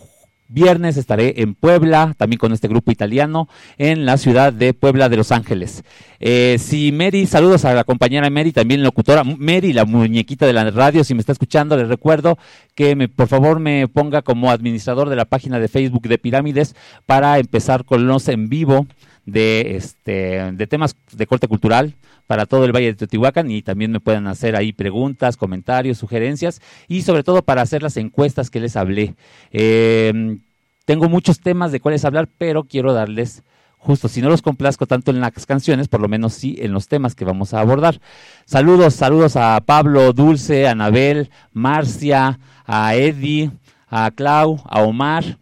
viernes 0.51 0.97
estaré 0.97 1.41
en 1.41 1.55
Puebla, 1.55 2.13
también 2.17 2.37
con 2.37 2.51
este 2.51 2.67
grupo 2.67 2.91
italiano, 2.91 3.47
en 3.77 4.05
la 4.05 4.17
ciudad 4.17 4.53
de 4.53 4.73
Puebla 4.73 5.09
de 5.09 5.17
Los 5.17 5.31
Ángeles. 5.31 5.83
Eh, 6.19 6.57
si 6.59 6.91
Mary, 6.91 7.25
saludos 7.25 7.65
a 7.65 7.73
la 7.73 7.83
compañera 7.83 8.29
Mary, 8.29 8.51
también 8.51 8.83
locutora, 8.83 9.23
Mary, 9.23 9.73
la 9.73 9.85
muñequita 9.85 10.45
de 10.45 10.53
la 10.53 10.69
radio, 10.69 11.03
si 11.03 11.13
me 11.13 11.21
está 11.21 11.31
escuchando, 11.31 11.77
les 11.77 11.87
recuerdo 11.87 12.37
que 12.75 12.95
me, 12.95 13.07
por 13.07 13.27
favor 13.27 13.59
me 13.59 13.87
ponga 13.87 14.21
como 14.21 14.51
administrador 14.51 15.09
de 15.09 15.15
la 15.15 15.25
página 15.25 15.59
de 15.59 15.67
Facebook 15.67 16.07
de 16.07 16.17
Pirámides 16.17 16.75
para 17.05 17.39
empezar 17.39 17.85
con 17.85 18.07
los 18.07 18.27
en 18.27 18.49
vivo 18.49 18.87
de, 19.25 19.75
este, 19.75 20.51
de 20.51 20.67
temas 20.67 20.95
de 21.11 21.27
corte 21.27 21.47
cultural 21.47 21.95
para 22.27 22.45
todo 22.45 22.65
el 22.65 22.71
Valle 22.71 22.87
de 22.87 22.93
Teotihuacán 22.95 23.51
y 23.51 23.61
también 23.61 23.91
me 23.91 23.99
pueden 23.99 24.27
hacer 24.27 24.55
ahí 24.55 24.73
preguntas, 24.73 25.37
comentarios, 25.37 25.97
sugerencias 25.97 26.61
y 26.87 27.01
sobre 27.01 27.23
todo 27.23 27.41
para 27.41 27.61
hacer 27.61 27.83
las 27.83 27.97
encuestas 27.97 28.49
que 28.49 28.59
les 28.59 28.75
hablé. 28.75 29.15
Eh, 29.51 30.39
tengo 30.85 31.09
muchos 31.09 31.39
temas 31.39 31.71
de 31.71 31.79
cuáles 31.79 32.05
hablar, 32.05 32.27
pero 32.37 32.63
quiero 32.63 32.93
darles 32.93 33.43
justo, 33.81 34.07
si 34.07 34.21
no 34.21 34.29
los 34.29 34.41
complazco 34.43 34.85
tanto 34.85 35.11
en 35.11 35.19
las 35.19 35.45
canciones, 35.45 35.87
por 35.87 36.01
lo 36.01 36.07
menos 36.07 36.33
sí 36.33 36.55
en 36.59 36.71
los 36.71 36.87
temas 36.87 37.15
que 37.15 37.25
vamos 37.25 37.53
a 37.53 37.59
abordar. 37.59 37.99
Saludos, 38.45 38.93
saludos 38.93 39.35
a 39.35 39.59
Pablo, 39.65 40.13
Dulce, 40.13 40.67
Anabel, 40.67 41.31
Marcia, 41.51 42.39
a 42.65 42.95
Eddie, 42.95 43.51
a 43.89 44.11
Clau, 44.11 44.61
a 44.65 44.81
Omar, 44.83 45.37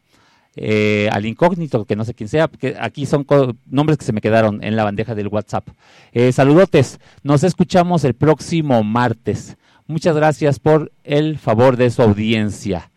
eh, 0.62 1.08
al 1.14 1.26
incógnito, 1.26 1.86
que 1.86 1.96
no 1.96 2.04
sé 2.04 2.14
quién 2.14 2.28
sea, 2.28 2.50
porque 2.50 2.76
aquí 2.78 3.06
son 3.06 3.26
nombres 3.66 3.98
que 3.98 4.04
se 4.04 4.12
me 4.12 4.20
quedaron 4.20 4.62
en 4.62 4.76
la 4.76 4.84
bandeja 4.84 5.16
del 5.16 5.30
WhatsApp. 5.30 5.70
Eh, 6.12 6.34
saludotes, 6.34 7.00
nos 7.24 7.46
escuchamos 7.46 8.04
el 8.04 8.14
próximo 8.14 8.84
martes. 8.84 9.56
Muchas 9.88 10.18
gracias 10.18 10.60
por 10.60 10.92
el 11.06 11.38
favor 11.38 11.78
de 11.78 11.90
su 11.90 12.02
audiencia. 12.02 12.92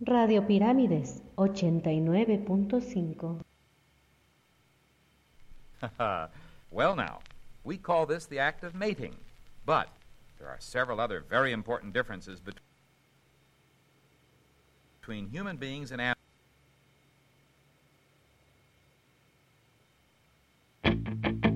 Radio 0.00 0.46
Pirámides 0.46 1.22
89.5 1.36 3.42
well, 6.72 6.96
now, 6.96 7.20
we 7.64 7.76
call 7.76 8.06
this 8.06 8.24
the 8.26 8.38
act 8.38 8.64
of 8.64 8.74
mating, 8.74 9.14
but 9.66 9.88
there 10.38 10.48
are 10.48 10.56
several 10.58 11.00
other 11.00 11.20
very 11.28 11.52
important 11.52 11.92
differences 11.92 12.40
between 15.00 15.28
human 15.28 15.58
beings 15.58 15.92
and 15.92 16.00
animals. 16.00 16.16
She 21.44 21.51